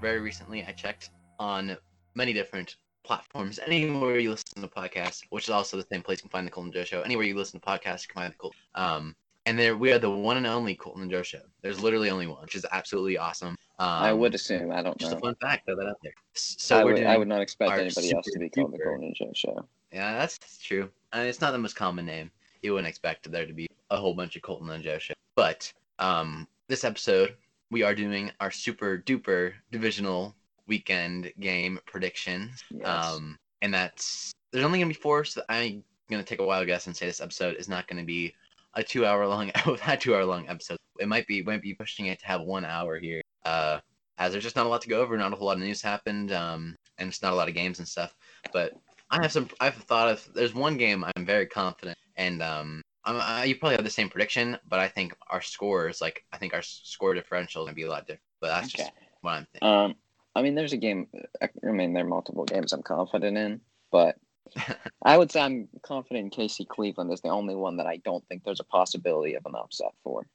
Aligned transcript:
very 0.00 0.20
recently. 0.20 0.64
I 0.66 0.72
checked 0.72 1.10
on 1.38 1.76
many 2.14 2.32
different 2.32 2.76
platforms. 3.04 3.58
Anywhere 3.66 4.18
you 4.18 4.30
listen 4.30 4.62
to 4.62 4.68
podcasts, 4.68 5.22
which 5.30 5.44
is 5.44 5.50
also 5.50 5.76
the 5.76 5.86
same 5.90 6.02
place 6.02 6.18
you 6.18 6.22
can 6.22 6.30
find 6.30 6.46
the 6.46 6.50
Coleman 6.50 6.72
Joe 6.72 6.84
Show. 6.84 7.02
Anywhere 7.02 7.24
you 7.24 7.36
listen 7.36 7.60
to 7.60 7.66
podcasts, 7.66 8.02
you 8.02 8.08
can 8.12 8.22
find 8.22 8.32
the 8.32 8.36
Coltin. 8.36 8.52
Um, 8.74 9.16
and 9.46 9.58
there 9.58 9.76
we 9.76 9.92
are 9.92 9.98
the 9.98 10.10
one 10.10 10.36
and 10.36 10.46
only 10.46 10.74
Coltin 10.74 11.02
and 11.02 11.10
Joe 11.10 11.22
Show. 11.22 11.40
There's 11.62 11.80
literally 11.80 12.10
only 12.10 12.26
one, 12.26 12.42
which 12.42 12.56
is 12.56 12.66
absolutely 12.72 13.16
awesome. 13.16 13.56
Um, 13.78 13.88
I 13.88 14.12
would 14.12 14.34
assume. 14.34 14.72
I 14.72 14.82
don't 14.82 14.98
just 14.98 15.12
know. 15.12 15.18
a 15.18 15.20
fun 15.20 15.34
fact, 15.40 15.66
throw 15.66 15.76
that 15.76 15.86
out 15.86 15.98
there. 16.02 16.14
So 16.34 16.78
I 16.78 16.84
we're 16.84 16.92
would, 16.92 16.96
doing, 16.96 17.08
I 17.08 17.16
would 17.16 17.28
not 17.28 17.40
expect 17.40 17.72
anybody 17.72 18.12
else 18.12 18.26
to 18.32 18.38
be 18.38 18.48
called 18.48 18.72
the 18.72 18.78
super 18.78 18.90
Golden 18.90 19.14
Joe 19.14 19.30
Show. 19.34 19.68
Yeah, 19.92 20.18
that's, 20.18 20.38
that's 20.38 20.58
true. 20.58 20.90
I 21.12 21.20
mean, 21.20 21.28
it's 21.28 21.40
not 21.40 21.52
the 21.52 21.58
most 21.58 21.76
common 21.76 22.04
name. 22.06 22.30
You 22.62 22.72
wouldn't 22.72 22.88
expect 22.88 23.30
there 23.30 23.46
to 23.46 23.52
be 23.52 23.68
a 23.90 23.96
whole 23.96 24.14
bunch 24.14 24.34
of 24.34 24.42
Coltin 24.42 24.70
and 24.70 24.82
Joe 24.82 24.98
show. 24.98 25.14
But 25.36 25.72
um, 25.98 26.48
this 26.68 26.84
episode, 26.84 27.36
we 27.70 27.82
are 27.82 27.94
doing 27.94 28.30
our 28.40 28.50
super 28.50 28.98
duper 28.98 29.52
divisional 29.70 30.34
weekend 30.66 31.32
game 31.40 31.78
predictions. 31.86 32.62
Yes. 32.70 32.86
Um, 32.86 33.36
and 33.62 33.72
that's 33.72 34.32
there's 34.52 34.64
only 34.64 34.78
gonna 34.78 34.88
be 34.88 34.94
four, 34.94 35.24
so 35.24 35.42
I'm 35.48 35.82
gonna 36.10 36.22
take 36.22 36.40
a 36.40 36.44
wild 36.44 36.66
guess 36.66 36.86
and 36.86 36.96
say 36.96 37.06
this 37.06 37.20
episode 37.20 37.56
is 37.56 37.68
not 37.68 37.88
gonna 37.88 38.04
be 38.04 38.34
a 38.74 38.82
two 38.82 39.06
hour 39.06 39.26
long 39.26 39.50
a 39.86 39.96
two 39.96 40.14
hour 40.14 40.24
long 40.24 40.48
episode. 40.48 40.76
It 40.98 41.08
might 41.08 41.26
be 41.26 41.42
we 41.42 41.52
might 41.52 41.62
be 41.62 41.74
pushing 41.74 42.06
it 42.06 42.20
to 42.20 42.26
have 42.26 42.42
one 42.42 42.64
hour 42.64 42.98
here. 42.98 43.22
Uh, 43.44 43.80
as 44.18 44.32
there's 44.32 44.44
just 44.44 44.56
not 44.56 44.66
a 44.66 44.68
lot 44.68 44.80
to 44.82 44.88
go 44.88 45.00
over, 45.00 45.16
not 45.16 45.32
a 45.32 45.36
whole 45.36 45.48
lot 45.48 45.58
of 45.58 45.62
news 45.62 45.82
happened, 45.82 46.32
um, 46.32 46.74
and 46.98 47.08
it's 47.08 47.22
not 47.22 47.32
a 47.32 47.36
lot 47.36 47.48
of 47.48 47.54
games 47.54 47.78
and 47.78 47.88
stuff. 47.88 48.14
But 48.52 48.72
I 49.10 49.20
have 49.22 49.32
some. 49.32 49.48
I've 49.60 49.74
thought 49.74 50.08
of. 50.08 50.28
There's 50.34 50.54
one 50.54 50.76
game 50.76 51.04
I'm 51.04 51.26
very 51.26 51.46
confident, 51.46 51.98
and 52.16 52.42
um, 52.42 52.82
I'm, 53.06 53.48
you 53.48 53.56
probably 53.56 53.76
have 53.76 53.84
the 53.84 53.90
same 53.90 54.08
prediction, 54.10 54.58
but 54.68 54.80
I 54.80 54.88
think 54.88 55.14
our 55.30 55.40
scores, 55.40 56.00
like 56.00 56.24
I 56.32 56.38
think 56.38 56.54
our 56.54 56.62
score 56.62 57.14
differential, 57.14 57.62
is 57.62 57.66
gonna 57.66 57.74
be 57.76 57.82
a 57.84 57.90
lot 57.90 58.06
different. 58.06 58.22
But 58.40 58.48
that's 58.48 58.72
just 58.72 58.90
what 59.22 59.32
I'm 59.32 59.46
thinking. 59.52 59.68
Um, 59.68 59.94
I 60.34 60.42
mean, 60.42 60.54
there's 60.54 60.72
a 60.72 60.76
game. 60.76 61.06
I 61.40 61.48
mean, 61.62 61.94
there 61.94 62.04
are 62.04 62.08
multiple 62.08 62.44
games 62.44 62.72
I'm 62.72 62.82
confident 62.82 63.38
in, 63.38 63.60
but 63.90 64.16
I 65.02 65.16
would 65.16 65.30
say 65.30 65.40
I'm 65.40 65.68
confident 65.82 66.34
in 66.34 66.44
KC 66.46 66.68
Cleveland 66.68 67.12
is 67.12 67.20
the 67.22 67.28
only 67.28 67.54
one 67.54 67.76
that 67.78 67.86
I 67.86 67.96
don't 67.98 68.26
think 68.28 68.44
there's 68.44 68.60
a 68.60 68.64
possibility 68.64 69.34
of 69.34 69.46
an 69.46 69.54
upset 69.54 69.92
for. 70.02 70.26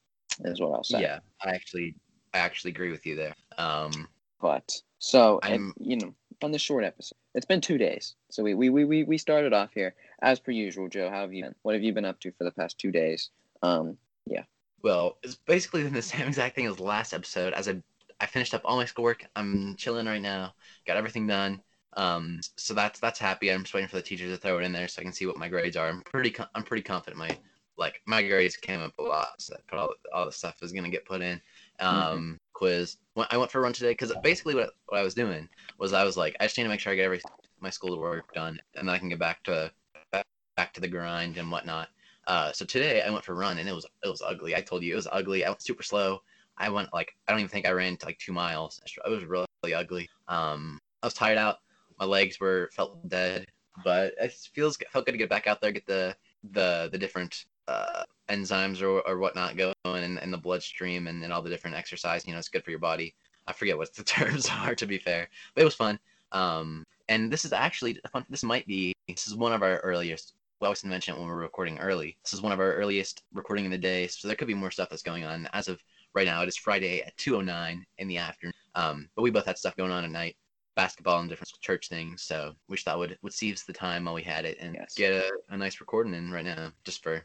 Is 0.44 0.60
what 0.60 0.72
I'll 0.74 0.84
say. 0.84 1.02
yeah, 1.02 1.20
I 1.44 1.50
actually, 1.52 1.94
I 2.34 2.40
actually 2.40 2.72
agree 2.72 2.90
with 2.90 3.06
you 3.06 3.16
there. 3.16 3.36
Um, 3.58 4.08
But 4.42 4.82
so 4.98 5.40
I'm- 5.44 5.74
you 5.78 5.98
know, 5.98 6.16
on 6.44 6.52
the 6.52 6.59
short 6.59 6.84
episode, 6.84 7.17
it's 7.36 7.45
been 7.45 7.61
two 7.61 7.78
days. 7.78 8.16
So 8.30 8.44
we, 8.44 8.53
we 8.53 8.70
we 8.70 9.03
we 9.03 9.17
started 9.17 9.53
off 9.53 9.72
here 9.73 9.94
as 10.22 10.39
per 10.39 10.52
usual. 10.52 10.88
Joe, 10.88 11.09
how 11.09 11.22
have 11.22 11.34
you 11.34 11.44
been? 11.44 11.56
What 11.64 11.75
have 11.75 11.84
you 11.84 11.94
been 11.94 12.06
up 12.06 12.20
to 12.22 12.31
for 12.31 12.44
the 12.44 12.52
past 12.52 12.78
two 12.78 12.92
days? 12.92 13.30
Um, 13.61 13.97
yeah. 14.25 14.44
well, 14.84 15.17
it's 15.23 15.36
basically 15.36 15.84
the 15.84 16.02
same 16.02 16.28
exact 16.28 16.56
thing 16.56 16.67
as 16.67 16.78
the 16.78 16.84
last 16.84 17.14
episode. 17.14 17.53
As 17.53 17.67
I, 17.67 17.81
I 18.19 18.25
finished 18.25 18.53
up 18.53 18.62
all 18.66 18.78
my 18.78 18.86
schoolwork. 18.86 19.25
I'm 19.36 19.75
chilling 19.75 20.06
right 20.06 20.22
now. 20.22 20.53
Got 20.86 20.97
everything 20.97 21.28
done. 21.28 21.62
Um, 21.94 22.39
so 22.56 22.73
that's 22.73 23.00
that's 23.00 23.19
happy. 23.19 23.52
I'm 23.52 23.64
just 23.64 23.73
waiting 23.73 23.89
for 23.89 23.97
the 23.97 24.02
teacher 24.02 24.28
to 24.28 24.38
throw 24.38 24.59
it 24.59 24.64
in 24.64 24.72
there 24.72 24.88
so 24.88 25.02
I 25.02 25.03
can 25.03 25.14
see 25.14 25.25
what 25.25 25.38
my 25.38 25.47
grades 25.47 25.75
are. 25.75 25.88
I'm 25.88 26.02
pretty, 26.02 26.36
I'm 26.56 26.64
pretty 26.64 26.84
confident 26.84 27.17
my 27.17 27.38
like 27.78 28.02
my 28.06 28.22
grades 28.22 28.56
came 28.56 28.81
up 28.81 28.94
a 29.00 29.02
lot. 29.02 29.30
So 29.39 29.56
all 29.73 29.94
all 30.14 30.25
the 30.25 30.31
stuff 30.31 30.62
is 30.62 30.72
gonna 30.72 30.89
get 30.89 31.06
put 31.06 31.22
in. 31.22 31.42
Um, 31.82 32.38
quiz. 32.54 32.98
When- 33.14 33.28
I 33.30 33.38
went 33.38 33.52
for 33.52 33.60
a 33.60 33.62
run 33.62 33.74
today 33.74 33.92
because 33.92 34.14
basically 34.24 34.56
what 34.56 34.72
what 34.88 35.00
I 35.00 35.04
was 35.04 35.14
doing 35.14 35.50
was 35.78 35.94
I 35.94 36.04
was 36.04 36.18
like 36.18 36.36
I 36.40 36.46
just 36.46 36.58
need 36.58 36.64
to 36.64 36.70
make 36.70 36.80
sure 36.80 36.94
I 36.94 36.96
get 36.96 37.06
every 37.06 37.22
my 37.60 37.70
schoolwork 37.70 38.34
done 38.34 38.60
and 38.76 38.88
then 38.88 38.96
I 38.96 39.00
can 39.00 39.10
get 39.10 39.20
back 39.20 39.44
to 39.44 39.72
back, 40.12 40.26
back 40.56 40.74
to 40.74 40.81
the 40.81 40.88
grind 40.88 41.38
and 41.38 41.52
whatnot. 41.52 41.90
Uh, 42.28 42.52
so 42.52 42.66
today 42.66 43.02
I 43.02 43.09
went 43.09 43.25
for 43.25 43.34
a 43.34 43.36
run 43.36 43.58
and 43.58 43.68
it 43.68 43.74
was 43.74 43.86
it 44.03 44.09
was 44.09 44.22
ugly. 44.22 44.56
I 44.56 44.62
told 44.62 44.84
you 44.84 44.94
it 44.94 44.96
was 44.96 45.08
ugly. 45.12 45.44
I 45.44 45.50
went 45.50 45.62
super 45.62 45.84
slow. 45.84 46.22
I 46.58 46.69
went 46.69 46.94
like 46.94 47.16
I 47.28 47.31
don't 47.31 47.40
even 47.40 47.50
think 47.50 47.68
I 47.68 47.72
ran 47.72 47.98
to 47.98 48.06
like 48.06 48.19
two 48.19 48.34
miles. 48.34 48.80
It 48.86 49.09
was 49.09 49.25
really, 49.25 49.48
really 49.63 49.74
ugly. 49.74 50.09
Um, 50.28 50.80
I 51.02 51.08
was 51.08 51.13
tired 51.13 51.38
out. 51.38 51.58
My 52.00 52.06
legs 52.06 52.40
were 52.40 52.69
felt 52.74 53.08
dead, 53.09 53.46
but 53.84 54.13
it 54.19 54.31
feels 54.53 54.78
felt 54.92 55.06
good 55.06 55.13
to 55.13 55.18
get 55.18 55.30
back 55.30 55.48
out 55.48 55.62
there, 55.62 55.72
get 55.72 55.88
the 55.88 56.16
the 56.52 56.90
the 56.92 56.98
different 56.98 57.46
uh, 57.68 58.04
enzymes 58.30 58.82
or, 58.82 59.02
or 59.08 59.18
whatnot 59.18 59.58
going 59.58 59.74
in, 59.86 60.18
in 60.20 60.32
the 60.32 60.38
bloodstream 60.38 61.08
and, 61.08 61.24
and 61.24 61.32
all 61.34 61.42
the 61.42 61.50
different 61.50 61.76
exercise. 61.76 62.26
You 62.26 62.34
know, 62.34 62.40
it's 62.40 62.50
good 62.50 62.64
for 62.64 62.72
your 62.72 62.80
body. 62.80 63.14
I 63.48 63.54
forget 63.54 63.78
what 63.78 63.94
the 63.94 64.04
terms 64.18 64.50
are 64.50 64.76
to 64.76 64.86
be 64.86 64.98
fair, 64.98 65.28
but 65.54 65.62
it 65.62 65.66
was 65.66 65.76
fun. 65.76 66.00
Um, 66.32 66.84
and 67.10 67.32
this 67.32 67.44
is 67.46 67.54
actually 67.54 68.00
a 68.04 68.10
fun. 68.10 68.26
This 68.30 68.44
might 68.44 68.66
be 68.68 68.94
this 69.08 69.28
is 69.28 69.36
one 69.36 69.54
of 69.54 69.64
our 69.64 69.78
earliest. 69.80 70.34
We 70.62 70.66
always 70.66 70.86
mention 70.86 71.16
it 71.16 71.20
when 71.20 71.28
we're 71.28 71.36
recording 71.36 71.80
early. 71.80 72.18
This 72.24 72.34
is 72.34 72.42
one 72.42 72.52
of 72.52 72.60
our 72.60 72.74
earliest 72.74 73.24
recording 73.34 73.66
in 73.66 73.72
the 73.72 73.78
day, 73.78 74.08
so 74.08 74.28
there 74.28 74.38
could 74.38 74.48
be 74.48 74.54
more 74.54 74.72
stuff 74.72 74.90
that's 74.90 75.02
going 75.02 75.24
on. 75.24 75.50
As 75.54 75.68
of 75.68 75.84
right 76.14 76.28
now, 76.28 76.44
it 76.44 76.48
is 76.48 76.56
Friday 76.56 77.02
at 77.02 77.18
2:09 77.18 77.84
in 77.98 78.08
the 78.08 78.18
afternoon. 78.18 78.54
Um, 78.76 79.10
but 79.16 79.24
we 79.24 79.32
both 79.32 79.46
had 79.46 79.58
stuff 79.58 79.76
going 79.76 79.92
on 79.92 80.06
at 80.06 80.12
night, 80.12 80.38
basketball 80.76 81.20
and 81.20 81.30
different 81.30 81.52
church 81.62 81.90
things. 81.90 82.22
So 82.24 82.54
we 82.68 82.76
just 82.78 82.86
thought 82.86 83.00
would 83.00 83.18
would 83.22 83.34
seize 83.34 83.64
the 83.64 83.74
time 83.74 84.06
while 84.06 84.14
we 84.14 84.24
had 84.24 84.46
it 84.46 84.58
and 84.62 84.76
Yes. 84.76 84.94
get 84.96 85.12
a, 85.14 85.32
a 85.50 85.58
nice 85.58 85.80
recording 85.82 86.14
in 86.14 86.32
right 86.32 86.46
now, 86.46 86.72
just 86.84 87.04
for 87.04 87.24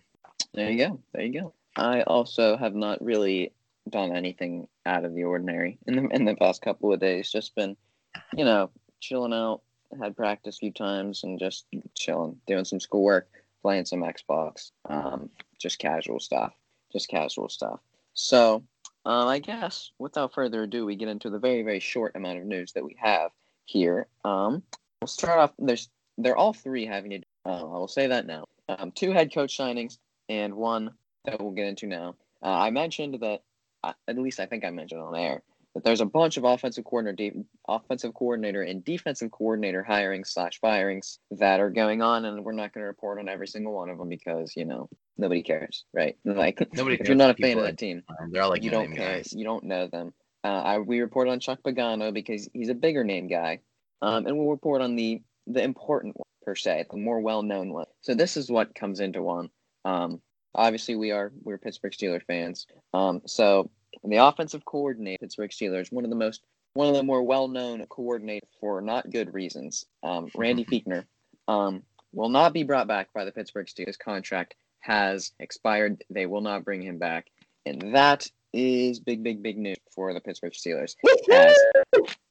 there 0.55 0.71
you 0.71 0.79
go. 0.79 1.01
There 1.13 1.25
you 1.25 1.41
go. 1.41 1.53
I 1.77 2.03
also 2.03 2.57
have 2.57 2.75
not 2.75 3.05
really 3.05 3.53
done 3.89 4.17
anything 4.17 4.67
out 4.85 5.05
of 5.05 5.15
the 5.15 5.25
ordinary 5.25 5.79
in 5.87 5.97
the 5.97 6.09
in 6.15 6.25
the 6.25 6.35
past 6.35 6.63
couple 6.63 6.93
of 6.93 7.01
days. 7.01 7.31
Just 7.31 7.55
been, 7.55 7.77
you 8.35 8.45
know, 8.45 8.71
chilling 9.01 9.33
out. 9.33 9.61
Had 10.01 10.17
practice 10.17 10.57
a 10.57 10.59
few 10.59 10.73
times 10.73 11.23
and 11.23 11.39
just 11.39 11.67
chilling, 11.95 12.37
doing 12.49 12.65
some 12.65 12.81
schoolwork, 12.81 13.29
playing 13.63 13.85
some 13.85 14.01
Xbox. 14.01 14.73
Um, 14.89 15.31
just 15.61 15.79
casual 15.79 16.19
stuff. 16.19 16.53
Just 16.93 17.09
casual 17.09 17.49
stuff. 17.49 17.79
So, 18.13 18.65
um, 19.05 19.29
I 19.29 19.39
guess 19.39 19.93
without 19.99 20.35
further 20.35 20.65
ado, 20.65 20.85
we 20.85 20.97
get 20.97 21.09
into 21.09 21.31
the 21.31 21.39
very 21.39 21.63
very 21.63 21.81
short 21.81 22.17
amount 22.17 22.39
of 22.39 22.47
news 22.47 22.73
that 22.73 22.85
we 22.85 22.97
have 23.01 23.31
here. 23.65 24.09
Um, 24.25 24.63
we'll 25.01 25.09
start 25.09 25.39
off. 25.39 25.53
There's 25.59 25.89
they're 26.19 26.37
all 26.37 26.53
three 26.53 26.87
having 26.87 27.11
to. 27.11 27.21
Uh, 27.45 27.61
I 27.61 27.79
will 27.79 27.89
say 27.89 28.09
that 28.09 28.27
now. 28.27 28.47
Um, 28.69 28.91
two 28.91 29.13
head 29.13 29.33
coach 29.33 29.57
signings 29.57 29.99
and 30.28 30.54
one 30.54 30.91
that 31.25 31.41
we'll 31.41 31.53
get 31.53 31.66
into 31.66 31.87
now. 31.87 32.16
Uh, 32.42 32.48
I 32.50 32.70
mentioned 32.70 33.19
that, 33.20 33.42
uh, 33.82 33.92
at 34.06 34.19
least 34.19 34.41
I 34.41 34.47
think 34.47 34.64
I 34.64 34.70
mentioned 34.70 35.00
on 35.00 35.16
air, 35.16 35.42
that 35.75 35.84
there's 35.84 36.00
a 36.00 36.06
bunch 36.06 36.37
of 36.38 36.44
offensive 36.44 36.84
coordinator, 36.84 37.31
de- 37.31 37.44
offensive 37.69 38.14
coordinator, 38.14 38.62
and 38.62 38.84
defensive 38.84 39.31
coordinator 39.31 39.82
hiring 39.82 40.25
slash 40.25 40.59
firings 40.60 41.19
that 41.32 41.60
are 41.60 41.70
going 41.70 42.00
on, 42.00 42.25
and 42.25 42.44
we're 42.44 42.53
not 42.53 42.72
going 42.72 42.82
to 42.82 42.88
report 42.88 43.19
on 43.19 43.28
every 43.28 43.47
single 43.47 43.75
one 43.75 43.91
of 43.91 43.98
them 43.98 44.09
because 44.09 44.56
you 44.56 44.64
know 44.64 44.88
nobody 45.19 45.42
cares, 45.42 45.84
right? 45.92 46.16
Like 46.25 46.60
Nobody 46.72 46.94
if 46.94 47.00
cares 47.00 47.08
you're 47.08 47.16
not 47.16 47.31
a 47.31 47.34
fan 47.34 47.58
of 47.58 47.64
that 47.64 47.78
team, 47.78 48.03
um, 48.08 48.31
they're 48.31 48.43
all 48.43 48.50
like 48.50 48.62
you 48.62 48.70
don't 48.70 48.94
care, 48.94 49.16
guys. 49.16 49.32
you 49.32 49.44
don't 49.44 49.64
know 49.64 49.87
them. 49.87 50.14
Uh, 50.43 50.62
I, 50.62 50.78
we 50.78 51.00
report 51.00 51.28
on 51.28 51.41
Chuck 51.41 51.58
Pagano 51.62 52.12
because 52.12 52.48
he's 52.53 52.69
a 52.69 52.75
bigger 52.75 53.04
name 53.04 53.28
guy, 53.28 53.60
um, 54.00 54.26
and 54.26 54.38
we'll 54.38 54.50
report 54.50 54.81
on 54.81 54.97
the 54.97 55.22
the 55.47 55.62
important 55.62 56.16
one 56.16 56.26
per 56.43 56.54
se, 56.54 56.87
the 56.91 56.97
more 56.97 57.20
well 57.20 57.43
known 57.43 57.72
one. 57.72 57.87
So 58.00 58.14
this 58.14 58.37
is 58.37 58.50
what 58.50 58.75
comes 58.75 59.00
into 59.00 59.22
one. 59.22 59.50
Um, 59.87 60.21
obviously, 60.55 60.97
we 60.97 61.13
are 61.13 61.33
we're 61.43 61.59
Pittsburgh 61.59 61.93
Steelers 61.93 62.25
fans. 62.27 62.67
Um, 62.93 63.23
so 63.25 63.71
the 64.03 64.17
offensive 64.17 64.65
coordinator, 64.65 65.19
Pittsburgh 65.21 65.51
Steelers, 65.51 65.93
one 65.93 66.05
of 66.05 66.11
the 66.11 66.17
most 66.17 66.43
one 66.75 66.89
of 66.89 66.95
the 66.95 67.03
more 67.03 67.23
well 67.23 67.49
known 67.49 67.87
coordinators 67.87 68.41
for 68.61 68.83
not 68.83 69.11
good 69.11 69.33
reasons. 69.33 69.87
Um, 70.03 70.29
Randy 70.35 70.65
Fichtner 70.71 71.05
um, 71.47 71.85
will 72.13 72.29
not 72.29 72.53
be 72.53 72.65
brought 72.65 72.89
back 72.89 73.13
by 73.15 73.25
the 73.25 73.33
Pittsburgh 73.33 73.67
Steelers. 73.67 73.99
Contract 73.99 74.57
has 74.81 75.33
expired. 75.39 76.03
They 76.11 76.27
will 76.27 76.43
not 76.43 76.65
bring 76.65 76.83
him 76.83 76.99
back, 76.99 77.29
and 77.65 77.95
that 77.95 78.29
is 78.53 78.99
big, 78.99 79.23
big, 79.23 79.43
big 79.43 79.59
news 79.59 79.77
for 79.95 80.13
the 80.13 80.21
Pittsburgh 80.21 80.53
Steelers. 80.53 80.97
As, 81.33 81.56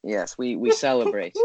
yes, 0.02 0.36
we 0.36 0.56
we 0.56 0.72
celebrate. 0.72 1.36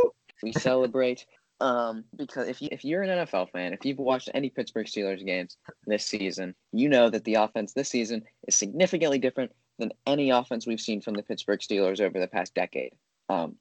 We 0.44 0.52
celebrate 0.52 1.26
um, 1.62 2.04
because 2.16 2.48
if 2.48 2.62
you 2.62 2.70
if 2.72 2.84
you're 2.84 3.04
an 3.04 3.26
NFL 3.26 3.52
fan, 3.52 3.72
if 3.72 3.86
you've 3.86 4.00
watched 4.00 4.30
any 4.34 4.50
Pittsburgh 4.50 4.88
Steelers 4.88 5.24
games 5.24 5.58
this 5.86 6.06
season, 6.06 6.56
you 6.74 6.90
know 6.90 7.10
that 7.10 7.24
the 7.24 7.36
offense 7.36 7.74
this 7.74 7.90
season 7.90 8.24
is 8.48 8.56
significantly 8.56 9.20
different 9.20 9.52
than 9.78 9.92
any 10.08 10.32
offense 10.32 10.66
we've 10.66 10.82
seen 10.82 11.02
from 11.02 11.14
the 11.14 11.24
Pittsburgh 11.24 11.60
Steelers 11.60 12.02
over 12.02 12.20
the 12.20 12.28
past 12.28 12.56
decade. 12.56 12.94
Um, 13.30 13.58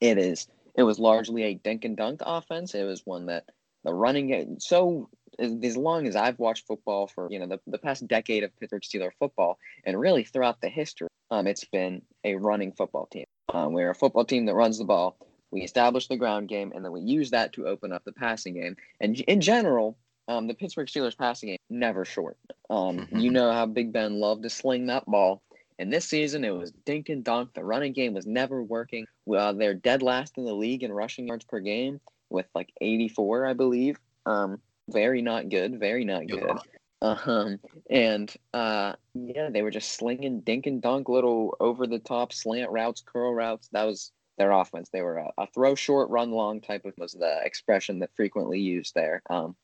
it 0.00 0.16
is 0.16 0.46
it 0.76 0.84
was 0.84 1.00
largely 1.00 1.42
a 1.42 1.54
dink 1.54 1.84
and 1.84 1.96
dunk 1.96 2.20
offense. 2.24 2.74
It 2.74 2.84
was 2.84 3.04
one 3.04 3.26
that 3.26 3.44
the 3.82 3.92
running 3.92 4.28
game 4.28 4.60
so 4.60 5.10
as 5.40 5.76
long 5.76 6.06
as 6.06 6.14
I've 6.14 6.38
watched 6.38 6.68
football 6.68 7.08
for 7.08 7.26
you 7.32 7.40
know 7.40 7.46
the, 7.46 7.58
the 7.66 7.78
past 7.78 8.06
decade 8.06 8.44
of 8.44 8.56
Pittsburgh 8.60 8.82
Steeler 8.82 9.10
football 9.18 9.58
and 9.84 9.98
really 9.98 10.22
throughout 10.22 10.60
the 10.60 10.68
history, 10.68 11.08
um, 11.32 11.48
it's 11.48 11.64
been 11.64 12.02
a 12.22 12.36
running 12.36 12.70
football 12.72 13.06
team. 13.06 13.24
Um, 13.52 13.72
we're 13.72 13.90
a 13.90 13.94
football 13.94 14.24
team 14.24 14.46
that 14.46 14.54
runs 14.54 14.78
the 14.78 14.84
ball. 14.84 15.16
We 15.50 15.62
establish 15.62 16.06
the 16.06 16.16
ground 16.16 16.48
game, 16.48 16.72
and 16.74 16.84
then 16.84 16.92
we 16.92 17.00
use 17.00 17.30
that 17.30 17.52
to 17.54 17.66
open 17.66 17.92
up 17.92 18.04
the 18.04 18.12
passing 18.12 18.54
game. 18.54 18.76
And 19.00 19.18
in 19.20 19.40
general, 19.40 19.96
um, 20.28 20.46
the 20.46 20.54
Pittsburgh 20.54 20.86
Steelers 20.86 21.16
passing 21.16 21.48
game 21.48 21.58
never 21.68 22.04
short. 22.04 22.36
Um, 22.68 23.08
you 23.12 23.30
know 23.30 23.52
how 23.52 23.66
Big 23.66 23.92
Ben 23.92 24.20
loved 24.20 24.44
to 24.44 24.50
sling 24.50 24.86
that 24.86 25.06
ball. 25.06 25.42
And 25.80 25.92
this 25.92 26.04
season, 26.04 26.44
it 26.44 26.50
was 26.50 26.72
dink 26.84 27.08
and 27.08 27.24
dunk. 27.24 27.54
The 27.54 27.64
running 27.64 27.94
game 27.94 28.12
was 28.12 28.26
never 28.26 28.62
working. 28.62 29.06
Well, 29.24 29.54
they're 29.54 29.74
dead 29.74 30.02
last 30.02 30.36
in 30.36 30.44
the 30.44 30.52
league 30.52 30.82
in 30.82 30.92
rushing 30.92 31.26
yards 31.26 31.44
per 31.44 31.58
game 31.58 32.00
with 32.28 32.46
like 32.54 32.70
84, 32.80 33.46
I 33.46 33.54
believe. 33.54 33.98
Um, 34.26 34.60
very 34.88 35.22
not 35.22 35.48
good. 35.48 35.80
Very 35.80 36.04
not 36.04 36.26
good. 36.26 36.58
Um, 37.02 37.58
and 37.88 38.32
uh, 38.52 38.92
yeah, 39.14 39.48
they 39.50 39.62
were 39.62 39.70
just 39.70 39.94
slinging 39.94 40.40
dink 40.40 40.66
and 40.66 40.82
dunk 40.82 41.08
little 41.08 41.56
over 41.58 41.86
the 41.86 41.98
top 41.98 42.32
slant 42.32 42.70
routes, 42.70 43.02
curl 43.04 43.34
routes. 43.34 43.68
That 43.72 43.84
was 43.84 44.12
their 44.40 44.52
offense. 44.52 44.88
They 44.88 45.02
were 45.02 45.18
a, 45.18 45.30
a, 45.36 45.46
throw 45.48 45.74
short, 45.74 46.08
run 46.08 46.30
long 46.32 46.62
type 46.62 46.86
of 46.86 46.94
was 46.96 47.12
the 47.12 47.40
expression 47.44 47.98
that 47.98 48.16
frequently 48.16 48.58
used 48.58 48.94
there. 48.94 49.22
Um, 49.28 49.54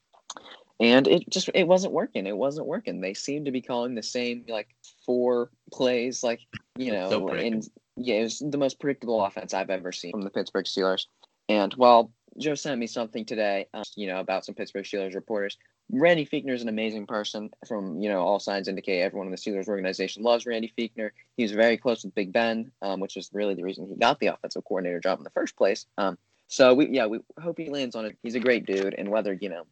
and 0.78 1.08
it 1.08 1.28
just 1.30 1.48
it 1.54 1.66
wasn't 1.66 1.94
working. 1.94 2.26
It 2.26 2.36
wasn't 2.36 2.66
working. 2.66 3.00
They 3.00 3.14
seemed 3.14 3.46
to 3.46 3.52
be 3.52 3.62
calling 3.62 3.94
the 3.94 4.02
same 4.02 4.44
like 4.46 4.68
four 5.06 5.50
plays, 5.72 6.22
like 6.22 6.40
you 6.76 6.92
know, 6.92 7.08
so 7.08 7.28
and 7.28 7.66
yeah, 7.96 8.16
it 8.16 8.24
was 8.24 8.42
the 8.46 8.58
most 8.58 8.78
predictable 8.78 9.24
offense 9.24 9.54
I've 9.54 9.70
ever 9.70 9.92
seen 9.92 10.12
from 10.12 10.20
the 10.20 10.30
Pittsburgh 10.30 10.66
Steelers. 10.66 11.06
And 11.48 11.72
while 11.74 12.12
Joe 12.38 12.54
sent 12.54 12.78
me 12.78 12.86
something 12.86 13.24
today, 13.24 13.68
uh, 13.72 13.84
you 13.96 14.06
know, 14.06 14.20
about 14.20 14.44
some 14.44 14.54
Pittsburgh 14.54 14.84
Steelers 14.84 15.14
reporters. 15.14 15.56
Randy 15.90 16.26
Fichtner 16.26 16.52
is 16.52 16.62
an 16.62 16.68
amazing 16.68 17.06
person. 17.06 17.50
From 17.66 18.00
you 18.00 18.08
know, 18.08 18.20
all 18.20 18.40
signs 18.40 18.68
indicate 18.68 19.02
everyone 19.02 19.28
in 19.28 19.30
the 19.30 19.38
Steelers 19.38 19.68
organization 19.68 20.22
loves 20.22 20.46
Randy 20.46 20.72
Fichtner. 20.76 21.10
He's 21.36 21.52
very 21.52 21.76
close 21.76 22.04
with 22.04 22.14
Big 22.14 22.32
Ben, 22.32 22.72
um, 22.82 23.00
which 23.00 23.16
is 23.16 23.30
really 23.32 23.54
the 23.54 23.62
reason 23.62 23.88
he 23.88 23.96
got 23.96 24.18
the 24.18 24.28
offensive 24.28 24.64
coordinator 24.64 25.00
job 25.00 25.18
in 25.18 25.24
the 25.24 25.30
first 25.30 25.56
place. 25.56 25.86
Um, 25.96 26.18
so 26.48 26.74
we, 26.74 26.88
yeah, 26.88 27.06
we 27.06 27.20
hope 27.40 27.58
he 27.58 27.70
lands 27.70 27.96
on 27.96 28.06
it. 28.06 28.16
He's 28.22 28.34
a 28.34 28.40
great 28.40 28.66
dude, 28.66 28.94
and 28.94 29.08
whether 29.10 29.32
you 29.32 29.48
know, 29.48 29.64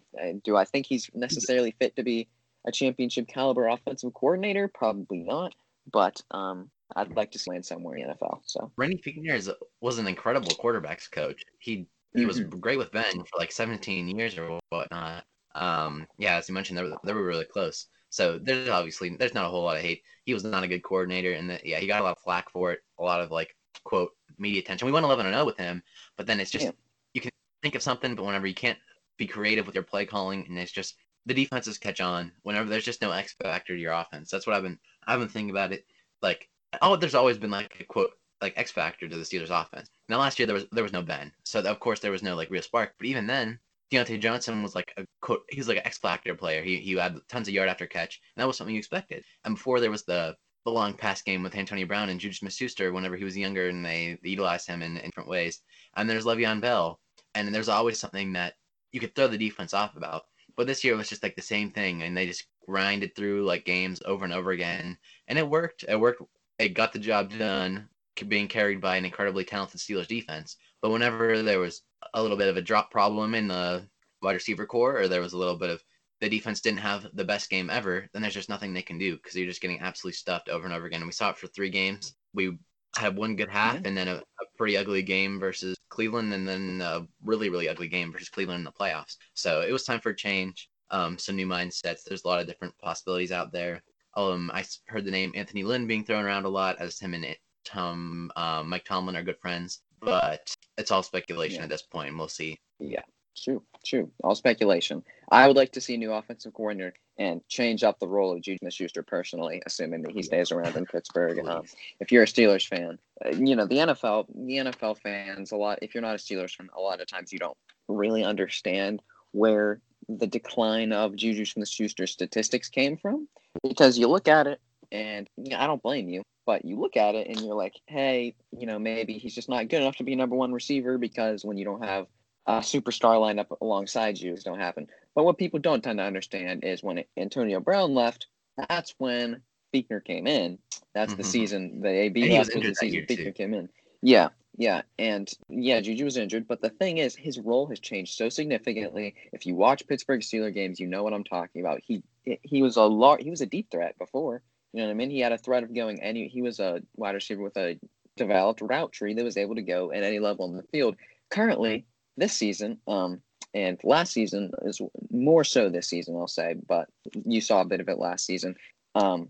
do 0.45 0.57
I 0.57 0.65
think 0.65 0.87
he's 0.87 1.11
necessarily 1.15 1.75
fit 1.79 1.97
to 1.97 2.03
be 2.03 2.29
a 2.67 2.73
championship 2.73 3.29
caliber 3.29 3.69
offensive 3.69 4.15
coordinator? 4.15 4.69
Probably 4.69 5.19
not. 5.19 5.55
But 5.93 6.21
um, 6.31 6.71
I'd 6.97 7.15
like 7.15 7.31
to 7.33 7.39
see 7.39 7.51
land 7.51 7.67
somewhere 7.67 7.97
in 7.97 8.09
the 8.09 8.15
NFL. 8.15 8.41
So 8.47 8.73
Randy 8.77 8.97
Fichtner 8.97 9.35
is, 9.35 9.51
was 9.81 9.99
an 9.99 10.07
incredible 10.07 10.53
quarterbacks 10.53 11.11
coach. 11.11 11.43
He 11.59 11.87
he 12.15 12.21
mm-hmm. 12.21 12.29
was 12.29 12.41
great 12.41 12.79
with 12.79 12.93
Ben 12.93 13.13
for 13.13 13.39
like 13.39 13.51
17 13.51 14.17
years 14.17 14.39
or 14.39 14.61
whatnot. 14.71 15.25
Um, 15.55 16.07
yeah, 16.19 16.37
as 16.37 16.49
you 16.49 16.55
mentioned, 16.55 16.79
they 16.79 16.83
were, 16.83 16.97
they 17.05 17.13
were 17.13 17.25
really 17.25 17.45
close. 17.45 17.87
So 18.11 18.39
there's 18.39 18.69
obviously 18.69 19.17
there's 19.17 19.35
not 19.35 19.47
a 19.47 19.49
whole 19.49 19.65
lot 19.65 19.77
of 19.77 19.83
hate. 19.83 20.03
He 20.25 20.35
was 20.35 20.45
not 20.45 20.63
a 20.63 20.69
good 20.69 20.83
coordinator, 20.83 21.33
and 21.33 21.51
the, 21.51 21.61
yeah, 21.65 21.79
he 21.79 21.87
got 21.87 22.01
a 22.01 22.05
lot 22.05 22.17
of 22.17 22.23
flack 22.23 22.51
for 22.51 22.73
it. 22.73 22.81
A 22.99 23.03
lot 23.03 23.21
of 23.21 23.31
like 23.31 23.57
quote 23.85 24.11
media 24.39 24.61
attention. 24.61 24.87
We 24.87 24.93
went 24.93 25.05
11 25.05 25.27
and 25.27 25.35
0 25.35 25.45
with 25.45 25.57
him, 25.57 25.83
but 26.17 26.27
then 26.27 26.41
it's 26.41 26.51
just 26.51 26.67
yeah. 26.67 26.73
you 27.15 27.21
can 27.21 27.31
think 27.63 27.75
of 27.75 27.83
something, 27.83 28.15
but 28.15 28.25
whenever 28.25 28.47
you 28.47 28.55
can't 28.55 28.79
be 29.17 29.27
creative 29.27 29.67
with 29.67 29.75
your 29.75 29.85
play 29.85 30.07
calling, 30.07 30.47
and 30.49 30.59
it's 30.59 30.73
just 30.73 30.95
the 31.27 31.35
defenses 31.35 31.79
catch 31.79 32.01
on 32.01 32.31
whenever 32.43 32.69
there's 32.69 32.85
just 32.85 33.03
no 33.03 33.11
X 33.11 33.35
factor 33.43 33.75
to 33.75 33.81
your 33.81 33.93
offense. 33.93 34.31
That's 34.31 34.47
what 34.47 34.55
I've 34.55 34.63
been 34.63 34.79
I've 35.07 35.19
been 35.19 35.29
thinking 35.29 35.51
about 35.51 35.73
it. 35.73 35.85
Like 36.23 36.49
oh, 36.83 36.97
there's 36.97 37.15
always 37.15 37.39
been 37.39 37.51
like 37.51 37.77
a 37.81 37.85
quote 37.85 38.13
like 38.41 38.55
X 38.57 38.71
factor 38.71 39.09
to 39.09 39.17
the 39.17 39.23
Steelers 39.23 39.51
offense. 39.51 39.91
Now 40.09 40.19
last 40.19 40.39
year 40.39 40.47
there 40.47 40.55
was 40.55 40.67
there 40.73 40.83
was 40.83 40.93
no 40.93 41.03
Ben, 41.03 41.33
so 41.45 41.61
of 41.61 41.81
course 41.81 42.01
there 42.01 42.11
was 42.11 42.23
no 42.23 42.37
like 42.37 42.51
real 42.51 42.63
spark. 42.63 42.95
But 42.99 43.07
even 43.07 43.27
then, 43.27 43.59
Diontae 43.95 44.21
Johnson 44.21 44.63
was 44.63 44.75
like 44.75 44.93
a 44.97 45.07
quote. 45.21 45.43
He 45.51 45.61
was 45.61 45.69
like 45.69 45.79
an 45.79 45.87
X 45.87 45.99
factor 45.99 46.35
player. 46.35 46.63
He 46.63 46.79
he 46.79 46.93
had 46.95 47.19
tons 47.29 47.49
of 47.49 47.55
yard 47.55 47.69
after 47.69 47.87
catch, 47.87 48.21
and 48.37 48.43
that 48.43 48.47
was 48.47 48.57
something 48.57 48.75
you 48.75 48.79
expected. 48.79 49.25
And 49.45 49.55
before 49.55 49.81
there 49.81 49.91
was 49.91 50.05
the 50.05 50.37
the 50.65 50.71
long 50.71 50.95
pass 50.95 51.23
game 51.23 51.43
with 51.43 51.55
Antonio 51.55 51.87
Brown 51.87 52.09
and 52.09 52.19
Juju 52.19 52.35
Smith-Schuster 52.35 52.93
whenever 52.93 53.17
he 53.17 53.25
was 53.25 53.37
younger, 53.37 53.69
and 53.69 53.85
they, 53.85 54.19
they 54.23 54.31
utilized 54.31 54.67
him 54.67 54.81
in, 54.81 54.97
in 54.97 55.11
different 55.11 55.29
ways. 55.29 55.61
And 55.95 56.09
there's 56.09 56.25
Le'Veon 56.25 56.63
Bell, 56.63 57.01
and 57.35 57.55
there's 57.55 57.69
always 57.69 58.01
something 58.01 58.33
that 58.33 58.55
you 58.91 58.99
could 58.99 59.15
throw 59.15 59.29
the 59.29 59.37
defense 59.37 59.75
off 59.75 59.95
about. 59.95 60.23
But 60.57 60.67
this 60.67 60.83
year 60.83 60.97
was 60.97 61.11
just 61.11 61.23
like 61.23 61.37
the 61.37 61.43
same 61.43 61.71
thing, 61.71 62.03
and 62.03 62.17
they 62.17 62.27
just 62.27 62.47
grinded 62.67 63.15
through 63.15 63.45
like 63.45 63.67
games 63.67 64.01
over 64.07 64.25
and 64.25 64.33
over 64.33 64.53
again, 64.53 64.97
and 65.29 65.39
it 65.39 65.49
worked. 65.49 65.85
It 65.87 66.01
worked. 66.01 66.23
It 66.59 66.71
got 66.71 66.93
the 66.95 66.99
job 66.99 67.31
done, 67.37 67.89
being 68.29 68.49
carried 68.49 68.81
by 68.81 68.97
an 68.97 69.05
incredibly 69.05 69.45
talented 69.45 69.81
Steelers 69.81 70.07
defense. 70.07 70.57
But 70.85 70.91
whenever 70.91 71.41
there 71.41 71.61
was 71.61 71.81
a 72.13 72.21
little 72.21 72.37
bit 72.37 72.49
of 72.49 72.59
a 72.59 72.61
drop 72.61 72.91
problem 72.91 73.35
in 73.35 73.49
the 73.49 73.89
wide 74.21 74.35
receiver 74.35 74.67
core, 74.67 74.99
or 74.99 75.09
there 75.09 75.23
was 75.23 75.33
a 75.33 75.39
little 75.39 75.57
bit 75.57 75.71
of 75.71 75.83
the 76.21 76.29
defense 76.29 76.61
didn't 76.61 76.81
have 76.81 77.07
the 77.15 77.25
best 77.25 77.49
game 77.49 77.71
ever, 77.71 78.07
then 78.13 78.21
there's 78.21 78.35
just 78.35 78.51
nothing 78.51 78.75
they 78.75 78.83
can 78.83 78.99
do 78.99 79.17
because 79.17 79.35
you're 79.35 79.47
just 79.47 79.63
getting 79.63 79.81
absolutely 79.81 80.13
stuffed 80.13 80.51
over 80.51 80.67
and 80.67 80.75
over 80.75 80.85
again. 80.85 81.01
And 81.01 81.09
we 81.09 81.13
saw 81.13 81.31
it 81.31 81.39
for 81.39 81.47
three 81.47 81.71
games. 81.71 82.17
We 82.35 82.59
had 82.99 83.17
one 83.17 83.35
good 83.35 83.49
half 83.49 83.77
and 83.87 83.97
then 83.97 84.09
a, 84.09 84.17
a, 84.17 84.45
pretty 84.59 84.77
ugly 84.77 85.01
game 85.01 85.41
versus 85.41 85.75
Cleveland, 85.89 86.35
and 86.35 86.47
then 86.47 86.83
a 86.85 87.07
really, 87.23 87.49
really 87.49 87.71
ugly 87.71 87.89
game 87.89 88.13
versus 88.13 88.29
Cleveland 88.29 88.59
in 88.59 88.65
the 88.65 88.71
playoffs. 88.71 89.17
So 89.33 89.63
it 89.63 89.73
was 89.73 89.85
time 89.85 90.01
for 90.01 90.11
a 90.11 90.17
change, 90.17 90.69
um, 90.91 91.17
some 91.17 91.37
new 91.37 91.47
mindsets. 91.47 92.05
There's 92.05 92.25
a 92.25 92.29
lot 92.29 92.43
of 92.43 92.47
different 92.47 92.77
possibilities 92.77 93.33
out 93.33 93.53
there. 93.53 93.83
Um, 94.19 94.51
I 94.53 94.67
heard 94.89 95.07
the 95.07 95.11
name 95.11 95.33
Anthony 95.35 95.63
Lynn 95.63 95.87
being 95.87 96.05
thrown 96.05 96.27
around 96.27 96.45
a 96.45 96.51
lot 96.51 96.77
as 96.79 96.99
him 96.99 97.15
and 97.15 97.25
Tom, 97.65 98.31
um, 98.37 98.69
Mike 98.69 98.85
Tomlin 98.85 99.17
are 99.17 99.23
good 99.23 99.41
friends, 99.41 99.81
but 100.05 100.55
it's 100.79 100.91
all 100.91 101.03
speculation 101.03 101.59
yeah. 101.59 101.65
at 101.65 101.69
this 101.69 101.83
point. 101.83 102.17
We'll 102.17 102.29
see. 102.29 102.59
Yeah, 102.79 103.03
true, 103.37 103.63
true. 103.85 104.11
All 104.23 104.35
speculation. 104.35 105.03
I 105.31 105.47
would 105.47 105.57
like 105.57 105.73
to 105.73 105.81
see 105.81 105.95
a 105.95 105.99
new 105.99 106.13
offensive 106.13 106.55
coordinator 106.55 106.95
and 107.19 107.41
change 107.49 107.85
up 107.85 107.99
the 108.01 108.09
role 108.09 108.33
of 108.33 108.43
Juju 108.43 108.59
Smith-Schuster 108.59 109.03
personally, 109.05 109.63
assuming 109.67 110.03
that 110.03 110.13
he 110.13 110.23
stays 110.23 110.51
around 110.51 110.77
in 110.77 110.85
Pittsburgh. 110.93 111.47
Um, 111.47 111.65
if 112.01 112.11
you're 112.11 112.25
a 112.25 112.27
Steelers 112.27 112.67
fan, 112.67 112.99
uh, 113.25 113.31
you 113.31 113.57
know 113.57 113.67
the 113.67 113.77
NFL. 113.77 114.27
The 114.35 114.57
NFL 114.57 114.99
fans 114.99 115.53
a 115.53 115.57
lot. 115.57 115.79
If 115.83 115.95
you're 115.95 116.03
not 116.03 116.15
a 116.15 116.19
Steelers 116.19 116.57
fan, 116.57 116.69
a 116.77 116.81
lot 116.81 117.01
of 117.01 117.07
times 117.07 117.33
you 117.33 117.39
don't 117.39 117.57
really 117.89 118.25
understand 118.25 119.01
where 119.33 119.81
the 120.09 120.27
decline 120.27 120.93
of 120.93 121.17
Juju 121.17 121.45
Smith-Schuster 121.45 122.07
statistics 122.07 122.69
came 122.69 122.97
from 122.97 123.29
because 123.63 123.99
you 123.99 124.09
look 124.09 124.29
at 124.29 124.47
it 124.47 124.61
and 124.93 125.29
I 125.57 125.67
don't 125.67 125.83
blame 125.83 126.09
you. 126.09 126.23
But 126.47 126.65
you 126.65 126.79
look 126.79 126.97
at 126.97 127.15
it 127.15 127.29
and 127.29 127.41
you're 127.41 127.55
like, 127.55 127.81
hey, 127.87 128.35
you 128.57 128.67
know, 128.67 128.79
maybe 128.79 129.15
he's 129.15 129.35
just 129.35 129.49
not 129.49 129.69
good 129.69 129.81
enough 129.81 129.97
to 129.97 130.05
be 130.05 130.13
a 130.13 130.17
number 130.17 130.37
one 130.37 130.53
receiver 130.53 130.99
because 130.99 131.45
when 131.45 131.57
you 131.57 131.65
don't 131.65 131.85
have 131.85 132.07
a 132.47 132.59
superstar 132.59 133.19
lined 133.21 133.41
up 133.41 133.51
alongside 133.61 134.19
you, 134.19 134.35
it 134.35 134.45
don't 134.45 134.61
happen. 134.61 134.89
But 135.15 135.25
what 135.25 135.39
people 135.39 135.59
don't 135.59 135.83
tend 135.83 135.99
to 135.99 136.05
understand 136.05 136.65
is 136.65 136.83
when 136.83 137.05
Antonio 137.17 137.61
Brown 137.61 137.95
left, 137.95 138.27
that's 138.69 138.95
when 138.99 139.41
Fichtner 139.73 140.05
came 140.05 140.27
in. 140.27 140.59
That's 140.95 141.13
mm-hmm. 141.13 141.23
the 141.23 141.29
season 141.29 141.81
the 141.81 141.89
AB 141.89 142.37
left 142.37 142.55
was 142.55 142.65
the 142.65 142.75
season 142.75 143.01
Fichtner 143.03 143.25
too. 143.25 143.33
came 143.33 143.55
in. 143.55 143.69
Yeah, 144.03 144.29
yeah, 144.57 144.83
and 144.99 145.31
yeah, 145.49 145.81
Juju 145.81 146.05
was 146.05 146.17
injured, 146.17 146.47
but 146.47 146.61
the 146.61 146.69
thing 146.69 146.99
is, 146.99 147.17
his 147.17 147.41
role 147.41 147.67
has 147.67 147.81
changed 147.81 148.15
so 148.15 148.29
significantly. 148.29 149.17
If 149.33 149.47
you 149.47 149.57
watch 149.57 149.87
Pittsburgh 149.87 150.21
Steeler 150.21 150.55
games, 150.55 150.79
you 150.79 150.87
know 150.87 151.03
what 151.03 151.13
I'm 151.13 151.25
talking 151.25 151.61
about. 151.61 151.81
He 151.85 152.03
he 152.43 152.63
was 152.63 152.77
a 152.77 152.83
large, 152.83 153.23
he 153.23 153.31
was 153.31 153.41
a 153.41 153.47
deep 153.47 153.71
threat 153.71 153.99
before. 153.99 154.43
You 154.75 154.81
know 154.81 154.87
what 154.87 154.91
I 154.91 154.95
mean? 154.95 155.11
He 155.11 155.21
had 155.21 155.31
a 155.31 155.39
threat 155.39 155.63
of 155.63 155.73
going 155.73 156.03
any. 156.03 156.27
He 156.27 156.43
was 156.43 156.59
a 156.59 156.83
wide 156.97 157.15
receiver 157.15 157.45
with 157.45 157.57
a 157.57 157.79
developed 158.17 158.61
route 158.61 158.91
tree 158.91 159.15
that 159.15 159.25
was 159.25 159.37
able 159.37 159.55
to 159.55 159.63
go 159.63 159.93
at 159.93 160.03
any 160.03 160.19
level 160.19 160.47
in 160.47 160.57
the 160.57 160.65
field. 160.65 160.97
Currently, 161.31 161.87
this 162.17 162.33
season, 162.33 162.79
um, 162.89 163.23
and 163.55 163.79
last 163.85 164.13
season 164.13 164.51
is 164.63 164.81
more 165.13 165.45
so 165.45 165.69
this 165.69 165.87
season, 165.87 166.17
I'll 166.17 166.27
say, 166.27 166.57
but 166.67 166.89
you 167.25 167.41
saw 167.41 167.61
a 167.61 167.65
bit 167.65 167.79
of 167.79 167.89
it 167.89 168.01
last 168.01 168.27
season. 168.27 168.57
Um, 168.97 169.29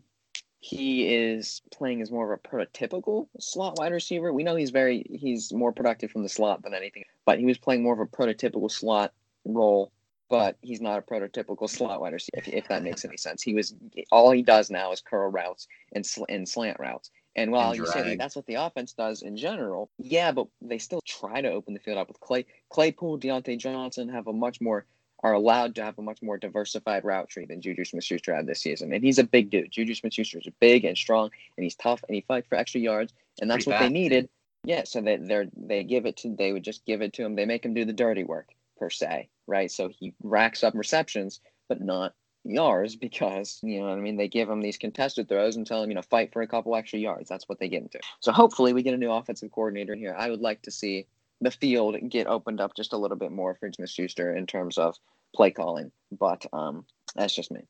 he 0.60 1.14
is 1.14 1.60
playing 1.70 2.00
as 2.00 2.10
more 2.10 2.32
of 2.32 2.40
a 2.42 2.48
prototypical 2.48 3.28
slot 3.38 3.76
wide 3.76 3.92
receiver. 3.92 4.32
We 4.32 4.44
know 4.44 4.56
he's 4.56 4.70
very 4.70 5.04
he's 5.10 5.52
more 5.52 5.72
productive 5.72 6.10
from 6.10 6.22
the 6.22 6.28
slot 6.30 6.62
than 6.62 6.72
anything, 6.72 7.04
but 7.26 7.38
he 7.38 7.44
was 7.44 7.58
playing 7.58 7.82
more 7.82 7.92
of 7.92 8.00
a 8.00 8.06
prototypical 8.06 8.70
slot 8.70 9.12
role 9.44 9.92
but 10.28 10.56
he's 10.62 10.80
not 10.80 10.98
a 10.98 11.02
prototypical 11.02 11.68
slot 11.68 12.00
wide 12.00 12.12
receiver, 12.12 12.38
if, 12.38 12.48
if, 12.48 12.68
that 12.68 12.82
makes 12.82 13.04
any 13.04 13.16
sense. 13.16 13.42
He 13.42 13.54
was 13.54 13.74
all 14.10 14.30
he 14.30 14.42
does 14.42 14.70
now 14.70 14.92
is 14.92 15.00
curl 15.00 15.30
routes 15.30 15.68
and, 15.92 16.04
sl- 16.04 16.24
and 16.28 16.48
slant 16.48 16.80
routes. 16.80 17.10
And 17.36 17.50
while 17.50 17.70
and 17.70 17.78
you 17.78 17.86
say 17.86 18.16
that's 18.16 18.36
what 18.36 18.46
the 18.46 18.54
offense 18.54 18.92
does 18.92 19.22
in 19.22 19.36
general, 19.36 19.90
yeah, 19.98 20.30
but 20.32 20.46
they 20.62 20.78
still 20.78 21.00
try 21.04 21.40
to 21.40 21.50
open 21.50 21.74
the 21.74 21.80
field 21.80 21.98
up 21.98 22.08
with 22.08 22.20
Clay 22.20 22.46
Claypool, 22.70 23.18
Diontae 23.18 23.58
Johnson 23.58 24.08
have 24.08 24.28
a 24.28 24.32
much 24.32 24.60
more 24.60 24.86
are 25.24 25.32
allowed 25.32 25.74
to 25.74 25.82
have 25.82 25.98
a 25.98 26.02
much 26.02 26.20
more 26.20 26.36
diversified 26.36 27.02
route 27.02 27.30
tree 27.30 27.46
than 27.46 27.62
Juju 27.62 27.86
Smith-Schuster 27.86 28.34
had 28.34 28.46
this 28.46 28.60
season. 28.60 28.92
And 28.92 29.02
he's 29.02 29.18
a 29.18 29.24
big 29.24 29.48
dude. 29.48 29.70
Juju 29.70 29.94
Smith-Schuster 29.94 30.38
is 30.38 30.46
big 30.60 30.84
and 30.84 30.98
strong, 30.98 31.30
and 31.56 31.64
he's 31.64 31.74
tough, 31.74 32.04
and 32.06 32.14
he 32.14 32.20
fights 32.20 32.46
for 32.46 32.56
extra 32.56 32.80
yards, 32.80 33.14
and 33.40 33.50
that's 33.50 33.64
Pretty 33.64 33.70
what 33.70 33.78
fast. 33.78 33.88
they 33.88 33.94
needed. 33.94 34.28
Yeah, 34.64 34.84
so 34.84 35.00
they 35.00 35.16
they 35.16 35.48
they 35.56 35.84
give 35.84 36.06
it 36.06 36.16
to 36.18 36.34
they 36.34 36.52
would 36.52 36.62
just 36.62 36.84
give 36.86 37.02
it 37.02 37.12
to 37.14 37.24
him. 37.24 37.36
They 37.36 37.46
make 37.46 37.64
him 37.64 37.74
do 37.74 37.84
the 37.84 37.92
dirty 37.92 38.24
work 38.24 38.48
per 38.76 38.90
se, 38.90 39.28
right? 39.46 39.70
So 39.70 39.88
he 39.88 40.14
racks 40.22 40.64
up 40.64 40.74
receptions, 40.74 41.40
but 41.68 41.80
not 41.80 42.14
yards 42.46 42.94
because 42.94 43.58
you 43.62 43.80
know 43.80 43.88
I 43.88 43.96
mean 43.96 44.18
they 44.18 44.28
give 44.28 44.50
him 44.50 44.60
these 44.60 44.76
contested 44.76 45.28
throws 45.28 45.56
and 45.56 45.66
tell 45.66 45.82
him 45.82 45.88
you 45.88 45.94
know 45.94 46.02
fight 46.02 46.32
for 46.32 46.42
a 46.42 46.48
couple 46.48 46.76
extra 46.76 46.98
yards. 46.98 47.28
That's 47.28 47.48
what 47.48 47.58
they 47.58 47.68
get 47.68 47.82
into. 47.82 48.00
So 48.20 48.32
hopefully 48.32 48.72
we 48.72 48.82
get 48.82 48.94
a 48.94 48.98
new 48.98 49.10
offensive 49.10 49.50
coordinator 49.50 49.94
here. 49.94 50.14
I 50.16 50.30
would 50.30 50.40
like 50.40 50.62
to 50.62 50.70
see 50.70 51.06
the 51.40 51.50
field 51.50 51.96
get 52.08 52.26
opened 52.26 52.60
up 52.60 52.74
just 52.76 52.92
a 52.92 52.96
little 52.96 53.16
bit 53.16 53.32
more 53.32 53.54
for 53.54 53.70
Smith 53.72 53.90
Schuster 53.90 54.34
in 54.34 54.46
terms 54.46 54.78
of 54.78 54.96
play 55.34 55.50
calling. 55.50 55.90
But 56.12 56.46
um, 56.52 56.84
that's 57.14 57.34
just 57.34 57.50
me. 57.50 57.62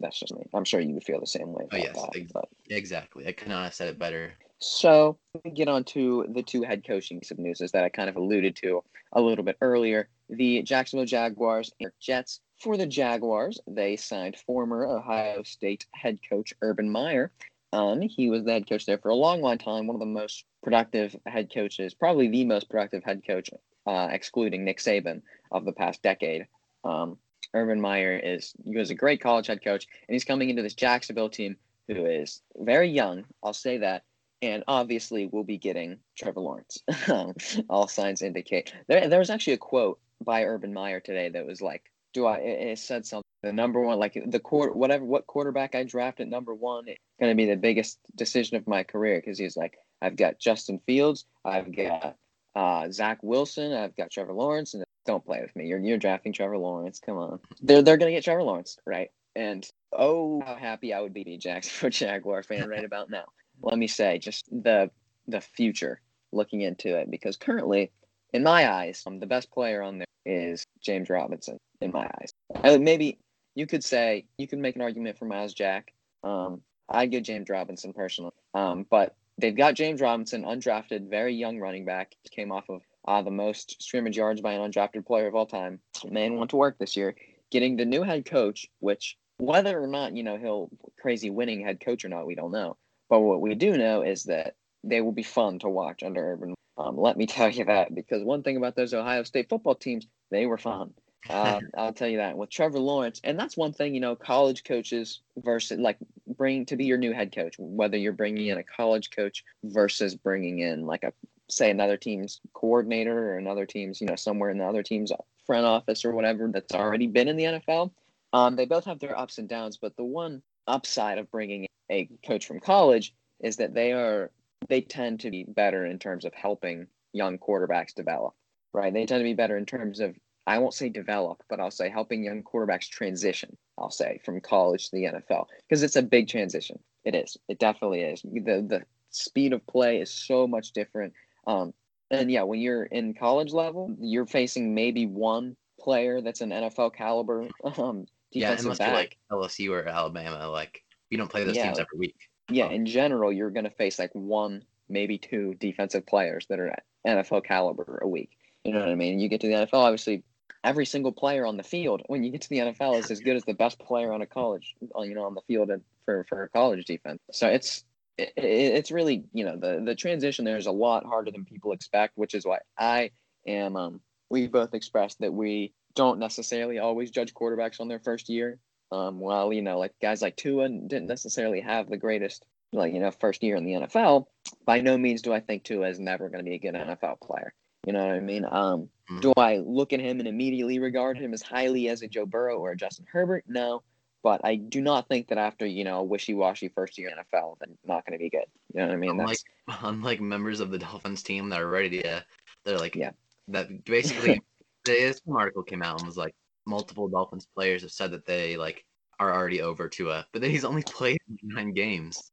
That's 0.00 0.18
just 0.18 0.34
me. 0.34 0.44
I'm 0.52 0.64
sure 0.64 0.80
you 0.80 0.94
would 0.94 1.04
feel 1.04 1.20
the 1.20 1.26
same 1.26 1.52
way. 1.52 1.66
Oh 1.70 1.76
yes, 1.76 1.94
that, 1.94 2.46
exactly. 2.68 3.26
I 3.26 3.32
could 3.32 3.48
not 3.48 3.64
have 3.64 3.74
said 3.74 3.88
it 3.88 3.98
better. 3.98 4.32
So 4.62 5.18
we 5.44 5.50
get 5.50 5.66
on 5.66 5.82
to 5.84 6.24
the 6.28 6.42
two 6.42 6.62
head 6.62 6.86
coaching 6.86 7.20
news 7.36 7.58
that 7.58 7.82
I 7.82 7.88
kind 7.88 8.08
of 8.08 8.14
alluded 8.14 8.54
to 8.56 8.84
a 9.12 9.20
little 9.20 9.44
bit 9.44 9.56
earlier. 9.60 10.08
The 10.30 10.62
Jacksonville 10.62 11.04
Jaguars 11.04 11.72
and 11.80 11.90
Jets. 12.00 12.40
For 12.60 12.76
the 12.76 12.86
Jaguars, 12.86 13.60
they 13.66 13.96
signed 13.96 14.36
former 14.36 14.86
Ohio 14.86 15.42
State 15.42 15.86
head 15.92 16.20
coach 16.30 16.54
Urban 16.62 16.88
Meyer. 16.88 17.32
Um, 17.72 18.02
he 18.02 18.30
was 18.30 18.44
the 18.44 18.52
head 18.52 18.68
coach 18.68 18.86
there 18.86 18.98
for 18.98 19.08
a 19.08 19.16
long, 19.16 19.42
long 19.42 19.58
time. 19.58 19.88
One 19.88 19.96
of 19.96 20.00
the 20.00 20.06
most 20.06 20.44
productive 20.62 21.16
head 21.26 21.52
coaches, 21.52 21.92
probably 21.92 22.28
the 22.28 22.44
most 22.44 22.70
productive 22.70 23.02
head 23.02 23.22
coach, 23.26 23.50
uh, 23.88 24.08
excluding 24.12 24.64
Nick 24.64 24.78
Saban 24.78 25.22
of 25.50 25.64
the 25.64 25.72
past 25.72 26.02
decade. 26.02 26.46
Um, 26.84 27.18
Urban 27.52 27.80
Meyer 27.80 28.16
is 28.16 28.52
he 28.64 28.76
was 28.76 28.90
a 28.90 28.94
great 28.94 29.20
college 29.20 29.48
head 29.48 29.64
coach, 29.64 29.88
and 30.06 30.14
he's 30.14 30.24
coming 30.24 30.50
into 30.50 30.62
this 30.62 30.74
Jacksonville 30.74 31.30
team 31.30 31.56
who 31.88 32.06
is 32.06 32.42
very 32.56 32.88
young. 32.88 33.24
I'll 33.42 33.52
say 33.52 33.78
that, 33.78 34.04
and 34.42 34.64
obviously 34.66 35.26
we'll 35.26 35.44
be 35.44 35.56
getting 35.56 35.98
Trevor 36.16 36.40
Lawrence. 36.40 36.82
All 37.70 37.86
signs 37.86 38.22
indicate. 38.22 38.74
There, 38.88 39.08
there 39.08 39.20
was 39.20 39.30
actually 39.30 39.54
a 39.54 39.58
quote 39.58 40.00
by 40.22 40.44
Urban 40.44 40.74
Meyer 40.74 41.00
today 41.00 41.28
that 41.30 41.46
was 41.46 41.62
like, 41.62 41.90
"Do 42.12 42.26
I?" 42.26 42.38
It, 42.38 42.68
it 42.68 42.78
said 42.78 43.06
something. 43.06 43.22
The 43.42 43.52
number 43.52 43.80
one, 43.80 43.98
like 43.98 44.20
the 44.26 44.40
quarter, 44.40 44.72
whatever, 44.72 45.04
what 45.04 45.26
quarterback 45.26 45.74
I 45.74 45.84
draft 45.84 46.20
at 46.20 46.28
number 46.28 46.54
one, 46.54 46.86
it's 46.86 47.00
going 47.18 47.30
to 47.30 47.36
be 47.36 47.46
the 47.46 47.56
biggest 47.56 47.98
decision 48.14 48.56
of 48.56 48.68
my 48.68 48.82
career 48.84 49.20
because 49.20 49.38
he's 49.38 49.56
like, 49.56 49.78
I've 50.00 50.16
got 50.16 50.38
Justin 50.38 50.80
Fields, 50.86 51.24
I've 51.44 51.74
got 51.74 52.16
uh, 52.54 52.90
Zach 52.90 53.18
Wilson, 53.22 53.72
I've 53.72 53.96
got 53.96 54.10
Trevor 54.10 54.32
Lawrence, 54.32 54.74
and 54.74 54.84
don't 55.06 55.24
play 55.24 55.40
with 55.40 55.54
me. 55.56 55.66
You're 55.66 55.80
you're 55.80 55.98
drafting 55.98 56.32
Trevor 56.32 56.58
Lawrence. 56.58 57.00
Come 57.00 57.16
on, 57.16 57.40
they're 57.60 57.82
they're 57.82 57.96
going 57.96 58.10
to 58.10 58.16
get 58.16 58.24
Trevor 58.24 58.42
Lawrence, 58.42 58.78
right? 58.86 59.10
And 59.34 59.66
oh, 59.92 60.42
how 60.44 60.54
happy 60.54 60.92
I 60.92 61.00
would 61.00 61.14
be 61.14 61.38
Jacksonville 61.38 61.90
Jaguar 62.06 62.42
fan 62.42 62.68
right 62.68 62.84
about 62.84 63.10
now. 63.10 63.24
Let 63.62 63.78
me 63.78 63.86
say, 63.86 64.18
just 64.18 64.46
the 64.50 64.90
the 65.28 65.40
future 65.40 66.00
looking 66.32 66.62
into 66.62 66.96
it 66.96 67.10
because 67.10 67.36
currently, 67.36 67.90
in 68.32 68.42
my 68.42 68.70
eyes, 68.70 69.02
um, 69.06 69.20
the 69.20 69.26
best 69.26 69.50
player 69.50 69.82
on 69.82 69.98
there 69.98 70.06
is 70.26 70.64
James 70.82 71.08
Robinson. 71.08 71.58
In 71.80 71.90
my 71.90 72.08
eyes, 72.20 72.78
maybe 72.78 73.18
you 73.54 73.66
could 73.66 73.82
say 73.82 74.26
you 74.38 74.46
could 74.46 74.58
make 74.58 74.76
an 74.76 74.82
argument 74.82 75.18
for 75.18 75.24
Myles 75.24 75.54
Jack. 75.54 75.92
Um, 76.22 76.62
I'd 76.88 77.10
give 77.10 77.24
James 77.24 77.48
Robinson 77.48 77.92
personally, 77.92 78.32
um, 78.54 78.86
but 78.88 79.16
they've 79.38 79.56
got 79.56 79.74
James 79.74 80.00
Robinson, 80.00 80.44
undrafted, 80.44 81.08
very 81.10 81.34
young 81.34 81.58
running 81.58 81.84
back. 81.84 82.14
Came 82.30 82.52
off 82.52 82.68
of 82.68 82.82
uh, 83.06 83.22
the 83.22 83.30
most 83.30 83.82
scrimmage 83.82 84.16
yards 84.16 84.40
by 84.40 84.52
an 84.52 84.70
undrafted 84.70 85.06
player 85.06 85.26
of 85.26 85.34
all 85.34 85.46
time. 85.46 85.80
Man 86.08 86.36
went 86.36 86.50
to 86.50 86.56
work 86.56 86.78
this 86.78 86.96
year, 86.96 87.16
getting 87.50 87.76
the 87.76 87.84
new 87.84 88.02
head 88.02 88.24
coach, 88.24 88.66
which 88.80 89.16
whether 89.38 89.82
or 89.82 89.88
not 89.88 90.16
you 90.16 90.22
know 90.22 90.36
he'll 90.36 90.70
crazy 91.00 91.30
winning 91.30 91.64
head 91.64 91.80
coach 91.80 92.04
or 92.04 92.08
not, 92.08 92.26
we 92.26 92.34
don't 92.34 92.52
know. 92.52 92.76
But 93.12 93.20
what 93.20 93.42
we 93.42 93.54
do 93.54 93.76
know 93.76 94.00
is 94.00 94.24
that 94.24 94.54
they 94.82 95.02
will 95.02 95.12
be 95.12 95.22
fun 95.22 95.58
to 95.58 95.68
watch 95.68 96.02
under 96.02 96.32
Urban. 96.32 96.54
Um, 96.78 96.96
let 96.96 97.18
me 97.18 97.26
tell 97.26 97.50
you 97.50 97.66
that 97.66 97.94
because 97.94 98.24
one 98.24 98.42
thing 98.42 98.56
about 98.56 98.74
those 98.74 98.94
Ohio 98.94 99.22
State 99.24 99.50
football 99.50 99.74
teams, 99.74 100.06
they 100.30 100.46
were 100.46 100.56
fun. 100.56 100.94
Um, 101.28 101.68
I'll 101.76 101.92
tell 101.92 102.08
you 102.08 102.16
that 102.16 102.38
with 102.38 102.48
Trevor 102.48 102.78
Lawrence, 102.78 103.20
and 103.22 103.38
that's 103.38 103.54
one 103.54 103.74
thing 103.74 103.94
you 103.94 104.00
know, 104.00 104.16
college 104.16 104.64
coaches 104.64 105.20
versus 105.36 105.78
like 105.78 105.98
bring 106.38 106.64
to 106.64 106.76
be 106.76 106.86
your 106.86 106.96
new 106.96 107.12
head 107.12 107.34
coach, 107.34 107.54
whether 107.58 107.98
you're 107.98 108.14
bringing 108.14 108.46
in 108.46 108.56
a 108.56 108.62
college 108.62 109.10
coach 109.10 109.44
versus 109.62 110.14
bringing 110.14 110.60
in 110.60 110.86
like 110.86 111.02
a 111.02 111.12
say 111.50 111.70
another 111.70 111.98
team's 111.98 112.40
coordinator 112.54 113.34
or 113.34 113.36
another 113.36 113.66
team's 113.66 114.00
you 114.00 114.06
know 114.06 114.16
somewhere 114.16 114.48
in 114.48 114.56
the 114.56 114.64
other 114.64 114.82
team's 114.82 115.12
front 115.44 115.66
office 115.66 116.06
or 116.06 116.12
whatever 116.12 116.48
that's 116.48 116.72
already 116.72 117.08
been 117.08 117.28
in 117.28 117.36
the 117.36 117.44
NFL. 117.44 117.90
Um, 118.32 118.56
they 118.56 118.64
both 118.64 118.86
have 118.86 119.00
their 119.00 119.18
ups 119.18 119.36
and 119.36 119.50
downs, 119.50 119.76
but 119.76 119.94
the 119.98 120.04
one 120.04 120.40
upside 120.66 121.18
of 121.18 121.30
bringing 121.30 121.66
a 121.90 122.08
coach 122.26 122.46
from 122.46 122.60
college 122.60 123.14
is 123.40 123.56
that 123.56 123.74
they 123.74 123.92
are 123.92 124.30
they 124.68 124.80
tend 124.80 125.20
to 125.20 125.30
be 125.30 125.44
better 125.44 125.84
in 125.84 125.98
terms 125.98 126.24
of 126.24 126.32
helping 126.34 126.86
young 127.12 127.38
quarterbacks 127.38 127.94
develop. 127.94 128.34
Right? 128.72 128.92
They 128.92 129.04
tend 129.06 129.20
to 129.20 129.24
be 129.24 129.34
better 129.34 129.56
in 129.56 129.66
terms 129.66 130.00
of 130.00 130.16
I 130.46 130.58
won't 130.58 130.74
say 130.74 130.88
develop, 130.88 131.42
but 131.48 131.60
I'll 131.60 131.70
say 131.70 131.88
helping 131.88 132.24
young 132.24 132.42
quarterbacks 132.42 132.88
transition. 132.88 133.56
I'll 133.78 133.90
say 133.90 134.20
from 134.24 134.40
college 134.40 134.90
to 134.90 134.96
the 134.96 135.04
NFL 135.04 135.46
because 135.68 135.82
it's 135.82 135.96
a 135.96 136.02
big 136.02 136.28
transition. 136.28 136.78
It 137.04 137.14
is. 137.14 137.36
It 137.48 137.58
definitely 137.58 138.00
is. 138.00 138.22
The 138.22 138.64
the 138.66 138.82
speed 139.10 139.52
of 139.52 139.66
play 139.66 140.00
is 140.00 140.12
so 140.12 140.46
much 140.46 140.72
different. 140.72 141.12
Um, 141.46 141.74
and 142.10 142.30
yeah, 142.30 142.42
when 142.42 142.60
you're 142.60 142.84
in 142.84 143.14
college 143.14 143.52
level, 143.52 143.94
you're 144.00 144.26
facing 144.26 144.74
maybe 144.74 145.06
one 145.06 145.56
player 145.80 146.20
that's 146.20 146.40
an 146.40 146.50
NFL 146.50 146.94
caliber. 146.94 147.48
Um, 147.78 148.06
yeah, 148.32 148.56
unless 148.58 148.78
back. 148.78 148.88
you're 148.88 148.96
like 148.96 149.18
LSU 149.30 149.70
or 149.70 149.88
Alabama, 149.88 150.48
like 150.48 150.82
you 151.10 151.18
don't 151.18 151.30
play 151.30 151.44
those 151.44 151.56
yeah, 151.56 151.66
teams 151.66 151.78
every 151.78 151.98
week. 151.98 152.16
Yeah, 152.50 152.66
um, 152.66 152.72
in 152.72 152.86
general, 152.86 153.32
you're 153.32 153.50
going 153.50 153.64
to 153.64 153.70
face 153.70 153.98
like 153.98 154.10
one, 154.12 154.62
maybe 154.88 155.18
two 155.18 155.54
defensive 155.54 156.06
players 156.06 156.46
that 156.48 156.58
are 156.58 156.74
NFL 157.06 157.44
caliber 157.44 158.00
a 158.02 158.08
week. 158.08 158.30
You 158.64 158.72
know 158.72 158.80
what 158.80 158.88
I 158.88 158.94
mean? 158.94 159.18
You 159.18 159.28
get 159.28 159.40
to 159.40 159.48
the 159.48 159.54
NFL, 159.54 159.74
obviously, 159.74 160.22
every 160.64 160.86
single 160.86 161.12
player 161.12 161.44
on 161.44 161.56
the 161.56 161.62
field 161.62 162.02
when 162.06 162.22
you 162.22 162.30
get 162.30 162.42
to 162.42 162.48
the 162.48 162.58
NFL 162.58 162.98
is 162.98 163.10
as 163.10 163.20
good 163.20 163.36
as 163.36 163.44
the 163.44 163.54
best 163.54 163.78
player 163.78 164.12
on 164.12 164.22
a 164.22 164.26
college, 164.26 164.74
you 164.80 165.14
know, 165.14 165.24
on 165.24 165.34
the 165.34 165.40
field 165.42 165.70
for 166.04 166.24
for 166.28 166.44
a 166.44 166.48
college 166.48 166.84
defense. 166.84 167.20
So 167.32 167.48
it's 167.48 167.84
it, 168.18 168.32
it's 168.36 168.90
really 168.90 169.24
you 169.32 169.44
know 169.44 169.56
the 169.56 169.82
the 169.84 169.94
transition 169.94 170.44
there 170.44 170.56
is 170.56 170.66
a 170.66 170.72
lot 170.72 171.04
harder 171.04 171.30
than 171.30 171.44
people 171.44 171.72
expect, 171.72 172.16
which 172.16 172.34
is 172.34 172.44
why 172.44 172.58
I 172.78 173.10
am. 173.46 173.76
Um, 173.76 174.00
we 174.30 174.46
both 174.46 174.74
expressed 174.74 175.18
that 175.20 175.32
we 175.32 175.74
don't 175.94 176.18
necessarily 176.18 176.78
always 176.78 177.10
judge 177.10 177.34
quarterbacks 177.34 177.80
on 177.80 177.88
their 177.88 178.00
first 178.00 178.28
year. 178.28 178.58
Um, 178.90 179.20
while 179.20 179.52
you 179.52 179.62
know, 179.62 179.78
like 179.78 179.94
guys 180.02 180.20
like 180.20 180.36
Tua 180.36 180.68
didn't 180.68 181.06
necessarily 181.06 181.60
have 181.60 181.88
the 181.88 181.96
greatest 181.96 182.44
like 182.72 182.92
you 182.92 183.00
know 183.00 183.10
first 183.10 183.42
year 183.42 183.56
in 183.56 183.64
the 183.64 183.72
NFL. 183.72 184.26
By 184.66 184.80
no 184.80 184.98
means 184.98 185.22
do 185.22 185.32
I 185.32 185.40
think 185.40 185.64
Tua 185.64 185.88
is 185.88 185.98
never 185.98 186.28
going 186.28 186.44
to 186.44 186.48
be 186.48 186.56
a 186.56 186.58
good 186.58 186.74
NFL 186.74 187.20
player. 187.20 187.54
You 187.86 187.92
know 187.92 188.06
what 188.06 188.14
I 188.14 188.20
mean? 188.20 188.44
Um, 188.44 188.88
mm-hmm. 189.10 189.20
Do 189.20 189.32
I 189.36 189.58
look 189.58 189.92
at 189.92 190.00
him 190.00 190.20
and 190.20 190.28
immediately 190.28 190.78
regard 190.78 191.18
him 191.18 191.34
as 191.34 191.42
highly 191.42 191.88
as 191.88 192.02
a 192.02 192.08
Joe 192.08 192.26
Burrow 192.26 192.58
or 192.58 192.72
a 192.72 192.76
Justin 192.76 193.06
Herbert? 193.10 193.44
No. 193.48 193.82
But 194.22 194.42
I 194.44 194.54
do 194.54 194.80
not 194.80 195.08
think 195.08 195.28
that 195.28 195.38
after, 195.38 195.66
you 195.66 195.82
know, 195.82 195.98
a 195.98 196.04
wishy 196.04 196.32
washy 196.32 196.68
first 196.68 196.96
year 196.96 197.10
NFL, 197.10 197.56
then 197.58 197.76
not 197.84 198.06
going 198.06 198.16
to 198.16 198.22
be 198.22 198.30
good. 198.30 198.44
You 198.72 198.80
know 198.80 198.86
what 198.86 198.94
I 198.94 198.96
mean? 198.96 199.10
Unlike, 199.10 199.38
That's... 199.66 199.80
unlike 199.82 200.20
members 200.20 200.60
of 200.60 200.70
the 200.70 200.78
Dolphins 200.78 201.24
team 201.24 201.48
that 201.48 201.60
are 201.60 201.68
ready 201.68 202.02
to, 202.02 202.24
they're 202.64 202.78
like, 202.78 202.94
yeah, 202.94 203.10
that 203.48 203.84
basically, 203.84 204.40
this 204.84 205.20
article 205.30 205.62
came 205.62 205.82
out 205.82 205.98
and 205.98 206.06
was 206.06 206.16
like, 206.16 206.34
multiple 206.66 207.08
Dolphins 207.08 207.46
players 207.54 207.82
have 207.82 207.90
said 207.90 208.10
that 208.12 208.26
they 208.26 208.56
like 208.56 208.84
are 209.18 209.34
already 209.34 209.62
over 209.62 209.88
Tua, 209.88 210.26
but 210.32 210.42
then 210.42 210.50
he's 210.50 210.64
only 210.64 210.82
played 210.86 211.18
nine 211.42 211.72
games. 211.72 212.32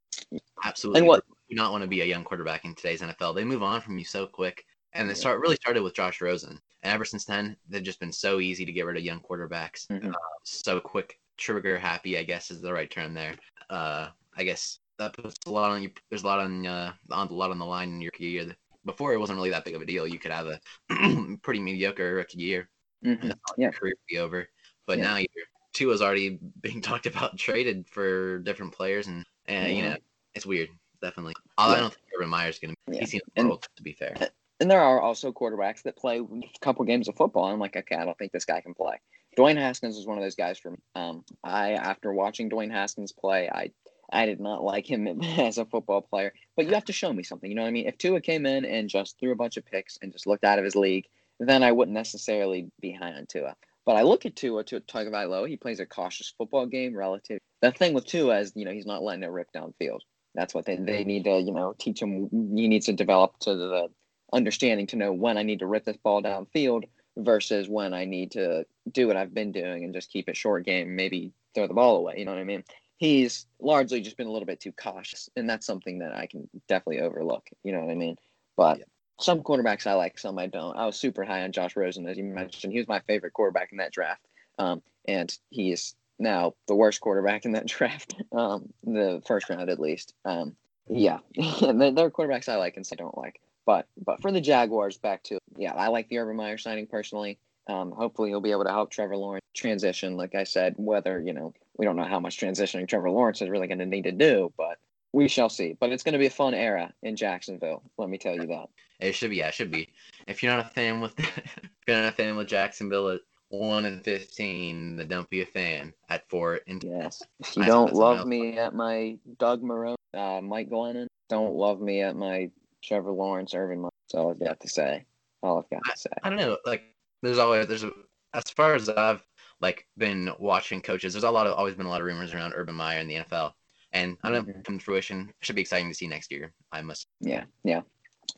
Absolutely. 0.64 1.00
And 1.00 1.08
what? 1.08 1.24
Do 1.50 1.56
not 1.56 1.72
want 1.72 1.84
to 1.84 1.88
be 1.88 2.02
a 2.02 2.06
young 2.06 2.24
quarterback 2.24 2.66
in 2.66 2.76
today's 2.76 3.02
NFL. 3.02 3.36
They 3.36 3.44
move 3.44 3.64
on 3.64 3.82
from 3.82 3.98
you 3.98 4.06
so 4.06 4.28
quick. 4.28 4.64
And 4.94 5.08
they 5.08 5.14
start 5.14 5.40
really 5.40 5.56
started 5.56 5.84
with 5.84 5.94
Josh 5.94 6.20
Rosen, 6.20 6.60
and 6.82 6.94
ever 6.94 7.06
since 7.06 7.24
then, 7.24 7.56
they've 7.68 7.84
just 7.84 8.00
been 8.00 8.12
so 8.12 8.40
easy 8.40 8.66
to 8.66 8.72
get 8.72 8.88
rid 8.88 8.98
of 8.98 9.04
young 9.04 9.20
quarterbacks. 9.20 9.86
Mm-hmm. 9.88 10.10
Uh, 10.10 10.18
so 10.44 10.80
quick, 10.80 11.20
trigger 11.38 11.78
happy, 11.78 12.18
I 12.18 12.24
guess 12.24 12.50
is 12.50 12.60
the 12.60 12.74
right 12.74 12.90
term 12.90 13.14
there. 13.14 13.36
Uh, 13.70 14.08
I 14.36 14.44
guess 14.44 14.80
that 14.98 15.14
puts 15.14 15.38
a 15.46 15.52
lot 15.52 15.70
on 15.70 15.84
you. 15.84 15.92
There's 16.10 16.24
a 16.24 16.28
lot 16.28 16.40
on 16.40 16.66
uh, 16.66 16.94
on 17.12 17.28
a 17.28 17.34
lot 17.34 17.52
on 17.52 17.60
the 17.60 17.66
line 17.66 17.90
in 17.90 18.02
your 18.02 18.12
year. 18.18 18.56
Before 18.86 19.14
it 19.14 19.20
wasn't 19.20 19.38
really 19.38 19.50
that 19.50 19.66
big 19.66 19.76
of 19.76 19.82
a 19.82 19.86
deal. 19.86 20.08
You 20.08 20.20
could 20.20 20.32
have 20.32 20.48
a 20.48 20.60
pretty 21.42 21.60
mediocre 21.60 22.16
rookie 22.16 22.40
year, 22.40 22.70
mm-hmm. 23.06 23.32
yeah, 23.58 23.72
career 23.72 23.94
be 24.08 24.18
over. 24.18 24.48
But 24.88 24.98
yeah. 24.98 25.04
now 25.04 25.18
you're 25.18 25.46
Tua's 25.74 26.02
already 26.02 26.40
being 26.62 26.82
talked 26.82 27.06
about 27.06 27.38
traded 27.38 27.88
for 27.88 28.40
different 28.40 28.74
players, 28.74 29.08
and 29.08 29.26
and 29.48 29.68
mm-hmm. 29.68 29.78
you 29.78 29.84
know 29.84 29.96
it's 30.36 30.46
weird. 30.46 30.70
Definitely, 31.02 31.34
yeah. 31.58 31.66
I 31.66 31.80
don't 31.80 31.94
think 31.94 32.06
Urban 32.18 32.30
Meyer's 32.30 32.60
gonna. 32.60 32.74
Yeah. 32.92 33.00
He 33.02 33.06
seems 33.06 33.24
and, 33.36 33.52
to 33.52 33.84
be 33.84 33.94
fair. 33.94 34.16
And 34.60 34.70
there 34.70 34.82
are 34.82 35.00
also 35.00 35.32
quarterbacks 35.32 35.84
that 35.84 35.96
play 35.96 36.20
a 36.20 36.60
couple 36.60 36.84
games 36.84 37.08
of 37.08 37.16
football. 37.16 37.46
I'm 37.46 37.60
like, 37.60 37.78
okay, 37.78 37.96
I 37.96 38.04
don't 38.04 38.18
think 38.18 38.34
this 38.34 38.44
guy 38.44 38.60
can 38.60 38.74
play. 38.74 39.00
Dwayne 39.38 39.56
Haskins 39.56 39.98
is 39.98 40.06
one 40.06 40.18
of 40.18 40.24
those 40.24 40.36
guys 40.36 40.60
for 40.60 40.72
me. 40.72 40.78
Um, 40.96 41.24
I 41.46 41.74
after 41.74 42.12
watching 42.12 42.50
Dwayne 42.50 42.72
Haskins 42.72 43.14
play, 43.14 43.50
I 43.50 43.72
I 44.12 44.26
did 44.26 44.40
not 44.40 44.64
like 44.64 44.90
him 44.90 45.08
as 45.38 45.58
a 45.58 45.66
football 45.66 46.02
player. 46.02 46.34
But 46.56 46.66
you 46.66 46.74
have 46.74 46.86
to 46.86 46.94
show 46.94 47.14
me 47.14 47.24
something. 47.24 47.50
You 47.50 47.56
know 47.56 47.64
what 47.64 47.70
I 47.70 47.72
mean? 47.72 47.88
If 47.88 47.98
Tua 47.98 48.22
came 48.22 48.46
in 48.46 48.66
and 48.66 48.90
just 48.90 49.20
threw 49.20 49.32
a 49.32 49.36
bunch 49.36 49.58
of 49.58 49.66
picks 49.66 49.98
and 50.02 50.12
just 50.12 50.28
looked 50.28 50.44
out 50.44 50.60
of 50.60 50.66
his 50.66 50.76
league, 50.76 51.06
then 51.40 51.64
I 51.64 51.72
wouldn't 51.72 51.96
necessarily 51.96 52.70
be 52.82 52.92
high 52.92 53.14
on 53.14 53.26
Tua. 53.28 53.56
But 53.86 53.96
I 53.96 54.04
look 54.04 54.26
at 54.26 54.36
Tua 54.36 54.64
to 54.66 54.82
low. 54.94 55.46
He 55.46 55.58
plays 55.58 55.80
a 55.80 55.86
cautious 55.86 56.34
football 56.38 56.66
game 56.66 56.96
relative. 56.96 57.40
The 57.62 57.72
thing 57.72 57.94
with 57.94 58.06
Tua 58.06 58.40
is, 58.40 58.52
you 58.56 58.66
know, 58.66 58.72
he's 58.72 58.86
not 58.86 59.04
letting 59.04 59.24
it 59.24 59.32
rip 59.32 59.52
downfield. 59.56 60.00
That's 60.36 60.54
what 60.54 60.66
they, 60.66 60.76
they 60.76 61.04
need 61.04 61.24
to, 61.24 61.40
you 61.40 61.52
know, 61.52 61.74
teach 61.78 62.02
him. 62.02 62.30
He 62.56 62.68
needs 62.68 62.86
to 62.86 62.94
develop 62.94 63.40
to 63.40 63.56
the 63.56 63.88
understanding 64.32 64.88
to 64.88 64.96
know 64.96 65.12
when 65.12 65.38
I 65.38 65.44
need 65.44 65.60
to 65.60 65.68
rip 65.68 65.86
this 65.86 65.98
ball 65.98 66.22
downfield 66.22 66.84
versus 67.18 67.68
when 67.68 67.94
I 67.94 68.06
need 68.06 68.32
to 68.32 68.66
do 68.92 69.08
what 69.08 69.18
I've 69.18 69.34
been 69.34 69.52
doing 69.52 69.84
and 69.84 69.94
just 69.94 70.12
keep 70.12 70.30
it 70.30 70.38
short 70.38 70.66
game, 70.66 70.96
maybe 70.96 71.34
throw 71.56 71.68
the 71.68 71.74
ball 71.74 71.98
away. 71.98 72.16
You 72.18 72.26
know 72.26 72.32
what 72.32 72.40
I 72.40 72.46
mean? 72.46 72.64
He's 73.00 73.48
largely 73.62 74.02
just 74.02 74.18
been 74.18 74.28
a 74.28 74.32
little 74.32 74.46
bit 74.46 74.60
too 74.60 74.74
cautious, 74.74 75.30
and 75.38 75.50
that's 75.50 75.66
something 75.66 76.00
that 76.00 76.14
I 76.14 76.28
can 76.28 76.50
definitely 76.68 77.00
overlook. 77.00 77.50
You 77.64 77.72
know 77.72 77.80
what 77.80 77.92
I 77.92 77.96
mean? 77.96 78.18
But 78.58 78.80
yeah. 78.80 78.86
some 79.22 79.42
quarterbacks 79.42 79.88
I 79.88 79.94
like, 79.94 80.20
some 80.20 80.38
I 80.38 80.48
don't. 80.48 80.76
I 80.76 80.86
was 80.86 80.98
super 80.98 81.24
high 81.24 81.44
on 81.44 81.54
Josh 81.54 81.78
Rosen, 81.78 82.08
as 82.08 82.18
you 82.18 82.26
mentioned. 82.26 82.74
He 82.74 82.80
was 82.80 82.90
my 82.90 83.00
favorite 83.00 83.32
quarterback 83.32 83.72
in 83.72 83.78
that 83.78 83.94
draft, 83.94 84.22
um, 84.58 84.82
and 85.08 85.36
he 85.50 85.72
is 85.72 85.96
now 86.20 86.56
the 86.68 86.76
worst 86.76 87.00
quarterback 87.00 87.46
in 87.46 87.54
that 87.54 87.68
draft, 87.78 88.16
um, 88.34 88.74
the 88.84 89.24
first 89.26 89.50
round 89.50 89.70
at 89.70 89.80
least. 89.80 90.14
Um, 90.26 90.58
yeah, 90.90 91.20
there 91.36 91.46
are 91.46 92.12
quarterbacks 92.12 92.50
I 92.50 92.58
like 92.58 92.76
and 92.76 92.86
some 92.86 92.98
I 93.00 93.04
don't 93.04 93.18
like. 93.18 93.40
But 93.66 93.88
but 94.04 94.22
for 94.22 94.32
the 94.32 94.42
Jaguars, 94.42 94.98
back 94.98 95.24
to 95.24 95.40
yeah, 95.56 95.74
I 95.74 95.88
like 95.88 96.10
the 96.10 96.18
Urban 96.18 96.36
Meyer 96.36 96.58
signing 96.58 96.88
personally. 96.88 97.40
Um, 97.70 97.92
hopefully 97.92 98.30
he'll 98.30 98.42
be 98.42 98.52
able 98.52 98.66
to 98.66 98.72
help 98.72 98.90
Trevor 98.90 99.16
Lawrence 99.16 99.46
transition. 99.56 100.18
Like 100.18 100.34
I 100.34 100.44
said, 100.44 100.74
whether 100.78 101.22
you 101.22 101.34
know 101.34 101.54
we 101.78 101.86
don't 101.86 101.96
know 101.96 102.04
how 102.04 102.20
much 102.20 102.38
transitioning 102.38 102.88
Trevor 102.88 103.12
Lawrence 103.12 103.42
is 103.42 103.50
really 103.50 103.68
going 103.68 103.80
to 103.80 103.86
need 103.86 104.06
to 104.06 104.12
do, 104.12 104.52
but 104.58 104.80
we 105.14 105.28
shall 105.28 105.50
see. 105.50 105.78
But 105.80 105.92
it's 105.92 106.04
going 106.04 106.14
to 106.14 106.20
be 106.20 106.26
a 106.26 106.32
fun 106.32 106.54
era 106.54 106.92
in 107.04 107.16
Jacksonville. 107.16 107.84
Let 107.98 108.10
me 108.10 108.18
tell 108.18 108.36
you 108.36 108.48
that. 108.48 108.70
It 109.00 109.14
should 109.14 109.30
be. 109.30 109.38
Yeah, 109.38 109.48
it 109.50 109.54
should 109.54 109.72
be. 109.72 109.90
If 110.28 110.42
you're 110.42 110.56
not 110.56 110.66
a 110.66 110.70
fan 110.70 111.00
with, 111.00 111.18
if 111.20 111.68
you're 111.88 112.02
not 112.02 112.14
a 112.14 112.16
fan 112.16 112.36
with 112.36 112.48
Jacksonville, 112.48 113.10
at 113.10 113.22
one 113.50 113.86
and 113.86 114.04
fifteen. 114.04 114.96
The 114.96 115.06
don't 115.06 115.30
be 115.30 115.42
a 115.42 115.46
fan 115.46 115.94
at 116.10 116.28
four. 116.30 116.62
And 116.68 116.84
Yes. 116.84 117.22
If 117.40 117.56
you 117.56 117.64
I 117.64 117.68
don't 117.68 117.94
love 117.94 118.26
me 118.26 118.58
at 118.58 118.74
my 118.74 119.18
Doug 119.38 119.62
Marrone, 119.62 119.96
uh, 120.14 120.42
Mike 120.42 120.70
Glennon, 120.70 121.08
don't 121.30 121.56
love 121.56 121.82
me 121.82 122.02
at 122.02 122.16
my 122.16 122.50
Trevor 122.84 123.12
Lawrence, 123.12 123.54
Urban. 123.54 123.84
That's 123.84 124.16
all 124.16 124.32
I've 124.32 124.40
got 124.40 124.60
to 124.62 124.70
say. 124.70 125.06
All 125.42 125.60
I've 125.60 125.70
got 125.70 125.84
to 125.94 126.00
say. 126.00 126.10
I 126.24 126.30
don't 126.30 126.40
know. 126.40 126.58
Like, 126.66 126.84
there's 127.22 127.38
always 127.38 127.68
there's 127.68 127.84
a, 127.84 127.92
as 128.34 128.44
far 128.56 128.76
as 128.76 128.90
I've 128.90 129.24
like 129.62 129.86
been 129.98 130.32
watching 130.40 130.82
coaches. 130.82 131.14
There's 131.14 131.24
a 131.24 131.32
lot 131.32 131.48
of 131.48 131.54
always 131.54 131.76
been 131.76 131.86
a 131.86 131.90
lot 131.90 132.02
of 132.02 132.08
rumors 132.08 132.34
around 132.34 132.54
Urban 132.56 132.76
Meyer 132.76 133.00
in 133.00 133.08
the 133.08 133.16
NFL, 133.16 133.54
and 133.92 134.18
I 134.24 134.30
don't 134.32 134.48
know 134.48 134.54
Mhm. 134.54 134.64
come 134.64 134.78
to 134.80 134.84
fruition. 134.84 135.34
Should 135.42 135.56
be 135.56 135.62
exciting 135.62 135.90
to 135.90 135.96
see 135.96 136.08
next 136.08 136.32
year. 136.32 136.54
I 136.72 136.82
must. 136.82 137.08
Yeah, 137.20 137.44
yeah. 137.64 137.82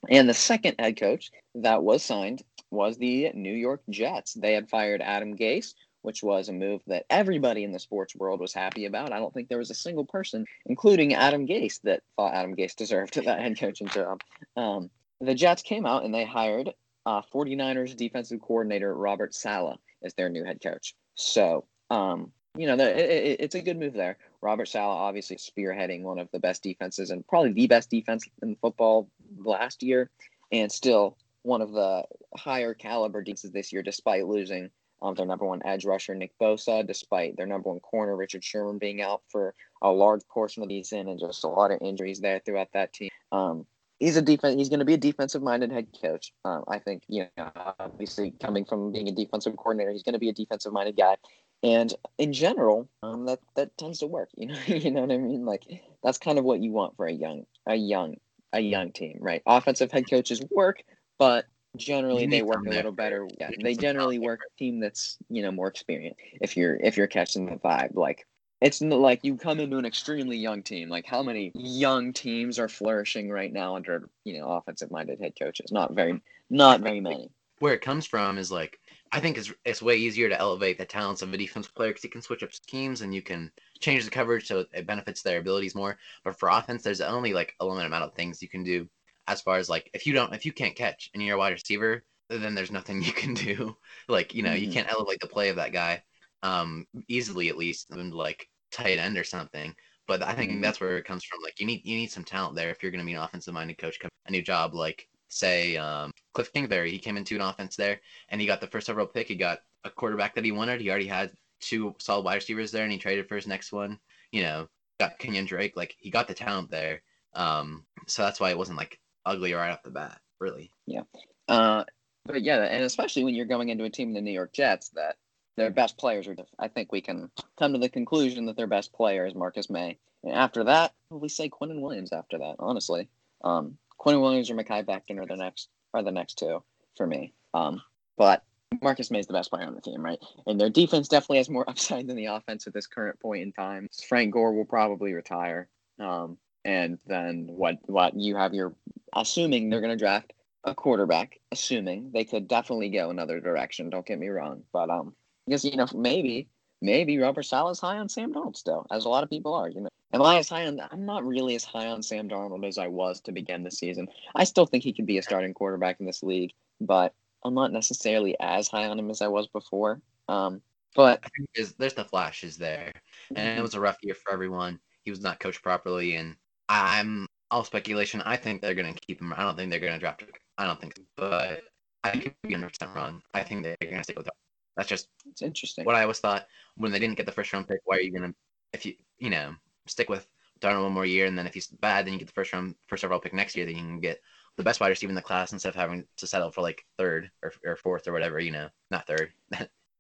And 0.10 0.28
the 0.28 0.34
second 0.34 0.76
head 0.80 0.98
coach 0.98 1.32
that 1.56 1.84
was 1.84 2.02
signed 2.04 2.44
was 2.72 2.98
the 2.98 3.32
New 3.34 3.54
York 3.54 3.82
Jets. 3.90 4.34
They 4.34 4.54
had 4.54 4.70
fired 4.70 5.02
Adam 5.02 5.36
Gase, 5.36 5.74
which 6.02 6.24
was 6.24 6.48
a 6.50 6.54
move 6.54 6.82
that 6.88 7.06
everybody 7.10 7.64
in 7.66 7.74
the 7.74 7.80
sports 7.80 8.16
world 8.16 8.40
was 8.40 8.54
happy 8.54 8.86
about. 8.86 9.12
I 9.12 9.20
don't 9.20 9.34
think 9.34 9.50
there 9.50 9.58
was 9.58 9.70
a 9.70 9.76
single 9.76 10.06
person, 10.06 10.46
including 10.66 11.14
Adam 11.14 11.46
Gase, 11.46 11.82
that 11.84 12.02
thought 12.16 12.34
Adam 12.34 12.56
Gase 12.56 12.76
deserved 12.76 13.14
that 13.26 13.40
head 13.42 13.60
coaching 13.60 13.88
job. 13.88 14.22
Um, 14.56 14.90
the 15.20 15.36
Jets 15.36 15.62
came 15.62 15.86
out 15.86 16.04
and 16.06 16.14
they 16.14 16.24
hired 16.26 16.74
uh, 17.06 17.22
49ers 17.34 17.96
defensive 17.96 18.42
coordinator 18.42 18.94
Robert 18.96 19.34
Saleh 19.34 19.78
is 20.02 20.14
their 20.14 20.30
new 20.30 20.44
head 20.44 20.60
coach. 20.62 20.96
So, 21.16 21.66
um, 21.90 22.32
you 22.58 22.68
know, 22.68 22.76
the, 22.76 22.90
it, 22.92 23.10
it- 23.32 23.40
it's 23.42 23.56
a 23.56 23.62
good 23.62 23.78
move 23.78 23.94
there. 23.94 24.18
Robert 24.42 24.68
Saleh 24.68 24.96
obviously 24.96 25.38
spearheading 25.38 26.02
one 26.04 26.20
of 26.20 26.28
the 26.32 26.40
best 26.40 26.64
defenses 26.64 27.12
and 27.12 27.26
probably 27.28 27.54
the 27.54 27.68
best 27.68 27.90
defense 27.90 28.26
in 28.42 28.56
football 28.56 29.10
last 29.38 29.84
year, 29.84 30.10
and 30.52 30.72
still 30.72 31.18
one 31.44 31.62
of 31.62 31.72
the 31.72 32.04
higher 32.36 32.74
caliber 32.74 33.22
defenses 33.22 33.52
this 33.52 33.72
year, 33.72 33.82
despite 33.84 34.26
losing 34.28 34.70
um, 35.02 35.16
their 35.16 35.26
number 35.26 35.46
one 35.46 35.62
edge 35.66 35.86
rusher 35.86 36.14
Nick 36.14 36.32
Bosa, 36.40 36.86
despite 36.86 37.36
their 37.38 37.48
number 37.48 37.70
one 37.70 37.80
corner 37.80 38.16
Richard 38.16 38.44
Sherman 38.44 38.78
being 38.78 39.02
out 39.02 39.22
for 39.30 39.56
a 39.82 39.90
large 39.92 40.22
portion 40.28 40.62
of 40.62 40.70
the 40.70 40.84
season, 40.84 41.08
and 41.08 41.20
just 41.20 41.44
a 41.44 41.48
lot 41.48 41.72
of 41.72 41.80
injuries 41.82 42.20
there 42.20 42.40
throughout 42.46 42.72
that 42.74 42.94
team. 42.94 43.10
Um, 43.32 43.66
he's 44.02 44.18
a 44.18 44.22
defense. 44.22 44.56
He's 44.58 44.68
going 44.68 44.80
to 44.80 44.86
be 44.86 44.96
a 44.96 44.98
defensive 44.98 45.42
minded 45.42 45.72
head 45.72 45.88
coach. 46.02 46.34
Um, 46.44 46.64
I 46.68 46.80
think 46.80 47.04
you 47.08 47.28
know, 47.38 47.52
obviously 47.80 48.34
coming 48.44 48.66
from 48.66 48.92
being 48.92 49.08
a 49.08 49.12
defensive 49.14 49.56
coordinator, 49.56 49.92
he's 49.92 50.04
going 50.04 50.14
to 50.14 50.20
be 50.20 50.30
a 50.30 50.34
defensive 50.34 50.74
minded 50.74 50.98
guy. 50.98 51.16
And 51.64 51.94
in 52.18 52.34
general, 52.34 52.90
um, 53.04 53.26
that 53.28 53.40
that 53.56 53.78
tends 53.78 54.00
to 54.00 54.08
work. 54.08 54.30
You 54.38 54.48
know, 54.48 54.58
you 54.66 54.92
know 54.92 55.02
what 55.02 55.12
I 55.12 55.18
mean. 55.18 55.46
Like 55.46 55.64
that's 56.04 56.18
kind 56.18 56.40
of 56.40 56.44
what 56.44 56.60
you 56.60 56.72
want 56.72 56.98
for 56.98 57.06
a 57.06 57.14
young, 57.14 57.46
a 57.68 57.76
young, 57.76 58.16
a 58.52 58.60
young 58.60 58.92
team, 58.92 59.20
right? 59.22 59.44
Offensive 59.46 59.92
head 59.92 60.10
coaches 60.10 60.42
work, 60.50 60.84
but 61.20 61.46
generally 61.78 62.26
they 62.26 62.42
work 62.42 62.66
a 62.66 62.70
little 62.70 62.92
better. 62.92 63.28
Yeah, 63.40 63.52
they 63.62 63.76
generally 63.76 64.18
work 64.18 64.40
a 64.46 64.58
team 64.58 64.80
that's 64.80 65.18
you 65.30 65.44
know 65.44 65.52
more 65.52 65.68
experienced. 65.68 66.20
If 66.42 66.58
you're 66.58 66.76
if 66.76 66.98
you're 66.98 67.08
catching 67.08 67.46
the 67.46 67.58
vibe, 67.58 67.96
like 67.96 68.26
it's 68.62 68.82
like 68.82 69.24
you 69.24 69.38
come 69.38 69.60
into 69.60 69.78
an 69.78 69.86
extremely 69.86 70.38
young 70.38 70.64
team. 70.64 70.90
Like 70.90 71.06
how 71.06 71.24
many 71.24 71.52
young 71.56 72.14
teams 72.14 72.60
are 72.60 72.70
flourishing 72.70 73.30
right 73.30 73.52
now 73.52 73.76
under 73.76 74.10
you 74.24 74.40
know 74.40 74.50
offensive 74.52 74.92
minded 74.92 75.20
head 75.20 75.34
coaches? 75.40 75.72
Not 75.72 75.94
very, 75.96 76.22
not 76.50 76.82
very 76.82 77.02
many. 77.02 77.32
Where 77.60 77.74
it 77.74 77.82
comes 77.82 78.06
from 78.08 78.38
is 78.38 78.52
like 78.52 78.80
I 79.12 79.20
think 79.22 79.38
it's 79.38 79.54
it's 79.66 79.82
way 79.82 79.96
easier 79.98 80.28
to 80.30 80.40
elevate 80.40 80.78
the 80.78 80.86
talents 80.86 81.22
of 81.22 81.32
a 81.34 81.38
defensive 81.38 81.74
player 81.76 81.92
because 81.92 82.04
you 82.04 82.10
can 82.10 82.22
switch 82.22 82.44
up 82.44 82.54
schemes 82.54 83.02
and 83.02 83.14
you 83.16 83.22
can 83.22 83.52
change 83.80 84.04
the 84.04 84.12
coverage 84.12 84.48
so 84.48 84.66
it 84.74 84.86
benefits 84.88 85.22
their 85.22 85.40
abilities 85.40 85.76
more. 85.76 85.98
But 86.26 86.38
for 86.40 86.50
offense, 86.50 86.84
there's 86.84 87.02
only 87.02 87.34
like 87.34 87.54
a 87.60 87.66
limited 87.66 87.86
amount 87.88 88.06
of 88.06 88.16
things 88.16 88.42
you 88.42 88.50
can 88.50 88.64
do. 88.64 88.90
As 89.28 89.42
far 89.42 89.58
as 89.58 89.70
like 89.70 89.90
if 89.94 90.06
you 90.08 90.14
don't 90.14 90.34
if 90.34 90.46
you 90.46 90.52
can't 90.54 90.76
catch 90.76 91.10
and 91.14 91.24
you're 91.24 91.36
a 91.36 91.40
wide 91.40 91.54
receiver, 91.54 92.04
then 92.30 92.56
there's 92.56 92.72
nothing 92.72 93.02
you 93.04 93.14
can 93.14 93.34
do. 93.34 93.78
Like 94.10 94.34
you 94.34 94.44
know 94.44 94.54
you 94.54 94.68
Mhm. 94.68 94.74
can't 94.74 94.92
elevate 94.92 95.20
the 95.22 95.28
play 95.28 95.50
of 95.50 95.56
that 95.58 95.72
guy 95.74 96.04
um 96.44 96.88
easily 97.08 97.50
at 97.50 97.58
least 97.58 97.92
and 97.92 98.14
like 98.14 98.50
tight 98.72 98.98
end 98.98 99.18
or 99.18 99.24
something. 99.24 99.76
But 100.08 100.24
I 100.24 100.34
think 100.34 100.52
Mhm. 100.52 100.62
that's 100.62 100.82
where 100.82 100.98
it 100.98 101.06
comes 101.06 101.24
from. 101.24 101.42
Like 101.44 101.60
you 101.60 101.66
need 101.66 101.86
you 101.86 101.96
need 101.96 102.12
some 102.12 102.24
talent 102.24 102.56
there 102.56 102.70
if 102.70 102.82
you're 102.82 102.92
going 102.92 103.04
to 103.04 103.06
be 103.06 103.14
an 103.14 103.22
offensive 103.22 103.54
minded 103.54 103.78
coach, 103.78 104.00
come 104.00 104.10
a 104.26 104.32
new 104.32 104.42
job. 104.42 104.74
Like 104.74 105.08
say 105.30 105.78
um, 105.78 106.12
Cliff 106.34 106.52
Kingsbury, 106.52 106.92
he 106.92 107.00
came 107.00 107.18
into 107.18 107.36
an 107.36 107.42
offense 107.42 107.76
there 107.76 108.02
and 108.30 108.42
he 108.42 108.48
got 108.48 108.60
the 108.62 108.68
first 108.68 108.90
overall 108.90 109.08
pick. 109.08 109.28
He 109.28 109.36
got 109.36 109.60
a 109.84 109.90
quarterback 109.90 110.36
that 110.36 110.46
he 110.46 110.52
wanted. 110.52 110.82
He 110.82 110.90
already 110.90 111.08
had 111.08 111.32
two 111.60 111.96
solid 112.00 112.26
wide 112.26 112.36
receivers 112.36 112.72
there, 112.72 112.84
and 112.84 112.92
he 112.92 112.98
traded 112.98 113.28
for 113.28 113.36
his 113.36 113.48
next 113.48 113.72
one. 113.72 114.00
You 114.32 114.44
know, 114.44 114.68
got 115.00 115.20
Kenyan 115.20 115.48
Drake. 115.48 115.78
Like 115.78 115.96
he 116.00 116.10
got 116.10 116.28
the 116.28 116.34
talent 116.34 116.70
there. 116.70 117.02
Um, 117.34 117.86
so 118.08 118.24
that's 118.24 118.40
why 118.40 118.50
it 118.50 118.58
wasn't 118.58 118.78
like 118.78 119.00
ugly 119.26 119.54
right 119.54 119.72
off 119.72 119.84
the 119.84 119.92
bat, 119.92 120.20
really. 120.40 120.72
Yeah. 120.86 121.04
Uh, 121.48 121.86
but 122.26 122.42
yeah, 122.42 122.64
and 122.64 122.84
especially 122.84 123.24
when 123.24 123.36
you're 123.36 123.46
going 123.46 123.70
into 123.70 123.86
a 123.86 123.90
team 123.90 124.10
in 124.10 124.14
the 124.14 124.22
New 124.22 124.32
York 124.32 124.54
Jets 124.54 124.90
that 124.90 125.16
their 125.58 125.70
best 125.70 125.98
players 125.98 126.28
are. 126.28 126.36
I 126.60 126.68
think 126.68 126.92
we 126.92 127.02
can 127.02 127.30
come 127.58 127.74
to 127.74 127.80
the 127.80 127.90
conclusion 127.90 128.46
that 128.46 128.56
their 128.56 128.68
best 128.68 128.94
player 128.94 129.26
is 129.26 129.36
Marcus 129.36 129.70
Maye, 129.70 129.98
and 130.24 130.34
after 130.34 130.64
that, 130.66 130.94
we 131.10 131.30
say 131.30 131.50
Quinnen 131.50 131.82
Williams. 131.82 132.14
After 132.14 132.38
that, 132.40 132.56
honestly, 132.60 133.10
um, 133.44 133.78
Quinnen 134.00 134.22
Williams 134.22 134.50
or 134.50 134.56
Mekhi 134.56 134.86
Becton 134.86 135.20
are 135.20 135.26
the 135.26 135.36
next 135.36 135.70
are 135.94 136.04
the 136.04 136.12
next 136.12 136.38
two 136.38 136.64
for 136.96 137.06
me. 137.06 137.34
Um, 137.54 137.82
but 138.18 138.44
Marcus 138.82 139.12
Maye 139.12 139.20
is 139.20 139.28
the 139.28 139.34
best 139.34 139.50
player 139.50 139.66
on 139.66 139.76
the 139.76 139.82
team, 139.82 140.04
right? 140.04 140.20
And 140.48 140.60
their 140.60 140.70
defense 140.70 141.08
definitely 141.08 141.38
has 141.38 141.50
more 141.50 141.70
upside 141.70 142.08
than 142.08 142.16
the 142.16 142.28
offense 142.28 142.68
at 142.68 142.74
this 142.74 142.88
current 142.88 143.20
point 143.20 143.44
in 143.44 143.52
time. 143.52 143.90
Frank 144.08 144.34
Gore 144.34 144.54
will 144.54 144.66
probably 144.66 145.14
retire. 145.14 145.68
Um, 146.00 146.38
and 146.64 147.00
then 147.08 147.48
what? 147.50 147.78
What 147.88 148.16
you 148.16 148.36
have 148.36 148.54
your 148.54 148.74
assuming 149.16 149.70
they're 149.70 149.82
going 149.82 149.98
to 149.98 149.98
draft 149.98 150.34
a 150.64 150.76
quarterback, 150.76 151.40
assuming 151.52 152.12
they 152.14 152.24
could 152.24 152.48
definitely 152.48 152.90
go 152.90 153.10
another 153.10 153.40
direction. 153.40 153.90
Don't 153.90 154.06
get 154.06 154.20
me 154.20 154.28
wrong, 154.28 154.64
but 154.72 154.90
um, 154.90 155.16
because 155.46 155.66
you 155.66 155.76
know 155.76 155.88
maybe 155.94 156.48
maybe 156.82 157.18
Robert 157.18 157.44
Saleh's 157.44 157.80
high 157.80 157.98
on 157.98 158.10
Sam 158.10 158.34
Darnold 158.34 158.56
still, 158.56 158.86
as 158.92 159.06
a 159.06 159.10
lot 159.10 159.24
of 159.24 159.30
people 159.30 159.54
are. 159.54 159.70
You 159.70 159.82
know, 159.82 159.90
am 160.14 160.22
I 160.22 160.38
as 160.38 160.50
high 160.50 160.66
on? 160.68 160.80
I'm 160.92 161.06
not 161.06 161.26
really 161.26 161.56
as 161.56 161.64
high 161.64 161.88
on 161.88 162.04
Sam 162.04 162.28
Darnold 162.28 162.68
as 162.68 162.78
I 162.78 162.88
was 162.88 163.22
to 163.22 163.32
begin 163.32 163.64
the 163.64 163.72
season. 163.72 164.08
I 164.36 164.44
still 164.44 164.66
think 164.66 164.84
he 164.84 164.94
could 164.94 165.06
be 165.06 165.18
a 165.18 165.24
starting 165.24 165.54
quarterback 165.54 166.00
in 166.00 166.06
this 166.06 166.24
league, 166.24 166.52
but 166.80 167.14
I'm 167.44 167.54
not 167.54 167.72
necessarily 167.72 168.36
as 168.40 168.68
high 168.68 168.86
on 168.86 169.00
him 169.00 169.10
as 169.10 169.22
I 169.22 169.28
was 169.28 169.48
before. 169.48 170.02
Um, 170.28 170.62
but 170.96 171.24
there's, 171.56 171.74
there's 171.74 171.94
the 171.94 172.04
flashes 172.04 172.58
there, 172.58 172.92
and 173.36 173.58
it 173.58 173.62
was 173.62 173.76
a 173.76 173.80
rough 173.80 173.98
year 174.02 174.16
for 174.16 174.34
everyone. 174.34 174.80
He 175.04 175.12
was 175.12 175.22
not 175.22 175.40
coached 175.40 175.64
properly, 175.64 176.16
and 176.16 176.36
I'm 176.68 177.28
all 177.50 177.64
speculation. 177.64 178.22
I 178.22 178.38
think 178.38 178.62
they're 178.62 178.76
gonna 178.76 178.94
keep 179.08 179.22
him. 179.22 179.34
I 179.36 179.44
don't 179.44 179.56
think 179.56 179.72
they're 179.72 179.80
gonna 179.80 180.00
draft 180.00 180.22
him. 180.22 180.30
I 180.58 180.66
don't 180.66 180.80
think, 180.80 180.96
so. 180.98 181.04
but 181.16 181.62
I 182.04 182.12
could 182.12 182.34
be 182.44 182.54
100 182.54 182.70
percent 182.70 182.96
wrong. 182.96 183.22
I 183.34 183.44
think 183.44 183.64
they're 183.64 183.78
gonna 183.82 184.04
stick 184.04 184.18
with 184.18 184.28
him. 184.28 184.34
That's 184.78 184.90
just 184.90 185.10
it's 185.30 185.42
interesting. 185.42 185.86
what 185.86 185.96
I 185.96 186.02
always 186.04 186.20
thought 186.20 186.48
when 186.76 186.92
they 186.92 187.00
didn't 187.00 187.18
get 187.18 187.26
the 187.26 187.32
first 187.32 187.52
round 187.54 187.68
pick. 187.68 187.82
Why 187.86 187.98
are 187.98 188.02
you 188.02 188.12
gonna, 188.12 188.34
if 188.74 188.86
you 188.86 188.96
you 189.20 189.30
know, 189.30 189.54
stick 189.88 190.10
with 190.10 190.28
Darnold 190.62 190.84
one 190.84 190.94
more 190.94 191.06
year, 191.06 191.26
and 191.26 191.38
then 191.38 191.48
if 191.48 191.54
he's 191.54 191.68
bad, 191.68 192.06
then 192.06 192.14
you 192.14 192.20
get 192.20 192.28
the 192.28 192.34
first 192.34 192.54
round 192.54 192.76
first 192.88 193.04
overall 193.04 193.20
pick 193.20 193.34
next 193.34 193.56
year. 193.56 193.66
Then 193.66 193.76
you 193.76 193.82
can 193.82 194.00
get 194.00 194.22
the 194.58 194.64
best 194.64 194.80
wide 194.80 194.90
receiver 194.90 195.10
in 195.12 195.16
the 195.16 195.22
class 195.22 195.54
instead 195.54 195.70
of 195.70 195.76
having 195.76 196.06
to 196.18 196.28
settle 196.28 196.52
for 196.52 196.62
like 196.62 196.86
third 196.98 197.30
or, 197.44 197.52
or 197.66 197.76
fourth 197.76 198.08
or 198.08 198.14
whatever. 198.14 198.40
You 198.40 198.52
know, 198.52 198.70
not 198.92 199.08
third. 199.08 199.32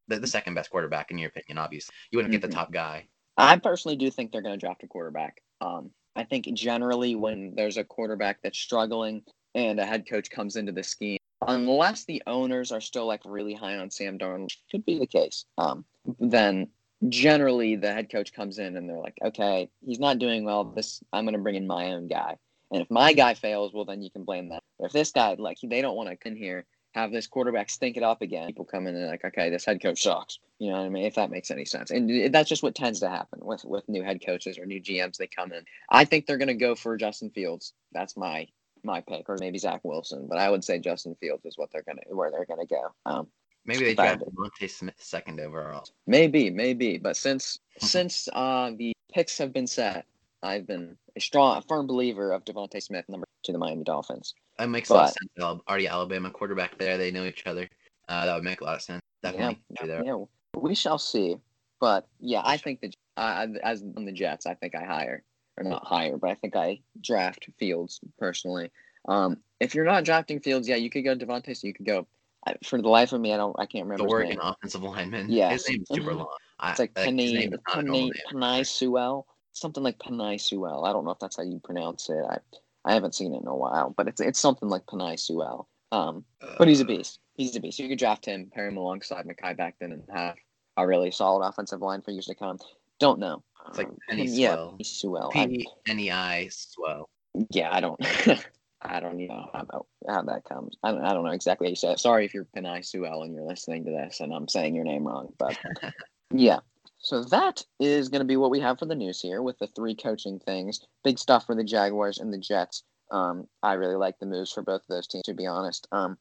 the, 0.07 0.19
the 0.19 0.27
second 0.27 0.53
best 0.53 0.69
quarterback 0.69 1.11
in 1.11 1.17
your 1.17 1.29
opinion, 1.29 1.57
obviously. 1.57 1.93
You 2.11 2.17
wouldn't 2.17 2.31
get 2.31 2.41
Mhm. 2.41 2.49
the 2.49 2.55
top 2.55 2.71
guy. 2.71 3.07
I 3.37 3.57
personally 3.57 3.95
do 3.95 4.11
think 4.11 4.31
they're 4.31 4.41
going 4.41 4.57
to 4.57 4.59
draft 4.65 4.83
a 4.83 4.87
quarterback. 4.87 5.41
Um, 5.61 5.91
I 6.15 6.23
think 6.23 6.45
generally 6.53 7.15
when 7.15 7.53
there's 7.55 7.77
a 7.77 7.83
quarterback 7.83 8.41
that's 8.43 8.59
struggling 8.59 9.23
and 9.55 9.79
a 9.79 9.85
head 9.85 10.07
coach 10.07 10.29
comes 10.29 10.55
into 10.57 10.71
the 10.71 10.83
scheme, 10.83 11.17
unless 11.47 12.05
the 12.05 12.21
owners 12.27 12.71
are 12.71 12.81
still 12.81 13.05
like 13.05 13.21
really 13.25 13.53
high 13.53 13.77
on 13.77 13.89
Sam 13.89 14.17
Darnold, 14.17 14.55
could 14.69 14.85
be 14.85 14.99
the 14.99 15.07
case. 15.07 15.45
Um, 15.57 15.85
then 16.19 16.67
generally 17.09 17.75
the 17.75 17.91
head 17.91 18.11
coach 18.11 18.33
comes 18.33 18.59
in 18.59 18.77
and 18.77 18.89
they're 18.89 18.97
like, 18.97 19.17
okay, 19.23 19.69
he's 19.85 19.99
not 19.99 20.19
doing 20.19 20.43
well. 20.43 20.63
This 20.63 21.03
I'm 21.11 21.25
going 21.25 21.33
to 21.33 21.41
bring 21.41 21.55
in 21.55 21.67
my 21.67 21.93
own 21.93 22.07
guy. 22.07 22.37
And 22.71 22.81
if 22.81 22.89
my 22.89 23.13
guy 23.13 23.33
fails, 23.33 23.73
well, 23.73 23.85
then 23.85 24.01
you 24.01 24.09
can 24.09 24.23
blame 24.23 24.49
that. 24.49 24.63
But 24.79 24.87
if 24.87 24.91
this 24.93 25.11
guy, 25.11 25.35
like, 25.37 25.57
they 25.61 25.81
don't 25.81 25.97
want 25.97 26.09
to 26.09 26.15
come 26.15 26.35
here, 26.35 26.65
have 26.93 27.11
this 27.11 27.27
quarterback 27.27 27.69
stink 27.69 27.97
it 27.97 28.03
up 28.03 28.21
again, 28.21 28.47
people 28.47 28.65
come 28.65 28.87
in 28.87 28.95
and 28.95 29.07
like, 29.07 29.25
okay, 29.25 29.49
this 29.49 29.65
head 29.65 29.81
coach 29.81 30.01
sucks. 30.01 30.39
You 30.59 30.71
know 30.71 30.77
what 30.77 30.85
I 30.85 30.89
mean? 30.89 31.05
If 31.05 31.15
that 31.15 31.31
makes 31.31 31.51
any 31.51 31.65
sense. 31.65 31.91
And 31.91 32.33
that's 32.33 32.49
just 32.49 32.63
what 32.63 32.75
tends 32.75 32.99
to 33.01 33.09
happen 33.09 33.39
with, 33.41 33.65
with 33.65 33.87
new 33.89 34.03
head 34.03 34.21
coaches 34.25 34.57
or 34.57 34.65
new 34.65 34.81
GMs. 34.81 35.17
They 35.17 35.27
come 35.27 35.51
in. 35.51 35.65
I 35.89 36.05
think 36.05 36.25
they're 36.25 36.37
going 36.37 36.47
to 36.47 36.53
go 36.53 36.75
for 36.75 36.97
Justin 36.97 37.29
Fields. 37.31 37.73
That's 37.91 38.15
my 38.15 38.47
my 38.83 39.01
pick, 39.01 39.29
or 39.29 39.37
maybe 39.39 39.57
Zach 39.57 39.81
Wilson. 39.83 40.27
But 40.27 40.37
I 40.37 40.49
would 40.49 40.63
say 40.63 40.79
Justin 40.79 41.15
Fields 41.15 41.45
is 41.45 41.57
what 41.57 41.71
they're 41.71 41.83
gonna 41.83 42.01
where 42.07 42.31
they're 42.31 42.45
gonna 42.45 42.65
go. 42.65 42.93
Um, 43.05 43.27
Maybe 43.65 43.85
they 43.85 43.93
draft 43.93 44.23
Monte 44.33 44.67
Smith 44.67 44.95
second 44.97 45.39
overall. 45.39 45.85
Maybe, 46.07 46.49
maybe, 46.49 46.97
but 46.97 47.15
since 47.15 47.59
since 47.79 48.27
uh, 48.33 48.71
the 48.75 48.93
picks 49.13 49.37
have 49.37 49.53
been 49.53 49.67
set, 49.67 50.05
I've 50.41 50.65
been 50.65 50.97
a 51.15 51.19
strong, 51.19 51.57
a 51.57 51.61
firm 51.61 51.87
believer 51.87 52.31
of 52.31 52.43
DeVonta 52.43 52.81
Smith, 52.81 53.05
number 53.07 53.27
to 53.43 53.51
the 53.51 53.57
Miami 53.57 53.83
Dolphins. 53.83 54.33
That 54.57 54.69
makes 54.69 54.89
a 54.89 54.93
lot 54.93 55.03
of 55.03 55.09
sense. 55.09 55.31
Al- 55.39 55.63
Already 55.69 55.87
Alabama 55.87 56.29
quarterback 56.31 56.77
there. 56.77 56.97
They 56.97 57.11
know 57.11 57.25
each 57.25 57.45
other. 57.45 57.67
Uh, 58.07 58.25
that 58.25 58.35
would 58.35 58.43
make 58.43 58.61
a 58.61 58.63
lot 58.63 58.75
of 58.75 58.81
sense. 58.81 59.01
Definitely. 59.23 59.59
Yeah, 59.69 59.81
be 59.81 59.87
there. 59.87 60.03
yeah, 60.05 60.23
we 60.55 60.75
shall 60.75 60.97
see. 60.97 61.37
But 61.79 62.07
yeah, 62.19 62.41
I 62.43 62.57
think 62.57 62.81
that 62.81 62.95
uh, 63.17 63.47
as 63.63 63.83
on 63.95 64.05
the 64.05 64.11
Jets, 64.11 64.45
I 64.45 64.55
think 64.55 64.75
I 64.75 64.83
hire 64.83 65.23
or 65.61 65.69
not 65.69 65.85
higher, 65.85 66.17
but 66.17 66.29
I 66.29 66.35
think 66.35 66.55
I 66.55 66.81
draft 66.99 67.47
Fields 67.57 67.99
personally. 68.19 68.71
Um, 69.07 69.37
if 69.59 69.73
you're 69.75 69.85
not 69.85 70.03
drafting 70.03 70.39
Fields, 70.39 70.67
yeah, 70.67 70.75
you 70.75 70.89
could 70.89 71.03
go 71.03 71.15
DeVonta. 71.15 71.55
So 71.55 71.67
you 71.67 71.73
could 71.73 71.85
go 71.85 72.07
I, 72.45 72.55
for 72.63 72.81
the 72.81 72.89
life 72.89 73.13
of 73.13 73.21
me, 73.21 73.33
I 73.33 73.37
don't. 73.37 73.55
I 73.59 73.65
can't 73.67 73.85
remember. 73.85 74.03
The 74.03 74.09
Oregon 74.09 74.39
offensive 74.41 74.81
lineman. 74.81 75.27
Yeah. 75.29 75.51
His 75.51 75.69
name's 75.69 75.87
super 75.89 76.11
Mhm. 76.11 76.17
long. 76.17 76.37
I, 76.59 76.71
It's 76.71 76.79
like 76.79 76.93
Panay 76.95 77.33
name 77.33 77.53
is 77.53 77.59
not 77.67 77.79
a 77.79 77.81
normal 77.83 78.11
Penei 78.31 78.65
Sewell, 78.65 79.27
something 79.53 79.83
like 79.83 79.99
Penei 79.99 80.39
Sewell. 80.41 80.85
I 80.85 80.91
don't 80.91 81.05
know 81.05 81.11
if 81.11 81.19
that's 81.19 81.37
how 81.37 81.43
you 81.43 81.59
pronounce 81.59 82.09
it. 82.09 82.23
I 82.27 82.39
I 82.83 82.93
haven't 82.93 83.13
seen 83.13 83.33
it 83.35 83.41
in 83.41 83.47
a 83.47 83.55
while, 83.55 83.93
but 83.95 84.07
it's 84.07 84.21
it's 84.21 84.39
something 84.39 84.69
like 84.69 84.85
Penei 84.87 85.19
Sewell. 85.19 85.69
Um, 85.91 86.25
but 86.57 86.67
he's 86.67 86.81
a 86.81 86.83
Uh, 86.83 86.87
beast. 86.87 87.19
He's 87.35 87.55
a 87.55 87.59
beast. 87.59 87.77
You 87.79 87.87
could 87.87 87.99
draft 87.99 88.25
him, 88.25 88.49
pair 88.51 88.67
him 88.67 88.77
alongside 88.77 89.25
Mekhi 89.27 89.55
Becton, 89.55 89.93
and 89.93 90.03
have 90.11 90.35
a 90.77 90.87
really 90.87 91.11
solid 91.11 91.45
offensive 91.45 91.81
line 91.81 92.01
for 92.01 92.11
years 92.11 92.25
to 92.25 92.35
come. 92.35 92.57
Don't 92.99 93.19
know. 93.19 93.43
It's 93.69 93.77
like 93.77 93.87
Um, 93.87 93.97
Penny 94.09 94.25
yeah, 94.25 94.55
Swell. 94.83 95.31
I- 95.35 95.47
P 95.47 95.67
N 95.87 95.99
E 95.99 96.11
I 96.11 96.47
swell. 96.49 97.09
yeah, 97.51 97.69
I 97.73 97.79
don't. 97.79 97.99
I 98.83 98.99
don't 98.99 99.19
even 99.21 99.35
know 99.35 99.49
how 99.53 99.63
that, 99.63 100.11
how 100.11 100.21
that 100.23 100.43
comes. 100.45 100.75
I 100.83 100.91
don't, 100.91 101.05
I 101.05 101.13
don't 101.13 101.23
know 101.23 101.29
exactly 101.31 101.67
how 101.67 101.69
you 101.69 101.75
say 101.75 101.91
it. 101.91 101.99
Sorry 101.99 102.25
if 102.25 102.33
you're 102.33 102.47
Penei 102.55 102.83
Sewell 102.83 103.21
and 103.21 103.31
you're 103.33 103.43
listening 103.45 103.85
to 103.85 103.91
this 103.91 104.21
and 104.21 104.33
I'm 104.33 104.47
saying 104.47 104.73
your 104.73 104.85
name 104.85 105.05
wrong, 105.05 105.31
but 105.37 105.55
yeah. 106.33 106.59
So 106.97 107.23
that 107.25 107.63
is 107.79 108.09
going 108.09 108.21
to 108.21 108.25
be 108.27 108.37
what 108.37 108.49
we 108.49 108.59
have 108.59 108.79
for 108.79 108.85
the 108.87 108.95
news 108.95 109.21
here 109.21 109.43
with 109.43 109.59
the 109.59 109.67
three 109.67 109.93
coaching 109.95 110.39
things. 110.39 110.81
Big 111.03 111.19
stuff 111.19 111.45
for 111.45 111.53
the 111.55 111.63
Jaguars 111.63 112.17
and 112.17 112.33
the 112.33 112.39
Jets. 112.39 112.81
Um, 113.11 113.47
I 113.61 113.73
really 113.73 113.95
like 113.95 114.17
the 114.19 114.25
moves 114.25 114.51
for 114.51 114.63
both 114.63 114.81
of 114.81 114.87
those 114.87 115.05
teams, 115.07 115.23
to 115.25 115.33
be 115.35 115.45
honest. 115.45 115.87
Um, 115.91 116.17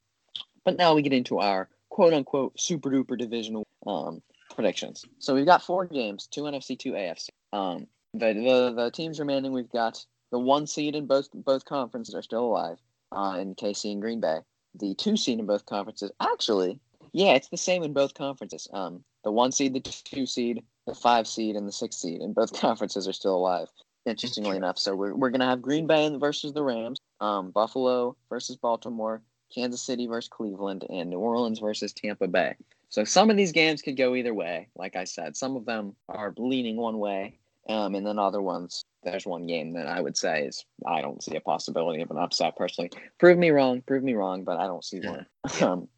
but 0.64 0.76
now 0.76 0.94
we 0.94 1.00
get 1.02 1.12
into 1.14 1.38
our 1.38 1.68
quote 1.88 2.12
unquote 2.12 2.60
super 2.60 2.90
duper 2.90 3.16
divisional 3.16 3.66
um, 3.86 4.20
predictions. 4.60 5.06
So 5.18 5.34
we've 5.34 5.46
got 5.46 5.62
four 5.62 5.86
games, 5.86 6.26
two 6.26 6.42
NFC, 6.42 6.78
two 6.78 6.92
AFC. 6.92 7.30
Um, 7.54 7.86
the, 8.12 8.34
the 8.34 8.74
the 8.76 8.90
teams 8.90 9.18
remaining, 9.18 9.52
we've 9.52 9.70
got 9.70 10.04
the 10.32 10.38
one 10.38 10.66
seed 10.66 10.94
in 10.94 11.06
both 11.06 11.28
both 11.32 11.64
conferences 11.64 12.14
are 12.14 12.22
still 12.22 12.44
alive, 12.44 12.76
uh, 13.10 13.38
in 13.40 13.54
KC 13.54 13.92
and 13.92 14.02
Green 14.02 14.20
Bay. 14.20 14.40
The 14.78 14.94
two 14.94 15.16
seed 15.16 15.38
in 15.38 15.46
both 15.46 15.64
conferences, 15.64 16.12
actually, 16.20 16.78
yeah, 17.12 17.32
it's 17.32 17.48
the 17.48 17.56
same 17.56 17.82
in 17.82 17.94
both 17.94 18.12
conferences. 18.12 18.68
Um, 18.72 19.02
the 19.24 19.32
one 19.32 19.50
seed, 19.50 19.72
the 19.72 19.80
two 19.80 20.26
seed, 20.26 20.62
the 20.86 20.94
five 20.94 21.26
seed, 21.26 21.56
and 21.56 21.66
the 21.66 21.72
six 21.72 21.96
seed 21.96 22.20
in 22.20 22.34
both 22.34 22.52
conferences 22.60 23.08
are 23.08 23.14
still 23.14 23.36
alive. 23.36 23.68
Interestingly 24.04 24.56
enough, 24.56 24.78
so 24.78 24.94
we're 24.94 25.14
we're 25.14 25.30
gonna 25.30 25.48
have 25.48 25.62
Green 25.62 25.86
Bay 25.86 26.14
versus 26.18 26.52
the 26.52 26.62
Rams, 26.62 26.98
um, 27.20 27.50
Buffalo 27.50 28.14
versus 28.28 28.56
Baltimore, 28.56 29.22
Kansas 29.54 29.82
City 29.82 30.06
versus 30.06 30.28
Cleveland, 30.28 30.84
and 30.90 31.08
New 31.08 31.18
Orleans 31.18 31.60
versus 31.60 31.94
Tampa 31.94 32.28
Bay. 32.28 32.56
So 32.90 33.04
some 33.04 33.30
of 33.30 33.36
these 33.36 33.52
games 33.52 33.82
could 33.82 33.96
go 33.96 34.14
either 34.14 34.34
way. 34.34 34.68
Like 34.74 34.96
I 34.96 35.04
said, 35.04 35.36
some 35.36 35.56
of 35.56 35.64
them 35.64 35.94
are 36.08 36.34
leaning 36.36 36.76
one 36.76 36.98
way, 36.98 37.38
um, 37.68 37.94
and 37.94 38.04
then 38.04 38.18
other 38.18 38.42
ones, 38.42 38.84
there's 39.04 39.26
one 39.26 39.46
game 39.46 39.72
that 39.74 39.86
I 39.86 40.00
would 40.00 40.16
say 40.16 40.42
is 40.42 40.64
I 40.86 41.00
don't 41.00 41.22
see 41.22 41.36
a 41.36 41.40
possibility 41.40 42.02
of 42.02 42.10
an 42.10 42.18
upset 42.18 42.56
personally. 42.56 42.90
Prove 43.18 43.38
me 43.38 43.50
wrong, 43.50 43.80
prove 43.82 44.02
me 44.02 44.14
wrong, 44.14 44.42
but 44.42 44.58
I 44.58 44.66
don't 44.66 44.84
see 44.84 45.00
one. 45.00 45.26
Um, 45.62 45.88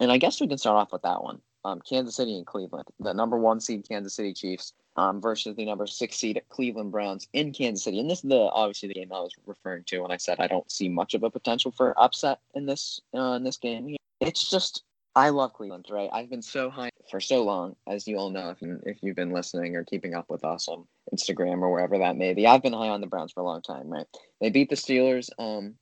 and 0.00 0.12
I 0.12 0.16
guess 0.16 0.40
we 0.40 0.46
can 0.46 0.58
start 0.58 0.76
off 0.76 0.92
with 0.92 1.02
that 1.02 1.22
one. 1.22 1.40
Um, 1.64 1.80
Kansas 1.88 2.16
City 2.16 2.36
and 2.36 2.46
Cleveland, 2.46 2.86
the 3.00 3.12
number 3.12 3.36
one 3.36 3.60
seed 3.60 3.86
Kansas 3.86 4.14
City 4.14 4.32
Chiefs 4.32 4.72
um, 4.96 5.20
versus 5.20 5.56
the 5.56 5.64
number 5.64 5.86
six 5.86 6.16
seed 6.16 6.40
Cleveland 6.50 6.92
Browns 6.92 7.28
in 7.32 7.52
Kansas 7.52 7.84
City. 7.84 7.98
And 7.98 8.10
this 8.10 8.18
is 8.18 8.30
the 8.30 8.48
obviously 8.52 8.88
the 8.88 8.94
game 8.94 9.12
I 9.12 9.20
was 9.20 9.34
referring 9.46 9.84
to 9.84 10.00
when 10.00 10.10
I 10.10 10.16
said 10.16 10.38
I 10.38 10.46
don't 10.46 10.70
see 10.70 10.88
much 10.88 11.14
of 11.14 11.22
a 11.22 11.30
potential 11.30 11.72
for 11.72 11.98
upset 12.00 12.40
in 12.54 12.66
this 12.66 13.00
uh, 13.14 13.32
in 13.32 13.44
this 13.44 13.56
game. 13.56 13.96
It's 14.20 14.48
just 14.48 14.84
I 15.14 15.28
love 15.28 15.52
Cleveland, 15.52 15.86
right? 15.90 16.08
I've 16.12 16.30
been 16.30 16.42
so 16.42 16.70
high 16.70 16.90
for 17.10 17.20
so 17.20 17.42
long, 17.42 17.76
as 17.86 18.08
you 18.08 18.16
all 18.16 18.30
know, 18.30 18.50
if, 18.50 18.58
if 18.86 19.02
you've 19.02 19.16
been 19.16 19.32
listening 19.32 19.76
or 19.76 19.84
keeping 19.84 20.14
up 20.14 20.30
with 20.30 20.44
us 20.44 20.68
on 20.68 20.86
Instagram 21.14 21.60
or 21.60 21.70
wherever 21.70 21.98
that 21.98 22.16
may 22.16 22.32
be. 22.32 22.46
I've 22.46 22.62
been 22.62 22.72
high 22.72 22.88
on 22.88 23.02
the 23.02 23.06
Browns 23.06 23.32
for 23.32 23.40
a 23.40 23.44
long 23.44 23.60
time, 23.60 23.88
right? 23.88 24.06
They 24.40 24.48
beat 24.48 24.70
the 24.70 24.76
Steelers. 24.76 25.28
Um, 25.38 25.74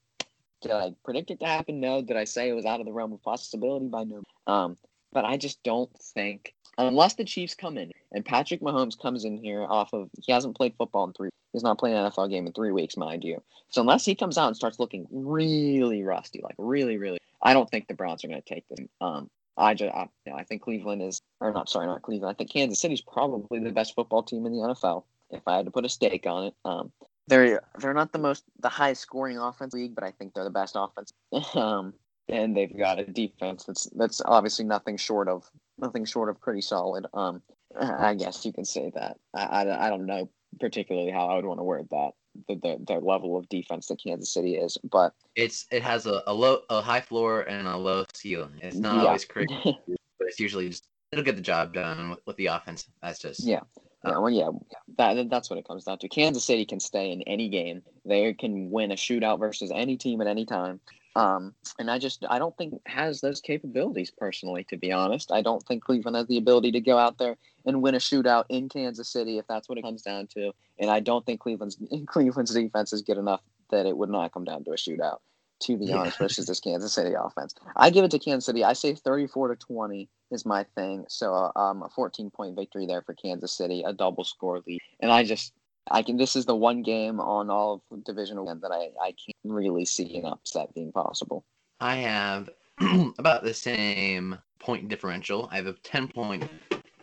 did 0.63 0.73
I 0.73 0.93
predict 1.05 1.31
it 1.31 1.41
to 1.41 1.47
happen? 1.47 1.81
No. 1.81 2.03
Did 2.03 2.17
I 2.17 2.25
say 2.25 2.49
it 2.49 2.55
was 2.55 2.67
out 2.67 2.81
of 2.81 2.87
the 2.87 2.93
realm 2.93 3.13
of 3.13 3.23
possibility? 3.23 3.87
By 3.87 4.05
no. 4.05 4.23
Um, 4.47 4.77
but 5.13 5.25
I 5.25 5.37
just 5.37 5.63
don't 5.63 5.91
think 6.15 6.55
unless 6.77 7.15
the 7.15 7.25
Chiefs 7.25 7.55
come 7.55 7.79
in 7.79 7.91
and 8.13 8.25
Patrick 8.25 8.61
Mahomes 8.61 8.99
comes 9.01 9.25
in 9.25 9.39
here 9.39 9.65
off 9.65 9.93
of 9.93 10.11
he 10.21 10.33
hasn't 10.33 10.57
played 10.57 10.75
football 10.77 11.07
in 11.07 11.13
three. 11.13 11.31
He's 11.53 11.63
not 11.63 11.79
playing 11.79 11.97
an 11.97 12.11
NFL 12.11 12.31
game 12.31 12.47
in 12.47 12.53
three 12.53 12.71
weeks, 12.71 12.97
mind 12.97 13.25
you. 13.25 13.43
So 13.69 13.81
unless 13.81 14.05
he 14.05 14.15
comes 14.15 14.39
out 14.39 14.49
and 14.49 14.57
starts 14.57 14.79
looking 14.79 15.07
really 15.11 16.03
rusty, 16.03 16.41
like 16.43 16.55
really, 16.59 16.97
really, 16.97 17.19
I 17.43 17.55
don't 17.55 17.71
think 17.71 17.89
the 17.89 17.95
Browns 17.95 18.25
are 18.25 18.29
going 18.29 18.43
to 18.43 18.55
take 18.55 18.69
them. 18.69 18.89
Um, 19.01 19.31
I 19.57 19.75
just, 19.75 19.95
I, 19.95 20.09
you 20.25 20.33
know, 20.33 20.39
I 20.39 20.45
think 20.45 20.63
Cleveland 20.63 21.03
is, 21.03 21.23
or 21.41 21.53
not, 21.53 21.69
sorry, 21.69 21.87
not 21.87 22.03
Cleveland. 22.03 22.35
I 22.35 22.37
think 22.37 22.51
Kansas 22.51 22.81
City's 22.81 23.01
probably 23.01 23.59
the 23.59 23.73
best 23.73 23.95
football 23.95 24.23
team 24.23 24.47
in 24.47 24.53
the 24.53 24.59
NFL. 24.59 25.05
If 25.31 25.43
I 25.47 25.57
had 25.57 25.67
to 25.67 25.71
put 25.71 25.85
a 25.85 25.89
stake 25.89 26.27
on 26.27 26.47
it, 26.47 26.55
um, 26.65 26.91
they're 27.29 27.63
they're 27.79 27.95
not 27.95 28.13
the 28.13 28.19
most 28.19 28.43
the 28.59 28.69
highest 28.69 29.03
scoring 29.03 29.39
offense 29.39 29.73
league, 29.73 29.95
but 29.95 30.03
I 30.03 30.11
think 30.11 30.35
they're 30.35 30.45
the 30.45 30.51
best 30.51 30.77
offense. 30.77 31.13
um, 31.55 31.95
and 32.29 32.57
they've 32.57 32.77
got 32.77 32.99
a 32.99 33.05
defense 33.05 33.65
that's 33.65 33.85
that's 33.95 34.21
obviously 34.25 34.65
nothing 34.65 34.97
short 34.97 35.29
of 35.29 35.49
nothing 35.79 36.05
short 36.05 36.29
of 36.29 36.41
pretty 36.41 36.61
solid. 36.61 37.07
Um, 37.15 37.43
I 37.79 38.15
guess 38.15 38.45
you 38.45 38.53
can 38.53 38.65
say 38.65 38.91
that. 38.95 39.19
I, 39.33 39.45
I, 39.45 39.87
I 39.87 39.89
don't 39.89 40.07
know 40.07 40.29
particularly 40.59 41.11
how 41.11 41.29
I 41.29 41.37
would 41.37 41.45
want 41.45 41.61
to 41.61 41.65
word 41.65 41.89
that 41.91 42.11
the, 42.49 42.55
the 42.57 42.85
the 42.87 42.95
level 43.01 43.37
of 43.37 43.49
defense 43.49 43.87
that 43.89 44.03
Kansas 44.03 44.33
City 44.33 44.57
is, 44.57 44.79
but 44.91 45.13
It's 45.35 45.67
it 45.71 45.83
has 45.83 46.07
a, 46.07 46.23
a 46.27 46.35
low 46.35 46.61
a 46.71 46.81
high 46.81 47.01
floor 47.01 47.43
and 47.43 47.67
a 47.69 47.77
low 47.77 48.05
ceiling. 48.15 48.59
It's 48.63 48.77
not 48.77 48.97
Yeah. 48.97 49.07
always 49.07 49.25
correct, 49.25 49.53
but 49.65 49.97
it's 50.21 50.41
usually 50.41 50.69
just 50.69 50.87
it'll 51.13 51.25
get 51.25 51.37
the 51.37 51.43
job 51.43 51.75
done 51.75 52.11
with, 52.11 52.21
with 52.27 52.37
the 52.37 52.47
offense. 52.47 52.89
That's 53.03 53.19
just 53.19 53.45
Yeah. 53.45 53.61
Uh, 54.03 54.13
yeah, 54.13 54.19
well, 54.19 54.31
yeah, 54.31 54.49
that 54.97 55.29
that's 55.29 55.51
what 55.51 55.59
it 55.59 55.69
comes 55.69 55.85
down 55.85 55.99
to. 55.99 56.09
Kansas 56.09 56.43
City 56.45 56.65
can 56.65 56.81
stay 56.81 57.11
in 57.13 57.21
any 57.23 57.51
game. 57.51 57.83
They 58.07 58.33
can 58.33 58.71
win 58.71 58.93
a 58.93 58.95
shootout 58.95 59.39
versus 59.39 59.71
any 59.75 59.99
team 59.99 60.23
at 60.23 60.27
any 60.27 60.47
time. 60.47 60.81
Um, 61.17 61.55
and 61.79 61.91
I 61.91 61.99
just 61.99 62.25
I 62.29 62.39
don't 62.39 62.57
think 62.57 62.75
has 62.87 63.21
those 63.21 63.41
capabilities 63.41 64.11
personally. 64.17 64.65
To 64.71 64.77
be 64.77 64.93
honest, 64.93 65.33
I 65.33 65.43
don't 65.43 65.63
think 65.67 65.83
Cleveland 65.85 66.17
has 66.17 66.27
the 66.27 66.39
ability 66.39 66.73
to 66.73 66.81
go 66.81 66.99
out 66.99 67.19
there 67.19 67.37
and 67.67 67.83
win 67.83 67.95
a 67.95 67.99
shootout 67.99 68.45
in 68.49 68.69
Kansas 68.69 69.09
City 69.09 69.39
if 69.39 69.47
that's 69.49 69.69
what 69.69 69.79
it 69.79 69.83
comes 69.83 70.03
down 70.03 70.29
to. 70.35 70.53
And 70.79 70.91
I 70.91 71.01
don't 71.01 71.25
think 71.27 71.41
Cleveland's 71.41 71.79
Cleveland's 72.07 72.55
defense 72.55 72.93
is 72.93 73.03
good 73.03 73.19
enough 73.19 73.41
that 73.71 73.87
it 73.87 73.97
would 73.97 74.11
not 74.11 74.33
come 74.33 74.45
down 74.45 74.65
to 74.65 74.71
a 74.73 74.77
shootout. 74.77 75.19
To 75.65 75.77
be 75.77 75.87
Yeah. 75.87 75.97
honest, 75.99 76.19
versus 76.19 76.47
this 76.47 76.59
Kansas 76.61 76.95
City 76.95 77.15
offense, 77.19 77.55
I 77.77 77.91
give 77.91 78.05
it 78.05 78.11
to 78.13 78.19
Kansas 78.19 78.47
City. 78.47 78.65
I 78.65 78.73
say 78.73 78.95
thirty-four 78.95 79.49
to 79.49 79.57
twenty 79.57 80.09
is 80.31 80.47
my 80.47 80.65
thing. 80.77 81.05
So 81.09 81.35
uh, 81.35 81.51
um, 81.59 81.83
a 81.83 81.89
14 81.89 82.31
point 82.31 82.55
victory 82.57 82.87
there 82.87 83.03
for 83.03 83.15
Kansas 83.15 83.53
City, 83.53 83.83
a 83.85 83.93
double 83.93 84.25
score 84.25 84.63
lead. 84.67 84.81
And 85.01 85.11
I 85.11 85.25
just, 85.25 85.53
I 85.91 86.03
can, 86.03 86.17
this 86.17 86.37
is 86.37 86.47
the 86.47 86.57
one 86.57 86.83
game 86.83 87.21
on 87.21 87.51
all 87.51 87.83
of 87.91 88.05
divisional 88.05 88.45
weekend 88.45 88.63
that 88.63 88.73
I, 88.73 88.91
I 89.03 89.09
can't 89.13 89.37
really 89.45 89.85
see 89.85 90.17
an 90.19 90.27
upset 90.27 90.75
being 90.75 90.93
possible. 90.93 91.45
I 91.81 91.97
have 91.97 92.51
about 93.19 93.43
the 93.43 93.55
same 93.55 94.39
point 94.59 94.89
differential. 94.89 95.49
I 95.51 95.57
have 95.57 95.67
a 95.67 95.73
10 95.73 96.09
point 96.09 96.49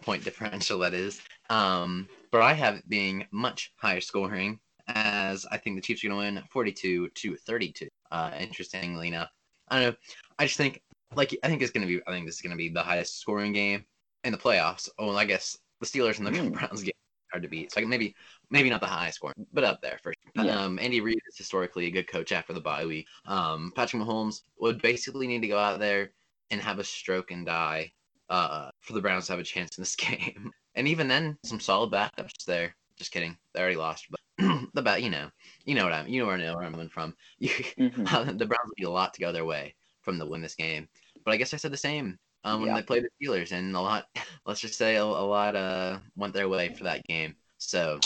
point 0.02 0.24
differential 0.24 0.80
that 0.80 0.94
is. 0.94 1.22
Um, 1.50 2.08
but 2.32 2.42
I 2.42 2.54
have 2.54 2.76
it 2.76 2.90
being 2.90 3.26
much 3.32 3.74
higher 3.78 4.02
scoring 4.02 4.60
as 4.88 5.46
I 5.52 5.58
think 5.58 5.76
the 5.76 5.82
Chiefs 5.82 6.04
are 6.04 6.10
going 6.10 6.36
to 6.36 6.40
win 6.42 6.44
42 6.50 7.10
to 7.10 7.36
32. 7.36 7.88
Uh, 8.12 8.32
interestingly 8.40 9.10
enough, 9.10 9.30
I 9.70 9.80
don't 9.80 9.92
know. 9.92 9.98
I 10.40 10.46
just 10.46 10.58
think 10.58 10.82
like 11.16 11.38
I 11.44 11.48
think 11.48 11.62
it's 11.62 11.72
going 11.72 11.86
to 11.86 11.94
be 11.94 12.02
I 12.08 12.12
think 12.12 12.26
this 12.26 12.36
is 12.36 12.42
going 12.42 12.52
to 12.52 12.58
be 12.58 12.70
the 12.70 12.84
highest 12.84 13.20
scoring 13.20 13.54
game 13.54 13.86
in 14.24 14.32
the 14.32 14.38
playoffs. 14.38 14.88
Oh, 14.98 15.16
I 15.16 15.26
guess 15.26 15.58
the 15.82 15.86
Steelers 15.86 16.20
and 16.20 16.28
the 16.28 16.32
Hmm. 16.32 16.50
Browns 16.54 16.84
game 16.84 16.94
hard 17.32 17.44
to 17.44 17.50
beat. 17.50 17.72
So 17.72 17.80
like 17.80 17.88
maybe 17.90 18.16
maybe 18.50 18.70
not 18.70 18.82
the 18.82 18.88
highest 18.88 19.18
score, 19.18 19.34
but 19.54 19.63
up 19.63 19.82
there 19.82 20.00
for 20.02 20.13
sure. 20.36 20.46
Yeah. 20.46 20.63
Um, 20.63 20.80
Andy 20.80 21.02
Reid 21.02 21.20
is 21.30 21.38
historically 21.38 21.88
a 21.88 21.92
good 21.92 22.08
coach 22.08 22.32
after 22.32 22.54
the 22.54 22.62
bye 22.62 22.86
week. 22.86 23.08
Um, 23.26 23.72
Patrick 23.76 24.02
Mahomes 24.02 24.42
would 24.60 24.82
basically 24.82 25.28
need 25.28 25.42
to 25.42 25.48
go 25.48 25.58
out 25.58 25.80
there 25.80 26.12
and 26.52 26.62
have 26.62 26.80
a 26.80 26.84
stroke 26.84 27.32
and 27.32 27.46
die 27.46 27.92
uh, 28.30 28.70
for 28.82 28.94
the 28.94 29.02
Browns 29.02 29.28
to 29.28 29.34
have 29.34 29.40
a 29.40 29.44
chance 29.44 29.78
in 29.78 29.82
this 29.82 29.96
game. 29.96 30.52
And 30.76 30.88
even 30.88 31.08
then, 31.08 31.38
some 31.44 31.60
solid 31.60 31.92
backups 31.92 32.46
there. 32.46 32.76
Just 32.98 33.12
kidding, 33.12 33.38
they 33.54 33.60
already 33.62 33.76
lost. 33.76 34.08
But 34.10 34.20
the 34.74 34.82
bat, 34.82 35.04
you 35.04 35.10
know, 35.10 35.30
you 35.66 35.76
know 35.76 35.84
what 35.84 35.94
I'm, 35.94 36.08
you 36.08 36.20
know 36.20 36.28
where 36.28 36.36
I 36.36 36.40
know 36.40 36.56
where 36.56 36.63
I'm 36.63 36.72
coming 36.72 36.90
from. 36.90 37.16
You, 37.40 37.50
Mhm. 37.78 38.38
the 38.38 38.46
Browns 38.46 38.66
would 38.66 38.78
need 38.78 38.86
a 38.86 38.90
lot 38.90 39.13
to 39.13 39.22
go 39.22 39.32
their 39.32 39.46
way 39.46 39.76
from 40.02 40.18
the 40.18 40.26
win 40.26 40.42
this 40.42 40.56
game. 40.56 40.88
But 41.26 41.34
I 41.34 41.38
guess 41.38 41.54
I 41.54 41.58
said 41.58 41.72
the 41.72 41.78
same 41.78 42.18
um, 42.48 42.62
when 42.62 42.70
Yeah. 42.70 42.76
they 42.76 42.82
played 42.84 43.04
the 43.04 43.26
Steelers, 43.26 43.52
and 43.52 43.76
a 43.76 43.82
lot, 43.82 44.08
let's 44.46 44.62
just 44.62 44.78
say 44.78 44.96
a, 44.96 45.04
a 45.04 45.06
lot 45.06 45.56
uh, 45.56 46.00
went 46.16 46.34
their 46.34 46.50
way 46.50 46.74
for 46.74 46.84
that 46.86 47.06
game. 47.06 47.36
So 47.58 48.00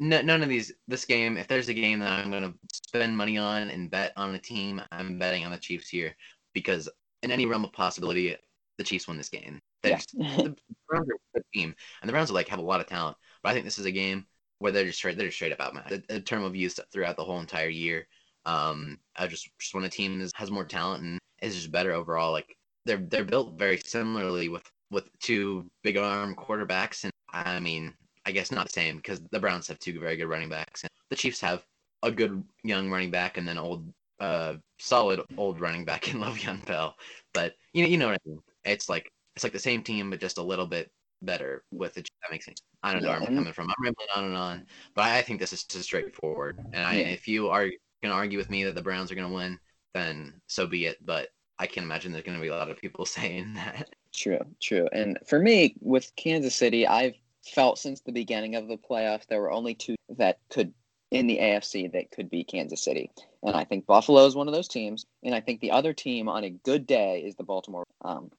no, 0.00 0.20
none 0.22 0.42
of 0.42 0.48
these, 0.48 0.72
this 0.88 1.04
game, 1.04 1.36
if 1.36 1.46
there's 1.46 1.68
a 1.68 1.74
game 1.74 2.00
that 2.00 2.10
I'm 2.10 2.30
going 2.30 2.42
to 2.42 2.54
spend 2.72 3.16
money 3.16 3.38
on 3.38 3.70
and 3.70 3.90
bet 3.90 4.12
on 4.16 4.34
a 4.34 4.38
team, 4.38 4.82
I'm 4.90 5.18
betting 5.18 5.44
on 5.44 5.52
the 5.52 5.58
Chiefs 5.58 5.88
here 5.88 6.14
because 6.52 6.88
in 7.22 7.30
any 7.30 7.46
realm 7.46 7.64
of 7.64 7.72
possibility, 7.72 8.36
the 8.78 8.84
Chiefs 8.84 9.06
win 9.06 9.16
this 9.16 9.28
game. 9.28 9.60
They're 9.82 9.92
Yeah. 9.92 9.96
just- 9.98 10.16
the 10.18 10.56
Browns 10.88 11.08
are 11.08 11.14
a 11.14 11.38
good 11.38 11.44
team, 11.54 11.74
and 12.02 12.08
the 12.08 12.12
Browns 12.12 12.30
are 12.30 12.34
like 12.34 12.48
have 12.48 12.58
a 12.58 12.62
lot 12.62 12.80
of 12.80 12.86
talent. 12.86 13.16
But 13.42 13.50
I 13.50 13.52
think 13.52 13.64
this 13.64 13.78
is 13.78 13.86
a 13.86 13.92
game 13.92 14.26
where 14.58 14.72
they're 14.72 14.84
just 14.86 14.98
straight, 14.98 15.16
they're 15.16 15.26
just 15.26 15.36
straight 15.36 15.52
up 15.52 15.60
outmatched. 15.60 15.92
A, 15.92 16.16
a 16.16 16.20
term 16.20 16.42
of 16.42 16.56
use 16.56 16.78
throughout 16.92 17.16
the 17.16 17.24
whole 17.24 17.38
entire 17.40 17.68
year. 17.68 18.06
Um, 18.46 18.98
I 19.16 19.26
just 19.26 19.48
just 19.60 19.74
when 19.74 19.84
a 19.84 19.88
team 19.88 20.20
is, 20.20 20.32
has 20.34 20.50
more 20.50 20.64
talent 20.64 21.02
and 21.04 21.18
is 21.40 21.54
just 21.54 21.70
better 21.72 21.92
overall. 21.92 22.32
Like 22.32 22.56
they're 22.84 22.98
they're 22.98 23.24
built 23.24 23.58
very 23.58 23.78
similarly 23.78 24.48
with 24.48 24.70
with 24.90 25.08
two 25.20 25.66
big 25.82 25.96
arm 25.96 26.34
quarterbacks, 26.36 27.04
and 27.04 27.12
I 27.32 27.60
mean 27.60 27.94
I 28.26 28.32
guess 28.32 28.50
not 28.50 28.66
the 28.66 28.72
same 28.72 28.96
because 28.96 29.20
the 29.30 29.40
Browns 29.40 29.68
have 29.68 29.78
two 29.78 29.98
very 30.00 30.16
good 30.16 30.28
running 30.28 30.48
backs, 30.48 30.82
and 30.82 30.90
the 31.10 31.16
Chiefs 31.16 31.40
have 31.40 31.64
a 32.02 32.10
good 32.10 32.42
young 32.62 32.90
running 32.90 33.10
back 33.10 33.38
and 33.38 33.46
then 33.48 33.58
old 33.58 33.92
a 34.20 34.56
solid 34.78 35.20
old 35.36 35.60
running 35.60 35.84
back 35.84 36.08
in 36.12 36.20
Le'Veon 36.20 36.64
Bell, 36.66 36.94
but 37.32 37.54
you 37.72 37.82
know, 37.82 37.88
you 37.88 37.98
know 37.98 38.06
what 38.08 38.20
I 38.24 38.28
mean. 38.28 38.40
It's 38.64 38.88
like 38.88 39.10
it's 39.36 39.44
like 39.44 39.52
the 39.52 39.58
same 39.58 39.82
team, 39.82 40.10
but 40.10 40.20
just 40.20 40.38
a 40.38 40.42
little 40.42 40.66
bit 40.66 40.90
better 41.22 41.64
with 41.72 41.96
it. 41.98 42.08
That 42.22 42.30
makes 42.32 42.44
sense. 42.44 42.62
I 42.82 42.92
don't 42.92 43.02
know 43.02 43.08
Yeah, 43.08 43.16
where 43.16 43.18
I'm 43.18 43.26
coming 43.34 43.52
from. 43.52 43.68
I'm 43.68 43.84
rambling 43.84 44.08
on 44.16 44.24
and 44.24 44.36
on, 44.36 44.66
but 44.94 45.02
I, 45.02 45.18
I 45.18 45.22
think 45.22 45.40
this 45.40 45.52
is 45.52 45.64
just 45.64 45.84
straightforward. 45.84 46.58
And 46.72 46.84
I, 46.86 46.96
if 46.96 47.26
you 47.28 47.48
are 47.48 47.68
gonna 48.02 48.14
argue 48.14 48.38
with 48.38 48.50
me 48.50 48.64
that 48.64 48.74
the 48.74 48.82
Browns 48.82 49.10
are 49.10 49.14
gonna 49.14 49.32
win, 49.32 49.58
then 49.94 50.40
so 50.46 50.66
be 50.66 50.86
it. 50.86 50.98
But 51.04 51.28
I 51.58 51.66
can 51.66 51.84
imagine 51.84 52.12
there's 52.12 52.24
gonna 52.24 52.40
be 52.40 52.48
a 52.48 52.56
lot 52.56 52.70
of 52.70 52.78
people 52.78 53.06
saying 53.06 53.54
that. 53.54 53.90
True, 54.12 54.44
true. 54.60 54.88
And 54.92 55.18
for 55.26 55.38
me, 55.38 55.74
with 55.80 56.14
Kansas 56.16 56.54
City, 56.54 56.86
I've 56.86 57.14
felt 57.44 57.78
since 57.78 58.00
the 58.00 58.12
beginning 58.12 58.54
of 58.54 58.68
the 58.68 58.78
playoffs 58.78 59.26
there 59.26 59.40
were 59.40 59.52
only 59.52 59.74
two 59.74 59.96
that 60.08 60.38
could 60.48 60.72
in 61.10 61.26
the 61.26 61.38
AFC 61.38 61.92
that 61.92 62.10
could 62.10 62.28
be 62.28 62.42
Kansas 62.42 62.82
City. 62.82 63.10
And 63.42 63.54
I 63.54 63.64
think 63.64 63.86
Buffalo 63.86 64.26
is 64.26 64.34
one 64.34 64.48
of 64.48 64.54
those 64.54 64.66
teams. 64.66 65.06
And 65.22 65.34
I 65.34 65.40
think 65.40 65.60
the 65.60 65.70
other 65.70 65.92
team 65.92 66.28
on 66.28 66.42
a 66.42 66.50
good 66.50 66.86
day 66.86 67.20
is 67.20 67.36
the 67.36 67.44
Baltimore. 67.44 67.84
Um, 68.02 68.30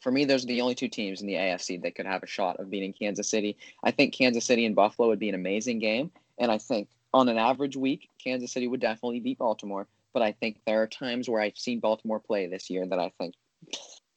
for 0.00 0.10
me, 0.10 0.24
those 0.24 0.42
are 0.44 0.48
the 0.48 0.60
only 0.60 0.74
two 0.74 0.88
teams 0.88 1.20
in 1.20 1.28
the 1.28 1.34
AFC 1.34 1.80
that 1.82 1.94
could 1.94 2.06
have 2.06 2.22
a 2.22 2.26
shot 2.26 2.58
of 2.58 2.70
beating 2.70 2.92
Kansas 2.92 3.28
City. 3.28 3.56
I 3.84 3.90
think 3.92 4.14
Kansas 4.14 4.44
City 4.44 4.66
and 4.66 4.74
Buffalo 4.74 5.08
would 5.08 5.20
be 5.20 5.28
an 5.28 5.34
amazing 5.34 5.78
game. 5.78 6.10
And 6.38 6.50
I 6.50 6.58
think 6.58 6.88
on 7.12 7.28
an 7.28 7.38
average 7.38 7.76
week, 7.76 8.10
Kansas 8.22 8.52
City 8.52 8.66
would 8.66 8.80
definitely 8.80 9.20
beat 9.20 9.38
Baltimore. 9.38 9.86
But 10.14 10.22
I 10.22 10.32
think 10.32 10.60
there 10.66 10.80
are 10.80 10.86
times 10.86 11.28
where 11.28 11.42
I've 11.42 11.58
seen 11.58 11.80
Baltimore 11.80 12.20
play 12.20 12.46
this 12.46 12.70
year 12.70 12.86
that 12.86 12.98
I 12.98 13.12
think 13.18 13.34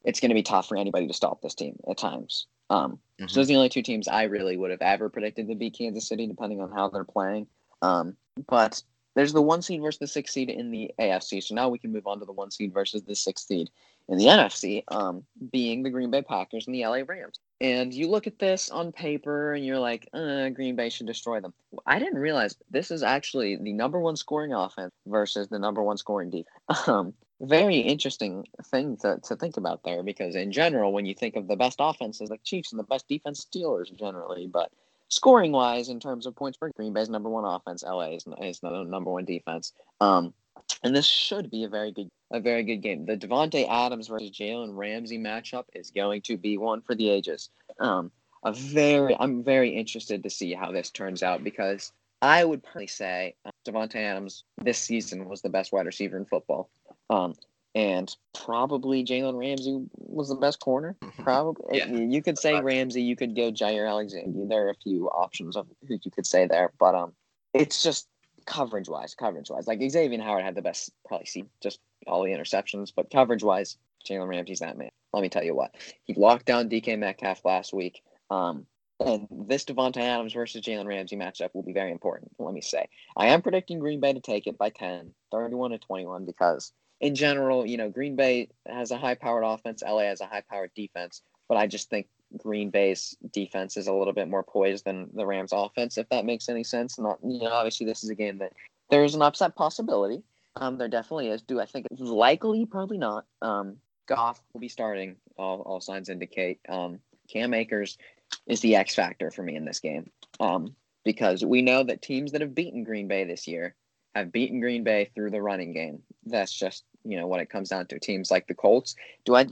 it's 0.04 0.20
going 0.20 0.30
to 0.30 0.34
be 0.34 0.42
tough 0.42 0.68
for 0.68 0.78
anybody 0.78 1.06
to 1.08 1.12
stop 1.12 1.42
this 1.42 1.54
team 1.54 1.76
at 1.90 1.98
times. 1.98 2.46
Um, 2.70 3.00
Mhm. 3.18 3.28
So 3.28 3.40
those 3.40 3.46
are 3.46 3.48
the 3.48 3.56
only 3.56 3.68
two 3.68 3.82
teams 3.82 4.06
I 4.06 4.24
really 4.24 4.56
would 4.56 4.70
have 4.70 4.82
ever 4.82 5.08
predicted 5.08 5.48
to 5.48 5.54
beat 5.56 5.76
Kansas 5.76 6.06
City, 6.08 6.26
depending 6.26 6.60
on 6.60 6.70
how 6.70 6.88
they're 6.88 7.04
playing. 7.04 7.48
Um, 7.82 8.16
but 8.46 8.82
there's 9.14 9.32
the 9.32 9.42
one 9.42 9.60
seed 9.62 9.82
versus 9.82 9.98
the 9.98 10.06
six 10.06 10.32
seed 10.32 10.50
in 10.50 10.70
the 10.70 10.92
AFC. 11.00 11.40
So 11.42 11.54
now 11.54 11.68
we 11.68 11.78
can 11.78 11.92
move 11.92 12.06
on 12.06 12.20
to 12.20 12.24
the 12.24 12.32
one 12.32 12.52
seed 12.52 12.72
versus 12.72 13.02
the 13.02 13.16
six 13.16 13.44
seed 13.46 13.70
in 14.08 14.18
the 14.18 14.26
NFC, 14.26 14.84
um, 14.88 15.26
being 15.50 15.82
the 15.82 15.90
Green 15.90 16.10
Bay 16.10 16.22
Packers 16.22 16.66
and 16.66 16.74
the 16.74 16.86
LA 16.86 17.02
Rams. 17.04 17.40
And 17.60 17.92
you 17.92 18.08
look 18.08 18.26
at 18.26 18.38
this 18.38 18.70
on 18.70 18.92
paper 18.92 19.52
and 19.52 19.66
you're 19.66 19.80
like, 19.80 20.08
uh, 20.12 20.48
Green 20.50 20.76
Bay 20.76 20.90
should 20.90 21.06
destroy 21.06 21.40
them. 21.40 21.52
I 21.86 21.98
didn't 21.98 22.20
realize 22.20 22.56
this 22.70 22.90
is 22.90 23.02
actually 23.02 23.56
the 23.56 23.72
number 23.72 23.98
one 23.98 24.16
scoring 24.16 24.52
offense 24.52 24.92
versus 25.06 25.48
the 25.48 25.58
number 25.58 25.82
one 25.82 25.96
scoring 25.96 26.30
defense. 26.30 26.48
Um, 26.88 27.14
very 27.40 27.78
interesting 27.78 28.46
thing 28.64 28.96
to, 28.98 29.18
to 29.22 29.36
think 29.36 29.56
about 29.56 29.84
there 29.84 30.02
because 30.02 30.34
in 30.34 30.50
general, 30.50 30.92
when 30.92 31.06
you 31.06 31.14
think 31.14 31.36
of 31.36 31.46
the 31.46 31.54
best 31.54 31.76
offenses, 31.78 32.30
like 32.30 32.42
Chiefs 32.42 32.72
and 32.72 32.78
the 32.78 32.84
best 32.84 33.06
defense, 33.06 33.46
Steelers 33.46 33.94
generally, 33.96 34.48
but 34.48 34.72
scoring 35.08 35.52
wise, 35.52 35.88
in 35.88 36.00
terms 36.00 36.26
of 36.26 36.34
points 36.34 36.58
per 36.58 36.70
Green 36.70 36.92
Bay's 36.92 37.08
number 37.08 37.28
one 37.28 37.44
offense, 37.44 37.84
LA 37.84 38.10
is, 38.10 38.26
is 38.42 38.58
the 38.60 38.82
number 38.82 39.10
one 39.10 39.24
defense. 39.24 39.72
Um, 40.00 40.34
and 40.82 40.94
this 40.94 41.06
should 41.06 41.50
be 41.50 41.64
a 41.64 41.68
very 41.68 41.92
good 41.92 42.08
a 42.30 42.40
very 42.40 42.62
good 42.62 42.82
game. 42.82 43.06
The 43.06 43.16
Davante 43.16 43.66
Adams 43.68 44.08
versus 44.08 44.30
Jalen 44.30 44.76
Ramsey 44.76 45.18
matchup 45.18 45.64
is 45.74 45.90
going 45.90 46.22
to 46.22 46.36
be 46.36 46.58
one 46.58 46.82
for 46.82 46.94
the 46.94 47.08
ages. 47.08 47.48
Um, 47.80 48.10
a 48.44 48.52
very 48.52 49.16
I'm 49.18 49.42
very 49.42 49.70
interested 49.70 50.22
to 50.22 50.30
see 50.30 50.52
how 50.54 50.70
this 50.70 50.90
turns 50.90 51.22
out 51.22 51.42
because 51.42 51.92
I 52.20 52.44
would 52.44 52.62
probably 52.62 52.86
say 52.86 53.34
uh, 53.44 53.50
Davante 53.66 53.96
Adams 53.96 54.44
this 54.62 54.78
season 54.78 55.28
was 55.28 55.40
the 55.42 55.48
best 55.48 55.72
wide 55.72 55.86
receiver 55.86 56.16
in 56.16 56.24
football. 56.26 56.68
Um, 57.10 57.34
and 57.74 58.14
probably 58.34 59.04
Jalen 59.04 59.38
Ramsey 59.38 59.84
was 59.94 60.28
the 60.28 60.34
best 60.34 60.58
corner. 60.60 60.96
Probably 61.22 61.78
Yeah. 61.78 61.86
you 61.92 62.22
could 62.22 62.38
say 62.38 62.60
Ramsey, 62.60 63.02
you 63.02 63.14
could 63.14 63.36
go 63.36 63.52
Jaire 63.52 63.88
Alexander. 63.88 64.46
There 64.46 64.66
are 64.66 64.70
a 64.70 64.74
few 64.82 65.08
options 65.10 65.56
of 65.56 65.66
who 65.86 65.98
you 66.02 66.10
could 66.10 66.26
say 66.26 66.46
there, 66.46 66.72
but 66.78 66.94
um, 66.94 67.12
it's 67.54 67.82
just 67.82 68.08
coverage 68.48 68.88
wise, 68.88 69.14
coverage 69.14 69.50
wise. 69.50 69.66
Like 69.66 69.78
Xavien 69.78 70.22
Howard 70.22 70.42
had 70.42 70.54
the 70.54 70.62
best 70.62 70.90
probably 71.06 71.26
see 71.26 71.44
just 71.62 71.78
all 72.06 72.24
the 72.24 72.30
interceptions, 72.30 72.92
but 72.94 73.10
coverage 73.10 73.42
wise, 73.42 73.76
Jalen 74.08 74.28
Ramsey's 74.28 74.60
that 74.60 74.78
man. 74.78 74.90
Let 75.12 75.22
me 75.22 75.28
tell 75.28 75.44
you 75.44 75.54
what, 75.54 75.74
he 76.04 76.14
locked 76.14 76.46
down 76.46 76.68
DK 76.68 76.98
Metcalf 76.98 77.44
last 77.44 77.72
week. 77.72 78.02
Um, 78.30 78.66
and 79.00 79.28
this 79.30 79.64
Davante 79.64 79.98
Adams 79.98 80.32
versus 80.32 80.62
Jalen 80.62 80.86
Ramsey 80.86 81.16
matchup 81.16 81.50
will 81.54 81.62
be 81.62 81.72
very 81.72 81.92
important. 81.92 82.32
Let 82.38 82.52
me 82.52 82.60
say, 82.60 82.88
I 83.16 83.28
am 83.28 83.42
predicting 83.42 83.78
Green 83.78 84.00
Bay 84.00 84.12
to 84.12 84.20
take 84.20 84.46
it 84.46 84.58
by 84.58 84.70
10, 84.70 85.12
31 85.30 85.70
to 85.70 85.78
21, 85.78 86.24
because 86.24 86.72
in 87.00 87.14
general, 87.14 87.64
you 87.64 87.76
know, 87.76 87.90
Green 87.90 88.16
Bay 88.16 88.48
has 88.66 88.90
a 88.90 88.98
high 88.98 89.14
powered 89.14 89.44
offense, 89.44 89.82
LA 89.86 90.04
has 90.04 90.20
a 90.20 90.26
high 90.26 90.42
powered 90.50 90.72
defense, 90.74 91.22
but 91.48 91.56
I 91.56 91.66
just 91.66 91.90
think 91.90 92.08
Green 92.36 92.70
Bay's 92.70 93.16
defense 93.32 93.76
is 93.76 93.86
a 93.86 93.92
little 93.92 94.12
bit 94.12 94.28
more 94.28 94.42
poised 94.42 94.84
than 94.84 95.08
the 95.14 95.26
Rams 95.26 95.52
offense, 95.52 95.98
if 95.98 96.08
that 96.10 96.24
makes 96.24 96.48
any 96.48 96.64
sense. 96.64 96.98
Not, 96.98 97.18
you 97.22 97.40
know, 97.40 97.52
obviously 97.52 97.86
this 97.86 98.04
is 98.04 98.10
a 98.10 98.14
game 98.14 98.38
that 98.38 98.52
there 98.90 99.04
is 99.04 99.14
an 99.14 99.22
upset 99.22 99.56
possibility. 99.56 100.22
Um, 100.56 100.78
there 100.78 100.88
definitely 100.88 101.28
is. 101.28 101.42
Do 101.42 101.60
I 101.60 101.66
think 101.66 101.86
it's 101.90 102.00
likely? 102.00 102.66
Probably 102.66 102.98
not. 102.98 103.24
Um, 103.42 103.76
Goff 104.06 104.42
will 104.52 104.60
be 104.60 104.68
starting. 104.68 105.16
All, 105.36 105.60
all 105.62 105.80
signs 105.80 106.08
indicate. 106.08 106.60
Um, 106.68 106.98
Cam 107.28 107.54
Akers 107.54 107.98
is 108.46 108.60
the 108.60 108.76
X 108.76 108.94
factor 108.94 109.30
for 109.30 109.42
me 109.42 109.56
in 109.56 109.64
this 109.64 109.80
game. 109.80 110.10
Um, 110.40 110.74
because 111.04 111.44
we 111.44 111.62
know 111.62 111.84
that 111.84 112.02
teams 112.02 112.32
that 112.32 112.40
have 112.40 112.54
beaten 112.54 112.84
Green 112.84 113.08
Bay 113.08 113.24
this 113.24 113.46
year 113.46 113.74
have 114.14 114.32
beaten 114.32 114.60
Green 114.60 114.84
Bay 114.84 115.10
through 115.14 115.30
the 115.30 115.42
running 115.42 115.72
game. 115.72 116.02
That's 116.26 116.52
just 116.52 116.84
you 117.04 117.18
know 117.18 117.26
when 117.26 117.40
it 117.40 117.50
comes 117.50 117.68
down 117.68 117.86
to. 117.86 117.98
Teams 117.98 118.30
like 118.30 118.46
the 118.46 118.54
Colts. 118.54 118.94
Do 119.24 119.34
I? 119.34 119.46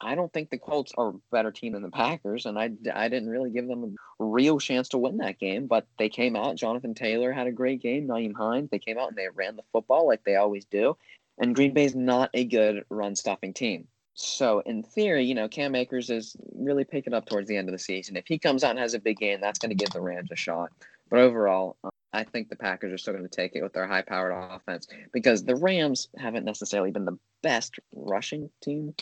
I 0.00 0.14
don't 0.14 0.32
think 0.32 0.50
the 0.50 0.58
Colts 0.58 0.92
are 0.96 1.10
a 1.10 1.14
better 1.30 1.50
team 1.50 1.72
than 1.72 1.82
the 1.82 1.90
Packers, 1.90 2.46
and 2.46 2.58
I, 2.58 2.70
I 2.94 3.08
didn't 3.08 3.28
really 3.28 3.50
give 3.50 3.68
them 3.68 3.96
a 4.18 4.24
real 4.24 4.58
chance 4.58 4.88
to 4.90 4.98
win 4.98 5.18
that 5.18 5.38
game. 5.38 5.66
But 5.66 5.86
they 5.98 6.08
came 6.08 6.36
out. 6.36 6.56
Jonathan 6.56 6.94
Taylor 6.94 7.32
had 7.32 7.46
a 7.46 7.52
great 7.52 7.82
game. 7.82 8.08
Nyheim 8.08 8.34
Hines. 8.34 8.70
They 8.70 8.78
came 8.78 8.98
out 8.98 9.08
and 9.08 9.16
they 9.16 9.28
ran 9.34 9.56
the 9.56 9.62
football 9.72 10.06
like 10.06 10.24
they 10.24 10.36
always 10.36 10.64
do. 10.64 10.96
And 11.38 11.54
Green 11.54 11.72
Bay's 11.72 11.94
not 11.94 12.30
a 12.34 12.44
good 12.44 12.84
run 12.90 13.16
stuffing 13.16 13.54
team. 13.54 13.88
So 14.14 14.60
in 14.60 14.82
theory, 14.82 15.24
you 15.24 15.34
know, 15.34 15.48
Cam 15.48 15.74
Akers 15.74 16.10
is 16.10 16.36
really 16.54 16.84
picking 16.84 17.14
up 17.14 17.26
towards 17.26 17.48
the 17.48 17.56
end 17.56 17.68
of 17.68 17.72
the 17.72 17.78
season. 17.78 18.16
If 18.16 18.26
he 18.26 18.38
comes 18.38 18.62
out 18.62 18.70
and 18.70 18.78
has 18.78 18.92
a 18.92 18.98
big 18.98 19.18
game, 19.18 19.40
that's 19.40 19.58
going 19.58 19.70
to 19.70 19.74
give 19.74 19.90
the 19.90 20.00
Rams 20.00 20.30
a 20.30 20.36
shot. 20.36 20.70
But 21.08 21.20
overall, 21.20 21.76
I 22.12 22.24
think 22.24 22.48
the 22.48 22.56
Packers 22.56 22.92
are 22.92 22.98
still 22.98 23.14
going 23.14 23.24
to 23.24 23.30
take 23.30 23.54
it 23.54 23.62
with 23.62 23.72
their 23.72 23.86
high-powered 23.86 24.32
offense 24.32 24.88
because 25.12 25.44
the 25.44 25.54
Rams 25.56 26.08
haven't 26.16 26.44
necessarily 26.44 26.90
been 26.90 27.04
the 27.04 27.18
best 27.42 27.78
rushing 27.94 28.50
team. 28.62 28.94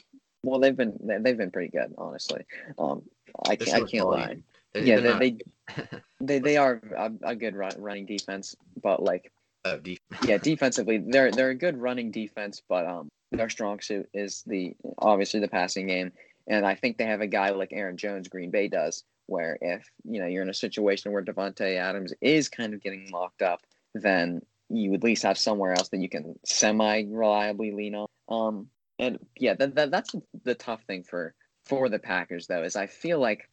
Well, 0.42 0.60
they've 0.60 0.76
been 0.76 0.96
they've 1.02 1.36
been 1.36 1.50
pretty 1.50 1.70
good, 1.70 1.94
honestly. 1.98 2.44
Um, 2.78 3.02
I 3.46 3.56
can't, 3.56 3.82
I 3.82 3.86
can't 3.86 4.06
lie. 4.08 4.36
They're- 4.74 4.82
Yeah, 4.84 5.00
they're 5.00 5.18
they, 5.18 5.30
not- 5.30 5.42
they 5.88 5.98
they 6.20 6.38
they 6.38 6.56
are 6.58 6.80
a, 6.96 7.10
a 7.22 7.34
good 7.34 7.56
run, 7.56 7.72
running 7.78 8.06
defense, 8.06 8.54
but 8.82 9.02
like 9.02 9.32
uh, 9.64 9.76
def- 9.78 9.98
yeah, 10.26 10.38
defensively 10.38 10.98
they're 10.98 11.30
they're 11.32 11.50
a 11.50 11.54
good 11.54 11.76
running 11.78 12.10
defense, 12.10 12.62
but 12.68 12.86
um 12.86 13.08
their 13.32 13.48
strong 13.50 13.80
suit 13.80 14.08
is 14.14 14.42
the 14.46 14.74
obviously 14.98 15.40
the 15.40 15.48
passing 15.48 15.86
game, 15.86 16.12
and 16.46 16.64
I 16.66 16.74
think 16.76 16.96
they 16.98 17.04
have 17.06 17.20
a 17.20 17.26
guy 17.26 17.50
like 17.50 17.72
Aaron 17.72 17.96
Jones, 17.96 18.28
Green 18.28 18.50
Bay 18.50 18.68
does, 18.68 19.02
where 19.28 19.58
if 19.60 19.88
you 20.04 20.20
know 20.20 20.26
you're 20.26 20.42
in 20.42 20.50
a 20.50 20.54
situation 20.54 21.12
where 21.12 21.24
Davante 21.24 21.76
Adams 21.76 22.12
is 22.20 22.48
kind 22.48 22.74
of 22.74 22.82
getting 22.82 23.10
locked 23.10 23.42
up, 23.42 23.60
then 23.94 24.42
you 24.68 24.92
at 24.94 25.04
least 25.04 25.22
have 25.22 25.38
somewhere 25.38 25.72
else 25.72 25.88
that 25.90 26.00
you 26.00 26.08
can 26.08 26.38
semi 26.44 27.04
reliably 27.08 27.72
lean 27.72 27.94
on. 27.94 28.08
Um, 28.28 28.68
and 28.98 29.18
yeah, 29.36 29.54
that, 29.54 29.74
that 29.76 29.90
that's 29.90 30.14
the 30.44 30.54
tough 30.54 30.82
thing 30.84 31.04
for 31.04 31.34
for 31.64 31.88
the 31.88 31.98
Packers 31.98 32.46
though 32.46 32.62
is 32.62 32.76
I 32.76 32.86
feel 32.86 33.20
like 33.20 33.48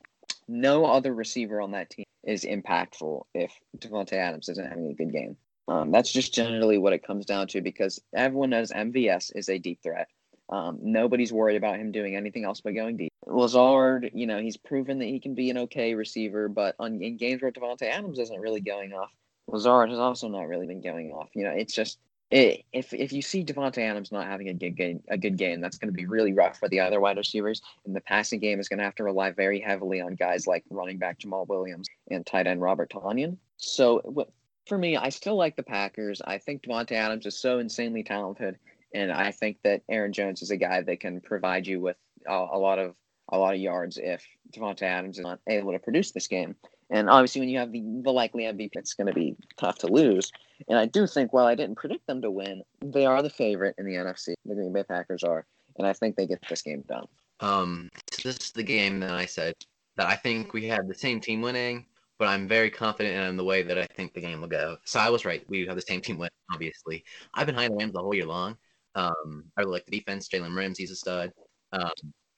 no 0.48 0.86
other 0.86 1.14
receiver 1.14 1.62
on 1.62 1.72
that 1.72 1.90
team 1.90 2.06
is 2.24 2.44
impactful 2.44 3.24
if 3.34 3.52
Davante 3.78 4.14
Adams 4.14 4.50
isn't 4.50 4.68
having 4.68 4.88
a 4.88 4.94
good 4.94 5.12
game. 5.12 5.38
Um, 5.68 5.92
that's 5.92 6.12
just 6.12 6.34
generally 6.34 6.78
what 6.78 6.94
it 6.94 7.06
comes 7.06 7.26
down 7.26 7.48
to 7.48 7.62
because 7.62 8.00
everyone 8.16 8.52
knows 8.52 8.72
MVS 8.72 9.32
is 9.36 9.50
a 9.50 9.58
deep 9.58 9.82
threat. 9.82 10.08
Um, 10.50 10.80
nobody's 10.82 11.34
worried 11.34 11.58
about 11.58 11.80
him 11.80 11.92
doing 11.92 12.16
anything 12.16 12.46
else 12.46 12.62
but 12.62 12.76
going 12.76 12.98
deep. 12.98 13.12
Lazard, 13.26 14.12
you 14.14 14.28
know, 14.28 14.40
he's 14.40 14.58
proven 14.58 15.00
that 15.00 15.06
he 15.06 15.20
can 15.20 15.34
be 15.34 15.50
an 15.50 15.58
okay 15.58 15.96
receiver, 15.96 16.48
but 16.48 16.76
on 16.80 17.02
in 17.02 17.18
games 17.18 17.42
where 17.42 17.52
Davante 17.52 17.84
Adams 17.84 18.20
isn't 18.20 18.40
really 18.40 18.62
going 18.62 18.94
off, 18.94 19.12
Lazard 19.48 19.90
has 19.90 20.00
also 20.00 20.28
not 20.28 20.48
really 20.48 20.68
been 20.68 20.82
going 20.82 21.12
off. 21.12 21.30
You 21.34 21.46
know, 21.46 21.52
it's 21.52 21.74
just 21.74 21.98
it, 22.32 22.64
if 22.74 22.94
if 22.94 23.14
you 23.14 23.22
see 23.22 23.44
Davante 23.44 23.80
Adams 23.80 24.12
not 24.12 24.26
having 24.26 24.50
a 24.50 24.54
good 24.54 24.76
game, 24.76 25.02
a 25.10 25.18
good 25.18 25.38
game, 25.38 25.62
that's 25.62 25.78
going 25.78 25.92
to 25.92 25.98
be 25.98 26.06
really 26.06 26.34
rough 26.34 26.60
for 26.60 26.68
the 26.70 26.80
other 26.80 27.00
wide 27.00 27.18
receivers. 27.18 27.62
And 27.86 27.96
the 27.96 28.02
passing 28.02 28.40
game 28.40 28.60
is 28.60 28.68
going 28.68 28.80
to 28.80 28.86
have 28.86 28.96
to 28.96 29.04
rely 29.04 29.32
very 29.32 29.60
heavily 29.60 30.02
on 30.02 30.16
guys 30.16 30.48
like 30.48 30.64
running 30.70 30.98
back 30.98 31.20
Jamaal 31.20 31.48
Williams 31.48 31.88
and 32.10 32.26
tight 32.26 32.48
end 32.48 32.62
Robert 32.62 32.92
Tonyan. 32.92 33.38
So 33.58 34.28
for 34.68 34.78
me, 34.78 34.98
I 34.98 35.10
still 35.10 35.36
like 35.36 35.56
the 35.56 35.64
Packers. 35.64 36.22
I 36.26 36.40
think 36.40 36.64
Davante 36.64 36.94
Adams 36.94 37.26
is 37.26 37.38
so 37.38 37.60
insanely 37.60 38.04
talented, 38.04 38.58
and 38.96 39.12
I 39.12 39.32
think 39.32 39.58
that 39.64 39.82
Aaron 39.90 40.14
Jones 40.14 40.42
is 40.42 40.52
a 40.52 40.58
guy 40.58 40.82
that 40.82 41.00
can 41.02 41.20
provide 41.20 41.68
you 41.68 41.82
with 41.82 41.98
a, 42.28 42.34
a 42.34 42.58
lot 42.58 42.80
of 42.80 42.96
a 43.30 43.38
lot 43.38 43.54
of 43.54 43.60
yards 43.60 43.98
if 44.02 44.26
Davante 44.56 44.84
Adams 44.84 45.18
is 45.18 45.24
not 45.24 45.40
able 45.50 45.74
to 45.74 45.80
produce 45.80 46.12
this 46.12 46.28
game. 46.28 46.56
And 46.92 47.10
obviously, 47.10 47.42
when 47.42 47.50
you 47.50 47.58
have 47.58 47.72
the, 47.72 47.82
the 48.04 48.12
likely 48.12 48.44
MVP, 48.44 48.70
it's 48.76 48.94
going 48.94 49.08
to 49.08 49.14
be 49.14 49.36
tough 49.58 49.80
to 49.80 49.88
lose. 49.88 50.32
And 50.70 50.78
I 50.78 50.86
do 50.86 51.08
think, 51.08 51.34
while 51.34 51.48
I 51.48 51.56
didn't 51.56 51.78
predict 51.78 52.06
them 52.06 52.22
to 52.22 52.30
win, 52.30 52.62
they 52.82 53.06
are 53.06 53.24
the 53.24 53.30
favorite 53.30 53.76
in 53.80 53.86
the 53.86 53.96
NFC. 53.96 54.36
The 54.46 54.54
Green 54.54 54.72
Bay 54.72 54.84
Packers 54.84 55.24
are, 55.24 55.46
and 55.78 55.88
I 55.88 55.94
think 55.94 56.16
they 56.16 56.28
get 56.28 56.40
this 56.48 56.62
game 56.62 56.84
done. 56.88 57.08
Um, 57.40 57.90
this 58.12 58.26
is 58.26 58.52
the 58.52 58.64
game 58.64 59.00
that 59.00 59.12
I 59.12 59.26
said 59.26 59.56
that 59.98 60.08
I 60.08 60.16
think 60.16 60.54
we 60.54 60.68
had 60.68 60.88
the 60.88 60.94
same 60.94 61.20
team 61.20 61.42
winning, 61.42 61.88
but 62.20 62.28
I'm 62.28 62.48
very 62.48 62.70
confident 62.70 63.28
in 63.28 63.36
the 63.36 63.44
way 63.44 63.64
that 63.64 63.80
I 63.80 63.88
think 63.88 64.14
the 64.14 64.22
game 64.22 64.40
will 64.40 64.48
go. 64.48 64.78
So 64.86 65.00
I 65.00 65.10
was 65.10 65.26
right. 65.26 65.44
We 65.50 65.66
have 65.66 65.76
the 65.76 65.82
same 65.82 66.02
team 66.02 66.20
win, 66.20 66.30
obviously. 66.54 67.04
I've 67.34 67.48
been 67.48 67.56
high 67.56 67.66
on 67.66 67.72
the 67.72 67.78
Rams 67.78 67.94
the 67.94 68.02
whole 68.02 68.14
year 68.14 68.28
long. 68.28 68.58
Um, 68.96 69.44
I 69.58 69.62
really 69.62 69.74
like 69.74 69.86
the 69.86 69.98
defense. 69.98 70.30
Jalen 70.30 70.56
Ramsey's 70.56 70.92
a 70.92 70.96
stud. 70.96 71.32
Um, 71.74 71.92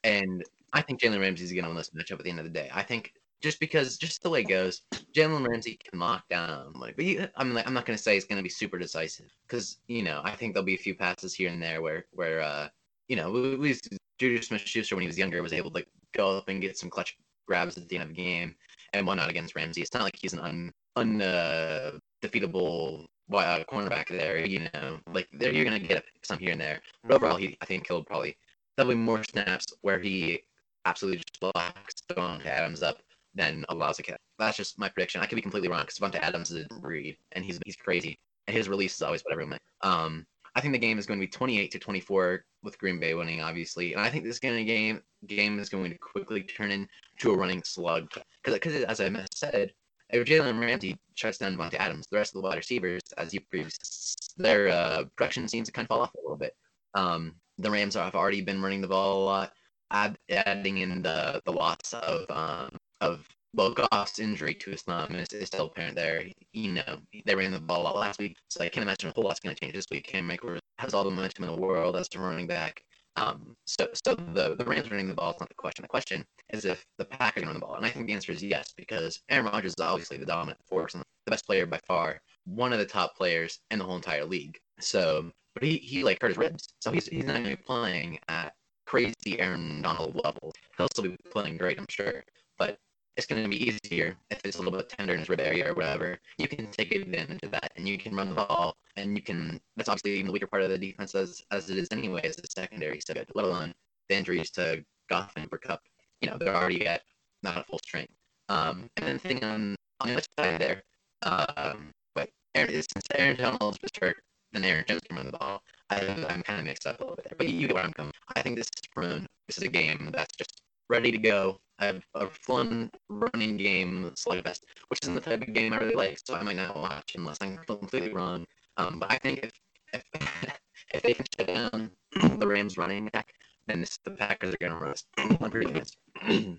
and 0.04 0.44
I 0.74 0.82
think 0.82 1.02
Jalen 1.02 1.20
Ramsey's 1.20 1.52
going 1.52 1.64
to 1.64 1.70
win 1.70 1.78
this 1.78 1.92
matchup 1.92 2.20
at 2.20 2.24
the 2.24 2.30
end 2.30 2.40
of 2.40 2.46
the 2.46 2.52
day. 2.52 2.70
I 2.74 2.84
think 2.84 3.14
just 3.42 3.60
because, 3.60 3.98
just 3.98 4.24
the 4.24 4.30
way 4.30 4.42
it 4.42 4.50
goes, 4.50 4.82
Jalen 5.16 5.48
Ramsey 5.48 5.80
can 5.90 6.00
lock 6.00 6.28
down. 6.30 6.74
Like, 6.74 6.96
but 6.96 7.06
he, 7.06 7.20
I'm 7.36 7.54
like, 7.54 7.68
I'm 7.68 7.74
not 7.74 7.86
going 7.86 7.98
to 7.98 8.02
say 8.02 8.18
it's 8.18 8.26
going 8.26 8.38
to 8.38 8.44
be 8.44 8.50
super 8.50 8.78
decisive 8.78 9.28
because 9.48 9.78
you 9.88 10.04
know 10.04 10.22
I 10.24 10.32
think 10.32 10.54
there'll 10.54 10.66
be 10.66 10.76
a 10.76 10.80
few 10.80 10.96
passes 10.96 11.36
here 11.36 11.50
and 11.50 11.62
there 11.62 11.82
where 11.82 12.06
where 12.12 12.42
uh 12.42 12.68
you 13.08 13.16
know 13.16 13.32
we, 13.32 13.56
we 13.56 13.80
Juju 14.18 14.42
Smith-Schuster 14.42 14.96
when 14.96 15.04
he 15.04 15.08
was 15.08 15.18
younger 15.18 15.44
was 15.44 15.54
able 15.54 15.72
to 15.72 15.86
go 16.14 16.38
up 16.38 16.50
and 16.50 16.62
get 16.62 16.78
some 16.78 16.90
clutch 16.90 17.18
grabs 17.48 17.78
at 17.78 17.88
the 17.88 17.96
end 17.96 18.04
of 18.04 18.10
the 18.10 18.16
game 18.16 18.56
and 18.94 19.08
out 19.08 19.30
against 19.30 19.56
Ramsey. 19.56 19.82
It's 19.82 19.94
not 19.94 20.04
like 20.04 20.18
he's 20.20 20.34
an 20.34 20.40
un, 20.40 20.74
undefeatable 20.96 23.04
uh, 23.04 23.08
cornerback 23.32 24.10
there. 24.10 24.46
You 24.46 24.68
know, 24.74 25.00
like 25.12 25.28
there 25.34 25.54
you're 25.54 25.66
gonna 25.66 25.80
get 25.80 26.04
some 26.24 26.40
here 26.40 26.52
and 26.52 26.62
there. 26.62 26.82
But 27.04 27.16
overall, 27.16 27.38
he 27.38 27.58
I 27.62 27.66
think 27.66 27.88
killed 27.88 28.06
probably 28.08 28.38
probably 28.76 28.96
more 28.96 29.24
snaps 29.24 29.66
where 29.82 30.00
he 30.00 30.42
absolutely 30.86 31.24
just 31.28 31.56
locks 31.56 31.94
Davante 32.10 32.46
Adams 32.46 32.84
up 32.84 33.02
than 33.36 33.66
allows 33.70 34.00
a 34.00 34.04
catch. 34.04 34.20
That's 34.40 34.58
just 34.58 34.80
my 34.80 34.90
prediction. 34.90 35.22
I 35.22 35.26
could 35.26 35.36
be 35.36 35.42
completely 35.42 35.70
wrong 35.70 35.82
because 35.82 35.98
Davante 35.98 36.22
Adams 36.22 36.52
is 36.52 36.66
a 36.70 36.80
breed 36.80 37.18
and 37.34 37.44
he's 37.44 37.60
he's 37.66 37.76
crazy 37.76 38.20
and 38.48 38.56
his 38.56 38.70
release 38.70 38.96
is 38.96 39.02
always 39.02 39.22
what 39.24 39.34
everyone. 39.34 39.58
Um, 39.82 40.26
I 40.56 40.62
think 40.62 40.74
the 40.74 40.80
game 40.80 40.98
is 40.98 41.06
going 41.06 41.20
to 41.20 41.26
be 41.26 41.30
28 41.30 41.70
to 41.72 41.80
24 41.80 42.44
with 42.64 42.80
Green 42.80 43.00
Bay 43.00 43.14
winning, 43.14 43.42
obviously, 43.42 43.94
and 43.94 44.02
I 44.02 44.10
think 44.10 44.24
this 44.24 44.40
game 44.40 44.66
game 44.66 45.02
game 45.28 45.60
is 45.60 45.70
going 45.70 45.92
to 45.92 45.98
quickly 46.00 46.42
turn 46.42 46.72
into 46.72 47.32
a 47.32 47.38
running 47.38 47.62
slug 47.64 48.10
because 48.44 48.84
as 48.84 49.00
I 49.00 49.26
said, 49.34 49.72
if 50.10 50.28
Jalen 50.28 50.60
Ramsey 50.60 50.98
shuts 51.16 51.38
down 51.38 51.58
Davante 51.58 51.76
Adams, 51.76 52.08
the 52.10 52.18
rest 52.18 52.36
of 52.36 52.42
the 52.42 52.48
wide 52.48 52.58
receivers, 52.58 53.02
as 53.18 53.34
you 53.34 53.42
previously, 53.42 54.34
their 54.38 54.70
uh, 54.70 55.04
production 55.16 55.48
seems 55.48 55.68
to 55.68 55.72
kind 55.72 55.86
of 55.86 55.90
fall 55.90 56.02
off 56.02 56.14
a 56.14 56.22
little 56.22 56.38
bit. 56.38 56.56
Um, 56.94 57.36
the 57.58 57.72
Rams 57.72 57.96
have 57.96 58.16
already 58.16 58.42
been 58.42 58.62
running 58.62 58.82
the 58.82 58.88
ball 58.88 59.24
a 59.24 59.26
lot, 59.26 59.54
add, 59.92 60.18
adding 60.30 60.78
in 60.78 61.02
the 61.02 61.42
the 61.46 61.52
loss 61.52 61.94
of 61.94 62.26
um, 62.30 62.78
of 63.02 63.28
well, 63.54 63.74
Goff's 63.74 64.20
injury 64.20 64.54
to 64.54 64.72
his 64.72 64.84
thumb 64.84 65.16
is, 65.16 65.30
is, 65.30 65.48
still 65.48 65.66
apparent 65.66 65.96
there. 65.96 66.24
You 66.54 66.74
know, 66.74 67.00
they 67.26 67.34
ran 67.34 67.52
the 67.52 67.60
ball 67.60 67.82
a 67.82 67.84
lot 67.84 67.96
last 67.96 68.20
week, 68.20 68.38
so 68.50 68.64
I 68.64 68.70
can't 68.70 68.84
imagine 68.84 69.10
a 69.10 69.14
whole 69.14 69.24
lot's 69.24 69.40
going 69.40 69.56
to 69.56 69.60
change 69.60 69.74
this 69.74 69.88
week. 69.90 70.06
Cam 70.06 70.30
Akers 70.30 70.60
has 70.78 70.94
all 70.94 71.04
the 71.04 71.10
momentum 71.10 71.46
in 71.46 71.52
the 71.52 71.60
world 71.60 71.96
as 71.96 72.08
a 72.14 72.20
running 72.20 72.46
back. 72.46 72.84
Um, 73.18 73.56
so, 73.66 73.88
so 74.06 74.14
the 74.14 74.56
the 74.56 74.64
Rams 74.64 74.92
running 74.92 75.08
the 75.08 75.14
ball 75.16 75.32
is 75.32 75.40
not 75.40 75.50
the 75.50 75.56
question. 75.56 75.82
The 75.82 75.90
question 75.90 76.24
is 76.54 76.66
if 76.66 76.86
the 76.98 77.06
Packers 77.06 77.46
run 77.46 77.56
the 77.56 77.60
ball, 77.60 77.76
and 77.76 77.86
I 77.86 77.90
think 77.90 78.06
the 78.06 78.14
answer 78.14 78.32
is 78.32 78.44
yes 78.44 78.74
because 78.78 79.22
Aaron 79.30 79.48
Rodgers 79.48 79.72
is 79.72 79.84
obviously 79.84 80.18
the 80.18 80.26
dominant 80.26 80.60
force 80.70 80.94
and 80.94 81.04
the 81.26 81.32
best 81.32 81.46
player 81.46 81.66
by 81.66 81.80
far, 81.88 82.22
one 82.46 82.72
of 82.74 82.80
the 82.80 82.86
top 82.86 83.18
players 83.18 83.60
in 83.72 83.80
the 83.80 83.86
whole 83.86 83.96
entire 83.96 84.24
league. 84.24 84.58
So, 84.80 85.32
but 85.56 85.64
he 85.64 85.78
he 85.78 86.04
like 86.04 86.22
hurt 86.22 86.30
his 86.30 86.38
ribs, 86.38 86.70
so 86.80 86.92
he's 86.92 87.08
he's 87.08 87.26
not 87.26 87.34
going 87.34 87.46
to 87.46 87.58
be 87.58 87.64
playing 87.64 88.20
at 88.30 88.54
crazy 88.86 89.40
Aaron 89.40 89.82
Donald 89.82 90.16
level. 90.24 90.54
He'll 90.78 90.88
still 90.88 91.06
be 91.06 91.18
playing 91.32 91.58
great, 91.58 91.80
I'm 91.80 91.88
sure, 91.90 92.24
but 92.60 92.78
it's 93.18 93.26
going 93.26 93.42
to 93.42 93.50
be 93.50 93.68
easier 93.68 94.16
if 94.30 94.40
it's 94.46 94.58
a 94.58 94.62
little 94.62 94.78
bit 94.78 94.90
tender 94.90 95.14
in 95.14 95.20
his 95.20 95.30
rib 95.30 95.40
area 95.40 95.72
or 95.72 95.74
whatever. 95.74 96.20
You 96.38 96.48
can 96.48 96.68
take 96.68 96.94
advantage 96.94 97.40
of 97.44 97.52
that, 97.52 97.72
and 97.76 97.88
you 97.88 97.98
can 97.98 98.16
run 98.16 98.30
the 98.30 98.36
ball, 98.36 98.78
and 98.96 99.18
you 99.18 99.24
can. 99.24 99.60
That's 99.76 99.90
obviously 99.90 100.14
even 100.14 100.28
the 100.28 100.32
weaker 100.32 100.48
part 100.48 100.62
of 100.62 100.70
the 100.70 100.78
defense 100.78 101.16
as 101.16 101.42
as 101.52 101.70
it 101.70 101.78
is 101.78 101.88
anyway, 101.92 102.22
as 102.24 102.36
the 102.36 102.48
secondary. 102.56 103.02
So 103.02 103.16
good, 103.16 103.28
let 103.34 103.46
alone 103.46 103.74
the 104.08 104.16
injuries 104.16 104.52
to 104.52 104.86
Goff 105.10 105.34
and 105.36 105.50
Kupp. 105.50 105.82
You 106.22 106.30
know 106.30 106.38
they're 106.38 106.56
already 106.56 106.86
at 106.88 107.02
not 107.44 107.58
at 107.58 107.68
full 107.68 107.80
strength. 107.80 108.14
Um, 108.50 108.90
and 108.98 109.06
then 109.06 109.14
the 109.16 109.20
thing 109.20 109.44
on 109.44 109.76
on 110.00 110.08
the 110.10 110.14
other 110.14 110.24
side 110.38 110.62
there, 110.62 110.84
um, 111.24 111.92
but 112.14 112.30
Aaron, 112.56 112.72
since 112.72 113.08
Aaron 113.16 113.36
Donald 113.36 113.80
was 113.82 113.92
hurt, 114.00 114.18
then 114.52 114.64
Aaron 114.64 114.86
Jones 114.88 115.02
can 115.08 115.18
run 115.18 115.26
the 115.26 115.38
ball. 115.38 115.64
I, 115.90 116.00
I'm 116.30 116.44
kind 116.44 116.60
of 116.60 116.66
mixed 116.66 116.86
up 116.86 117.00
a 117.00 117.04
little 117.04 117.16
bit 117.16 117.26
there, 117.26 117.38
but 117.38 117.50
you 117.50 117.68
get 117.68 117.74
where 117.74 117.84
I'm 117.84 117.94
coming. 117.94 118.14
I 118.36 118.42
think 118.42 118.58
this 118.58 118.68
is 118.68 118.88
prone. 118.94 119.26
This 119.48 119.58
is 119.58 119.64
a 119.64 119.70
game 119.70 120.10
that's 120.14 120.36
just 120.38 120.62
ready 120.90 121.12
to 121.12 121.18
go. 121.18 121.60
I 121.80 121.86
have 121.86 122.04
a 122.16 122.28
fun 122.28 122.90
running 123.10 123.58
game 123.58 124.12
slugfest, 124.16 124.62
which 124.88 125.00
isn't 125.04 125.14
the 125.14 125.22
type 125.22 125.42
of 125.42 125.54
game 125.54 125.74
I 125.74 125.78
really 125.78 125.96
like, 125.96 126.20
so 126.26 126.36
I 126.36 126.42
might 126.42 126.56
not 126.56 126.76
watch 126.76 127.14
unless 127.16 127.38
I'm 127.42 127.58
completely 127.58 128.14
wrong. 128.14 128.46
Um, 128.78 129.00
but 129.00 129.12
I 129.12 129.18
think 129.18 129.40
if 129.44 129.52
if, 129.94 130.04
if 130.94 131.02
they 131.04 131.14
can 131.14 131.26
shut 131.38 131.48
down 131.48 131.92
the 132.40 132.48
Rams 132.48 132.78
running 132.78 133.08
attack, 133.08 133.34
then 133.68 133.82
this, 133.82 134.00
the 134.04 134.12
Packers 134.12 134.54
are 134.54 134.58
gonna 134.60 134.80
rust. 134.80 135.06
I'm 135.18 135.52
pretty 135.52 135.68
convinced. 135.68 135.98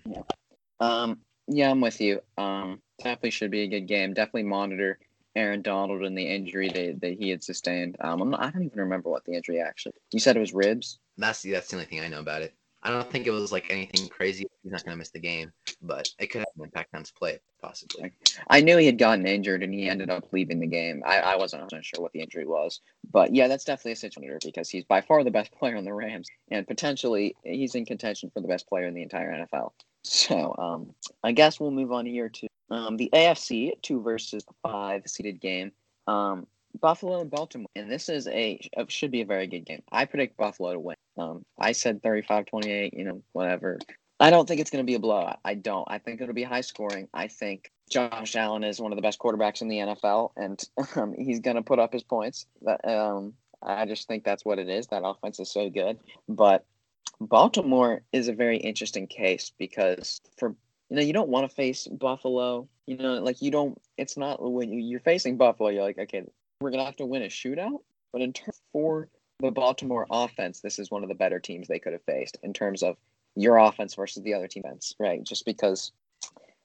um, 0.79 1.19
yeah, 1.47 1.71
I'm 1.71 1.81
with 1.81 1.99
you. 1.99 2.21
Um, 2.37 2.81
definitely 2.99 3.31
should 3.31 3.51
be 3.51 3.61
a 3.61 3.67
good 3.67 3.87
game. 3.87 4.13
Definitely 4.13 4.43
monitor 4.43 4.99
Aaron 5.35 5.61
Donald 5.61 6.03
and 6.03 6.17
the 6.17 6.27
injury 6.27 6.69
that, 6.69 7.01
that 7.01 7.17
he 7.19 7.29
had 7.29 7.43
sustained. 7.43 7.97
Um, 8.01 8.29
not, 8.29 8.41
i 8.41 8.49
don't 8.49 8.63
even 8.63 8.79
remember 8.79 9.09
what 9.09 9.25
the 9.25 9.33
injury 9.33 9.59
actually. 9.59 9.93
You 10.11 10.19
said 10.19 10.37
it 10.37 10.41
was 10.41 10.53
ribs. 10.53 10.99
That's 11.17 11.41
the 11.41 11.51
that's 11.51 11.69
the 11.69 11.77
only 11.77 11.85
thing 11.85 12.01
I 12.01 12.07
know 12.07 12.19
about 12.19 12.41
it. 12.41 12.53
I 12.81 12.91
don't 12.91 13.09
think 13.11 13.27
it 13.27 13.31
was 13.31 13.51
like 13.51 13.65
anything 13.69 14.07
crazy. 14.07 14.45
He's 14.63 14.71
not 14.71 14.83
going 14.83 14.93
to 14.95 14.97
miss 14.97 15.09
the 15.09 15.19
game, 15.19 15.51
but 15.81 16.09
it 16.17 16.27
could 16.27 16.39
have 16.39 16.47
an 16.57 16.63
impact 16.63 16.93
on 16.93 17.01
his 17.01 17.11
play, 17.11 17.39
possibly. 17.61 18.11
I 18.47 18.61
knew 18.61 18.77
he 18.77 18.85
had 18.85 18.97
gotten 18.97 19.27
injured 19.27 19.63
and 19.63 19.73
he 19.73 19.89
ended 19.89 20.09
up 20.09 20.31
leaving 20.31 20.59
the 20.59 20.67
game. 20.67 21.03
I, 21.05 21.19
I 21.19 21.35
wasn't 21.35 21.69
sure 21.81 22.01
what 22.01 22.13
the 22.13 22.21
injury 22.21 22.45
was, 22.45 22.79
but 23.11 23.35
yeah, 23.35 23.47
that's 23.47 23.65
definitely 23.65 23.93
a 23.93 23.97
situation 23.97 24.39
because 24.43 24.69
he's 24.69 24.85
by 24.85 25.01
far 25.01 25.23
the 25.23 25.31
best 25.31 25.51
player 25.59 25.75
on 25.75 25.83
the 25.83 25.93
Rams 25.93 26.29
and 26.51 26.67
potentially 26.67 27.35
he's 27.43 27.75
in 27.75 27.85
contention 27.85 28.31
for 28.33 28.41
the 28.41 28.47
best 28.47 28.67
player 28.67 28.85
in 28.85 28.93
the 28.93 29.03
entire 29.03 29.31
NFL. 29.31 29.71
So 30.03 30.55
um, 30.57 30.93
I 31.23 31.33
guess 31.33 31.59
we'll 31.59 31.71
move 31.71 31.91
on 31.91 32.05
here 32.05 32.29
to 32.29 32.47
um, 32.71 32.95
the 32.95 33.09
AFC 33.13 33.73
two 33.81 34.01
versus 34.01 34.43
five 34.63 35.03
seeded 35.05 35.41
game. 35.41 35.71
Um, 36.07 36.47
Buffalo 36.79 37.21
and 37.21 37.29
Baltimore. 37.29 37.69
And 37.75 37.91
this 37.91 38.09
is 38.09 38.27
a 38.27 38.59
should 38.87 39.11
be 39.11 39.21
a 39.21 39.25
very 39.25 39.47
good 39.47 39.65
game. 39.65 39.81
I 39.91 40.05
predict 40.05 40.37
Buffalo 40.37 40.73
to 40.73 40.79
win. 40.79 40.95
Um, 41.17 41.45
I 41.57 41.73
said 41.73 42.01
35-28, 42.01 42.97
you 42.97 43.05
know, 43.05 43.21
whatever. 43.33 43.79
I 44.19 44.29
don't 44.29 44.47
think 44.47 44.59
it's 44.59 44.69
going 44.69 44.83
to 44.83 44.89
be 44.89 44.95
a 44.95 44.99
blowout. 44.99 45.39
I 45.45 45.53
don't. 45.53 45.85
I 45.89 45.97
think 45.97 46.19
it'll 46.19 46.33
be 46.33 46.43
high 46.43 46.61
scoring. 46.61 47.07
I 47.13 47.27
think 47.27 47.71
Josh 47.89 48.35
Allen 48.35 48.63
is 48.63 48.79
one 48.79 48.91
of 48.91 48.97
the 48.97 49.01
best 49.01 49.19
quarterbacks 49.19 49.61
in 49.61 49.69
the 49.69 49.77
NFL, 49.77 50.31
and 50.35 50.61
um, 50.95 51.13
he's 51.17 51.39
going 51.39 51.55
to 51.55 51.61
put 51.61 51.79
up 51.79 51.93
his 51.93 52.03
points. 52.03 52.45
But, 52.61 52.85
um, 52.87 53.33
I 53.61 53.85
just 53.85 54.07
think 54.07 54.23
that's 54.23 54.45
what 54.45 54.59
it 54.59 54.69
is. 54.69 54.87
That 54.87 55.03
offense 55.05 55.39
is 55.39 55.51
so 55.51 55.69
good. 55.69 55.99
But 56.27 56.65
Baltimore 57.19 58.03
is 58.11 58.27
a 58.27 58.33
very 58.33 58.57
interesting 58.57 59.07
case 59.07 59.51
because 59.57 60.21
for 60.37 60.55
you 60.89 60.95
know 60.95 61.01
you 61.01 61.13
don't 61.13 61.29
want 61.29 61.49
to 61.49 61.55
face 61.55 61.87
Buffalo. 61.87 62.67
You 62.85 62.97
know, 62.97 63.15
like 63.15 63.41
you 63.41 63.51
don't. 63.51 63.79
It's 63.97 64.17
not 64.17 64.41
when 64.41 64.71
you're 64.73 65.01
facing 65.01 65.37
Buffalo. 65.37 65.69
You're 65.69 65.83
like, 65.83 65.99
okay, 65.99 66.23
we're 66.59 66.71
gonna 66.71 66.85
have 66.85 66.97
to 66.97 67.05
win 67.05 67.23
a 67.23 67.27
shootout. 67.27 67.79
But 68.11 68.21
in 68.21 68.33
terms 68.33 68.61
for 68.73 69.07
the 69.39 69.51
Baltimore 69.51 70.05
offense, 70.09 70.61
this 70.61 70.79
is 70.79 70.91
one 70.91 71.03
of 71.03 71.09
the 71.09 71.15
better 71.15 71.39
teams 71.39 71.67
they 71.67 71.79
could 71.79 71.93
have 71.93 72.03
faced 72.03 72.37
in 72.43 72.53
terms 72.53 72.83
of 72.83 72.97
your 73.35 73.57
offense 73.57 73.95
versus 73.95 74.23
the 74.23 74.33
other 74.33 74.47
team 74.47 74.63
defense, 74.63 74.93
right? 74.99 75.23
Just 75.23 75.45
because 75.45 75.91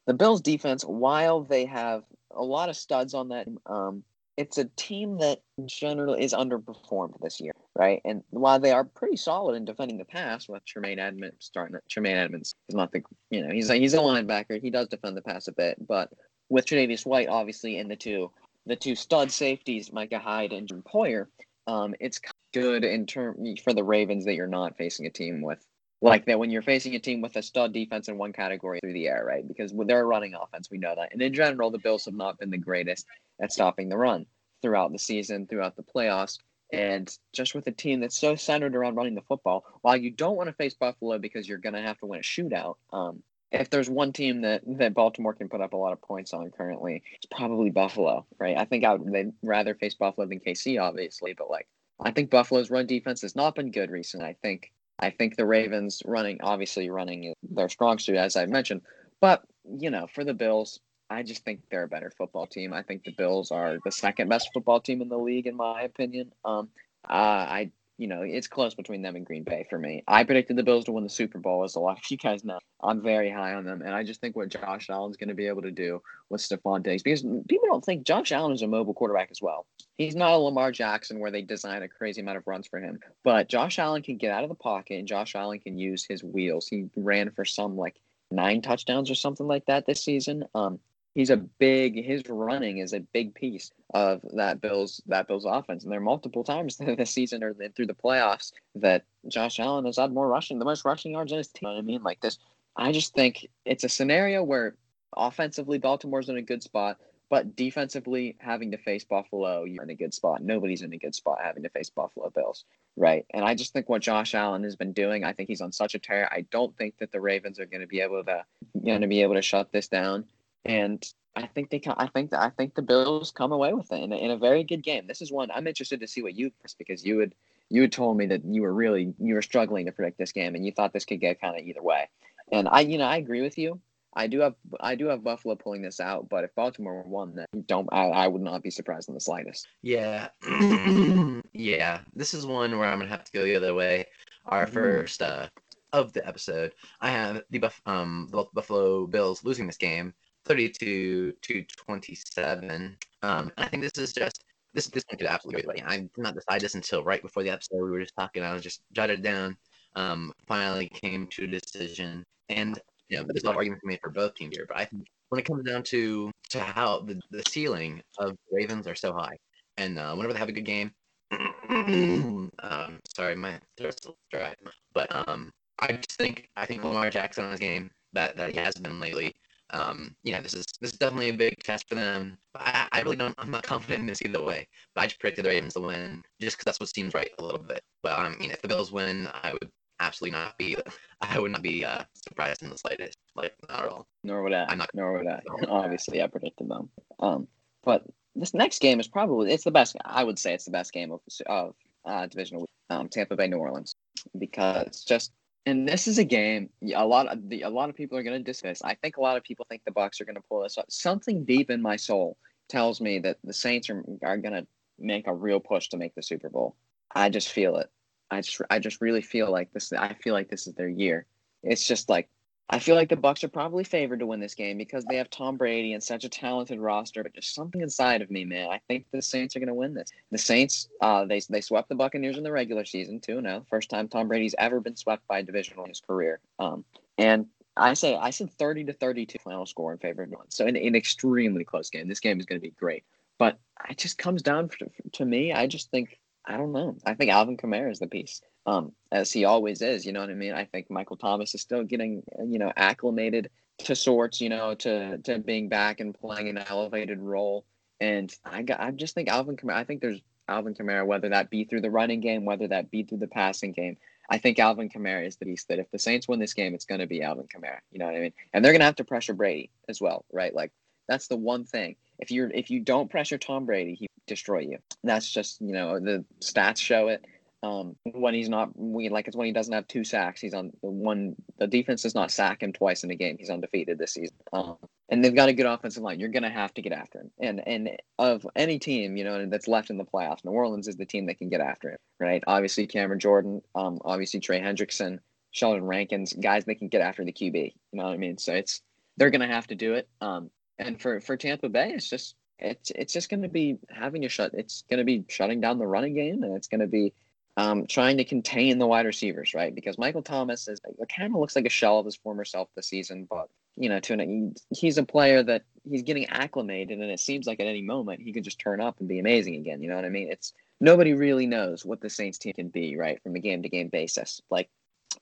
the 0.07 0.14
Bills 0.14 0.40
defense, 0.40 0.83
while 0.83 1.42
they 1.42 1.64
have 1.66 2.02
a 2.33 2.42
lot 2.42 2.68
of 2.68 2.76
studs 2.76 3.14
on 3.14 3.28
that, 3.28 3.46
um, 3.66 4.02
it's 4.37 4.59
a 4.59 4.64
team 4.76 5.18
that 5.18 5.42
generally 5.66 6.24
is 6.24 6.33
underperformed 6.33 7.20
this 7.22 7.40
year, 7.40 7.52
right? 7.78 8.00
And 8.04 8.24
while 8.30 8.59
they 8.59 8.72
are 8.72 8.83
pretty 8.83 9.16
solid 9.16 9.54
in 9.54 9.64
defending 9.64 9.98
the 9.98 10.04
pass, 10.04 10.48
with 10.48 10.64
Tremaine 10.64 10.98
Edmunds 10.98 11.44
starting, 11.44 11.78
Tremaine 11.88 12.16
Edmunds 12.16 12.54
is 12.68 12.74
not 12.74 12.90
the, 12.90 13.02
you 13.30 13.46
know, 13.46 13.54
he's 13.54 13.70
a, 13.70 13.76
he's 13.76 13.94
a 13.94 13.98
linebacker. 13.98 14.61
He 14.61 14.70
does 14.70 14.88
defend 14.88 15.16
the 15.16 15.22
pass 15.22 15.46
a 15.46 15.52
bit, 15.52 15.76
but 15.87 16.11
with 16.48 16.66
Tre'Davious 16.66 17.07
White 17.07 17.28
obviously 17.28 17.78
in 17.78 17.87
the 17.87 17.96
two, 17.96 18.30
the 18.66 18.77
two 18.77 18.94
stud 18.94 19.31
safeties, 19.31 19.92
Micah 19.92 20.18
Hyde 20.18 20.53
and 20.53 20.68
Jim 20.68 20.83
Poyer, 20.83 21.27
um, 21.66 21.94
it's 22.00 22.20
good 22.53 22.85
in 22.85 23.07
term 23.07 23.37
for 23.62 23.72
the 23.72 23.85
Ravens 23.85 24.24
that 24.24 24.35
you're 24.35 24.46
not 24.46 24.77
facing 24.77 25.07
a 25.07 25.11
team 25.11 25.42
with 25.42 25.64
like 26.05 26.27
that 26.27 26.38
when 26.38 26.50
you're 26.50 26.62
facing 26.62 26.94
a 26.94 26.98
team 26.98 27.22
with 27.22 27.35
a 27.37 27.42
stud 27.42 27.72
defense 27.72 28.09
in 28.09 28.18
one 28.18 28.33
category 28.33 28.79
through 28.81 28.92
the 28.92 29.09
air, 29.09 29.24
right? 29.27 29.46
Because 29.48 29.72
they're 29.87 30.07
running 30.07 30.35
offense, 30.35 30.70
we 30.70 30.77
know 30.77 30.94
that. 30.94 31.12
And 31.12 31.22
in 31.22 31.33
general, 31.33 31.70
the 31.70 31.79
Bills 31.79 32.05
have 32.05 32.14
not 32.14 32.38
been 32.38 32.50
the 32.50 32.59
greatest 32.59 33.07
at 33.40 33.52
stopping 33.52 33.88
the 33.88 33.96
run 33.96 34.27
throughout 34.60 34.92
the 34.92 34.98
season, 34.98 35.46
throughout 35.46 35.77
the 35.77 35.83
playoffs. 35.83 36.38
And 36.73 37.10
just 37.33 37.54
with 37.54 37.67
a 37.69 37.73
team 37.73 38.00
that's 38.00 38.19
so 38.19 38.35
centered 38.35 38.77
around 38.77 38.96
running 38.96 39.15
the 39.15 39.23
football, 39.23 39.65
while 39.81 39.96
you 39.96 40.10
don't 40.10 40.37
want 40.37 40.48
to 40.48 40.54
face 40.54 40.75
Buffalo 40.75 41.19
because 41.19 41.48
you're 41.48 41.58
going 41.58 41.75
to 41.75 41.81
have 41.81 41.98
to 42.00 42.06
win 42.06 42.21
a 42.21 42.23
shootout, 42.23 42.77
um, 42.92 43.23
if 43.61 43.71
there's 43.71 43.88
one 43.88 44.13
team 44.13 44.42
that, 44.42 44.63
that 44.67 44.94
Baltimore 44.94 45.35
can 45.35 45.48
put 45.48 45.61
up 45.61 45.73
a 45.73 45.77
lot 45.77 45.92
of 45.92 46.02
points 46.02 46.33
on 46.33 46.50
currently, 46.50 47.02
it's 47.15 47.27
probably 47.27 47.71
Buffalo, 47.71 48.27
right? 48.38 48.57
I 48.57 48.65
think 48.65 48.85
I 48.85 48.94
would 48.94 49.13
they'd 49.13 49.33
rather 49.42 49.75
face 49.75 49.94
Buffalo 49.94 50.27
than 50.27 50.40
KC, 50.40 50.81
obviously, 50.81 51.35
but 51.35 51.50
like 51.50 51.69
I 52.00 52.11
think 52.11 52.31
Buffalo's 52.31 52.71
run 52.71 52.87
defense 52.87 53.23
has 53.23 53.37
not 53.37 53.55
been 53.55 53.71
good 53.71 53.90
recently. 53.90 54.27
I 54.27 54.37
think 54.42 54.73
I 54.98 55.11
think 55.11 55.37
the 55.37 55.46
Ravens 55.46 56.02
running, 56.05 56.40
obviously 56.42 56.90
running 56.90 57.35
their 57.42 57.69
strong 57.69 57.98
suit, 57.98 58.17
as 58.17 58.37
I 58.37 58.46
mentioned, 58.46 58.83
but 59.21 59.42
you 59.79 59.90
know, 59.90 60.07
for 60.07 60.25
the 60.25 60.35
Bills, 60.35 60.81
I 61.11 61.23
just 61.23 61.44
think 61.44 61.61
they're 61.71 61.85
a 61.85 61.88
better 61.88 62.11
football 62.11 62.46
team. 62.46 62.73
I 62.73 62.83
think 62.83 63.05
the 63.05 63.13
Bills 63.13 63.50
are 63.50 63.79
the 63.85 63.92
second 63.92 64.29
best 64.29 64.50
football 64.52 64.81
team 64.81 65.00
in 65.00 65.09
the 65.09 65.19
league, 65.19 65.46
in 65.46 65.57
my 65.57 65.83
opinion. 65.83 66.33
Um, 66.44 66.69
uh, 67.09 67.13
I 67.13 67.71
you 67.97 68.09
know, 68.09 68.23
it's 68.23 68.49
close 68.49 68.75
between 68.75 69.03
them 69.03 69.15
and 69.15 69.25
Green 69.25 69.45
Bay 69.45 69.67
for 69.71 69.79
me. 69.79 70.03
I 70.09 70.25
predicted 70.25 70.57
the 70.57 70.63
Bills 70.63 70.85
to 70.87 70.92
win 70.92 71.05
the 71.05 71.11
Super 71.11 71.38
Bowl, 71.38 71.63
as 71.63 71.77
a 71.77 71.81
lot 71.81 71.99
of 71.99 72.05
you 72.11 72.17
guys 72.17 72.45
know. 72.45 72.59
I'm 72.83 73.03
very 73.03 73.31
high 73.31 73.55
on 73.55 73.65
them, 73.65 73.83
and 73.83 73.95
I 73.95 74.03
just 74.03 74.21
think 74.21 74.37
what 74.37 74.49
Josh 74.49 74.90
Allen's 74.90 75.17
going 75.17 75.29
to 75.29 75.35
be 75.35 75.47
able 75.47 75.63
to 75.63 75.71
do 75.71 76.03
with 76.29 76.40
Stefon 76.40 76.83
Diggs, 76.83 77.03
because 77.03 77.23
people 77.23 77.69
don't 77.69 77.85
think 77.85 78.05
Josh 78.05 78.33
Allen 78.33 78.53
is 78.53 78.63
a 78.63 78.67
mobile 78.67 78.95
quarterback 78.95 79.31
as 79.31 79.40
well. 79.40 79.67
He's 79.97 80.17
not 80.17 80.33
a 80.33 80.38
Lamar 80.38 80.73
Jackson 80.73 81.21
where 81.21 81.31
they 81.31 81.42
design 81.42 81.83
a 81.83 81.88
crazy 81.88 82.21
amount 82.21 82.38
of 82.38 82.47
runs 82.47 82.67
for 82.67 82.81
him, 82.81 82.99
but 83.23 83.49
Josh 83.49 83.79
Allen 83.79 84.03
can 84.03 84.17
get 84.17 84.33
out 84.33 84.42
of 84.42 84.49
the 84.49 84.55
pocket, 84.55 84.99
and 84.99 85.09
Josh 85.09 85.35
Allen 85.35 85.61
can 85.61 85.79
use 85.79 86.05
his 86.09 86.25
wheels. 86.25 86.67
He 86.67 86.87
ran 86.97 87.31
for 87.31 87.45
some 87.45 87.77
like 87.77 87.97
nine 88.31 88.61
touchdowns 88.61 89.11
or 89.11 89.15
something 89.15 89.47
like 89.47 89.67
that 89.67 89.87
this 89.87 90.05
season. 90.05 90.45
Um, 90.55 90.81
he's 91.15 91.31
a 91.31 91.37
big 91.37 92.04
his 92.04 92.23
running 92.29 92.79
is 92.79 92.92
a 92.92 93.00
big 93.00 93.35
piece 93.35 93.71
of 93.94 94.21
that 94.35 94.60
Bills 94.60 95.00
that 95.06 95.29
Bills 95.29 95.44
offense. 95.44 95.85
And 95.85 95.92
there 95.92 96.00
are 96.00 96.02
multiple 96.02 96.44
times 96.44 96.77
this 96.98 97.10
season 97.10 97.42
or 97.42 97.54
through 97.75 97.87
the 97.87 97.94
playoffs 97.94 98.52
that 98.75 99.04
Josh 99.29 99.60
Allen 99.60 99.87
has 99.87 99.96
had 99.96 100.12
more 100.12 100.29
rushing, 100.29 100.58
the 100.58 100.65
most 100.65 100.85
rushing 100.85 101.12
yards 101.12 101.33
in 101.33 101.38
his 101.38 101.48
team. 101.48 101.69
You 101.69 101.75
know 101.75 101.79
I 101.79 101.83
mean, 101.83 102.02
like 102.02 102.21
this, 102.21 102.38
I 102.77 102.92
just 102.92 103.15
think 103.15 103.48
it's 103.65 103.85
a 103.85 103.88
scenario 103.88 104.42
where 104.42 104.77
offensively 105.17 105.79
Baltimore's 105.79 106.29
in 106.29 106.37
a 106.37 106.42
good 106.42 106.62
spot, 106.62 106.98
but 107.31 107.54
defensively 107.54 108.37
having 108.38 108.73
to 108.73 108.79
face 108.79 109.04
Buffalo, 109.04 109.65
you're 109.65 109.85
in 109.85 109.90
a 109.90 109.94
good 109.94 110.12
spot. 110.12 110.42
Nobody's 110.42 110.83
in 110.83 110.92
a 110.92 110.98
good 110.98 111.15
spot 111.15 111.38
having 111.42 111.62
to 111.62 111.69
face 111.69 111.88
Buffalo 111.88 112.31
Bills, 112.31 112.65
right? 112.96 113.25
And 113.33 113.44
I 113.44 113.54
just 113.54 113.73
think 113.73 113.88
what 113.88 114.02
Josh 114.02 114.35
Allen 114.35 114.65
has 114.65 114.75
been 114.77 114.92
doing, 114.92 115.25
I 115.25 115.33
think 115.33 115.48
he's 115.48 115.60
on 115.60 115.71
such 115.71 115.94
a 115.94 116.00
tear. 116.00 116.29
I 116.33 116.44
don't 116.50 116.77
think 116.77 116.98
that 116.98 117.12
the 117.12 117.21
Ravens 117.21 117.60
are 117.60 117.67
going 117.67 117.81
to 117.81 117.87
be 117.87 118.00
able 118.00 118.25
to 118.25 118.44
going 118.85 119.00
to 119.02 119.06
be 119.06 119.23
able 119.23 119.35
to 119.35 119.42
shut 119.42 119.71
this 119.71 119.88
down 119.88 120.25
and 120.65 121.04
I 121.37 121.46
think 121.46 121.71
they 121.71 121.81
can. 121.81 121.94
I 121.96 122.06
think 122.06 122.31
that 122.31 122.40
I 122.40 122.50
think 122.50 122.75
the 122.75 122.83
Bills 122.83 123.33
come 123.33 123.52
away 123.52 123.73
with 123.73 123.90
it 123.92 124.02
in 124.02 124.12
a, 124.12 124.17
in 124.17 124.31
a 124.31 124.37
very 124.37 124.62
good 124.62 124.83
game. 124.83 125.06
This 125.06 125.21
is 125.21 125.33
one 125.33 125.50
I'm 125.50 125.67
interested 125.67 126.00
to 126.00 126.08
see 126.08 126.23
what 126.23 126.35
you 126.35 126.52
because 126.79 127.04
you 127.04 127.17
would 127.17 127.35
you 127.71 127.83
had 127.83 127.92
told 127.92 128.17
me 128.17 128.27
that 128.27 128.44
you 128.44 128.62
were 128.62 128.73
really 128.73 129.15
you 129.19 129.35
were 129.35 129.42
struggling 129.42 129.87
to 129.87 129.92
predict 129.92 130.19
this 130.19 130.33
game 130.33 130.54
and 130.54 130.65
you 130.65 130.73
thought 130.73 130.92
this 130.92 131.04
could 131.04 131.21
go 131.21 131.35
kind 131.35 131.58
of 131.58 131.67
either 131.67 131.83
way. 131.83 132.08
And 132.52 132.69
I 132.69 132.81
you 132.81 132.98
know 132.98 133.04
I 133.04 133.17
agree 133.17 133.42
with 133.42 133.58
you. 133.58 133.81
I 134.17 134.29
do 134.29 134.40
have 134.40 134.54
I 134.81 134.94
do 134.94 135.06
have 135.06 135.25
Buffalo 135.25 135.56
pulling 135.56 135.83
this 135.83 135.98
out, 135.98 136.29
but 136.29 136.44
if 136.44 136.54
Baltimore 136.54 137.02
won, 137.04 137.35
then 137.35 137.46
don't 137.67 137.88
I, 137.92 138.06
I 138.06 138.29
would 138.29 138.42
not 138.42 138.62
be 138.62 138.71
surprised 138.71 139.08
in 139.08 139.15
the 139.15 139.21
slightest. 139.21 139.67
Yeah, 139.83 140.29
yeah. 141.52 142.00
This 142.15 142.33
is 142.33 142.46
one 142.46 142.79
where 142.79 142.88
I'm 142.88 142.98
gonna 142.98 143.10
have 143.10 143.25
to 143.25 143.33
go 143.33 143.42
the 143.42 143.56
other 143.56 143.75
way. 143.75 144.06
Our 144.46 144.67
mm-hmm. 144.67 144.75
first 144.75 145.21
uh, 145.21 145.48
of 145.92 146.12
the 146.12 146.25
episode, 146.27 146.75
I 147.00 147.10
have 147.10 147.42
the 147.50 147.58
Buff 147.58 147.81
um 147.87 148.29
the 148.31 148.44
Buffalo 148.54 149.08
Bills 149.08 149.42
losing 149.42 149.67
this 149.67 149.77
game 149.77 150.15
32 150.45 151.33
to 151.40 151.65
27. 151.65 152.97
Um, 153.23 153.53
I 153.57 153.67
think 153.67 153.83
this 153.83 153.99
is 153.99 154.13
just 154.13 154.45
this 154.75 154.88
this 154.88 155.05
one 155.09 155.19
could 155.19 155.27
absolutely 155.27 155.63
go 155.63 155.87
I 155.87 155.99
did 155.99 156.11
not 156.19 156.35
decide 156.35 156.61
this 156.61 156.75
until 156.75 157.05
right 157.05 157.23
before 157.23 157.42
the 157.42 157.51
episode. 157.51 157.83
We 157.83 157.90
were 157.90 158.01
just 158.01 158.15
talking. 158.19 158.42
I 158.42 158.53
was 158.53 158.63
just 158.63 158.83
jotted 158.92 159.23
down. 159.23 159.57
Um, 159.97 160.33
finally 160.49 160.88
came 160.88 161.29
to 161.29 161.45
a 161.45 161.47
decision, 161.47 162.25
and 162.49 162.79
you 163.09 163.19
know, 163.19 163.25
there's 163.27 163.45
a 163.45 163.47
lot 163.47 163.53
of 163.53 163.59
arguments 163.59 163.85
made 163.85 164.01
for 164.03 164.11
both 164.11 164.35
teams 164.35 164.57
here. 164.57 164.67
But 164.69 164.79
I 164.79 164.85
think 164.85 165.07
when 165.29 165.38
it 165.38 165.45
comes 165.45 165.65
down 165.65 165.85
to 165.85 166.31
to 166.51 166.61
how 166.61 167.01
the, 167.01 167.21
the 167.31 167.45
ceiling 167.49 168.03
of 168.19 168.37
Ravens 168.51 168.87
are 168.87 168.97
so 168.97 169.13
high, 169.13 169.37
and 169.77 169.99
uh, 169.99 170.15
whenever 170.15 170.33
they 170.33 170.38
have 170.40 170.49
a 170.49 170.53
good 170.53 170.65
game, 170.65 170.90
um, 171.69 173.01
sorry, 173.17 173.37
my 173.37 173.61
throat's 173.77 174.07
dry, 174.33 174.55
but 174.92 175.29
um, 175.29 175.53
I 175.79 175.92
just 175.92 176.19
think 176.19 176.49
I 176.57 176.67
think 176.67 176.83
Lamar 176.83 177.11
Jackson 177.11 177.45
on 177.45 177.53
his 177.53 177.61
game 177.61 177.90
that 178.13 178.37
that 178.37 178.51
he 178.51 178.59
has 178.59 178.75
been 178.75 178.99
lately 178.99 179.33
um, 179.75 180.14
you 180.22 180.33
know, 180.33 180.40
this 180.40 180.54
is 180.54 180.64
this 180.81 180.92
is 180.92 180.98
definitely 180.98 181.31
a 181.31 181.35
big 181.35 181.62
test 181.62 181.88
for 181.88 181.96
them. 181.96 182.38
I, 182.54 182.87
I 182.92 183.02
really 183.02 183.16
don't. 183.16 183.35
I'm 183.38 183.50
not 183.50 183.64
confident 183.64 184.00
in 184.00 184.06
this 184.06 184.22
either 184.22 184.42
way. 184.42 184.68
But 184.94 185.02
I 185.02 185.06
just 185.06 185.20
predicted 185.20 185.44
the 185.44 185.48
Ravens 185.48 185.75
to 185.75 185.81
win, 185.81 186.22
just 186.40 186.56
because 186.56 186.64
that's 186.64 186.81
what 186.81 186.88
seems 186.88 187.12
right 187.12 187.31
a 187.38 187.44
little 187.44 187.62
bit. 187.62 187.83
But 188.02 188.18
I 188.18 188.29
mean, 188.29 188.52
if 188.52 188.62
the 188.62 188.68
Bills 188.68 188.92
win, 188.92 189.29
I 189.42 189.52
would 189.52 189.68
absolutely 190.00 190.38
not 190.38 190.56
be. 190.56 190.77
I 191.20 191.38
would 191.40 191.50
not 191.50 191.62
be 191.62 191.85
uh, 191.85 192.04
surprised 192.14 192.62
in 192.62 192.70
the 192.70 192.79
slightest. 192.79 193.18
Like 193.35 193.52
not 193.68 193.85
at 193.85 193.88
all. 193.88 194.06
Nor 194.22 194.42
would 194.44 194.52
I. 194.52 194.64
I'm 194.68 194.79
not. 194.79 194.90
Nor 194.94 195.18
would 195.18 195.27
I. 195.27 195.40
Obviously, 195.68 196.22
I 196.22 196.29
predicted 196.29 196.68
them. 196.68 196.88
Um, 197.18 197.48
but 197.85 198.04
this 198.37 198.54
next 198.54 198.81
game 198.81 199.00
is 199.00 199.08
probably 199.08 199.52
it's 199.52 199.64
the 199.64 199.72
best. 199.72 199.96
I 200.04 200.22
would 200.22 200.38
say 200.38 200.54
it's 200.54 200.64
the 200.64 200.70
best 200.70 200.92
game 200.92 201.10
of 201.10 201.20
of 201.46 201.75
uh, 202.04 202.27
divisional. 202.27 202.66
Um, 202.90 203.08
Tampa 203.08 203.35
Bay 203.35 203.48
New 203.48 203.56
Orleans 203.56 203.94
because 204.38 205.04
just 205.04 205.33
and 205.67 205.88
this 205.88 206.06
is 206.06 206.19
a 206.19 206.25
game 206.25 206.69
a 206.94 207.06
lot 207.06 207.27
of 207.27 207.48
the 207.48 207.62
a 207.62 207.71
lot 207.71 207.88
of 207.88 207.96
people 207.96 208.19
are 208.19 208.23
going 208.23 208.37
to 208.37 208.42
dismiss. 208.42 208.83
I 208.83 208.94
think 208.94 209.17
a 209.17 209.21
lot 209.21 209.37
of 209.37 209.44
people 209.44 209.67
think 209.69 209.83
the 209.85 209.92
Bucks 209.92 210.21
are 210.21 210.25
going 210.25 210.37
to 210.37 210.42
pull 210.48 210.62
this 210.62 210.79
up. 210.79 210.87
Something 210.90 211.44
deep 211.44 211.71
in 211.71 211.81
my 211.81 211.96
soul 211.96 212.37
tells 212.69 213.00
me 213.00 213.19
that 213.21 213.38
the 213.44 213.52
Saints 213.52 213.90
are 213.90 214.02
are 214.23 214.37
going 214.37 214.54
to 214.54 214.67
make 214.98 215.27
a 215.27 215.35
real 215.35 215.60
push 215.60 215.88
to 215.88 215.96
make 215.96 216.15
the 216.15 216.23
Super 216.23 216.48
Bowl. 216.48 216.77
I 217.15 217.31
just 217.31 217.50
feel 217.50 217.77
it. 217.77 217.90
I 218.31 218.40
just 218.40 218.60
I 218.71 218.79
just 218.79 219.00
really 219.00 219.23
feel 219.23 219.50
like 219.50 219.73
this. 219.73 219.92
I 219.92 220.15
feel 220.15 220.35
like 220.35 220.50
this 220.50 220.67
is 220.67 220.75
their 220.75 220.88
year. 220.88 221.27
It's 221.62 221.87
just 221.87 222.08
like 222.08 222.29
I 222.71 222.79
feel 222.79 222.96
like 222.96 223.10
the 223.10 223.17
Bucks 223.17 223.44
are 223.44 223.48
probably 223.48 223.85
favored 223.85 224.21
to 224.21 224.27
win 224.27 224.40
this 224.40 224.54
game 224.54 224.79
because 224.79 225.04
they 225.04 225.17
have 225.17 225.29
Tom 225.29 225.56
Brady 225.56 225.92
and 225.92 226.02
such 226.02 226.25
a 226.25 226.29
talented 226.29 226.81
roster. 226.81 227.23
But 227.23 227.35
just 227.35 227.54
something 227.54 227.83
inside 227.83 228.23
of 228.23 228.31
me, 228.31 228.44
man, 228.44 228.71
I 228.71 228.81
think 228.88 229.04
the 229.12 229.21
Saints 229.21 229.54
are 229.54 229.58
going 229.60 229.69
to 229.69 229.75
win 229.75 229.92
this. 229.92 230.10
The 230.31 230.38
Saints, 230.38 230.88
uh, 231.00 231.27
they 231.27 231.40
they 231.50 231.60
swept 231.60 231.90
the 231.90 231.94
Buccaneers 231.94 232.38
in 232.38 232.42
the 232.42 232.50
regular 232.50 232.85
season 232.85 233.21
too. 233.21 233.42
No, 233.42 233.65
first 233.69 233.90
time 233.90 234.08
Tom 234.08 234.29
Brady's 234.29 234.54
ever 234.58 234.81
been 234.81 234.96
swept 234.96 235.27
by 235.29 235.40
a 235.40 235.42
divisional 235.42 235.85
in 235.85 235.90
his 235.90 236.00
career. 236.00 236.40
Um, 236.58 236.85
and 237.19 237.46
I 237.77 237.94
say 237.94 238.17
I 238.17 238.31
said 238.31 238.50
thirty 238.52 238.83
to 238.85 238.94
thirty-two 238.94 239.40
final 239.40 239.67
score 239.67 239.92
in 239.92 239.98
favor 239.98 240.23
of 240.23 240.31
one. 240.31 240.50
So 240.50 240.67
in 240.67 240.77
an 240.77 240.96
extremely 240.96 241.65
close 241.65 241.90
game, 241.90 242.08
this 242.08 242.21
game 242.21 242.40
is 242.40 242.46
going 242.46 242.60
to 242.60 242.67
be 242.67 242.71
great. 242.71 243.04
But 243.38 243.58
it 243.90 243.98
just 243.98 244.17
comes 244.17 244.42
down 244.42 244.71
to, 244.71 244.90
to 245.12 245.25
me. 245.25 245.52
I 245.52 245.67
just 245.67 245.90
think 245.90 246.19
I 246.47 246.57
don't 246.57 246.73
know. 246.73 246.97
I 247.05 247.15
think 247.15 247.31
Alvin 247.31 247.57
Kamara 247.57 247.90
is 247.90 247.99
the 247.99 248.07
piece 248.07 248.42
um, 248.67 248.92
as 249.11 249.33
he 249.33 249.45
always 249.45 249.83
is. 249.83 250.05
You 250.05 250.13
know 250.13 250.21
what 250.21 250.31
I 250.31 250.35
mean? 250.35 250.53
I 250.53 250.65
think 250.65 250.90
Michael 250.90 251.17
Thomas 251.17 251.55
is 251.55 251.61
still 251.61 251.85
getting, 251.85 252.23
you 252.47 252.59
know, 252.59 252.73
acclimated 252.77 253.51
to 253.79 253.97
sorts, 253.97 254.40
you 254.40 254.49
know, 254.49 254.75
to 254.75 255.19
to 255.19 255.38
being 255.38 255.69
back 255.69 256.01
and 256.01 256.15
playing 256.15 256.49
an 256.49 256.59
elevated 256.59 257.21
role. 257.21 257.65
And 258.01 258.35
I 258.45 258.63
got, 258.63 258.81
I 258.81 258.90
just 258.90 259.15
think 259.15 259.29
Alvin 259.29 259.57
Kamara. 259.57 259.75
I 259.75 259.85
think 259.85 260.01
there's 260.01 260.21
Alvin 260.49 260.75
Kamara, 260.75 261.07
whether 261.07 261.31
that 261.31 261.51
be 261.51 261.65
through 261.65 261.81
the 261.81 261.90
running 261.90 262.21
game, 262.21 262.45
whether 262.45 262.69
that 262.69 262.90
be 262.90 263.03
through 263.03 263.19
the 263.19 263.29
passing 263.29 263.73
game. 263.73 263.97
I 264.29 264.38
think 264.38 264.59
Alvin 264.59 264.88
Kamara 264.88 265.27
is 265.27 265.37
the 265.37 265.45
beast 265.45 265.69
that 265.69 265.79
if 265.79 265.90
the 265.90 265.99
Saints 265.99 266.27
win 266.27 266.40
this 266.40 266.55
game, 266.55 266.75
it's 266.75 266.87
going 266.87 267.01
to 267.01 267.07
be 267.07 267.23
Alvin 267.23 267.47
Kamara. 267.47 267.79
You 267.92 267.99
know 267.99 268.07
what 268.07 268.15
I 268.15 268.21
mean? 268.21 268.33
And 268.53 268.65
they're 268.65 268.73
going 268.73 268.81
to 268.81 268.87
have 268.87 268.97
to 268.97 269.05
pressure 269.05 269.35
Brady 269.35 269.71
as 269.88 270.01
well, 270.01 270.25
right? 270.33 270.55
Like 270.55 270.73
that's 271.09 271.29
the 271.29 271.37
one 271.37 271.65
thing. 271.65 271.97
If 272.19 272.31
you're 272.31 272.50
if 272.50 272.71
you 272.71 272.81
don't 272.81 273.10
pressure 273.10 273.38
Tom 273.38 273.67
Brady, 273.67 273.94
he 273.94 274.08
destroy 274.27 274.60
you. 274.60 274.79
That's 275.02 275.31
just 275.31 275.60
you 275.60 275.73
know 275.73 275.98
the 276.00 276.25
stats 276.40 276.79
show 276.79 277.08
it. 277.08 277.25
Um, 277.62 277.96
when 278.02 278.35
he's 278.35 278.50
not, 278.50 278.79
we 278.79 279.08
like 279.08 279.27
it's 279.27 279.37
when 279.37 279.46
he 279.46 279.52
doesn't 279.52 279.73
have 279.73 279.88
two 279.88 280.04
sacks. 280.04 280.40
He's 280.40 280.52
on 280.52 280.71
the 280.83 280.90
one. 280.90 281.35
The 281.58 281.67
defense 281.67 282.02
does 282.02 282.15
not 282.15 282.31
sack 282.31 282.62
him 282.62 282.75
twice 282.75 283.04
in 283.04 283.10
a 283.10 283.15
game. 283.15 283.37
He's 283.38 283.48
undefeated 283.48 283.98
this 283.98 284.12
season. 284.12 284.37
Um, 284.52 284.77
and 285.08 285.25
they've 285.25 285.35
got 285.35 285.48
a 285.48 285.54
good 285.54 285.67
offensive 285.67 286.02
line. 286.02 286.21
You're 286.21 286.29
going 286.29 286.42
to 286.42 286.50
have 286.50 286.75
to 286.75 286.83
get 286.83 286.92
after 286.92 287.21
him. 287.21 287.31
And 287.40 287.67
and 287.67 287.90
of 288.19 288.46
any 288.54 288.79
team, 288.79 289.17
you 289.17 289.25
know, 289.25 289.46
that's 289.46 289.67
left 289.67 289.88
in 289.88 289.96
the 289.96 290.04
playoffs, 290.04 290.44
New 290.44 290.50
Orleans 290.50 290.88
is 290.88 290.96
the 290.96 291.06
team 291.06 291.27
that 291.27 291.38
can 291.38 291.48
get 291.48 291.62
after 291.62 291.90
him. 291.90 291.98
Right? 292.21 292.44
Obviously, 292.46 292.87
Cameron 292.87 293.21
Jordan. 293.21 293.62
Um, 293.75 293.98
obviously 294.04 294.40
Trey 294.40 294.60
Hendrickson, 294.60 295.21
Sheldon 295.50 295.85
Rankins, 295.85 296.35
guys 296.35 296.67
that 296.67 296.75
can 296.75 296.88
get 296.88 297.00
after 297.00 297.25
the 297.25 297.33
QB. 297.33 297.54
You 297.54 297.98
know 297.98 298.04
what 298.04 298.12
I 298.12 298.19
mean? 298.19 298.37
So 298.37 298.52
it's 298.52 298.83
they're 299.17 299.31
going 299.31 299.40
to 299.40 299.54
have 299.54 299.69
to 299.69 299.75
do 299.75 299.94
it. 299.94 300.06
Um, 300.21 300.50
and 300.79 301.00
for 301.00 301.20
for 301.20 301.37
Tampa 301.37 301.68
Bay, 301.68 301.92
it's 301.94 302.08
just 302.08 302.35
it's 302.58 302.90
it's 302.90 303.12
just 303.12 303.31
going 303.31 303.42
to 303.42 303.48
be 303.48 303.79
having 303.90 304.25
a 304.25 304.29
shut. 304.29 304.52
It's 304.54 304.85
going 304.88 304.98
to 304.98 305.04
be 305.04 305.25
shutting 305.29 305.60
down 305.60 305.79
the 305.79 305.87
running 305.87 306.14
game, 306.14 306.42
and 306.42 306.56
it's 306.56 306.68
going 306.68 306.81
to 306.81 306.87
be 306.87 307.12
um, 307.56 307.87
trying 307.87 308.16
to 308.16 308.25
contain 308.25 308.79
the 308.79 308.87
wide 308.87 309.06
receivers, 309.06 309.54
right? 309.54 309.75
Because 309.75 309.98
Michael 309.98 310.22
Thomas 310.22 310.66
is 310.68 310.81
kind 311.14 311.33
of 311.33 311.40
looks 311.40 311.56
like 311.56 311.66
a 311.66 311.70
shell 311.70 311.98
of 311.98 312.06
his 312.06 312.16
former 312.16 312.44
self 312.44 312.68
this 312.75 312.88
season, 312.88 313.27
but 313.29 313.48
you 313.77 313.88
know, 313.88 314.00
to 314.00 314.12
an, 314.14 314.54
he's 314.70 314.98
a 314.98 315.04
player 315.04 315.42
that 315.42 315.62
he's 315.88 316.02
getting 316.02 316.27
acclimated, 316.27 316.98
and 316.98 317.10
it 317.10 317.20
seems 317.20 317.46
like 317.46 317.60
at 317.60 317.66
any 317.66 317.83
moment 317.83 318.22
he 318.22 318.33
could 318.33 318.44
just 318.44 318.60
turn 318.60 318.81
up 318.81 318.98
and 318.98 319.08
be 319.08 319.18
amazing 319.18 319.56
again. 319.56 319.83
You 319.83 319.88
know 319.88 319.96
what 319.96 320.04
I 320.04 320.10
mean? 320.10 320.31
It's 320.31 320.52
nobody 320.81 321.12
really 321.12 321.46
knows 321.46 321.85
what 321.85 322.00
the 322.00 322.10
Saints 322.10 322.38
team 322.38 322.54
can 322.54 322.68
be, 322.68 322.96
right, 322.96 323.22
from 323.22 323.37
a 323.37 323.40
game 323.40 323.62
to 323.62 323.68
game 323.68 323.88
basis. 323.88 324.40
Like 324.50 324.68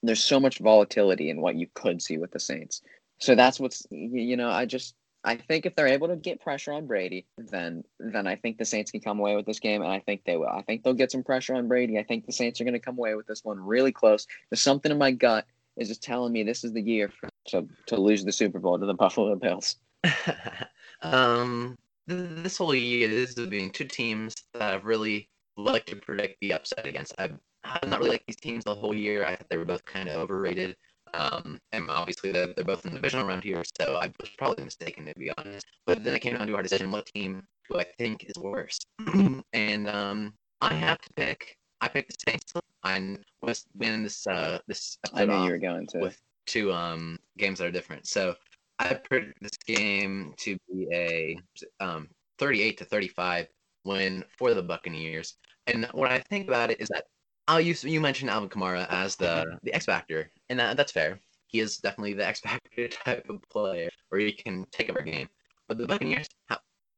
there's 0.01 0.23
so 0.23 0.39
much 0.39 0.59
volatility 0.59 1.29
in 1.29 1.41
what 1.41 1.55
you 1.55 1.67
could 1.73 2.01
see 2.01 2.17
with 2.17 2.31
the 2.31 2.39
Saints. 2.39 2.81
So 3.19 3.35
that's 3.35 3.59
what's 3.59 3.85
you 3.91 4.37
know, 4.37 4.49
I 4.49 4.65
just 4.65 4.95
I 5.23 5.37
think 5.37 5.65
if 5.65 5.75
they're 5.75 5.87
able 5.87 6.09
to 6.09 6.15
get 6.15 6.41
pressure 6.41 6.73
on 6.73 6.85
Brady, 6.85 7.25
then 7.37 7.83
then 7.99 8.27
I 8.27 8.35
think 8.35 8.57
the 8.57 8.65
Saints 8.65 8.91
can 8.91 8.99
come 8.99 9.19
away 9.19 9.35
with 9.35 9.45
this 9.45 9.59
game, 9.59 9.81
and 9.81 9.91
I 9.91 9.99
think 9.99 10.23
they 10.25 10.35
will. 10.37 10.49
I 10.49 10.61
think 10.63 10.83
they'll 10.83 10.93
get 10.93 11.11
some 11.11 11.23
pressure 11.23 11.55
on 11.55 11.67
Brady. 11.67 11.97
I 11.97 12.03
think 12.03 12.25
the 12.25 12.33
Saints 12.33 12.59
are 12.59 12.65
going 12.65 12.73
to 12.73 12.79
come 12.79 12.97
away 12.97 13.15
with 13.15 13.27
this 13.27 13.43
one 13.43 13.59
really 13.59 13.91
close. 13.91 14.27
There's 14.49 14.61
something 14.61 14.91
in 14.91 14.97
my 14.97 15.11
gut 15.11 15.45
is 15.77 15.87
just 15.87 16.03
telling 16.03 16.31
me 16.31 16.43
this 16.43 16.63
is 16.63 16.73
the 16.73 16.81
year 16.81 17.09
for, 17.09 17.29
to 17.47 17.67
to 17.87 17.97
lose 17.97 18.23
the 18.23 18.31
Super 18.31 18.59
Bowl 18.59 18.77
to 18.77 18.85
the 18.85 18.93
Buffalo 19.05 19.35
Bills. 19.35 19.77
um, 21.01 21.77
this 22.07 22.57
whole 22.57 22.75
year, 22.75 23.07
this 23.07 23.35
has 23.35 23.47
been 23.47 23.69
two 23.69 23.85
teams 23.85 24.35
that 24.53 24.61
I've 24.61 24.85
really 24.85 25.29
liked 25.55 25.89
to 25.89 25.95
predict 25.95 26.37
the 26.41 26.53
upset 26.53 26.85
against. 26.85 27.13
I've, 27.17 27.37
I've 27.63 27.87
not 27.87 27.99
really 27.99 28.11
liked 28.11 28.27
these 28.27 28.35
teams 28.35 28.65
the 28.65 28.75
whole 28.75 28.93
year. 28.93 29.25
I 29.25 29.35
thought 29.35 29.49
they 29.49 29.57
were 29.57 29.65
both 29.65 29.85
kind 29.85 30.09
of 30.09 30.17
overrated. 30.17 30.75
Um, 31.13 31.59
and 31.71 31.89
obviously 31.89 32.31
they're, 32.31 32.47
they're 32.47 32.65
both 32.65 32.85
in 32.85 32.91
the 32.91 32.97
division 32.97 33.19
around 33.19 33.43
here, 33.43 33.63
so 33.79 33.95
I 33.95 34.11
was 34.19 34.29
probably 34.37 34.63
mistaken 34.63 35.05
to 35.05 35.13
be 35.15 35.31
honest. 35.37 35.65
But 35.85 36.03
then 36.03 36.15
it 36.15 36.19
came 36.19 36.35
down 36.35 36.47
to 36.47 36.55
our 36.55 36.63
decision: 36.63 36.91
what 36.91 37.05
team 37.05 37.43
do 37.69 37.79
I 37.79 37.85
think 37.97 38.25
is 38.25 38.41
worse? 38.41 38.79
and 39.53 39.87
um, 39.87 40.33
I 40.61 40.73
have 40.73 40.99
to 40.99 41.09
pick. 41.15 41.57
I 41.81 41.87
picked 41.87 42.11
the 42.11 42.31
Saints. 42.31 42.53
I 42.83 43.17
was 43.41 43.65
winning 43.75 44.03
this 44.03 44.25
uh 44.27 44.59
this 44.67 44.97
I 45.13 45.25
knew 45.25 45.43
you 45.43 45.51
were 45.51 45.57
going 45.57 45.87
to. 45.87 45.99
with 45.99 46.21
two 46.45 46.71
um 46.73 47.19
games 47.37 47.59
that 47.59 47.67
are 47.67 47.71
different. 47.71 48.07
So 48.07 48.35
I 48.79 48.93
picked 48.93 49.41
this 49.41 49.57
game 49.65 50.33
to 50.37 50.57
be 50.69 50.87
a 50.91 51.39
um 51.79 52.09
38 52.39 52.77
to 52.79 52.85
35 52.85 53.47
win 53.85 54.23
for 54.37 54.53
the 54.53 54.63
Buccaneers. 54.63 55.35
And 55.67 55.85
what 55.93 56.11
I 56.11 56.19
think 56.19 56.47
about 56.47 56.71
it 56.71 56.81
is 56.81 56.89
that 56.89 57.05
oh 57.47 57.57
you 57.57 57.75
you 57.81 58.01
mentioned 58.01 58.29
Alvin 58.29 58.49
Kamara 58.49 58.87
as 58.89 59.15
the 59.15 59.57
the 59.63 59.73
X 59.73 59.85
factor, 59.85 60.31
and 60.49 60.59
that, 60.59 60.77
that's 60.77 60.91
fair. 60.91 61.19
He 61.47 61.59
is 61.59 61.77
definitely 61.77 62.13
the 62.13 62.25
X 62.25 62.39
factor 62.39 62.87
type 63.05 63.29
of 63.29 63.41
player 63.49 63.89
where 64.09 64.21
he 64.21 64.31
can 64.31 64.65
take 64.71 64.89
over 64.89 64.99
a 64.99 65.05
game. 65.05 65.29
But 65.67 65.77
the 65.77 65.87
Buccaneers, 65.87 66.27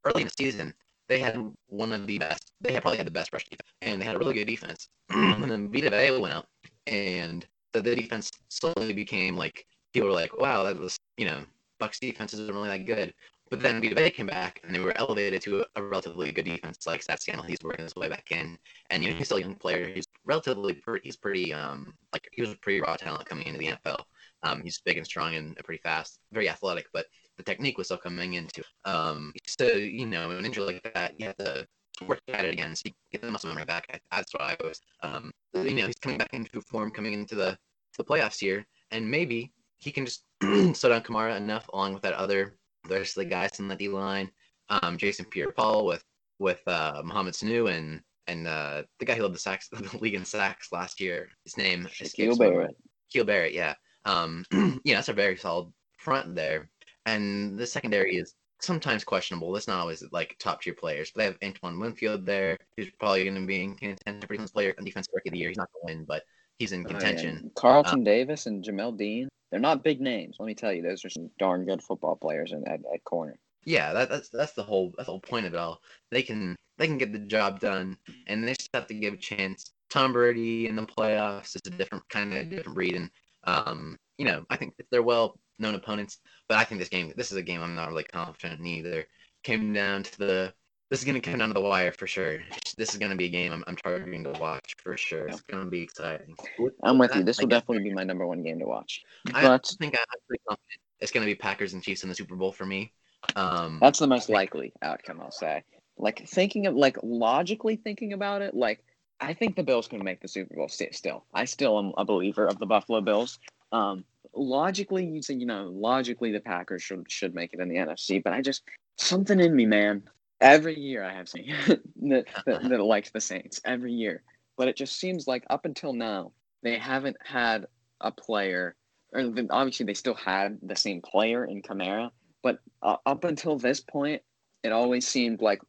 early 0.06 0.22
in 0.22 0.28
the 0.28 0.34
season, 0.38 0.74
they 1.08 1.20
had 1.20 1.38
one 1.68 1.92
of 1.92 2.08
the 2.08 2.18
best. 2.18 2.52
They 2.62 2.74
had 2.74 2.82
probably 2.82 2.98
had 2.98 3.08
the 3.08 3.12
best 3.12 3.32
rush 3.34 3.46
defense, 3.46 3.70
and 3.82 4.02
they 4.02 4.06
had 4.06 4.16
a 4.16 4.20
really 4.20 4.34
good 4.34 4.48
defense. 4.48 4.90
and 5.10 5.50
then 5.50 5.72
Vita 5.72 5.90
Vea 5.90 6.20
went 6.20 6.34
out, 6.34 6.48
and 6.88 7.46
the, 7.74 7.82
the 7.82 7.96
defense 7.96 8.32
slowly 8.50 8.94
became 8.94 9.36
like 9.36 9.66
people 9.94 10.10
were 10.10 10.16
like, 10.16 10.38
"Wow, 10.38 10.64
that 10.64 10.80
was 10.80 10.98
you 11.18 11.26
know 11.26 11.44
Bucks 11.80 12.00
defense 12.00 12.34
isn't 12.34 12.54
really 12.54 12.70
that 12.70 12.86
good." 12.86 13.14
But 13.50 13.62
then 13.62 13.80
Vita 13.82 14.10
came 14.10 14.26
back, 14.26 14.60
and 14.64 14.74
they 14.74 14.80
were 14.80 14.98
elevated 14.98 15.42
to 15.44 15.64
a, 15.76 15.84
relatively 15.84 16.32
good 16.32 16.46
defense 16.46 16.88
like 16.88 17.04
Sat 17.04 17.22
Scannell. 17.22 17.44
He's 17.44 17.60
working 17.64 17.84
his 17.84 17.96
way 17.96 18.10
back 18.10 18.32
in, 18.32 18.58
and 18.90 19.04
you 19.04 19.12
know 19.12 19.16
he's 19.16 19.28
still 19.28 19.38
a 19.38 19.42
young 19.42 19.56
player. 19.56 19.88
He's 19.88 20.08
relatively 20.26 20.74
pretty, 20.74 21.06
he's 21.06 21.16
pretty 21.16 21.54
um 21.54 21.94
like 22.12 22.28
he 22.34 22.42
was 22.42 22.52
a 22.52 22.58
pretty 22.58 22.82
raw 22.82 22.96
talent 22.96 23.28
coming 23.28 23.46
into 23.46 23.60
the 23.60 23.68
NFL. 23.68 24.04
Um, 24.44 24.62
he's 24.64 24.82
big 24.84 24.98
and 24.98 25.06
strong 25.06 25.36
and 25.36 25.56
pretty 25.58 25.82
fast, 25.82 26.20
very 26.32 26.50
athletic, 26.50 26.88
but 26.92 27.06
the 27.38 27.44
technique 27.44 27.78
was 27.78 27.88
still 27.88 27.98
coming 27.98 28.34
into. 28.34 28.64
Um, 28.84 29.32
so 29.46 29.66
you 29.66 30.08
know, 30.08 30.32
an 30.32 30.46
injury 30.46 30.66
like 30.66 30.94
that, 30.94 31.20
you 31.20 31.28
have 31.28 31.38
to 31.38 31.68
work 32.08 32.22
at 32.28 32.46
it 32.46 32.54
again, 32.54 32.76
so 32.76 32.84
you 32.86 32.92
get 33.12 33.22
the 33.22 33.32
muscle 33.32 33.50
memory 33.50 33.66
back. 33.66 34.02
That's 34.12 34.34
what 34.34 34.42
I 34.42 34.56
was. 34.64 34.82
Um, 35.04 35.32
you 35.54 35.76
know, 35.76 35.86
he's 35.86 35.96
coming 35.96 36.18
back 36.18 36.34
into 36.34 36.62
form, 36.62 36.92
coming 36.92 37.14
into 37.14 37.36
the 37.36 37.58
the 37.98 38.04
playoffs 38.04 38.40
here, 38.40 38.66
and 38.92 39.10
maybe 39.10 39.52
he 39.78 39.92
can 39.92 40.06
just 40.06 40.24
slow 40.42 40.90
down 40.90 41.02
Kamara 41.02 41.38
enough, 41.38 41.68
along 41.74 41.94
with 41.94 42.04
that 42.04 42.14
other 42.14 42.58
the 42.88 42.96
rest 42.96 43.18
of 43.18 43.24
the 43.24 43.30
guys 43.30 43.60
in 43.60 43.68
the 43.68 43.76
D 43.76 43.88
line, 43.90 44.30
um, 44.70 44.98
Jason 44.98 45.26
Pierre-Paul 45.26 45.86
with 45.86 46.04
with 46.40 46.62
uh, 46.68 47.02
Mohamed 47.04 47.34
Sanu 47.34 47.72
and 47.72 48.02
and 48.28 48.48
uh, 48.48 48.84
the 49.00 49.06
guy 49.06 49.16
who 49.16 49.24
led 49.24 49.34
the 49.34 49.40
sacks 49.40 49.70
the 49.72 49.98
league 50.00 50.16
in 50.16 50.26
sacks 50.26 50.70
last 50.72 51.00
year. 51.00 51.30
His 51.44 51.58
name 51.58 51.86
Shaquille 51.86 52.38
Barrett. 52.38 52.76
Keel 53.12 53.24
Barrett, 53.24 53.54
yeah. 53.54 53.76
Um, 54.06 54.44
yeah, 54.84 54.96
that's 54.96 55.10
a 55.10 55.14
very 55.14 55.38
solid 55.38 55.72
front 55.98 56.36
there. 56.36 56.70
And 57.06 57.58
the 57.58 57.68
secondary 57.68 58.16
is 58.18 58.34
sometimes 58.62 59.04
questionable. 59.04 59.56
It's 59.56 59.68
not 59.68 59.80
always 59.80 60.04
like 60.12 60.36
top 60.40 60.62
tier 60.62 60.74
players, 60.74 61.12
but 61.14 61.20
they 61.20 61.26
have 61.26 61.38
Antoine 61.44 61.80
Winfield 61.80 62.26
there, 62.26 62.58
who's 62.76 62.90
probably 63.00 63.24
going 63.24 63.36
to 63.40 63.46
be 63.46 63.64
in 63.64 63.76
contention 63.76 64.22
for 64.22 64.34
defense 64.34 64.52
player 64.52 64.74
and 64.78 64.86
defense 64.86 65.08
rookie 65.14 65.30
of 65.30 65.34
the 65.34 65.40
year. 65.40 65.50
He's 65.50 65.58
not 65.58 65.70
going 65.74 65.88
to 65.94 65.98
win, 65.98 66.06
but 66.06 66.24
he's 66.58 66.72
in 66.72 66.80
Oh, 66.82 66.90
yeah. 66.90 66.98
contention. 66.98 67.52
Carlton 67.56 68.04
Davis 68.04 68.48
and 68.48 68.64
Jamel 68.64 68.98
Dean. 68.98 69.30
They're 69.52 69.60
not 69.60 69.84
big 69.84 70.02
names. 70.02 70.38
Let 70.40 70.48
me 70.48 70.56
tell 70.56 70.74
you, 70.74 70.82
those 70.82 71.06
are 71.06 71.10
some 71.10 71.30
darn 71.40 71.66
good 71.66 71.82
football 71.82 72.16
players 72.16 72.52
in 72.52 72.68
at, 72.68 72.82
at 72.94 73.04
corner. 73.04 73.38
Yeah, 73.64 73.94
that, 73.94 74.10
that's 74.10 74.30
that's 74.30 74.54
the 74.54 74.64
whole 74.64 74.94
that's 74.96 75.08
the 75.08 75.12
whole 75.12 75.22
point 75.22 75.46
of 75.46 75.54
it 75.54 75.60
all. 75.60 75.82
They 76.12 76.22
can 76.22 76.56
they 76.78 76.88
can 76.88 76.98
get 76.98 77.14
the 77.14 77.20
job 77.20 77.60
done, 77.60 77.98
and 78.28 78.44
they 78.44 78.54
just 78.54 78.70
have 78.74 78.88
to 78.88 78.94
give 78.94 79.14
a 79.14 79.18
chance. 79.18 79.72
Tom 79.90 80.14
Brady 80.14 80.68
in 80.68 80.76
the 80.76 80.84
playoffs 80.84 81.56
is 81.56 81.62
a 81.66 81.70
different 81.70 82.08
kind 82.10 82.34
of 82.34 82.50
different 82.50 82.76
breed, 82.76 82.96
and 82.96 83.10
um, 83.46 83.98
you 84.18 84.26
know, 84.26 84.46
I 84.50 84.58
think 84.58 84.74
they're 84.92 85.04
well 85.04 85.40
known 85.60 85.76
opponents. 85.76 86.20
But 86.48 86.58
I 86.58 86.64
think 86.64 86.80
this 86.80 86.90
game, 86.90 87.14
this 87.16 87.32
is 87.32 87.38
a 87.38 87.44
game 87.44 87.62
I'm 87.62 87.76
not 87.76 87.90
really 87.90 88.04
confident 88.04 88.60
in 88.60 88.66
either. 88.66 89.06
Came 89.44 89.74
down 89.74 90.04
to 90.04 90.18
the, 90.18 90.54
this 90.96 91.02
is 91.02 91.06
gonna 91.06 91.20
come 91.20 91.40
down 91.40 91.50
to 91.50 91.54
the 91.54 91.60
wire 91.60 91.92
for 91.92 92.08
sure. 92.08 92.40
This 92.78 92.94
is 92.94 92.98
gonna 92.98 93.18
be 93.18 93.26
a 93.26 93.30
game 93.30 93.52
I'm, 93.52 93.66
I'm 93.68 93.76
targeting 93.76 94.24
to 94.24 94.32
watch 94.40 94.78
for 94.82 94.96
sure. 94.96 95.28
It's 95.28 95.42
gonna 95.42 95.66
be 95.66 95.82
exciting. 95.82 96.38
I'm 96.84 96.98
with 96.98 97.14
you. 97.14 97.22
This 97.22 97.38
will 97.38 97.48
definitely 97.48 97.84
be 97.84 97.94
my 97.94 98.06
number 98.06 98.26
one 98.26 98.42
game 98.44 98.60
to 98.60 98.66
watch. 98.66 99.04
I 99.34 99.42
think 99.78 99.98
I'm 99.98 100.20
pretty 100.26 100.42
confident 100.48 100.80
it's 101.02 101.12
gonna 101.12 101.26
be 101.26 101.36
Packers 101.36 101.74
and 101.74 101.84
Chiefs 101.84 102.04
in 102.04 102.10
the 102.10 102.16
Super 102.16 102.38
Bowl 102.38 102.54
for 102.54 102.66
me. 102.66 102.94
Um, 103.36 103.78
that's 103.82 104.00
the 104.00 104.08
most 104.08 104.30
likely 104.30 104.72
outcome, 104.84 105.20
I'll 105.20 105.32
say. 105.32 105.66
Like 105.98 106.26
thinking 106.30 106.66
of 106.66 106.76
like 106.76 106.98
logically 107.04 107.76
thinking 107.76 108.14
about 108.14 108.42
it, 108.42 108.56
like 108.56 108.82
I 109.20 109.34
think 109.34 109.58
the 109.58 109.64
Bills 109.64 109.90
can 109.90 110.02
make 110.02 110.22
the 110.22 110.30
Super 110.30 110.56
Bowl 110.56 110.70
sti- 110.70 110.92
still. 110.94 111.26
I 111.34 111.44
still 111.44 111.78
am 111.78 111.92
a 111.98 112.06
believer 112.06 112.46
of 112.46 112.58
the 112.58 112.66
Buffalo 112.66 113.02
Bills. 113.02 113.38
Um, 113.74 114.06
logically, 114.34 115.06
you 115.06 115.22
say 115.22 115.34
you 115.34 115.46
know 115.46 115.66
logically 115.74 116.32
the 116.32 116.40
Packers 116.40 116.84
should 116.84 117.12
should 117.12 117.36
make 117.36 117.54
it 117.54 117.60
in 117.60 117.68
the 117.68 117.76
NFC, 117.76 118.24
but 118.24 118.32
I 118.32 118.40
just 118.40 118.64
something 118.96 119.42
in 119.42 119.54
me, 119.54 119.66
man. 119.66 120.02
Every 120.42 120.78
year 120.80 121.04
I 121.04 121.14
have 121.14 121.30
seen 121.30 121.54
that, 121.68 122.26
that 122.46 122.64
that 122.70 122.82
likes 122.82 123.12
the 123.12 123.22
Saints 123.22 123.62
every 123.66 123.94
year, 123.94 124.24
but 124.58 124.68
it 124.68 124.76
just 124.76 125.00
seems 125.00 125.28
like 125.28 125.46
up 125.50 125.66
until 125.66 125.94
now 125.94 126.32
they 126.64 126.78
haven't 126.78 127.18
had 127.24 127.68
a 128.02 128.12
player, 128.12 128.76
or 129.14 129.22
obviously 129.50 129.86
they 129.86 129.94
still 129.94 130.16
had 130.16 130.60
the 130.62 130.76
same 130.76 131.02
player 131.02 131.46
in 131.46 131.62
Kamara, 131.62 132.12
but 132.44 132.60
uh, 132.82 132.98
up 133.06 133.24
until 133.24 133.58
this 133.58 133.80
point, 133.80 134.22
it 134.64 134.72
always 134.72 135.08
seemed 135.08 135.42
like 135.42 135.62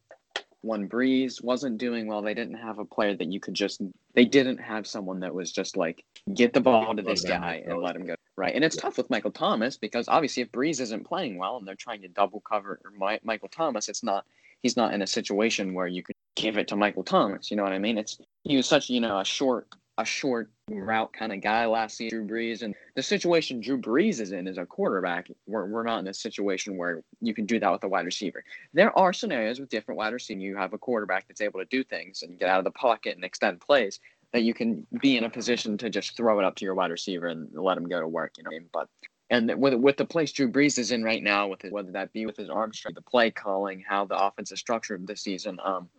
when 0.61 0.89
Brees 0.89 1.41
wasn't 1.41 1.77
doing 1.77 2.07
well, 2.07 2.21
they 2.21 2.33
didn't 2.33 2.55
have 2.55 2.79
a 2.79 2.85
player 2.85 3.15
that 3.15 3.31
you 3.31 3.39
could 3.39 3.53
just. 3.53 3.81
They 4.15 4.25
didn't 4.25 4.57
have 4.57 4.87
someone 4.87 5.21
that 5.21 5.33
was 5.33 5.51
just 5.51 5.77
like 5.77 6.03
get 6.33 6.53
the 6.53 6.59
ball 6.61 6.95
to 6.95 7.01
this 7.03 7.23
guy 7.23 7.63
and 7.65 7.81
let 7.81 7.95
him 7.95 8.05
go 8.05 8.15
right. 8.35 8.53
And 8.53 8.63
it's 8.63 8.75
Yeah. 8.75 8.81
tough 8.81 8.97
with 8.97 9.09
Michael 9.09 9.31
Thomas 9.31 9.77
because 9.77 10.07
obviously 10.07 10.43
if 10.43 10.51
Brees 10.51 10.81
isn't 10.81 11.05
playing 11.05 11.37
well 11.37 11.57
and 11.57 11.67
they're 11.67 11.75
trying 11.75 12.01
to 12.01 12.07
double 12.07 12.41
cover 12.41 12.79
Mi- 12.99 13.19
Michael 13.23 13.49
Thomas, 13.49 13.87
it's 13.87 14.03
not. 14.03 14.25
He's 14.63 14.77
not 14.77 14.93
in 14.93 15.01
a 15.01 15.07
situation 15.07 15.73
where 15.73 15.87
you 15.87 16.03
could 16.03 16.15
give 16.35 16.57
it 16.57 16.67
to 16.69 16.75
Michael 16.75 17.03
Thomas. 17.03 17.49
You 17.51 17.57
know 17.57 17.63
what 17.63 17.73
I 17.73 17.79
mean? 17.79 17.97
It's 17.97 18.17
he 18.43 18.57
was 18.57 18.67
such 18.67 18.89
you 18.89 18.99
know 18.99 19.19
a 19.19 19.25
short 19.25 19.67
a 19.97 20.05
short 20.05 20.49
route 20.69 21.11
kind 21.13 21.33
of 21.33 21.41
guy 21.41 21.65
last 21.65 21.97
season, 21.97 22.27
Drew 22.27 22.37
Brees, 22.37 22.61
and 22.61 22.75
the 22.95 23.01
situation 23.01 23.59
Drew 23.59 23.79
Brees 23.79 24.19
is 24.19 24.31
in 24.31 24.47
as 24.47 24.57
a 24.57 24.65
quarterback, 24.65 25.27
we're, 25.47 25.65
we're 25.65 25.83
not 25.83 25.99
in 25.99 26.07
a 26.07 26.13
situation 26.13 26.77
where 26.77 27.01
you 27.19 27.33
can 27.33 27.45
do 27.45 27.59
that 27.59 27.71
with 27.71 27.83
a 27.83 27.87
wide 27.87 28.05
receiver. 28.05 28.43
There 28.73 28.97
are 28.97 29.11
scenarios 29.11 29.59
with 29.59 29.69
different 29.69 29.97
wide 29.97 30.13
receivers. 30.13 30.43
You 30.43 30.55
have 30.57 30.73
a 30.73 30.77
quarterback 30.77 31.27
that's 31.27 31.41
able 31.41 31.59
to 31.59 31.65
do 31.65 31.83
things 31.83 32.21
and 32.21 32.37
get 32.37 32.49
out 32.49 32.59
of 32.59 32.65
the 32.65 32.71
pocket 32.71 33.15
and 33.15 33.25
extend 33.25 33.59
plays 33.59 33.99
that 34.33 34.43
you 34.43 34.53
can 34.53 34.85
be 35.01 35.17
in 35.17 35.23
a 35.23 35.29
position 35.29 35.77
to 35.79 35.89
just 35.89 36.15
throw 36.15 36.39
it 36.39 36.45
up 36.45 36.55
to 36.55 36.65
your 36.65 36.75
wide 36.75 36.91
receiver 36.91 37.27
and 37.27 37.49
let 37.53 37.77
him 37.77 37.87
go 37.87 37.99
to 37.99 38.07
work. 38.07 38.33
You 38.37 38.43
know? 38.43 38.51
But 38.71 38.89
and 39.29 39.53
with 39.57 39.73
with 39.75 39.97
the 39.97 40.05
place 40.05 40.31
Drew 40.31 40.49
Brees 40.49 40.79
is 40.79 40.91
in 40.91 41.03
right 41.03 41.21
now, 41.21 41.47
with 41.47 41.65
it, 41.65 41.71
whether 41.71 41.91
that 41.91 42.13
be 42.13 42.25
with 42.25 42.37
his 42.37 42.49
arm 42.49 42.73
strength, 42.73 42.95
the 42.95 43.01
play 43.01 43.31
calling, 43.31 43.83
how 43.87 44.05
the 44.05 44.17
offense 44.17 44.51
is 44.51 44.59
structured 44.59 45.05
this 45.05 45.21
season, 45.21 45.59
um, 45.63 45.89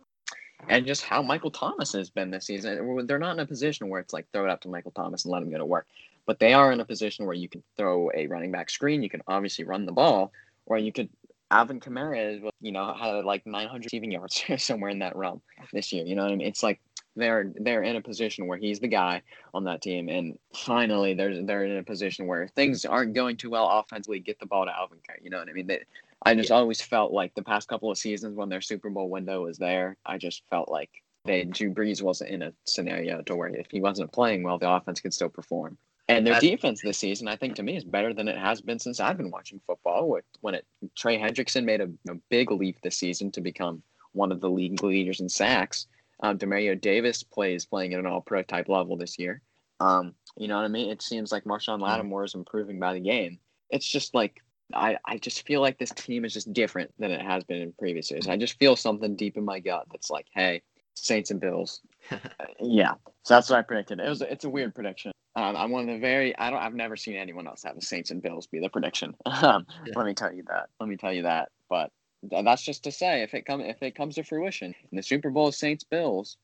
and 0.67 0.85
just 0.85 1.03
how 1.03 1.21
Michael 1.21 1.51
Thomas 1.51 1.93
has 1.93 2.09
been 2.09 2.31
this 2.31 2.47
season. 2.47 3.05
They're 3.05 3.19
not 3.19 3.33
in 3.33 3.39
a 3.39 3.45
position 3.45 3.87
where 3.89 3.99
it's 3.99 4.13
like 4.13 4.25
throw 4.33 4.45
it 4.45 4.49
up 4.49 4.61
to 4.61 4.69
Michael 4.69 4.91
Thomas 4.91 5.25
and 5.25 5.31
let 5.31 5.43
him 5.43 5.51
go 5.51 5.59
to 5.59 5.65
work, 5.65 5.85
but 6.25 6.39
they 6.39 6.53
are 6.53 6.71
in 6.71 6.79
a 6.79 6.85
position 6.85 7.25
where 7.25 7.35
you 7.35 7.47
can 7.47 7.61
throw 7.77 8.09
a 8.15 8.25
running 8.27 8.51
back 8.51 8.69
screen. 8.69 9.03
You 9.03 9.09
can 9.09 9.21
obviously 9.27 9.63
run 9.63 9.85
the 9.85 9.91
ball, 9.91 10.31
or 10.65 10.77
you 10.77 10.91
could. 10.91 11.09
Alvin 11.51 11.79
Kamara 11.79 12.35
is, 12.35 12.51
you 12.61 12.71
know, 12.71 12.93
had 12.93 13.25
like 13.25 13.43
900 13.47 13.85
receiving 13.85 14.11
yards 14.11 14.43
somewhere 14.63 14.91
in 14.91 14.99
that 14.99 15.15
realm 15.15 15.41
this 15.73 15.91
year. 15.91 16.05
You 16.05 16.13
know 16.13 16.21
what 16.21 16.31
I 16.31 16.35
mean? 16.35 16.47
It's 16.47 16.61
like 16.61 16.79
they're 17.19 17.51
they're 17.55 17.83
in 17.83 17.95
a 17.95 18.01
position 18.01 18.47
where 18.47 18.57
he's 18.57 18.79
the 18.79 18.87
guy 18.87 19.21
on 19.53 19.63
that 19.65 19.81
team, 19.81 20.09
and 20.09 20.37
finally 20.55 21.13
they're 21.13 21.43
they're 21.43 21.65
in 21.65 21.77
a 21.77 21.83
position 21.83 22.25
where 22.27 22.47
things 22.55 22.85
aren't 22.85 23.13
going 23.13 23.37
too 23.37 23.49
well 23.51 23.69
offensively. 23.69 24.19
Get 24.19 24.39
the 24.39 24.45
ball 24.45 24.65
to 24.65 24.75
Alvin 24.75 24.97
Kamara. 24.99 25.23
You 25.23 25.29
know 25.29 25.39
what 25.39 25.49
I 25.49 25.53
mean? 25.53 25.67
They, 25.67 25.81
I 26.25 26.35
just 26.35 26.51
always 26.51 26.81
felt 26.81 27.11
like 27.13 27.33
the 27.35 27.43
past 27.43 27.67
couple 27.67 27.91
of 27.91 27.97
seasons 27.97 28.35
when 28.35 28.49
their 28.49 28.61
Super 28.61 28.89
Bowl 28.89 29.09
window 29.09 29.43
was 29.43 29.57
there, 29.57 29.95
I 30.05 30.17
just 30.17 30.43
felt 30.49 30.69
like 30.69 30.89
they 31.25 31.43
Drew 31.45 31.73
Brees 31.73 32.01
wasn't 32.01 32.31
in 32.31 32.41
a 32.41 32.53
scenario 32.65 33.21
to 33.23 33.35
where 33.35 33.49
if 33.49 33.67
he 33.69 33.81
wasn't 33.81 34.11
playing 34.11 34.43
well, 34.43 34.57
the 34.57 34.69
offense 34.69 34.99
could 35.01 35.13
still 35.13 35.29
perform. 35.29 35.77
And 36.07 36.25
their 36.25 36.33
That- 36.33 36.41
defense 36.41 36.81
this 36.81 36.97
season, 36.97 37.27
I 37.27 37.35
think, 37.35 37.55
to 37.55 37.63
me, 37.63 37.77
is 37.77 37.83
better 37.85 38.13
than 38.15 38.27
it 38.27 38.37
has 38.37 38.61
been 38.61 38.79
since 38.79 38.99
I've 38.99 39.17
been 39.17 39.29
watching 39.29 39.61
football. 39.67 40.09
With- 40.09 40.25
When 40.41 40.55
it 40.55 40.65
Trey 40.95 41.17
Hendrickson 41.19 41.65
made 41.65 41.81
a, 41.81 41.89
a 42.09 42.15
big 42.29 42.51
leap 42.51 42.81
this 42.81 42.97
season 42.97 43.31
to 43.33 43.41
become 43.41 43.83
one 44.13 44.31
of 44.31 44.41
the 44.41 44.49
league 44.49 44.81
leaders 44.81 45.19
in 45.19 45.29
sacks. 45.29 45.87
Um, 46.21 46.37
Demario 46.37 46.79
Davis 46.79 47.23
plays 47.23 47.65
playing 47.65 47.93
at 47.93 47.99
an 47.99 48.05
All 48.05 48.21
Pro 48.21 48.43
type 48.43 48.69
level 48.69 48.97
this 48.97 49.17
year. 49.17 49.41
Um, 49.79 50.13
you 50.37 50.47
know 50.47 50.57
what 50.57 50.65
I 50.65 50.69
mean? 50.69 50.89
It 50.89 51.01
seems 51.01 51.31
like 51.31 51.45
Marshon 51.45 51.79
Lattimore 51.81 52.25
is 52.25 52.35
improving 52.35 52.79
by 52.79 52.93
the 52.93 52.99
game. 52.99 53.39
It's 53.69 53.87
just 53.87 54.13
like 54.13 54.41
I, 54.73 54.97
I 55.05 55.17
just 55.17 55.45
feel 55.47 55.61
like 55.61 55.79
this 55.79 55.91
team 55.91 56.25
is 56.25 56.33
just 56.33 56.51
different 56.53 56.91
than 56.99 57.11
it 57.11 57.21
has 57.21 57.43
been 57.43 57.61
in 57.61 57.73
previous 57.79 58.11
years. 58.11 58.27
I 58.27 58.37
just 58.37 58.59
feel 58.59 58.75
something 58.75 59.15
deep 59.15 59.37
in 59.37 59.45
my 59.45 59.59
gut 59.59 59.87
that's 59.91 60.09
like, 60.09 60.27
hey, 60.33 60.61
Saints 60.95 61.31
and 61.31 61.39
Bills. 61.39 61.81
Yeah, 62.61 62.93
so 63.23 63.35
that's 63.35 63.49
what 63.49 63.59
I 63.59 63.61
predicted. 63.61 63.99
It 64.01 64.09
was 64.09 64.21
it's 64.21 64.43
a 64.43 64.49
weird 64.49 64.75
prediction. 64.75 65.11
Um, 65.35 65.55
I'm 65.55 65.71
one 65.71 65.87
of 65.87 65.95
the 65.95 65.99
very 65.99 66.37
I 66.37 66.49
don't 66.49 66.59
I've 66.59 66.73
never 66.73 66.97
seen 66.97 67.15
anyone 67.15 67.47
else 67.47 67.63
have 67.63 67.75
the 67.75 67.81
Saints 67.81 68.11
and 68.11 68.21
Bills 68.21 68.47
be 68.47 68.59
the 68.59 68.69
prediction. 68.69 69.15
Um, 69.25 69.65
Yeah. 69.85 69.93
Let 69.95 70.05
me 70.05 70.13
tell 70.13 70.33
you 70.33 70.43
that. 70.49 70.67
Let 70.79 70.89
me 70.89 70.97
tell 70.97 71.13
you 71.13 71.23
that. 71.23 71.49
But 71.69 71.91
that's 72.23 72.63
just 72.63 72.83
to 72.83 72.91
say 72.91 73.23
if 73.23 73.33
it 73.33 73.45
come 73.45 73.61
if 73.61 73.81
it 73.81 73.95
comes 73.95 74.15
to 74.15 74.23
fruition 74.23 74.73
in 74.91 74.95
the 74.95 75.03
Super 75.03 75.29
Bowl, 75.29 75.51
Saints 75.51 75.83
Bills 75.83 76.37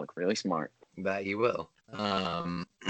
look 0.00 0.12
really 0.16 0.34
smart. 0.34 0.72
that 0.98 1.24
you 1.24 1.38
will. 1.38 1.70
Um, 1.92 2.66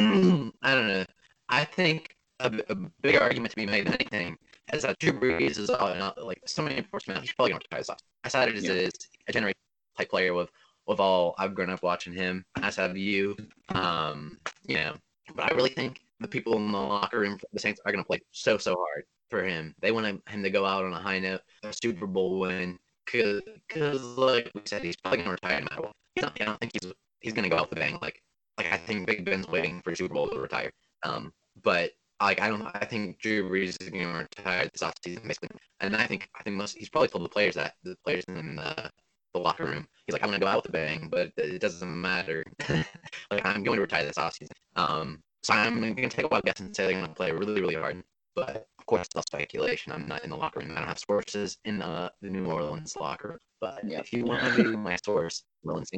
I 0.63 0.75
don't 0.75 0.89
know. 0.89 1.05
I 1.49 1.65
think 1.65 2.17
a, 2.41 2.53
a 2.69 2.75
big 3.03 3.17
argument 3.21 3.51
to 3.51 3.57
be 3.57 3.67
made 3.67 3.87
than 3.87 3.95
anything 3.95 4.39
is 4.73 4.83
that 4.83 4.99
Drew 4.99 5.13
Brees 5.13 5.59
is 5.59 5.69
all 5.71 5.95
not 5.95 6.23
like 6.25 6.41
so 6.47 6.63
many 6.63 6.79
enforcement. 6.79 7.21
He's 7.21 7.33
probably 7.33 7.51
going 7.51 7.61
to 7.61 7.67
retire 7.77 7.85
off. 7.91 7.99
I 8.25 8.29
said 8.29 8.49
it 8.49 8.57
as 8.57 8.65
Yeah. 8.65 8.73
it 8.73 8.77
is 8.87 8.93
a 9.29 9.33
generation 9.33 9.59
type 9.99 10.11
player 10.11 10.35
with 10.35 10.51
with 10.87 10.99
all 10.99 11.35
I've 11.39 11.55
grown 11.55 11.71
up 11.71 11.83
watching 11.83 12.13
him, 12.13 12.45
as 12.63 12.77
have 12.77 12.97
you. 12.97 13.37
Um, 13.69 14.39
you 14.67 14.77
know, 14.77 14.95
but 15.37 15.51
I 15.53 15.55
really 15.55 15.71
think 15.71 16.01
the 16.21 16.27
people 16.29 16.57
in 16.57 16.73
the 16.73 16.79
locker 16.79 17.21
room 17.21 17.39
for 17.39 17.47
the 17.53 17.61
Saints 17.61 17.81
are 17.85 17.93
going 17.93 18.03
to 18.03 18.07
play 18.07 18.21
so 18.33 18.59
so 18.59 18.75
hard 18.75 19.05
for 19.33 19.43
him. 19.43 19.75
They 19.81 19.91
want 19.91 20.23
him 20.29 20.43
to 20.43 20.51
go 20.51 20.67
out 20.67 20.85
on 20.85 20.93
a 20.93 21.01
high 21.01 21.19
note, 21.19 21.41
a 21.65 21.73
Super 21.73 22.07
Bowl 22.07 22.39
win, 22.39 22.79
because 23.07 23.43
like 24.17 24.51
we 24.55 24.61
said, 24.67 24.85
he's 24.85 24.97
probably 24.97 25.19
going 25.19 25.37
to 25.37 25.43
retire 25.43 25.61
no 25.61 25.67
matter 25.71 25.83
what. 25.83 25.93
I 26.41 26.45
don't 26.45 26.61
think 26.61 26.73
he's 26.75 26.93
he's 27.21 27.33
to 27.33 27.49
go 27.49 27.57
out 27.57 27.71
the 27.71 27.77
bang. 27.77 27.99
Like 28.03 28.23
like 28.59 28.71
I 28.71 28.77
think 28.77 29.07
Big 29.07 29.25
Ben's 29.25 29.49
waiting 29.49 29.81
for 29.83 29.95
Super 29.95 30.15
Bowl 30.15 30.29
to 30.29 30.39
retire. 30.39 30.71
Um, 31.03 31.33
but 31.63 31.93
like 32.21 32.41
I 32.41 32.49
don't 32.49 32.63
I 32.75 32.85
think 32.85 33.19
Drew 33.19 33.49
Brees 33.49 33.81
is 33.81 33.89
going 33.89 34.05
to 34.05 34.29
retire 34.39 34.69
this 34.73 34.83
offseason 34.83 35.27
basically, 35.27 35.49
and 35.81 35.97
I 35.97 36.07
think 36.07 36.29
I 36.39 36.43
think 36.43 36.57
most 36.57 36.77
he's 36.77 36.91
probably 36.91 37.09
told 37.09 37.25
the 37.25 37.29
players 37.29 37.55
that 37.55 37.75
the 37.83 37.97
players 38.05 38.25
in 38.29 38.57
the, 38.57 38.91
the 39.35 39.41
locker 39.41 39.65
room. 39.65 39.89
He's 40.07 40.13
like 40.13 40.23
I'm 40.23 40.29
going 40.29 40.41
to 40.41 40.45
go 40.45 40.51
out 40.51 40.63
with 40.63 40.69
a 40.69 40.73
bang, 40.73 41.09
but 41.11 41.33
it 41.37 41.61
doesn't 41.61 42.01
matter. 42.01 42.45
like 42.69 43.45
I'm 43.45 43.63
going 43.63 43.77
to 43.77 43.83
retire 43.83 44.05
this 44.05 44.19
offseason. 44.19 44.51
Um, 44.77 45.23
so 45.43 45.55
I'm 45.55 45.81
going 45.81 45.97
to 45.97 46.09
take 46.09 46.27
a 46.27 46.29
wild 46.29 46.45
guess 46.45 46.61
and 46.61 46.75
say 46.75 46.85
they're 46.85 46.93
going 46.93 47.07
to 47.07 47.15
play 47.15 47.33
really 47.33 47.61
really 47.61 47.75
hard. 47.75 48.03
But 48.35 48.67
course, 48.93 49.07
it's 49.07 49.17
all 49.17 49.23
speculation. 49.23 49.91
I'm 49.91 50.07
not 50.07 50.23
in 50.23 50.31
the 50.31 50.37
locker 50.37 50.61
room. 50.61 50.73
I 50.73 50.81
don't 50.81 50.89
have 50.89 50.99
sources 50.99 51.57
in 51.65 51.79
the, 51.79 52.13
the 52.21 52.29
New 52.29 52.45
Orleans 52.45 52.95
locker. 52.95 53.41
But 53.59 53.81
yeah. 53.87 54.01
if 54.01 54.13
you 54.13 54.25
want 54.25 54.55
to 54.55 54.63
be 54.63 54.77
my 54.77 54.97
source, 55.03 55.45
Orleans 55.65 55.89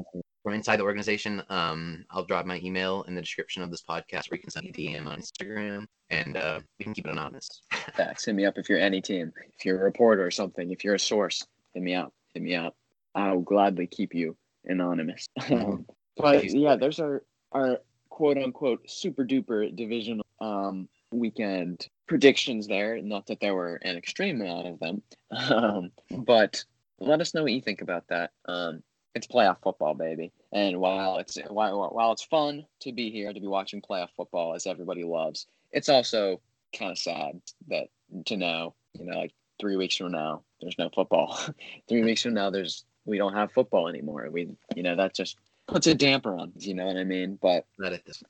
from 0.45 0.55
inside 0.55 0.77
the 0.77 0.85
organization, 0.85 1.43
um, 1.49 2.05
I'll 2.11 2.25
drop 2.25 2.47
my 2.47 2.61
email 2.63 3.03
in 3.09 3.17
the 3.17 3.21
description 3.21 3.63
of 3.65 3.71
this 3.73 3.83
podcast 3.83 4.31
where 4.31 4.37
you 4.37 4.43
can 4.43 4.51
send 4.51 4.67
me 4.67 4.71
a 4.71 4.73
DM 4.73 5.07
on 5.07 5.21
Instagram 5.21 5.87
and 6.11 6.37
uh, 6.37 6.61
we 6.79 6.85
can 6.85 6.95
keep 6.95 7.07
it 7.07 7.11
anonymous. 7.11 7.49
Facts. 7.97 8.27
Hit 8.27 8.37
me 8.37 8.45
up 8.45 8.59
if 8.59 8.69
you're 8.69 8.79
any 8.79 9.01
team. 9.01 9.33
If 9.59 9.65
you're 9.65 9.81
a 9.81 9.85
reporter 9.85 10.25
or 10.25 10.31
something, 10.31 10.71
if 10.71 10.85
you're 10.85 10.95
a 10.95 11.01
source, 11.01 11.45
hit 11.73 11.83
me 11.83 11.95
up. 11.95 12.13
Hit 12.35 12.45
me 12.45 12.55
up. 12.55 12.77
I'll 13.17 13.41
gladly 13.41 13.89
keep 13.89 14.15
you 14.15 14.37
anonymous. 14.67 15.27
Mm-hmm. 15.41 15.83
but 16.17 16.45
yeah, 16.45 16.77
there's 16.77 17.01
our, 17.01 17.25
our 17.51 17.79
quote 18.09 18.39
unquote 18.39 18.89
super 18.89 19.25
duper 19.25 19.75
divisional 19.75 20.25
um, 20.41 20.89
weekend 21.13 21.89
predictions 22.07 22.67
there. 22.67 23.01
Not 23.01 23.27
that 23.27 23.41
there 23.41 23.55
were 23.55 23.77
an 23.77 23.97
extreme 23.97 24.41
amount 24.41 24.67
of 24.67 24.79
them, 24.81 25.03
um, 25.31 25.91
but 26.11 26.65
let 27.01 27.21
us 27.21 27.35
know 27.35 27.43
what 27.43 27.53
you 27.53 27.61
think 27.61 27.81
about 27.81 28.09
that. 28.09 28.31
Um, 28.47 28.83
it's 29.15 29.27
playoff 29.27 29.59
football, 29.63 29.95
baby. 29.95 30.33
And 30.53 30.81
while 30.81 31.19
it's 31.19 31.39
while, 31.49 31.91
while 31.91 32.13
it's 32.13 32.25
fun 32.25 32.67
to 32.81 32.93
be 32.93 33.11
here 33.11 33.33
to 33.33 33.41
be 33.41 33.47
watching 33.47 33.81
playoff 33.81 34.11
football 34.17 34.55
as 34.55 34.67
everybody 34.67 35.05
loves, 35.05 35.47
it's 35.73 35.89
also 35.89 36.41
kind 36.77 36.91
of 36.91 36.99
sad 36.99 37.41
that 37.69 37.89
to 38.27 38.37
know, 38.37 38.75
you 38.99 39.07
know, 39.07 39.19
like 39.19 39.33
three 39.61 39.77
weeks 39.77 39.97
from 39.97 40.13
now, 40.13 40.43
there's 40.61 40.79
no 40.79 40.91
football. 40.91 41.39
three 41.89 42.03
weeks 42.03 42.23
from 42.23 42.35
now, 42.35 42.51
there's 42.51 42.85
we 43.05 43.19
don't 43.19 43.35
have 43.35 43.53
football 43.53 43.89
anymore. 43.89 44.29
We, 44.31 44.51
you 44.75 44.83
know, 44.83 44.97
that 44.97 45.15
just 45.15 45.39
puts 45.67 45.87
a 45.87 45.95
damper 45.95 46.37
on. 46.37 46.53
You 46.59 46.75
know 46.75 46.87
what 46.87 46.97
I 46.97 47.05
mean? 47.05 47.39
But 47.41 47.67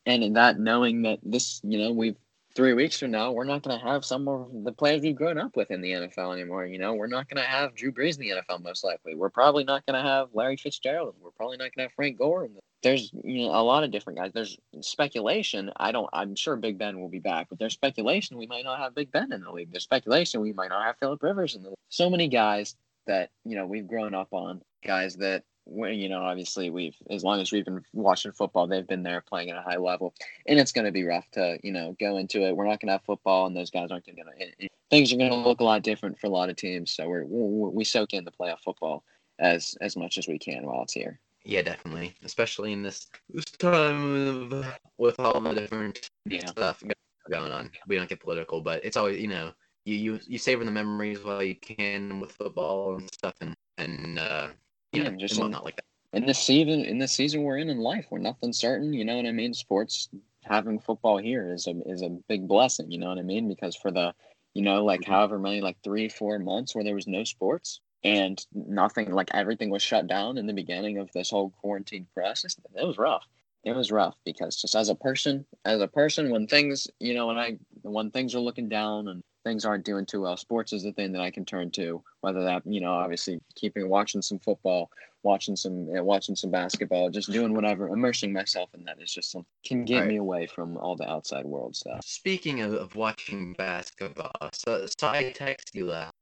and 0.07 0.25
in 0.25 0.35
that 0.35 0.59
knowing 0.59 1.03
that 1.03 1.21
this, 1.23 1.61
you 1.65 1.79
know, 1.79 1.93
we've 1.93 2.17
three 2.55 2.73
weeks 2.73 2.99
from 2.99 3.11
now, 3.11 3.33
we're 3.33 3.45
not 3.45 3.63
going 3.63 3.79
to 3.79 3.85
have 3.85 4.05
some 4.05 4.29
of 4.29 4.49
the 4.65 4.73
players 4.73 5.03
we've 5.03 5.17
grown 5.17 5.39
up 5.39 5.57
with 5.57 5.71
in 5.71 5.81
the 5.81 5.93
NFL 5.93 6.33
anymore. 6.33 6.67
You 6.67 6.79
know, 6.79 6.95
we're 6.95 7.07
not 7.07 7.29
going 7.29 7.43
to 7.43 7.49
have 7.49 7.75
Drew 7.75 7.93
Brees 7.93 8.19
in 8.19 8.21
the 8.21 8.43
NFL 8.43 8.63
most 8.63 8.85
likely. 8.85 9.15
We're 9.15 9.31
probably 9.31 9.65
not 9.65 9.85
going 9.87 10.01
to 10.01 10.09
have 10.09 10.29
Larry 10.33 10.57
Fitzgerald. 10.57 11.15
We're 11.21 11.31
probably 11.31 11.57
not 11.57 11.75
going 11.75 11.79
to 11.79 11.83
have 11.83 11.93
Frank 11.93 12.19
Gore. 12.19 12.49
There's 12.83 13.11
you 13.25 13.47
know 13.47 13.55
a 13.55 13.63
lot 13.63 13.83
of 13.83 13.91
different 13.91 14.19
guys. 14.19 14.33
There's 14.35 14.59
speculation. 14.81 15.71
I 15.77 15.91
don't. 15.91 16.09
I'm 16.13 16.35
sure 16.35 16.57
Big 16.57 16.79
Ben 16.79 17.01
will 17.01 17.09
be 17.09 17.19
back, 17.19 17.49
but 17.49 17.59
there's 17.59 17.73
speculation 17.73 18.37
we 18.37 18.47
might 18.47 18.65
not 18.65 18.79
have 18.79 18.95
Big 18.95 19.11
Ben 19.11 19.33
in 19.33 19.43
the 19.43 19.51
league. 19.51 19.71
There's 19.71 19.85
speculation 19.85 20.43
we 20.43 20.53
might 20.53 20.69
not 20.69 20.85
have 20.85 20.97
Philip 20.99 21.23
Rivers 21.23 21.55
in 21.55 21.63
the 21.63 21.71
league. 21.71 21.79
So 21.89 22.11
many 22.11 22.29
guys 22.29 22.77
that 23.07 23.31
you 23.45 23.57
know 23.57 23.67
we've 23.67 23.89
grown 23.89 24.15
up 24.15 24.29
on, 24.33 24.61
guys 24.85 25.17
that 25.17 25.45
you 25.67 26.09
know, 26.09 26.23
obviously 26.23 26.71
we've 26.71 26.97
as 27.11 27.25
long 27.25 27.41
as 27.41 27.51
we've 27.51 27.65
been 27.65 27.83
watching 27.93 28.33
football, 28.33 28.67
they've 28.67 28.87
been 28.87 29.03
there 29.03 29.21
playing 29.21 29.51
at 29.51 29.59
a 29.59 29.63
high 29.63 29.77
level, 29.77 30.15
and 30.47 30.59
it's 30.59 30.73
going 30.73 30.85
to 30.85 30.93
be 30.93 31.05
rough 31.05 31.31
to 31.33 31.59
you 31.63 31.73
know 31.73 31.97
go 31.99 32.19
into 32.19 32.43
it. 32.43 32.57
We're 32.57 32.67
not 32.67 32.81
going 32.81 32.89
to 32.89 32.93
have 32.93 33.05
football, 33.05 33.47
and 33.47 33.57
those 33.57 33.71
guys 33.71 33.91
aren't 33.91 34.07
going 34.07 34.17
to. 34.17 34.69
Things 34.91 35.13
are 35.13 35.17
going 35.17 35.31
to 35.31 35.37
look 35.37 35.61
a 35.61 35.65
lot 35.65 35.83
different 35.83 36.19
for 36.19 36.27
a 36.27 36.31
lot 36.31 36.51
of 36.51 36.57
teams. 36.57 36.91
So 36.91 37.09
we're, 37.09 37.25
we 37.25 37.71
we 37.71 37.85
soak 37.85 38.13
in 38.13 38.25
the 38.25 38.33
playoff 38.33 38.61
football 38.61 39.05
as 39.39 39.77
as 39.81 39.97
much 39.97 40.19
as 40.19 40.29
we 40.29 40.39
can 40.39 40.67
while 40.67 40.83
it's 40.83 40.93
here. 40.93 41.19
Yeah, 41.45 41.63
definitely, 41.63 42.15
especially 42.25 42.73
in 42.73 42.83
this 42.83 43.07
this 43.31 43.45
time 43.45 44.53
of, 44.53 44.67
with 44.99 45.19
all 45.21 45.41
the 45.41 45.55
different 45.55 46.09
yeah. 46.27 46.47
stuff 46.47 46.83
going 47.31 47.53
on. 47.53 47.71
We 47.87 47.97
don't 47.97 48.09
get 48.09 48.21
political, 48.21 48.61
but 48.61 48.85
it's 48.85 48.97
always 48.97 49.21
you 49.21 49.29
know 49.29 49.53
you 49.85 49.97
you 49.97 50.21
you 50.27 50.39
savor 50.39 50.65
the 50.65 50.71
memories 50.71 51.23
while 51.23 51.43
you 51.43 51.55
can 51.55 52.21
with 52.21 52.33
football 52.33 52.97
and 52.97 53.13
stuff, 53.13 53.35
and 53.41 53.55
and 53.79 54.19
uh, 54.19 54.49
yeah, 54.97 55.11
just 55.11 55.39
in, 55.39 55.51
not 55.51 55.65
like 55.65 55.77
that. 55.77 55.85
In 56.13 56.27
this 56.27 56.39
season, 56.39 56.85
in 56.85 56.99
this 56.99 57.13
season 57.13 57.43
we're 57.43 57.59
in 57.59 57.71
in 57.71 57.79
life, 57.79 58.07
where 58.09 58.21
nothing's 58.21 58.59
certain. 58.59 58.93
You 58.93 59.05
know 59.05 59.17
what 59.17 59.27
I 59.27 59.33
mean? 59.33 59.55
Sports 59.55 60.09
having 60.43 60.79
football 60.79 61.19
here 61.19 61.53
is 61.53 61.67
a 61.67 61.75
is 61.87 62.03
a 62.03 62.17
big 62.29 62.47
blessing. 62.47 62.91
You 62.91 62.99
know 62.99 63.09
what 63.09 63.19
I 63.19 63.23
mean? 63.23 63.49
Because 63.49 63.77
for 63.77 63.91
the, 63.91 64.15
you 64.55 64.63
know, 64.63 64.85
like 64.85 65.01
mm-hmm. 65.01 65.13
however 65.13 65.39
many, 65.39 65.61
like 65.61 65.77
three, 65.83 66.09
four 66.09 66.39
months 66.39 66.75
where 66.75 66.85
there 66.85 66.95
was 66.95 67.07
no 67.07 67.25
sports 67.25 67.81
and 68.05 68.45
nothing, 68.53 69.13
like 69.13 69.31
everything 69.33 69.71
was 69.71 69.83
shut 69.83 70.07
down 70.07 70.37
in 70.37 70.47
the 70.47 70.53
beginning 70.53 70.99
of 70.99 71.11
this 71.13 71.31
whole 71.31 71.51
quarantine 71.51 72.07
process. 72.15 72.57
It 72.77 72.87
was 72.87 72.99
rough. 72.99 73.25
It 73.65 73.75
was 73.75 73.91
rough 73.91 74.15
because 74.27 74.61
just 74.61 74.75
as 74.75 74.91
a 74.91 74.95
person, 74.95 75.47
as 75.65 75.81
a 75.81 75.89
person, 75.89 76.31
when 76.31 76.47
things, 76.47 76.87
you 77.01 77.15
know, 77.15 77.29
when 77.29 77.39
I 77.39 77.59
when 77.83 78.11
things 78.11 78.35
are 78.35 78.41
looking 78.41 78.69
down 78.69 79.09
and 79.09 79.23
things 79.45 79.65
aren't 79.65 79.85
doing 79.85 80.07
too 80.07 80.23
well, 80.23 80.37
sports 80.37 80.73
is 80.73 80.83
the 80.83 80.93
thing 80.93 81.13
that 81.13 81.21
I 81.21 81.31
can 81.31 81.45
turn 81.45 81.71
to. 81.73 82.03
Whether 82.21 82.43
that 82.45 82.63
you 82.67 82.81
know, 82.81 82.93
obviously 82.93 83.41
keeping 83.55 83.89
watching 83.89 84.23
some 84.23 84.39
football, 84.39 84.91
watching 85.23 85.57
some 85.57 85.89
eh, 85.95 86.01
watching 86.01 86.35
some 86.35 86.51
basketball, 86.51 87.11
just 87.11 87.31
doing 87.31 87.55
whatever, 87.55 87.89
immersing 87.89 88.33
myself 88.33 88.71
in 88.75 88.85
that 88.85 89.01
is 89.01 89.13
just 89.13 89.33
some 89.33 89.45
can 89.65 89.85
get 89.85 90.01
right. 90.01 90.09
me 90.09 90.17
away 90.17 90.47
from 90.47 90.77
all 90.79 90.97
the 90.97 91.09
outside 91.09 91.45
world 91.45 91.77
stuff. 91.77 92.01
Speaking 92.05 92.63
of, 92.63 92.73
of 92.75 92.97
watching 92.97 93.53
basketball, 93.55 94.33
so, 94.53 94.87
so 94.99 95.09
I 95.09 95.31
text 95.33 95.75
you 95.75 95.87
that. 95.87 96.13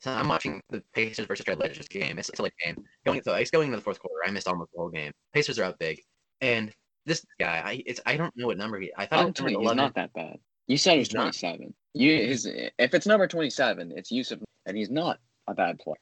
So 0.00 0.12
I'm 0.12 0.28
watching 0.28 0.60
the 0.70 0.82
Pacers 0.94 1.26
versus 1.26 1.44
Trailblazers 1.44 1.88
game. 1.88 2.18
It's, 2.18 2.28
it's 2.28 2.38
a 2.38 2.42
late 2.42 2.52
game. 2.64 2.76
Going 3.04 3.22
so 3.22 3.34
it's 3.34 3.50
going 3.50 3.66
into 3.66 3.76
the 3.76 3.82
fourth 3.82 3.98
quarter. 3.98 4.16
I 4.26 4.30
missed 4.30 4.48
almost 4.48 4.72
the 4.72 4.80
whole 4.80 4.90
game. 4.90 5.12
Pacers 5.32 5.58
are 5.58 5.64
up 5.64 5.78
big, 5.78 6.00
and 6.40 6.72
this 7.04 7.24
guy, 7.38 7.62
I 7.64 7.82
it's 7.86 8.00
I 8.04 8.16
don't 8.16 8.36
know 8.36 8.48
what 8.48 8.58
number 8.58 8.80
he. 8.80 8.92
I 8.96 9.06
thought 9.06 9.28
it 9.28 9.40
was 9.40 9.52
11. 9.52 9.76
not 9.76 9.94
that 9.94 10.12
bad. 10.12 10.38
You 10.66 10.76
said 10.76 10.98
he's 10.98 11.08
27. 11.08 11.72
You 11.96 12.26
his 12.26 12.46
if 12.46 12.94
it's 12.94 13.06
number 13.06 13.26
27, 13.26 13.92
it's 13.96 14.12
Jusuf, 14.12 14.42
and 14.66 14.76
he's 14.76 14.90
not 14.90 15.18
a 15.46 15.54
bad 15.54 15.78
player. 15.78 15.96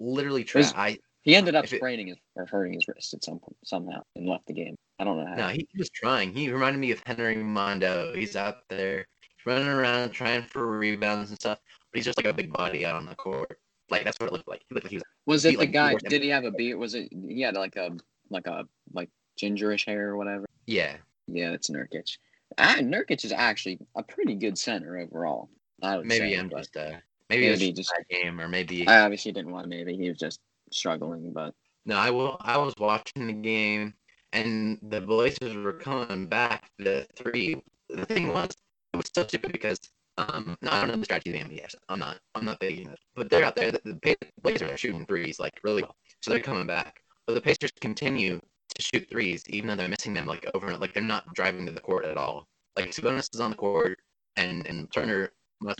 Literally, 0.00 0.44
tra- 0.44 0.64
I 0.74 0.98
he 1.22 1.34
ended 1.36 1.54
up 1.54 1.66
spraining 1.66 2.08
his 2.08 2.16
or 2.36 2.46
hurting 2.46 2.74
his 2.74 2.86
wrist 2.88 3.14
at 3.14 3.24
some 3.24 3.38
point 3.38 3.56
somehow 3.64 4.02
and 4.16 4.28
left 4.28 4.46
the 4.46 4.52
game. 4.52 4.76
I 4.98 5.04
don't 5.04 5.18
know 5.18 5.26
how. 5.26 5.34
No, 5.34 5.48
he 5.48 5.66
was 5.76 5.90
trying. 5.90 6.34
He 6.34 6.50
reminded 6.50 6.78
me 6.78 6.92
of 6.92 7.02
Henry 7.04 7.36
Mondo. 7.36 8.12
He's 8.14 8.36
out 8.36 8.68
there 8.68 9.06
running 9.44 9.68
around 9.68 10.10
trying 10.10 10.42
for 10.42 10.78
rebounds 10.78 11.30
and 11.30 11.38
stuff, 11.38 11.58
but 11.92 11.98
he's 11.98 12.04
just 12.04 12.18
like 12.18 12.26
a 12.26 12.32
big 12.32 12.52
body 12.52 12.86
out 12.86 12.96
on 12.96 13.06
the 13.06 13.14
court. 13.14 13.58
Like 13.90 14.04
that's 14.04 14.18
what 14.18 14.28
it 14.28 14.32
looked 14.32 14.48
like. 14.48 14.62
He 14.68 14.74
looked 14.74 14.84
like 14.84 14.90
he 14.90 14.96
was. 14.96 15.04
Was 15.26 15.44
it 15.44 15.52
the 15.52 15.56
like, 15.58 15.72
guy? 15.72 15.94
Did 15.94 16.22
he 16.22 16.28
have 16.28 16.44
a 16.44 16.50
beard? 16.50 16.78
Was 16.78 16.94
it? 16.94 17.08
He 17.12 17.42
had 17.42 17.54
like 17.54 17.76
a 17.76 17.96
like 18.30 18.46
a 18.46 18.66
like 18.92 19.10
gingerish 19.40 19.86
hair 19.86 20.08
or 20.08 20.16
whatever. 20.16 20.46
Yeah. 20.66 20.96
Yeah, 21.26 21.52
it's 21.52 21.70
Nurkic. 21.70 22.18
Ah, 22.58 22.76
Nurkic 22.80 23.24
is 23.24 23.32
actually 23.32 23.78
a 23.96 24.02
pretty 24.02 24.34
good 24.34 24.58
center 24.58 24.98
overall. 24.98 25.48
I 25.82 25.96
would 25.96 26.06
maybe 26.06 26.32
say, 26.32 26.38
I'm 26.38 26.50
just 26.50 26.76
uh, 26.76 26.92
maybe, 27.28 27.48
maybe 27.48 27.72
just 27.72 27.92
a 27.92 28.14
game 28.14 28.40
or 28.40 28.48
maybe 28.48 28.86
I 28.86 29.00
obviously 29.00 29.32
didn't 29.32 29.52
want 29.52 29.68
maybe 29.68 29.96
he 29.96 30.08
was 30.08 30.18
just 30.18 30.40
struggling, 30.70 31.32
but 31.32 31.54
no, 31.86 31.96
I 31.96 32.10
will. 32.10 32.36
I 32.40 32.56
was 32.58 32.74
watching 32.78 33.26
the 33.26 33.32
game 33.32 33.94
and 34.32 34.78
the 34.82 35.00
Blazers 35.00 35.56
were 35.56 35.72
coming 35.72 36.26
back 36.26 36.70
The 36.78 37.06
three. 37.16 37.62
The 37.88 38.06
thing 38.06 38.28
was, 38.28 38.50
it 38.92 38.96
was 38.96 39.10
so 39.14 39.24
stupid 39.24 39.52
because 39.52 39.78
um, 40.16 40.56
no, 40.62 40.70
I 40.70 40.80
don't 40.80 40.88
know 40.90 40.96
the 40.96 41.04
strategy 41.04 41.38
of 41.38 41.48
the 41.48 41.56
NBA. 41.56 41.74
I'm 41.88 41.98
not. 41.98 42.18
I'm 42.34 42.44
not 42.44 42.60
big 42.60 42.80
it, 42.80 42.98
but 43.14 43.30
they're 43.30 43.44
out 43.44 43.56
there. 43.56 43.72
The, 43.72 43.80
the 43.84 44.16
Blazers 44.42 44.70
are 44.70 44.76
shooting 44.76 45.06
threes 45.06 45.38
like 45.38 45.58
really 45.62 45.82
well, 45.82 45.96
so 46.20 46.30
they're 46.30 46.40
coming 46.40 46.66
back. 46.66 47.00
But 47.26 47.34
the 47.34 47.40
Pacers 47.40 47.72
continue 47.80 48.40
to 48.74 48.82
shoot 48.82 49.08
threes, 49.08 49.44
even 49.48 49.68
though 49.68 49.76
they're 49.76 49.88
missing 49.88 50.14
them 50.14 50.26
like 50.26 50.48
over 50.54 50.76
like 50.76 50.92
they're 50.92 51.02
not 51.02 51.32
driving 51.34 51.66
to 51.66 51.72
the 51.72 51.80
court 51.80 52.04
at 52.04 52.16
all. 52.16 52.46
Like 52.76 52.90
Sabonis 52.90 53.32
is 53.32 53.40
on 53.40 53.50
the 53.50 53.56
court, 53.56 53.98
and 54.36 54.66
and 54.66 54.92
Turner, 54.92 55.30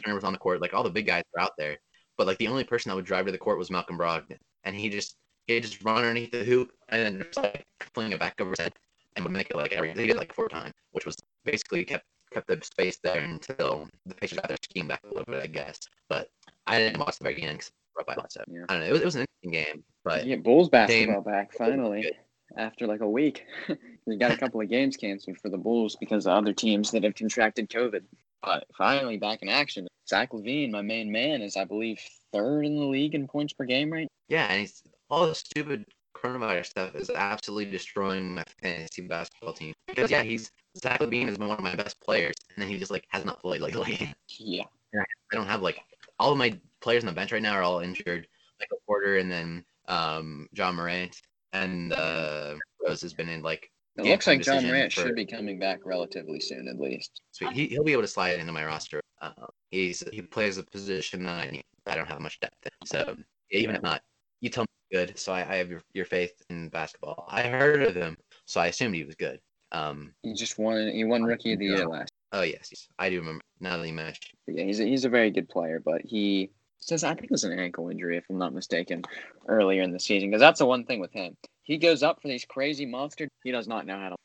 Turner 0.03 0.15
was 0.15 0.25
on 0.25 0.33
the 0.33 0.39
court. 0.39 0.61
Like 0.61 0.75
all 0.75 0.85
the 0.85 0.91
big 0.91 1.07
guys 1.07 1.25
were 1.35 1.41
out 1.41 1.53
there, 1.59 1.77
but 2.17 2.27
like 2.27 2.39
the 2.39 2.49
only 2.49 2.65
person 2.65 2.91
that 2.91 2.97
would 2.97 3.05
drive 3.05 3.27
to 3.27 3.33
the 3.33 3.39
court 3.39 3.59
was 3.59 3.71
Malcolm 3.71 3.99
Brogdon, 3.99 4.39
and 4.65 4.77
he 4.77 4.89
just 4.89 5.17
he 5.47 5.59
just 5.61 5.85
run 5.85 5.99
underneath 5.99 6.31
the 6.31 6.45
hoop 6.45 6.73
and 6.89 7.03
then 7.03 7.19
just 7.19 7.37
like 7.37 7.65
fling 7.95 8.13
it 8.13 8.21
back 8.21 8.41
over 8.41 8.51
his 8.51 8.61
head 8.61 8.73
and 9.17 9.25
would 9.25 9.33
make 9.33 9.51
it 9.51 9.57
like 9.57 9.73
every 9.73 9.93
he 9.93 10.07
did 10.07 10.17
like 10.17 10.33
four 10.33 10.49
times, 10.49 10.73
which 10.93 11.07
was 11.07 11.17
basically 11.45 11.85
kept 11.85 12.05
kept 12.33 12.47
the 12.49 12.59
space 12.63 12.99
there 13.03 13.21
until 13.21 13.89
the 14.07 14.15
Pacers 14.15 14.39
got 14.39 14.49
their 14.49 14.57
scheme 14.65 14.89
back 14.89 15.01
a 15.05 15.09
little 15.09 15.25
bit, 15.25 15.43
I 15.43 15.47
guess. 15.47 15.79
But 16.09 16.29
I 16.67 16.79
didn't 16.79 16.99
watch 16.99 17.19
the 17.19 17.25
very 17.25 17.43
end 17.43 17.59
because 17.59 17.73
I 18.09 18.15
lots 18.21 18.37
of. 18.37 18.45
Yeah. 18.49 18.65
I 18.69 18.75
don't 18.75 18.83
know. 18.83 18.89
It 18.89 18.93
was, 18.93 19.01
it 19.01 19.05
was 19.05 19.15
an 19.17 19.27
interesting 19.43 19.65
game, 19.65 19.85
but 20.05 20.27
yeah, 20.27 20.37
Bulls 20.37 20.69
basketball 20.69 21.21
back 21.21 21.53
finally 21.53 22.11
after 22.57 22.87
like 22.87 23.01
a 23.01 23.09
week. 23.09 23.45
we 24.07 24.17
got 24.17 24.33
a 24.33 24.37
couple 24.37 24.61
of 24.61 24.69
games 24.69 24.97
canceled 24.97 25.39
for 25.39 25.49
the 25.49 25.59
Bulls 25.59 25.97
because 25.99 26.27
of 26.27 26.33
other 26.33 26.53
teams 26.53 26.91
that 26.91 27.05
have 27.05 27.15
contracted 27.15 27.69
COVID. 27.69 28.03
But 28.43 28.67
finally 28.77 29.17
back 29.17 29.43
in 29.43 29.49
action. 29.49 29.87
Zach 30.09 30.33
LaVine, 30.33 30.71
my 30.71 30.83
main 30.83 31.11
man, 31.11 31.41
is 31.41 31.57
I 31.57 31.65
believe 31.65 31.99
third 32.33 32.67
in 32.67 32.77
the 32.77 32.85
league 32.85 33.15
in 33.15 33.27
points 33.27 33.55
per 33.55 33.65
game 33.65 33.91
right 33.91 34.09
Yeah, 34.29 34.47
and 34.51 34.61
he's 34.61 34.83
all 35.09 35.27
the 35.27 35.35
stupid 35.35 35.87
coronavirus 36.15 36.67
stuff 36.67 36.95
is 36.95 37.11
absolutely 37.11 37.71
destroying 37.71 38.35
my 38.35 38.45
fantasy 38.61 39.03
basketball 39.03 39.55
team. 39.55 39.73
Because 39.87 40.11
yeah, 40.11 40.23
he's 40.23 40.51
Zach 40.77 41.01
LaVine 41.01 41.29
is 41.29 41.39
one 41.39 41.51
of 41.51 41.61
my 41.61 41.75
best 41.75 42.01
players, 42.01 42.35
and 42.55 42.63
then 42.63 42.69
he 42.69 42.79
just 42.79 42.91
like 42.91 43.07
has 43.09 43.25
not 43.25 43.41
played 43.41 43.61
lately. 43.61 44.15
Yeah. 44.39 44.65
I 44.97 45.37
don't 45.37 45.47
have 45.47 45.63
like 45.63 45.81
all 46.21 46.31
of 46.31 46.39
my 46.39 46.57
players 46.81 47.03
on 47.03 47.09
the 47.09 47.13
bench 47.13 47.33
right 47.33 47.43
now 47.43 47.55
are 47.55 47.63
all 47.63 47.81
injured. 47.81 48.29
Michael 48.61 48.79
Porter 48.87 49.17
and 49.19 49.31
then 49.31 49.65
um, 49.89 50.49
Ja 50.53 50.71
Morant 50.71 51.21
and 51.55 51.93
uh, 51.95 52.57
Rose 52.87 53.01
has 53.01 53.15
been 53.15 53.29
in 53.31 53.43
like 53.43 53.71
It 53.97 54.05
looks 54.05 54.27
like 54.27 54.45
Ja 54.45 54.61
Morant 54.61 54.93
for- 54.93 55.03
should 55.03 55.15
be 55.17 55.25
coming 55.25 55.59
back 55.59 55.81
relatively 55.85 56.41
soon, 56.41 56.69
at 56.69 56.79
least. 56.79 57.23
Sweet. 57.33 57.53
He 57.53 57.67
he'll 57.69 57.85
be 57.85 57.93
able 57.93 58.03
to 58.03 58.09
slide 58.09 58.39
into 58.39 58.53
my 58.53 58.65
roster. 58.65 59.01
Uh, 59.23 59.31
he's 59.71 60.03
he 60.13 60.21
plays 60.21 60.59
a 60.59 60.63
position 60.65 61.25
that 61.25 61.47
I, 61.47 61.51
need- 61.51 61.65
I 61.87 61.95
don't 61.95 62.09
have 62.09 62.21
much 62.21 62.39
depth 62.41 62.57
in. 62.65 62.87
So 62.87 63.17
even 63.51 63.77
if 63.77 63.83
not, 63.83 64.03
you 64.41 64.51
tell 64.51 64.65
me 64.65 64.99
good. 64.99 65.19
So 65.19 65.33
I, 65.33 65.41
I 65.41 65.57
have 65.57 65.71
your, 65.71 65.83
your 65.95 66.05
faith 66.05 66.35
in 66.51 66.69
basketball. 66.69 67.27
I 67.31 67.43
heard 67.45 67.83
of 67.83 67.95
him, 67.95 68.17
so 68.45 68.61
I 68.61 68.67
assumed 68.67 68.95
he 68.95 69.05
was 69.05 69.15
good. 69.15 69.41
Um. 69.73 70.13
He 70.23 70.35
just 70.35 70.59
won. 70.59 70.89
He 70.89 71.05
won 71.05 71.23
Rookie 71.23 71.55
of 71.55 71.59
the 71.61 71.67
Year 71.67 71.89
last. 71.89 72.11
Oh 72.33 72.43
yes, 72.43 72.69
yes. 72.73 72.89
I 72.99 73.11
do 73.11 73.19
remember. 73.21 73.43
Now 73.61 73.77
that 73.77 73.87
you 73.87 73.93
mentioned. 73.95 74.37
Yeah, 74.49 74.65
he's 74.65 74.81
a, 74.81 74.85
he's 74.85 75.05
a 75.05 75.09
very 75.09 75.31
good 75.31 75.49
player, 75.49 75.81
but 75.85 76.01
he 76.05 76.51
says 76.85 77.05
I 77.05 77.15
think 77.15 77.25
it 77.25 77.31
was 77.31 77.45
an 77.45 77.59
ankle 77.59 77.89
injury, 77.89 78.17
if 78.17 78.25
I'm 78.29 78.39
not 78.39 78.55
mistaken, 78.55 79.03
earlier 79.49 79.83
in 79.83 79.93
the 79.93 80.01
season. 80.01 80.31
Because 80.31 80.41
that's 80.41 80.59
the 80.59 80.67
one 80.67 80.85
thing 80.85 81.01
with 81.01 81.13
him. 81.13 81.37
He 81.63 81.79
goes 81.79 82.03
up 82.03 82.21
for 82.21 82.29
these 82.29 82.45
crazy 82.45 82.87
monster. 82.87 83.29
He 83.43 83.51
does 83.51 83.67
not 83.67 83.87
know 83.87 83.99
how 83.99 84.09
to. 84.11 84.17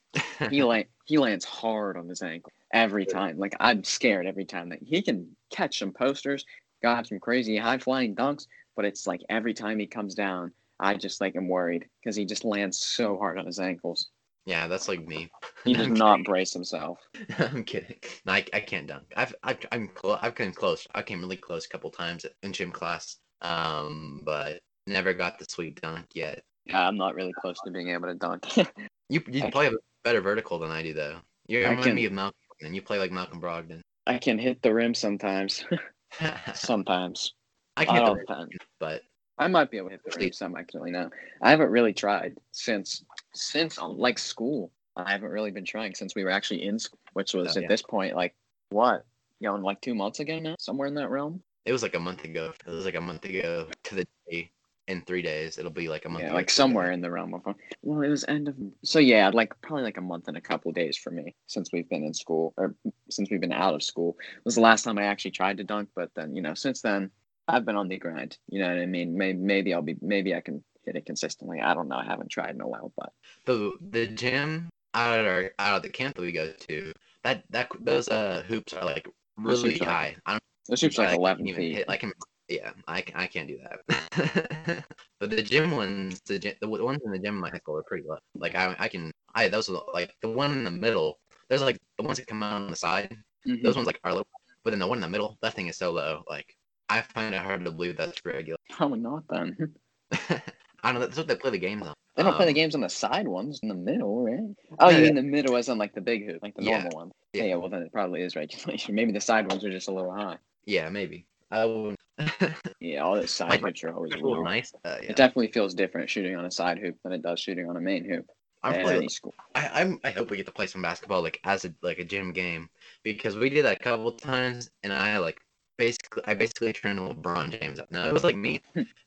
He 0.50 0.64
land, 0.64 0.86
he 1.04 1.18
lands 1.18 1.44
hard 1.44 1.98
on 1.98 2.08
his 2.08 2.22
ankle 2.22 2.54
every 2.74 3.06
time. 3.06 3.38
Like 3.38 3.56
I'm 3.60 3.84
scared 3.84 4.26
every 4.26 4.46
time 4.46 4.70
that 4.70 4.80
he 4.82 5.02
can 5.02 5.36
catch 5.50 5.80
some 5.80 5.92
posters, 5.92 6.46
got 6.82 7.08
some 7.08 7.20
crazy 7.20 7.58
high 7.58 7.78
flying 7.78 8.16
dunks, 8.16 8.48
but 8.76 8.86
it's 8.86 9.06
like 9.06 9.22
every 9.30 9.54
time 9.54 9.80
he 9.80 9.86
comes 9.86 10.16
down, 10.16 10.54
I 10.80 10.96
just 10.96 11.20
like 11.20 11.36
am 11.36 11.50
worried 11.50 11.86
because 12.00 12.16
he 12.16 12.24
just 12.24 12.46
lands 12.46 12.78
so 12.78 13.18
hard 13.18 13.38
on 13.38 13.46
his 13.46 13.60
ankles. 13.60 14.08
yeah, 14.46 14.68
that's 14.68 14.88
like 14.88 15.06
me. 15.06 15.30
He 15.66 15.74
does 15.74 15.88
not 15.90 16.14
kidding. 16.18 16.24
brace 16.24 16.54
himself. 16.54 17.00
I'm 17.40 17.64
kidding. 17.64 17.98
No, 18.26 18.34
I, 18.34 18.46
I 18.54 18.60
can't 18.60 18.88
dunk. 18.88 19.04
I've, 19.16 19.36
I've 19.44 19.58
I'm 19.72 19.88
close. 19.90 20.20
I've 20.22 20.36
come 20.36 20.52
close. 20.54 20.88
I 20.96 21.02
came 21.02 21.20
really 21.22 21.38
close 21.38 21.66
a 21.66 21.70
couple 21.70 21.90
times 21.92 22.26
in 22.44 22.54
gym 22.54 22.72
class. 22.72 23.18
Um, 23.42 24.22
but 24.24 24.60
never 24.88 25.14
got 25.14 25.40
the 25.40 25.46
sweet 25.50 25.82
dunk 25.82 26.06
yet. 26.14 26.44
Yeah, 26.66 26.88
I'm 26.88 26.98
not 26.98 27.16
really 27.16 27.34
close 27.34 27.60
to 27.66 27.72
being 27.72 27.90
able 27.90 28.08
to 28.08 28.16
dunk. 28.16 28.46
You 29.12 29.24
you 29.28 29.44
I 29.44 29.50
probably 29.50 29.66
have 29.66 29.74
a 29.74 29.80
better 30.04 30.22
vertical 30.22 30.60
than 30.60 30.70
I 30.70 30.84
do 30.84 30.94
though. 30.94 31.18
You 31.48 31.62
remind 31.62 31.82
can- 31.82 31.96
me 31.96 32.06
of 32.06 32.12
Malcolm, 32.14 32.36
and 32.62 32.76
you 32.76 32.84
play 32.84 33.00
like 33.00 33.12
Malcolm 33.12 33.42
Brogdon. 33.42 33.82
I 34.06 34.20
can 34.20 34.38
hit 34.38 34.62
the 34.62 34.72
rim 34.72 34.94
sometimes. 34.94 35.66
I 36.22 36.54
sometimes. 36.54 37.34
can 37.76 37.90
I 37.90 37.94
hit 37.96 38.06
the 38.06 38.12
rim, 38.14 38.26
depend. 38.28 38.52
but 38.80 39.02
I 39.40 39.48
might 39.48 39.72
be 39.72 39.78
able 39.78 39.88
to 39.90 39.94
hit 39.94 40.02
the 40.06 40.20
rim 40.20 40.32
some 40.32 40.56
actually 40.56 40.92
now. 40.92 41.10
I 41.42 41.50
haven't 41.50 41.72
really 41.72 41.92
tried 41.92 42.38
since 42.52 43.04
since 43.34 43.80
like 43.82 44.20
school. 44.20 44.72
I 45.06 45.12
haven't 45.12 45.30
really 45.30 45.52
been 45.52 45.66
trying 45.66 45.96
since 45.96 46.16
we 46.16 46.24
were 46.24 46.30
actually 46.32 46.64
in 46.64 46.80
school, 46.80 47.00
which 47.14 47.34
was 47.34 47.58
Oh, 47.58 47.62
at 47.62 47.68
this 47.70 47.82
point 47.82 48.16
like 48.16 48.36
what 48.70 49.06
going 49.42 49.62
like 49.64 49.82
two 49.82 49.96
months 49.96 50.20
ago 50.20 50.40
now, 50.40 50.56
somewhere 50.60 50.88
in 50.88 50.96
that 50.96 51.10
realm. 51.10 51.42
it 51.66 51.72
was 51.72 51.84
like 51.84 51.96
a 51.96 52.00
month 52.00 52.24
ago. 52.24 52.54
It 52.66 52.72
was 52.72 52.86
like 52.86 52.96
a 52.96 53.02
month 53.02 53.26
ago 53.26 53.68
to 53.84 53.96
the 53.96 54.08
day. 54.30 54.52
In 54.88 55.04
three 55.04 55.22
days, 55.22 55.60
it'll 55.60 55.70
be 55.70 55.88
like 55.88 56.06
a 56.06 56.10
month. 56.10 56.26
Yeah, 56.26 56.34
like 56.34 56.50
somewhere 56.50 56.88
day. 56.88 56.96
in 56.96 57.02
the 57.02 57.12
realm 57.12 57.36
of. 57.36 57.44
Well, 57.84 58.02
it 58.02 58.10
was 58.10 58.26
end 58.28 58.48
of. 58.48 58.56
So 58.84 58.98
yeah, 58.98 59.30
like 59.32 59.54
probably 59.62 59.84
like 59.84 59.98
a 59.98 60.02
month 60.02 60.28
and 60.28 60.36
a 60.36 60.42
couple 60.42 60.72
days 60.72 60.98
for 60.98 61.12
me 61.12 61.36
since 61.46 61.72
we've 61.72 61.88
been 61.88 62.04
in 62.04 62.16
school 62.16 62.56
or 62.58 62.74
since 63.08 63.30
we've 63.30 63.40
been 63.40 63.52
out 63.54 63.76
of 63.76 63.84
school 63.84 64.18
was 64.46 64.56
the 64.56 64.62
last 64.62 64.82
time 64.82 64.98
I 64.98 65.04
actually 65.04 65.30
tried 65.30 65.58
to 65.58 65.64
dunk. 65.64 65.90
But 65.96 66.10
then 66.16 66.36
you 66.36 66.42
know 66.42 66.56
since 66.56 66.82
then 66.82 67.12
I've 67.48 67.66
been 67.66 67.76
on 67.76 67.88
the 67.88 68.00
grind. 68.00 68.40
You 68.48 68.62
know 68.62 68.68
what 68.70 68.82
I 68.82 68.88
mean? 68.88 69.16
Maybe 69.16 69.38
maybe 69.38 69.74
I'll 69.76 69.84
be 69.84 69.96
maybe 70.02 70.34
I 70.34 70.42
can 70.42 70.64
hit 70.86 70.96
it 70.96 71.06
consistently. 71.06 71.62
I 71.62 71.76
don't 71.76 71.88
know. 71.88 71.98
I 71.98 72.06
haven't 72.06 72.32
tried 72.32 72.56
in 72.56 72.62
a 72.62 72.68
while, 72.68 72.92
but 72.98 73.14
the 73.46 73.74
the 73.92 74.08
gym 74.08 74.70
out 74.94 75.20
of 75.20 75.26
our 75.26 75.52
out 75.60 75.78
of 75.78 75.84
the 75.84 75.90
camp 75.90 76.16
that 76.16 76.22
we 76.22 76.32
go 76.32 76.52
to. 76.52 76.94
That 77.24 77.44
that 77.50 77.70
those 77.82 78.08
uh 78.08 78.44
hoops 78.48 78.74
are 78.74 78.86
like 78.86 79.08
really 79.38 79.72
hoops 79.72 79.82
are- 79.82 79.86
high. 79.86 80.16
I 80.26 80.32
don't 80.34 80.44
those 80.68 80.82
hoops 80.82 81.00
I 81.00 81.06
like 81.08 81.18
eleven 81.18 81.48
even 81.48 81.62
feet. 81.62 81.76
hit- 81.88 82.00
can, 82.00 82.14
yeah, 82.48 82.72
I, 82.88 83.04
I 83.16 83.28
can't 83.28 83.48
do 83.48 83.60
that. 83.64 84.84
but 85.20 85.30
the 85.30 85.42
gym 85.42 85.72
ones, 85.72 86.20
the 86.26 86.40
gym, 86.40 86.54
the 86.62 86.68
ones 86.68 87.00
in 87.06 87.12
the 87.12 87.20
gym 87.20 87.36
in 87.36 87.42
my 87.42 87.50
high 87.50 87.58
school 87.58 87.78
are 87.78 87.84
pretty 87.84 88.08
low. 88.08 88.18
Like 88.36 88.56
I, 88.56 88.76
I 88.80 88.88
can, 88.88 89.12
I 89.36 89.50
those 89.50 89.70
are 89.70 89.82
like 89.94 90.14
the 90.22 90.30
one 90.30 90.52
in 90.52 90.64
the 90.64 90.72
middle. 90.72 91.20
There's 91.48 91.62
like 91.62 91.78
the 91.98 92.04
ones 92.04 92.18
that 92.18 92.28
come 92.28 92.44
out 92.44 92.54
on 92.54 92.70
the 92.70 92.76
side. 92.76 93.16
Mhm. 93.48 93.64
Those 93.64 93.76
ones 93.76 93.88
like 93.88 94.00
are 94.04 94.14
low, 94.14 94.24
but 94.64 94.72
then 94.72 94.80
the 94.80 94.88
one 94.88 94.98
in 94.98 95.02
the 95.02 95.10
middle, 95.10 95.38
that 95.42 95.54
thing 95.54 95.68
is 95.68 95.78
so 95.78 95.92
low. 95.92 96.24
Like 96.28 96.56
I 96.90 97.02
find 97.02 97.34
it 97.34 97.42
hard 97.42 97.64
to 97.66 97.72
believe 97.72 97.98
that's 97.98 98.20
regular. 98.26 98.58
Probably 98.72 99.00
not 99.00 99.24
then. 99.30 99.74
I 100.84 100.92
don't 100.92 101.02
know. 101.02 101.08
That's 101.08 101.18
what 101.18 101.28
they 101.28 101.36
play 101.36 101.52
the 101.52 101.58
games 101.58 101.86
on. 101.86 101.94
They 102.16 102.24
don't 102.24 102.36
play 102.36 102.46
the 102.46 102.52
Um, 102.52 102.56
games 102.56 102.76
on 102.76 102.82
the 102.82 102.90
side 102.90 103.28
ones, 103.28 103.60
in 103.64 103.70
the 103.70 103.76
middle, 103.76 104.24
right? 104.24 104.40
Oh, 104.80 104.90
Yeah, 104.90 104.98
you 104.98 105.04
mean 105.04 105.16
the 105.16 105.22
middle 105.22 105.56
as 105.56 105.70
in 105.70 105.78
like 105.78 105.94
the 105.94 106.02
big 106.02 106.26
hoop, 106.26 106.42
like 106.42 106.56
the 106.56 106.64
Yeah. 106.64 106.84
normal 106.84 106.96
one? 106.96 107.12
Yeah. 107.34 107.44
Yeah. 107.44 107.56
well 107.56 107.70
then 107.70 107.84
it 107.84 107.92
probably 107.92 108.22
is 108.22 108.36
regulation. 108.36 108.96
Maybe 108.96 109.12
the 109.12 109.22
side 109.22 109.48
ones 109.48 109.64
are 109.64 109.72
just 109.72 109.88
a 109.88 109.94
little 109.94 110.12
high. 110.12 110.38
Yeah, 110.66 110.90
maybe. 110.90 111.26
I 111.52 111.66
wouldn't. 111.66 112.00
Yeah, 112.82 113.04
all 113.04 113.16
the 113.20 113.28
side 113.28 113.52
Like, 113.52 113.62
hoops 113.62 113.84
are 113.84 113.94
always 113.94 114.14
real 114.16 114.44
nice. 114.44 114.74
Uh, 114.86 114.98
yeah. 115.02 115.12
It 115.12 115.16
definitely 115.16 115.52
feels 115.52 115.74
different 115.74 116.10
shooting 116.10 116.36
on 116.36 116.46
a 116.46 116.52
side 116.52 116.80
hoop 116.80 116.96
than 117.04 117.12
it 117.14 117.22
does 117.22 117.40
shooting 117.40 117.70
on 117.70 117.76
a 117.78 117.82
main 117.82 118.06
hoop 118.06 118.26
I'm 118.64 118.74
at 118.74 118.82
probably 118.86 119.10
school. 119.10 119.34
I, 119.56 119.82
I'm 119.82 120.00
I 120.04 120.12
hope 120.12 120.30
we 120.30 120.38
get 120.38 120.46
to 120.46 120.52
play 120.52 120.68
some 120.68 120.82
basketball 120.82 121.22
like 121.22 121.40
as 121.44 121.66
a 121.66 121.74
like 121.82 122.00
a 122.00 122.06
gym 122.06 122.32
game 122.34 122.70
because 123.04 123.38
we 123.38 123.50
did 123.50 123.66
that 123.66 123.78
a 123.80 123.84
couple 123.84 124.12
times 124.12 124.70
and 124.84 124.92
I 124.94 125.18
like 125.18 125.40
basically 125.78 126.24
I 126.26 126.34
basically 126.34 126.74
turned 126.74 127.00
a 127.00 127.14
LeBron 127.14 127.60
James 127.60 127.80
up. 127.80 127.92
No, 127.92 128.08
it 128.08 128.14
was 128.14 128.24
like 128.24 128.36
me, 128.36 128.62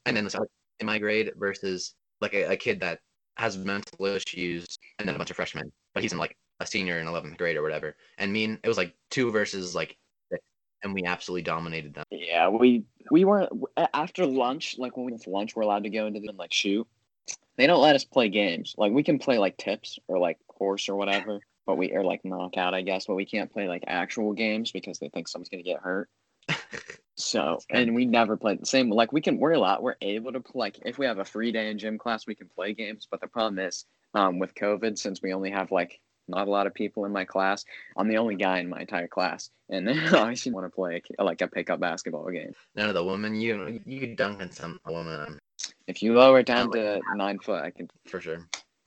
and 0.07 0.17
then 0.17 0.25
like 0.25 0.49
in 0.83 0.87
my 0.87 0.99
grade 0.99 1.33
versus 1.37 1.95
like 2.21 2.35
a, 2.35 2.53
a 2.53 2.57
kid 2.57 2.81
that 2.81 2.99
has 3.37 3.57
mental 3.57 4.05
issues 4.05 4.79
and 4.99 5.09
then 5.09 5.15
a 5.15 5.19
bunch 5.19 5.31
of 5.31 5.37
freshmen, 5.37 5.73
but 5.95 6.03
he's 6.03 6.13
in 6.13 6.19
like 6.19 6.37
a 6.61 6.67
senior 6.67 6.99
in 6.99 7.07
11th 7.07 7.39
grade 7.39 7.57
or 7.57 7.63
whatever. 7.63 7.97
And 8.19 8.33
mean, 8.33 8.59
it 8.63 8.69
was 8.69 8.77
like 8.77 8.95
two 9.11 9.31
versus 9.31 9.75
like 9.75 9.97
six, 10.31 10.43
and 10.83 10.93
we 10.93 11.05
absolutely 11.05 11.43
dominated 11.43 11.95
them. 11.95 12.05
Yeah, 12.11 12.49
we 12.49 12.85
we 13.11 13.25
weren't 13.25 13.51
after 13.95 14.27
lunch. 14.27 14.77
Like 14.79 14.97
when 14.97 15.07
we 15.07 15.13
went 15.13 15.23
to 15.23 15.31
lunch, 15.31 15.57
we're 15.57 15.63
allowed 15.63 15.85
to 15.85 15.91
go 15.91 16.07
into 16.07 16.21
the 16.21 16.29
and 16.29 16.39
like 16.39 16.53
shoot. 16.53 16.87
They 17.57 17.67
don't 17.67 17.83
let 17.83 17.97
us 17.97 18.05
play 18.05 18.29
games. 18.29 18.75
Like 18.77 18.93
we 18.93 19.03
can 19.03 19.19
play 19.19 19.39
like 19.39 19.57
tips 19.57 19.99
or 20.09 20.19
like 20.19 20.39
horse 20.49 20.89
or 20.89 20.97
whatever, 20.97 21.41
but 21.67 21.77
we 21.77 21.93
are 21.93 22.05
like 22.05 22.25
knockout, 22.25 22.75
I 22.75 22.83
guess. 22.83 23.07
But 23.07 23.15
we 23.15 23.25
can't 23.25 23.53
play 23.53 23.69
like 23.69 23.85
actual 23.87 24.33
games 24.33 24.73
because 24.73 24.99
they 24.99 25.09
think 25.09 25.29
someone's 25.29 25.49
gonna 25.49 25.63
get 25.63 25.81
hurt. 25.81 26.09
So 27.17 27.59
and 27.71 27.95
we 27.95 28.07
never 28.07 28.37
played 28.37 28.61
the 28.61 28.67
same. 28.67 28.91
Like 28.91 29.13
we 29.13 29.21
can, 29.21 29.39
we're 29.39 29.57
lot. 29.57 29.83
we're 29.83 29.97
able 30.01 30.33
to 30.33 30.41
play. 30.41 30.67
Like 30.67 30.79
if 30.85 30.99
we 30.99 31.07
have 31.07 31.19
a 31.19 31.25
free 31.25 31.53
day 31.53 31.71
in 31.71 31.79
gym 31.79 31.99
class, 31.99 32.27
we 32.27 32.35
can 32.35 32.49
play 32.49 32.73
games. 32.73 33.07
But 33.11 33.21
the 33.21 33.27
problem 33.27 33.59
is, 33.59 33.85
um, 34.15 34.39
with 34.39 34.55
COVID, 34.55 34.99
since 34.99 35.21
we 35.23 35.33
only 35.33 35.51
have 35.51 35.71
like 35.71 36.01
not 36.29 36.49
a 36.49 36.51
lot 36.51 36.67
of 36.67 36.75
people 36.75 37.05
in 37.05 37.13
my 37.13 37.25
class, 37.25 37.65
I'm 37.97 38.09
the 38.09 38.17
only 38.17 38.37
guy 38.37 38.61
in 38.61 38.69
my 38.69 38.81
entire 38.81 39.09
class, 39.09 39.51
and 39.69 39.89
I 39.91 40.19
obviously 40.19 40.53
want 40.53 40.67
to 40.67 40.75
play 40.75 41.03
like 41.19 41.43
a 41.43 41.49
pickup 41.49 41.81
basketball 41.81 42.31
game. 42.31 42.55
None 42.75 42.89
of 42.89 42.95
the 42.95 43.05
women 43.05 43.35
you 43.35 43.81
you 43.85 44.01
could 44.01 44.17
dunk 44.17 44.41
on 44.41 44.51
some 44.51 44.81
woman 44.87 45.39
If 45.87 46.03
you 46.03 46.15
lower 46.15 46.41
it 46.41 46.47
down 46.47 46.71
to 46.73 47.01
nine 47.15 47.39
foot, 47.39 47.63
I 47.63 47.71
can 47.71 47.91
for 48.07 48.21
sure. 48.21 48.49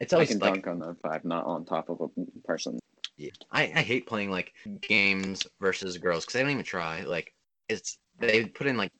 it's 0.00 0.12
I 0.12 0.16
always 0.16 0.28
can 0.28 0.38
like 0.38 0.54
dunk 0.54 0.66
on 0.68 0.78
the 0.78 0.94
five, 1.02 1.24
not 1.24 1.46
on 1.46 1.64
top 1.64 1.88
of 1.88 2.00
a 2.00 2.46
person. 2.46 2.78
Yeah. 3.16 3.30
I, 3.50 3.64
I 3.64 3.82
hate 3.82 4.06
playing 4.06 4.30
like 4.30 4.54
games 4.80 5.46
versus 5.60 5.98
girls 5.98 6.24
because 6.24 6.34
they 6.34 6.40
don't 6.40 6.52
even 6.52 6.64
try. 6.64 7.02
Like 7.02 7.34
it's 7.70 7.98
they 8.18 8.46
put 8.46 8.66
in 8.66 8.76
like 8.76 8.90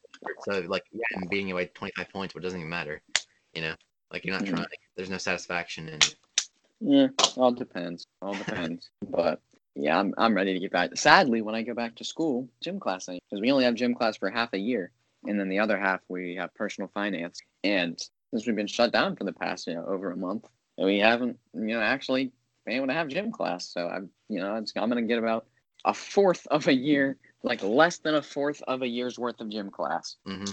so 0.44 0.60
like 0.68 0.84
yeah, 0.92 1.02
I'm 1.16 1.28
beating 1.28 1.48
you 1.48 1.54
by 1.54 1.66
25 1.66 2.10
points, 2.10 2.34
but 2.34 2.42
it 2.42 2.44
doesn't 2.44 2.60
even 2.60 2.70
matter. 2.70 3.02
You 3.54 3.62
know, 3.62 3.74
like 4.12 4.24
you're 4.24 4.34
not 4.34 4.44
Mhm. 4.44 4.50
trying. 4.50 4.66
There's 4.96 5.10
no 5.10 5.18
satisfaction 5.18 5.88
in 5.88 5.94
it. 5.94 6.16
Yeah, 6.80 7.08
all 7.36 7.52
depends. 7.52 8.06
All 8.22 8.34
depends. 8.34 8.90
but 9.10 9.40
yeah, 9.74 9.98
I'm 9.98 10.14
I'm 10.18 10.34
ready 10.34 10.54
to 10.54 10.60
get 10.60 10.72
back. 10.72 10.96
Sadly, 10.96 11.42
when 11.42 11.54
I 11.54 11.62
go 11.62 11.74
back 11.74 11.96
to 11.96 12.04
school, 12.04 12.48
gym 12.62 12.80
class 12.80 13.06
because 13.06 13.40
we 13.40 13.50
only 13.52 13.64
have 13.64 13.74
gym 13.74 13.94
class 13.94 14.16
for 14.16 14.30
half 14.30 14.52
a 14.52 14.58
year, 14.58 14.90
and 15.26 15.38
then 15.38 15.48
the 15.48 15.58
other 15.60 15.78
half 15.78 16.00
we 16.08 16.36
have 16.36 16.54
personal 16.54 16.90
finance. 16.94 17.40
And 17.64 17.98
since 18.30 18.46
we've 18.46 18.56
been 18.56 18.66
shut 18.66 18.92
down 18.92 19.16
for 19.16 19.24
the 19.24 19.32
past 19.32 19.66
you 19.66 19.74
know 19.74 19.86
over 19.86 20.10
a 20.10 20.16
month, 20.16 20.46
and 20.78 20.86
we 20.86 20.98
haven't 20.98 21.38
you 21.54 21.74
know 21.74 21.80
actually 21.80 22.32
been 22.66 22.76
able 22.76 22.88
to 22.88 22.94
have 22.94 23.08
gym 23.08 23.30
class. 23.32 23.68
So 23.72 23.88
I'm 23.88 24.10
you 24.28 24.40
know 24.40 24.56
it's, 24.56 24.72
I'm 24.76 24.88
gonna 24.88 25.02
get 25.02 25.18
about 25.18 25.46
a 25.84 25.94
fourth 25.94 26.46
of 26.48 26.66
a 26.68 26.74
year, 26.74 27.16
like 27.42 27.62
less 27.62 27.98
than 27.98 28.14
a 28.14 28.22
fourth 28.22 28.62
of 28.62 28.82
a 28.82 28.86
year's 28.88 29.18
worth 29.18 29.40
of 29.40 29.50
gym 29.50 29.70
class 29.70 30.16
hmm 30.26 30.50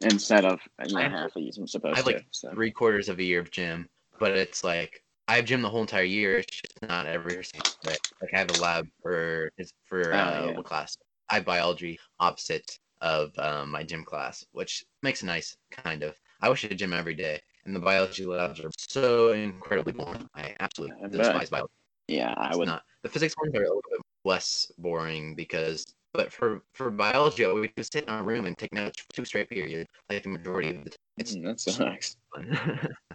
instead 0.00 0.44
of 0.44 0.60
you 0.84 0.90
know 0.94 0.98
I 0.98 1.02
have- 1.04 1.12
half 1.12 1.36
a 1.36 1.40
year 1.40 1.52
I'm 1.56 1.66
I 1.66 1.68
supposed 1.68 1.96
have 1.96 2.06
to. 2.06 2.12
like 2.12 2.26
So. 2.30 2.50
three 2.54 2.70
quarters 2.70 3.08
of 3.08 3.18
a 3.18 3.24
year 3.24 3.40
of 3.40 3.50
gym, 3.50 3.88
but 4.18 4.32
it's 4.36 4.62
like 4.64 5.02
I 5.28 5.36
have 5.36 5.44
gym 5.44 5.62
the 5.62 5.70
whole 5.70 5.80
entire 5.80 6.04
year. 6.04 6.38
It's 6.38 6.56
just 6.56 6.82
not 6.82 7.06
every 7.06 7.42
single 7.44 7.68
day. 7.82 7.96
Like 8.20 8.30
I 8.34 8.38
have 8.38 8.50
a 8.50 8.54
lab 8.54 8.86
for 9.02 9.50
it's 9.56 9.72
for 9.84 10.12
Oh, 10.12 10.16
uh, 10.16 10.52
yeah. 10.52 10.62
class? 10.62 10.96
I 11.28 11.36
have 11.36 11.44
biology 11.44 11.98
opposite 12.20 12.78
of 13.00 13.36
um, 13.38 13.70
my 13.70 13.82
gym 13.82 14.04
class, 14.04 14.44
which 14.52 14.84
makes 15.02 15.22
it 15.22 15.26
nice, 15.26 15.56
kind 15.70 16.02
of. 16.02 16.16
I 16.40 16.48
wish 16.48 16.64
I 16.64 16.68
had 16.68 16.78
gym 16.78 16.92
every 16.92 17.14
day, 17.14 17.40
and 17.64 17.74
the 17.74 17.80
biology 17.80 18.24
labs 18.26 18.60
are 18.60 18.70
so 18.78 19.32
incredibly 19.32 19.92
boring. 19.92 20.28
I 20.34 20.54
absolutely 20.60 20.96
I 21.04 21.08
despise 21.08 21.50
biology. 21.50 21.72
Yeah, 22.08 22.34
I 22.36 22.48
It's 22.50 22.58
would. 22.58 22.66
not. 22.66 22.82
The 23.02 23.08
physics 23.08 23.34
ones 23.40 23.54
are 23.54 23.62
a 23.62 23.66
little 23.68 23.82
bit 23.90 23.95
less 24.26 24.70
boring 24.78 25.34
because, 25.34 25.86
but 26.12 26.32
for 26.32 26.62
for 26.74 26.90
biology, 26.90 27.46
we 27.46 27.72
just 27.76 27.92
sit 27.92 28.04
in 28.04 28.10
our 28.10 28.22
room 28.22 28.46
and 28.46 28.58
take 28.58 28.72
notes 28.74 29.00
for 29.00 29.12
two 29.14 29.24
straight 29.24 29.48
periods, 29.48 29.88
like 30.10 30.22
the 30.22 30.28
majority 30.28 30.70
of 30.76 30.84
the. 30.84 30.92
It's 31.18 31.36
Mm, 31.36 31.44
that 31.44 31.60
sucks. 31.60 32.16
fun. 32.34 32.58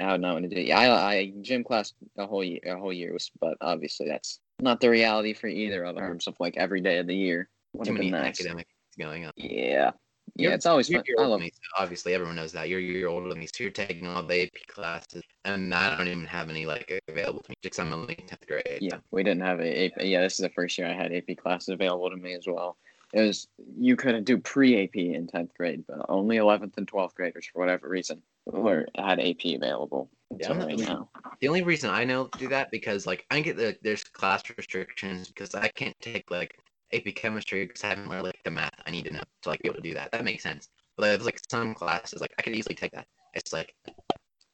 I 0.00 0.12
would 0.12 0.20
not 0.20 0.34
want 0.34 0.50
to 0.50 0.54
do. 0.54 0.60
Yeah, 0.60 0.78
I, 0.78 1.14
I 1.14 1.32
gym 1.40 1.62
class 1.62 1.92
a 2.18 2.26
whole 2.26 2.42
year, 2.42 2.60
a 2.66 2.78
whole 2.78 2.92
year 2.92 3.12
was, 3.12 3.30
but 3.40 3.56
obviously 3.60 4.08
that's 4.08 4.40
not 4.60 4.80
the 4.80 4.90
reality 4.90 5.34
for 5.34 5.46
either 5.46 5.84
of 5.84 5.96
terms 5.96 6.26
of 6.26 6.34
like 6.40 6.56
every 6.56 6.80
day 6.80 6.98
of 6.98 7.06
the 7.06 7.14
year. 7.14 7.48
Too 7.82 7.92
many 7.92 8.10
nice. 8.10 8.40
academic 8.40 8.66
going 8.98 9.26
on. 9.26 9.32
Yeah, 9.36 9.92
yeah, 10.36 10.42
You're- 10.44 10.54
it's 10.54 10.66
always 10.66 10.88
You're 10.90 11.02
fun. 11.16 11.24
I 11.24 11.28
love 11.28 11.40
me, 11.40 11.50
so 11.52 11.82
obviously 11.82 12.14
everyone 12.14 12.36
knows 12.36 12.52
that. 12.52 12.68
You're 12.68 12.80
a 12.80 12.82
year 12.82 13.08
older 13.08 13.28
than 13.28 13.38
me, 13.38 13.46
so 13.46 13.62
you're 13.64 13.70
taking 13.70 14.06
all 14.06 14.22
the 14.22 14.42
AP 14.42 14.66
classes, 14.66 15.22
and 15.44 15.72
I 15.74 15.96
don't 15.96 16.08
even 16.08 16.26
have 16.26 16.50
any 16.50 16.66
like 16.66 17.02
available 17.08 17.40
to 17.42 17.50
me 17.50 17.56
because 17.62 17.78
I'm 17.78 17.92
only 17.92 18.16
tenth 18.16 18.46
grade. 18.46 18.78
Yeah, 18.80 18.98
we 19.10 19.22
didn't 19.22 19.42
have 19.42 19.60
a 19.60 19.86
AP. 19.86 20.04
Yeah, 20.04 20.22
this 20.22 20.34
is 20.34 20.40
the 20.40 20.48
first 20.50 20.76
year 20.78 20.88
I 20.88 20.92
had 20.94 21.12
AP 21.12 21.36
classes 21.36 21.68
available 21.68 22.10
to 22.10 22.16
me 22.16 22.34
as 22.34 22.46
well. 22.46 22.76
It 23.12 23.20
was 23.20 23.46
you 23.78 23.94
couldn't 23.94 24.24
do 24.24 24.38
pre 24.38 24.82
AP 24.84 24.96
in 24.96 25.28
tenth 25.28 25.54
grade, 25.56 25.84
but 25.86 26.04
only 26.08 26.36
eleventh 26.38 26.76
and 26.78 26.88
twelfth 26.88 27.14
graders 27.14 27.46
for 27.46 27.60
whatever 27.60 27.88
reason 27.88 28.20
were 28.46 28.86
had 28.96 29.20
AP 29.20 29.54
available. 29.54 30.10
Yeah, 30.30 30.50
until 30.50 30.56
right 30.66 30.66
really- 30.76 30.84
now. 30.86 31.08
The 31.40 31.46
only 31.48 31.62
reason 31.62 31.90
I 31.90 32.02
know 32.04 32.28
do 32.38 32.48
that 32.48 32.72
because 32.72 33.06
like 33.06 33.24
I 33.30 33.40
get 33.40 33.56
the 33.56 33.76
there's 33.82 34.02
class 34.02 34.42
restrictions 34.56 35.28
because 35.28 35.54
I 35.54 35.68
can't 35.68 35.94
take 36.00 36.30
like 36.30 36.58
AP 36.92 37.14
chemistry 37.14 37.66
because 37.66 37.82
I 37.84 37.88
haven't 37.88 38.08
learned 38.08 38.24
like 38.24 38.40
the 38.44 38.50
math 38.50 38.74
I 38.86 38.90
need 38.90 39.04
to 39.06 39.12
know 39.12 39.22
to 39.42 39.48
like 39.48 39.60
be 39.62 39.68
able 39.68 39.76
to 39.76 39.82
do 39.82 39.94
that. 39.94 40.12
That 40.12 40.24
makes 40.24 40.42
sense. 40.42 40.68
But 40.96 41.06
there's 41.06 41.24
like 41.24 41.40
some 41.50 41.74
classes 41.74 42.20
like 42.20 42.34
I 42.38 42.42
could 42.42 42.54
easily 42.54 42.74
take 42.74 42.92
that. 42.92 43.06
It's 43.34 43.52
like 43.52 43.74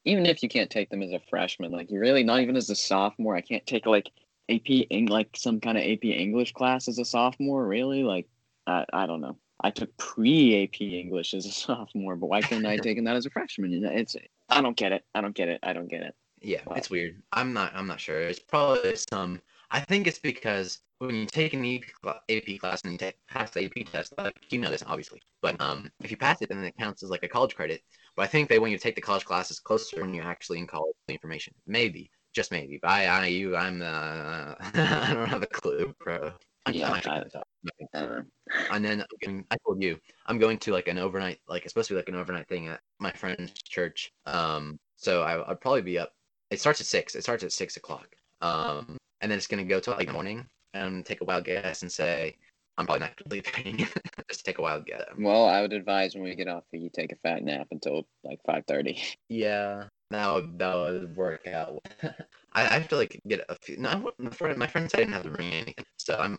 Even 0.04 0.24
if 0.26 0.42
you 0.42 0.48
can't 0.48 0.70
take 0.70 0.88
them 0.90 1.02
as 1.02 1.12
a 1.12 1.20
freshman, 1.28 1.70
like 1.72 1.90
you're 1.90 2.00
really 2.00 2.24
not 2.24 2.40
even 2.40 2.56
as 2.56 2.70
a 2.70 2.76
sophomore. 2.76 3.36
I 3.36 3.42
can't 3.42 3.66
take 3.66 3.86
like 3.86 4.10
AP 4.48 4.86
Eng- 4.90 5.06
like 5.06 5.28
some 5.36 5.60
kind 5.60 5.76
of 5.76 5.84
AP 5.84 6.04
English 6.04 6.52
class 6.52 6.88
as 6.88 6.98
a 6.98 7.04
sophomore. 7.04 7.66
Really, 7.66 8.02
like 8.02 8.26
I 8.66 8.86
I 8.92 9.06
don't 9.06 9.20
know. 9.20 9.36
I 9.62 9.70
took 9.70 9.94
pre 9.98 10.64
AP 10.64 10.80
English 10.80 11.34
as 11.34 11.44
a 11.44 11.50
sophomore, 11.64 12.16
but 12.16 12.26
why 12.28 12.40
couldn't 12.40 12.64
I 12.66 12.72
have 12.72 12.80
taken 12.88 13.04
that 13.04 13.16
as 13.16 13.26
a 13.26 13.30
freshman? 13.30 13.72
You 13.72 13.80
know, 13.80 13.90
it's 13.90 14.16
I 14.48 14.62
don't 14.62 14.76
get 14.76 14.92
it. 14.92 15.04
I 15.14 15.20
don't 15.20 15.34
get 15.34 15.48
it. 15.48 15.60
I 15.62 15.72
don't 15.74 15.88
get 15.88 16.02
it. 16.02 16.14
yeah, 16.40 16.62
Wow. 16.66 16.76
it's 16.76 16.88
weird. 16.88 17.22
I'm 17.32 17.52
not 17.52 17.72
I'm 17.74 17.86
not 17.86 18.00
sure. 18.00 18.20
It's 18.20 18.38
probably 18.38 18.96
some. 19.12 19.42
I 19.70 19.80
think 19.80 20.06
it's 20.06 20.18
because 20.18 20.80
when 20.98 21.14
you 21.14 21.26
take 21.26 21.54
an 21.54 21.64
AP, 21.64 22.58
class 22.58 22.82
and 22.82 22.92
you 22.92 22.98
take, 22.98 23.14
pass 23.28 23.50
the 23.50 23.64
AP 23.64 23.86
test, 23.90 24.12
like 24.18 24.36
you 24.50 24.58
know 24.58 24.70
this 24.70 24.82
obviously, 24.86 25.22
but 25.42 25.60
um, 25.60 25.90
if 26.02 26.10
you 26.10 26.16
pass 26.16 26.42
it, 26.42 26.48
then 26.48 26.62
it 26.64 26.76
counts 26.76 27.02
as 27.02 27.10
like 27.10 27.22
a 27.22 27.28
college 27.28 27.54
credit. 27.54 27.82
But 28.16 28.22
I 28.22 28.26
think 28.26 28.48
they 28.48 28.58
want 28.58 28.72
you 28.72 28.78
to 28.78 28.82
take 28.82 28.96
the 28.96 29.00
college 29.00 29.24
classes 29.24 29.60
closer 29.60 30.00
when 30.00 30.12
you're 30.12 30.24
actually 30.24 30.58
in 30.58 30.66
college. 30.66 30.94
The 31.06 31.14
information, 31.14 31.54
maybe, 31.66 32.10
just 32.34 32.50
maybe. 32.50 32.78
But 32.82 32.90
I, 32.90 33.04
I 33.06 33.26
you, 33.26 33.56
I'm, 33.56 33.80
uh, 33.80 34.54
I 34.60 35.10
don't 35.14 35.28
have 35.28 35.42
a 35.42 35.46
clue, 35.46 35.94
bro. 36.02 36.32
I'm, 36.66 36.74
Yeah, 36.74 36.92
I- 36.92 37.00
talk. 37.00 37.26
I. 37.94 38.20
And 38.72 38.84
then 38.84 39.04
going, 39.24 39.44
I 39.50 39.56
told 39.64 39.82
you 39.82 39.98
I'm 40.26 40.38
going 40.38 40.58
to 40.58 40.72
like 40.72 40.88
an 40.88 40.98
overnight, 40.98 41.38
like 41.48 41.62
it's 41.62 41.72
supposed 41.72 41.88
to 41.88 41.94
be 41.94 41.98
like 41.98 42.08
an 42.08 42.16
overnight 42.16 42.48
thing 42.48 42.68
at 42.68 42.80
my 42.98 43.12
friend's 43.12 43.52
church. 43.62 44.12
Um, 44.26 44.78
so 44.96 45.22
I, 45.22 45.50
I'd 45.50 45.60
probably 45.60 45.82
be 45.82 45.98
up. 45.98 46.12
It 46.50 46.60
starts 46.60 46.80
at 46.80 46.86
six. 46.86 47.14
It 47.14 47.22
starts 47.22 47.44
at 47.44 47.52
six 47.52 47.76
o'clock. 47.76 48.08
Um, 48.40 48.96
and 49.20 49.30
then 49.30 49.38
it's 49.38 49.46
gonna 49.46 49.64
go 49.64 49.80
till 49.80 49.94
like 49.94 50.12
morning 50.12 50.46
and 50.74 51.04
take 51.04 51.20
a 51.20 51.24
wild 51.24 51.44
guess 51.44 51.82
and 51.82 51.90
say 51.90 52.36
I'm 52.78 52.86
probably 52.86 53.00
not 53.06 53.20
sleeping. 53.28 53.86
Just 54.30 54.44
take 54.44 54.58
a 54.58 54.62
wild 54.62 54.86
guess. 54.86 55.04
Well, 55.18 55.46
I 55.46 55.60
would 55.60 55.72
advise 55.72 56.14
when 56.14 56.24
we 56.24 56.34
get 56.34 56.48
off 56.48 56.64
that 56.72 56.78
you 56.78 56.88
take 56.90 57.12
a 57.12 57.16
fat 57.16 57.42
nap 57.42 57.68
until 57.70 58.06
like 58.24 58.40
five 58.46 58.64
thirty. 58.66 59.02
Yeah, 59.28 59.88
that 60.10 60.34
would 60.34 60.58
that 60.58 60.74
would 60.74 61.16
work 61.16 61.46
out. 61.46 61.80
I, 62.52 62.66
I 62.66 62.78
have 62.78 62.88
to 62.88 62.96
like 62.96 63.20
get 63.28 63.44
a 63.48 63.56
few. 63.62 63.76
No, 63.76 64.10
my 64.18 64.30
friend, 64.30 64.58
my 64.58 64.66
friend 64.66 64.90
said 64.90 65.00
I 65.00 65.02
didn't 65.04 65.14
have 65.14 65.22
to 65.24 65.30
bring 65.30 65.52
anything, 65.52 65.84
so 65.98 66.16
I'm. 66.16 66.38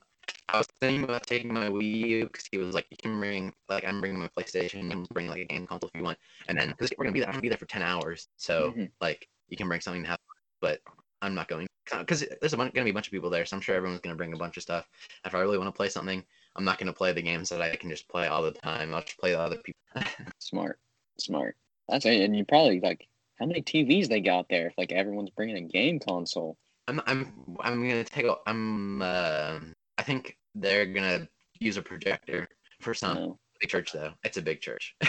I 0.50 0.58
was 0.58 0.68
thinking 0.82 1.04
about 1.04 1.26
taking 1.28 1.54
my 1.54 1.70
Wii 1.70 1.98
U 2.10 2.26
because 2.26 2.46
he 2.52 2.58
was 2.58 2.74
like, 2.76 2.86
"You 2.92 2.98
can 2.98 3.20
bring 3.20 3.54
like 3.70 3.86
I'm 3.86 4.02
bringing 4.02 4.20
my 4.20 4.30
PlayStation. 4.30 4.84
You 4.84 4.90
can 4.90 5.04
bring 5.14 5.28
like 5.28 5.42
a 5.42 5.46
game 5.46 5.68
console 5.68 5.90
if 5.94 5.98
you 6.00 6.04
want." 6.04 6.18
And 6.48 6.58
then 6.58 6.70
because 6.70 6.92
we're 6.98 7.06
gonna 7.06 7.14
be 7.14 7.20
there, 7.20 7.30
I'm 7.30 7.34
gonna 7.34 7.42
be 7.42 7.50
there 7.50 7.58
for 7.58 7.66
ten 7.66 7.82
hours, 7.82 8.28
so 8.38 8.72
Mhm. 8.74 8.92
like 9.00 9.28
you 9.50 9.58
can 9.58 9.68
bring 9.68 9.82
something 9.82 10.04
to 10.04 10.10
have. 10.10 10.20
But 10.62 10.82
I'm 11.22 11.34
not 11.34 11.48
going 11.48 11.68
because 12.00 12.26
there's 12.40 12.54
a 12.54 12.58
gonna 12.58 12.72
be 12.72 12.90
a 12.90 12.94
bunch 12.94 13.08
of 13.08 13.12
people 13.12 13.30
there, 13.30 13.46
so 13.46 13.56
I'm 13.56 13.62
sure 13.62 13.76
everyone's 13.76 14.02
gonna 14.02 14.16
bring 14.16 14.34
a 14.34 14.38
bunch 14.38 14.58
of 14.58 14.64
stuff. 14.64 14.88
If 15.26 15.36
I 15.36 15.40
really 15.40 15.58
want 15.58 15.68
to 15.68 15.78
play 15.78 15.90
something, 15.90 16.24
I'm 16.56 16.66
not 16.66 16.78
gonna 16.78 16.94
play 16.94 17.12
the 17.12 17.22
games 17.22 17.50
that 17.50 17.62
I 17.62 17.76
can 17.76 17.90
just 17.90 18.08
play 18.08 18.28
all 18.28 18.42
the 18.42 18.52
time. 18.52 18.94
I'll 18.94 19.02
just 19.02 19.18
play 19.18 19.32
the 19.32 19.40
other 19.40 19.58
people. 19.58 19.82
Smart, 20.40 20.80
smart. 21.20 21.56
That's 21.90 22.06
it. 22.06 22.22
And 22.22 22.36
you 22.36 22.46
probably 22.46 22.80
like 22.80 23.08
how 23.40 23.46
many 23.46 23.62
TVs 23.62 24.08
they 24.08 24.22
got 24.22 24.48
there? 24.50 24.68
If 24.68 24.74
like 24.78 24.92
everyone's 24.92 25.30
bringing 25.32 25.58
a 25.58 25.62
game 25.62 26.00
console. 26.00 26.58
I'm 26.88 27.02
I'm 27.06 27.58
I'm 27.60 27.88
gonna 27.88 28.04
take 28.04 28.26
a 28.26 28.36
I'm 28.48 29.02
uh 29.02 29.60
I 29.98 30.04
think 30.04 30.38
they're 30.56 30.86
gonna 30.86 31.28
use 31.60 31.78
a 31.78 31.82
projector 31.82 32.48
for 32.82 32.94
some 32.94 33.16
No. 33.16 33.40
big 33.60 33.70
church 33.70 33.92
though. 33.92 34.14
It's 34.24 34.38
a 34.38 34.42
big 34.42 34.62
church. 34.62 34.96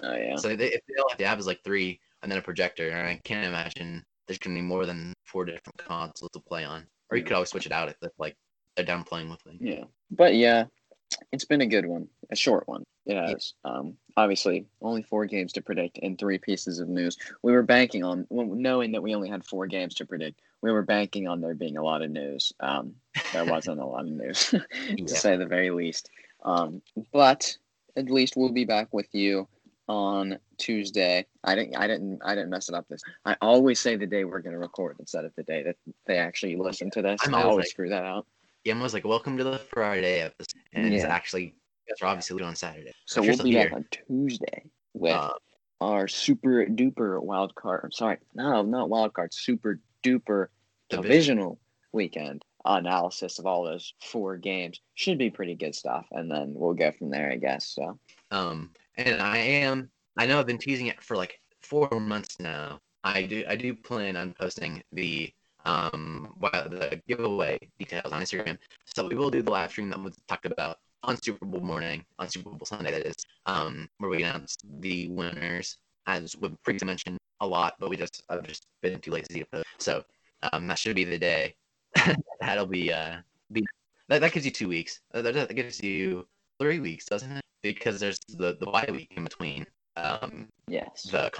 Oh 0.00 0.14
yeah. 0.14 0.36
so 0.36 0.54
they, 0.54 0.66
if 0.68 0.80
they 0.86 0.94
all 1.02 1.08
have 1.08 1.18
to 1.18 1.26
have 1.26 1.38
is 1.40 1.46
like 1.46 1.62
three 1.64 2.00
and 2.22 2.30
then 2.30 2.38
a 2.38 2.42
projector, 2.42 2.90
and 2.90 3.06
I 3.08 3.20
can't 3.24 3.46
imagine 3.46 4.04
there's 4.28 4.38
gonna 4.38 4.54
be 4.54 4.62
more 4.62 4.86
than 4.86 5.12
four 5.24 5.44
different 5.44 5.78
consoles 5.78 6.30
to 6.32 6.40
play 6.40 6.64
on. 6.64 6.86
Or 7.10 7.16
you 7.16 7.24
could 7.24 7.32
always 7.32 7.48
switch 7.48 7.66
it 7.66 7.72
out 7.72 7.88
if 7.88 7.96
like 8.18 8.36
they're 8.76 8.84
done 8.84 9.02
playing 9.02 9.30
with 9.30 9.40
things. 9.40 9.58
Yeah. 9.60 9.84
But 10.10 10.34
yeah, 10.34 10.66
it's 11.32 11.46
been 11.46 11.62
a 11.62 11.66
good 11.66 11.86
one. 11.86 12.08
A 12.30 12.36
short 12.36 12.68
one. 12.68 12.84
It 13.06 13.16
has. 13.16 13.54
Um 13.64 13.96
obviously 14.16 14.66
only 14.82 15.02
four 15.02 15.24
games 15.26 15.52
to 15.54 15.62
predict 15.62 15.98
and 16.02 16.18
three 16.18 16.38
pieces 16.38 16.78
of 16.78 16.88
news. 16.88 17.16
We 17.42 17.52
were 17.52 17.62
banking 17.62 18.04
on 18.04 18.26
well, 18.28 18.46
knowing 18.46 18.92
that 18.92 19.02
we 19.02 19.14
only 19.14 19.30
had 19.30 19.44
four 19.44 19.66
games 19.66 19.94
to 19.96 20.06
predict. 20.06 20.40
We 20.60 20.70
were 20.72 20.82
banking 20.82 21.26
on 21.26 21.40
there 21.40 21.54
being 21.54 21.78
a 21.78 21.82
lot 21.82 22.02
of 22.02 22.10
news. 22.10 22.52
Um 22.60 22.94
there 23.32 23.44
wasn't 23.54 23.80
a 23.80 23.86
lot 23.86 24.04
of 24.04 24.10
news 24.12 24.50
to 24.50 24.62
Yeah. 24.88 25.06
say 25.06 25.36
the 25.36 25.46
very 25.46 25.70
least. 25.70 26.10
Um 26.44 26.82
but 27.12 27.56
at 27.96 28.10
least 28.10 28.36
we'll 28.36 28.52
be 28.52 28.66
back 28.66 28.92
with 28.92 29.12
you 29.14 29.48
on 29.88 30.38
Tuesday. 30.58 31.26
I 31.44 31.54
didn't 31.54 31.76
I 31.76 31.86
didn't 31.86 32.20
I 32.24 32.34
didn't 32.34 32.50
mess 32.50 32.68
it 32.68 32.74
up 32.74 32.86
this. 32.88 33.00
I 33.24 33.36
always 33.40 33.80
say 33.80 33.96
the 33.96 34.06
day 34.06 34.24
we're 34.24 34.40
gonna 34.40 34.58
record 34.58 34.96
instead 34.98 35.24
of 35.24 35.32
the 35.36 35.42
day 35.42 35.62
that 35.62 35.76
they 36.06 36.18
actually 36.18 36.56
listen 36.56 36.90
to 36.92 37.02
this. 37.02 37.20
I'm 37.24 37.34
I 37.34 37.38
always 37.38 37.50
always 37.50 37.64
like- 37.64 37.70
screw 37.70 37.88
that 37.90 38.04
out. 38.04 38.26
Ian 38.66 38.80
was 38.80 38.92
like, 38.92 39.04
"Welcome 39.04 39.38
to 39.38 39.44
the 39.44 39.58
Friday 39.58 40.20
episode," 40.20 40.60
and 40.72 40.92
it's 40.92 41.04
actually 41.04 41.54
are 42.02 42.06
obviously 42.06 42.42
on 42.42 42.54
Saturday. 42.54 42.92
So 43.06 43.22
we'll 43.22 43.42
be 43.42 43.54
back 43.54 43.68
here, 43.68 43.76
on 43.76 43.86
Tuesday 43.90 44.64
with 44.92 45.14
uh, 45.14 45.32
our 45.80 46.06
super 46.08 46.66
duper 46.66 47.22
wild 47.22 47.54
card. 47.54 47.80
I'm 47.84 47.92
sorry, 47.92 48.18
no, 48.34 48.62
not 48.62 48.90
wild 48.90 49.14
card, 49.14 49.32
super 49.32 49.80
duper 50.04 50.48
Division. 50.90 51.02
divisional 51.02 51.58
weekend 51.92 52.44
analysis 52.64 53.38
of 53.38 53.46
all 53.46 53.64
those 53.64 53.94
four 54.02 54.36
games. 54.36 54.80
Should 54.94 55.16
be 55.18 55.30
pretty 55.30 55.54
good 55.54 55.74
stuff, 55.74 56.06
and 56.10 56.30
then 56.30 56.52
we'll 56.54 56.74
go 56.74 56.92
from 56.92 57.10
there, 57.10 57.30
I 57.30 57.36
guess. 57.36 57.64
So 57.68 57.98
Um, 58.32 58.70
and 58.98 59.22
I 59.22 59.38
am. 59.38 59.90
I 60.16 60.26
know 60.26 60.38
I've 60.38 60.46
been 60.46 60.58
teasing 60.58 60.88
it 60.88 61.02
for 61.02 61.16
like 61.16 61.40
four 61.62 61.88
months 62.00 62.36
now. 62.40 62.80
I 63.04 63.22
do. 63.22 63.44
I 63.48 63.56
do 63.56 63.74
plan 63.74 64.16
on 64.16 64.34
posting 64.38 64.82
the 64.92 65.32
um 65.64 66.34
the 66.40 67.00
giveaway 67.06 67.58
details 67.78 68.12
on 68.12 68.22
Instagram. 68.22 68.58
So 68.84 69.06
we 69.06 69.14
will 69.14 69.30
do 69.30 69.42
the 69.42 69.50
live 69.50 69.70
stream 69.70 69.90
that 69.90 70.02
was 70.02 70.16
talked 70.28 70.46
about 70.46 70.78
on 71.04 71.20
Super 71.22 71.46
Bowl 71.46 71.60
morning, 71.60 72.04
on 72.18 72.28
Super 72.28 72.50
Bowl 72.50 72.66
Sunday, 72.66 72.90
that 72.90 73.06
is, 73.06 73.14
um, 73.46 73.88
where 73.98 74.10
we 74.10 74.22
announce 74.24 74.56
the 74.80 75.08
winners, 75.08 75.78
as 76.08 76.36
we 76.36 76.48
previously 76.64 76.86
mentioned 76.86 77.18
a 77.40 77.46
lot, 77.46 77.74
but 77.78 77.88
we 77.88 77.96
just 77.96 78.24
I've 78.28 78.42
just 78.42 78.66
been 78.82 78.98
too 78.98 79.12
lazy 79.12 79.40
to 79.40 79.44
post. 79.46 79.66
So 79.78 80.04
um, 80.52 80.66
that 80.66 80.78
should 80.78 80.96
be 80.96 81.04
the 81.04 81.18
day. 81.18 81.54
That'll 82.40 82.66
be 82.66 82.92
uh 82.92 83.18
be 83.52 83.64
that, 84.08 84.20
that 84.20 84.32
gives 84.32 84.44
you 84.44 84.52
two 84.52 84.68
weeks. 84.68 85.00
That, 85.12 85.22
that 85.22 85.54
gives 85.54 85.82
you 85.82 86.26
three 86.58 86.80
weeks, 86.80 87.04
doesn't 87.04 87.30
it? 87.30 87.44
Because 87.74 88.00
there's 88.00 88.18
the 88.28 88.56
the 88.58 88.66
bye 88.66 88.88
week 88.90 89.12
in 89.16 89.24
between. 89.24 89.66
Um, 89.96 90.48
yes, 90.68 91.02
the 91.10 91.30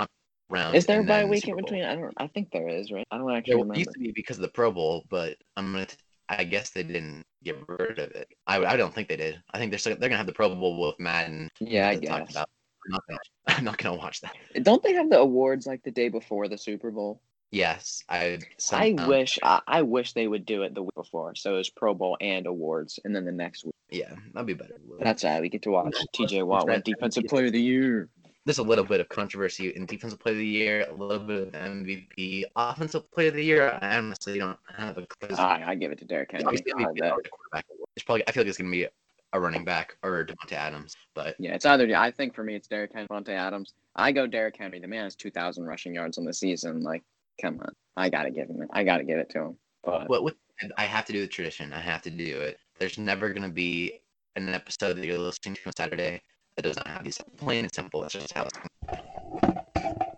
round. 0.51 0.75
is 0.75 0.87
there 0.87 1.01
a 1.01 1.05
bye 1.05 1.25
week 1.25 1.47
in 1.49 1.57
between? 1.57 1.85
I 1.85 1.95
don't. 1.95 2.15
I 2.17 2.27
think 2.27 2.51
there 2.51 2.69
is, 2.69 2.91
right? 2.91 3.07
I 3.11 3.19
don't 3.19 3.31
actually 3.31 3.53
There 3.53 3.63
remember. 3.63 3.79
used 3.79 3.93
to 3.93 3.99
be 3.99 4.13
because 4.15 4.37
of 4.37 4.43
the 4.43 4.49
Pro 4.49 4.73
Bowl, 4.73 5.05
but 5.09 5.37
I'm 5.57 5.73
gonna. 5.73 5.87
T- 5.87 5.97
I 6.29 6.45
guess 6.45 6.71
they 6.71 6.83
didn't 6.83 7.25
get 7.43 7.57
rid 7.69 7.99
of 7.99 8.11
it. 8.11 8.29
I, 8.47 8.63
I 8.63 8.77
don't 8.77 8.95
think 8.95 9.09
they 9.09 9.17
did. 9.17 9.43
I 9.55 9.59
think 9.59 9.71
they're 9.71 9.79
still, 9.79 9.97
they're 9.97 10.11
gonna 10.11 10.19
have 10.19 10.27
the 10.27 10.33
Pro 10.33 10.55
Bowl 10.55 10.79
with 10.79 11.01
Madden. 11.01 11.49
Yeah, 11.61 11.89
I 11.89 11.95
that 11.95 12.01
they 12.01 12.07
talked 12.07 12.27
guess. 12.27 12.35
About. 12.37 12.49
I'm 12.85 12.93
not 12.93 13.03
gonna. 13.09 13.19
I'm 13.59 13.65
not 13.65 13.79
gonna 13.79 13.97
watch 13.97 14.21
that. 14.21 14.37
Don't 14.63 14.83
they 14.83 14.93
have 14.95 15.11
the 15.11 15.19
awards 15.19 15.67
like 15.67 15.83
the 15.83 15.91
day 15.91 16.09
before 16.09 16.49
the 16.49 16.59
Super 16.59 16.91
Bowl? 16.91 17.23
Yes, 17.51 18.03
I. 18.09 18.41
I 18.73 18.95
wish. 19.07 19.39
I, 19.43 19.61
I 19.67 19.83
wish 19.83 20.13
they 20.13 20.27
would 20.27 20.45
do 20.45 20.63
it 20.65 20.75
the 20.75 20.83
week 20.83 20.95
before, 20.95 21.35
so 21.35 21.57
it's 21.57 21.71
Pro 21.71 21.95
Bowl 21.95 22.19
and 22.21 22.47
awards, 22.47 22.99
and 23.05 23.15
then 23.17 23.25
the 23.25 23.33
next 23.33 23.65
week. 23.65 23.75
Yeah, 23.91 24.15
that'd 24.35 24.47
be 24.47 24.55
better. 24.55 24.75
That's 25.01 25.23
how 25.23 25.41
we 25.41 25.49
get 25.49 25.63
to 25.63 25.71
watch 25.71 25.97
T.J. 26.15 26.43
Watt 26.43 26.67
win 26.67 26.83
Defensive 26.85 27.25
Player 27.25 27.47
of 27.47 27.53
the 27.53 27.61
Year. 27.61 28.09
There's 28.45 28.59
a 28.59 28.63
little 28.63 28.85
bit 28.85 29.01
of 29.01 29.09
controversy 29.09 29.69
in 29.71 29.87
Defensive 29.87 30.19
Player 30.21 30.35
of 30.35 30.39
the 30.39 30.47
Year, 30.47 30.87
a 30.89 30.95
little 30.95 31.25
bit 31.25 31.49
of 31.49 31.53
MVP, 31.53 32.45
Offensive 32.57 33.11
Player 33.11 33.29
of 33.29 33.35
the 33.35 33.45
Year. 33.45 33.79
I 33.83 33.99
honestly 33.99 34.39
don't 34.39 34.59
have 34.77 34.97
a 34.99 35.07
clue. 35.07 35.37
I, 35.37 35.63
I 35.67 35.75
give 35.75 35.93
it 35.93 35.99
to 35.99 36.05
Derrick 36.05 36.31
Henry. 36.33 36.47
Obviously, 36.47 36.73
I 36.73 36.83
MVP 36.83 36.95
is 36.95 37.01
bet. 37.01 37.11
always 37.11 37.27
a 37.27 37.29
quarterback 37.29 37.65
award. 37.71 37.89
It's 37.97 38.05
probably. 38.05 38.29
I 38.29 38.33
feel 38.33 38.43
like 38.43 38.49
it's 38.49 38.59
gonna 38.59 38.71
be 38.71 38.87
a 39.33 39.41
running 39.41 39.65
back 39.65 39.97
or 40.03 40.25
Davante 40.25 40.53
Adams, 40.53 40.95
but 41.15 41.37
Yeah, 41.39 41.55
it's 41.55 41.67
either. 41.67 41.95
I 41.95 42.11
think 42.11 42.35
for 42.35 42.43
me, 42.43 42.55
it's 42.55 42.69
Derrick 42.69 42.93
Henry, 42.95 43.09
Davante 43.09 43.31
Adams. 43.31 43.75
I 43.97 44.13
go 44.13 44.27
Derrick 44.27 44.57
Henry. 44.57 44.81
The 44.81 44.89
man 44.89 45.05
has 45.05 45.15
two 45.15 45.31
thousand 45.31 45.65
rushing 45.65 45.95
yards 45.95 46.19
on 46.19 46.25
the 46.25 46.33
season. 46.33 46.83
Like, 46.83 47.03
come 47.41 47.61
on, 47.61 47.73
I 47.97 48.09
gotta 48.09 48.31
give 48.31 48.49
him. 48.49 48.63
it. 48.63 48.69
I 48.73 48.85
gotta 48.85 49.05
give 49.05 49.19
it 49.19 49.31
to 49.31 49.41
him. 49.41 49.57
But 49.85 50.09
What 50.09 50.25
with 50.25 50.35
I 50.77 50.85
have 50.85 51.05
to 51.07 51.13
do 51.13 51.21
the 51.21 51.27
tradition. 51.27 51.73
I 51.73 51.81
have 51.81 52.03
to 52.03 52.11
do 52.11 52.41
it. 52.41 52.59
There's 52.79 52.99
never 52.99 53.33
gonna 53.33 53.49
be 53.49 54.01
an 54.37 54.49
episode 54.51 54.97
that 54.97 55.05
you're 55.07 55.19
listening 55.19 55.57
to 55.57 55.61
on 55.67 55.73
Saturday 55.77 56.23
that 56.57 56.63
does 56.63 56.77
not 56.77 56.87
have 56.87 57.05
these 57.05 57.19
plain 57.37 57.65
and 57.65 57.75
simple. 57.75 58.03
That's 58.03 58.15
just 58.15 58.33
how 58.33 58.45
it's. 58.45 58.59
Going. 58.59 59.59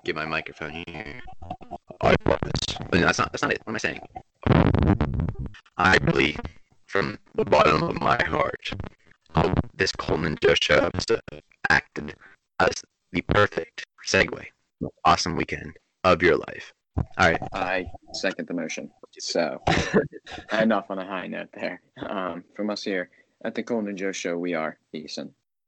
Get 0.04 0.14
my 0.14 0.26
microphone 0.26 0.84
here. 0.86 1.20
I 2.02 2.16
promise. 2.16 2.78
But 2.90 3.00
no, 3.00 3.06
that's 3.06 3.18
not. 3.18 3.32
That's 3.32 3.42
not 3.42 3.52
it. 3.52 3.60
What 3.64 3.72
am 3.72 3.76
I 3.76 3.78
saying? 3.78 4.00
I 5.78 5.98
really, 6.02 6.36
from 6.86 7.18
the 7.34 7.44
bottom 7.44 7.82
of 7.82 8.00
my 8.00 8.22
heart, 8.24 8.70
hope 9.34 9.58
this 9.74 9.92
Coltin 9.92 10.26
and 10.26 10.40
Joe 10.42 10.54
Show 10.60 10.76
episode 10.76 11.20
acted 11.70 12.14
as 12.58 12.82
the 13.12 13.22
perfect 13.22 13.84
segue, 14.06 14.44
awesome 15.04 15.36
weekend 15.36 15.76
of 16.04 16.22
your 16.22 16.36
life. 16.36 16.72
All 16.96 17.30
right. 17.30 17.40
I 17.54 17.86
second 18.12 18.48
the 18.48 18.54
motion. 18.54 18.90
So, 19.18 19.60
off 20.72 20.90
on 20.90 20.98
a 20.98 21.04
high 21.04 21.26
note 21.26 21.48
there. 21.52 21.82
Um, 22.08 22.44
from 22.54 22.70
us 22.70 22.82
here 22.82 23.10
at 23.44 23.54
the 23.54 23.62
Coltin 23.62 23.88
and 23.88 23.98
Joe 23.98 24.12
Show, 24.12 24.38
we 24.38 24.54
are 24.54 24.78
Ethan. 24.92 25.34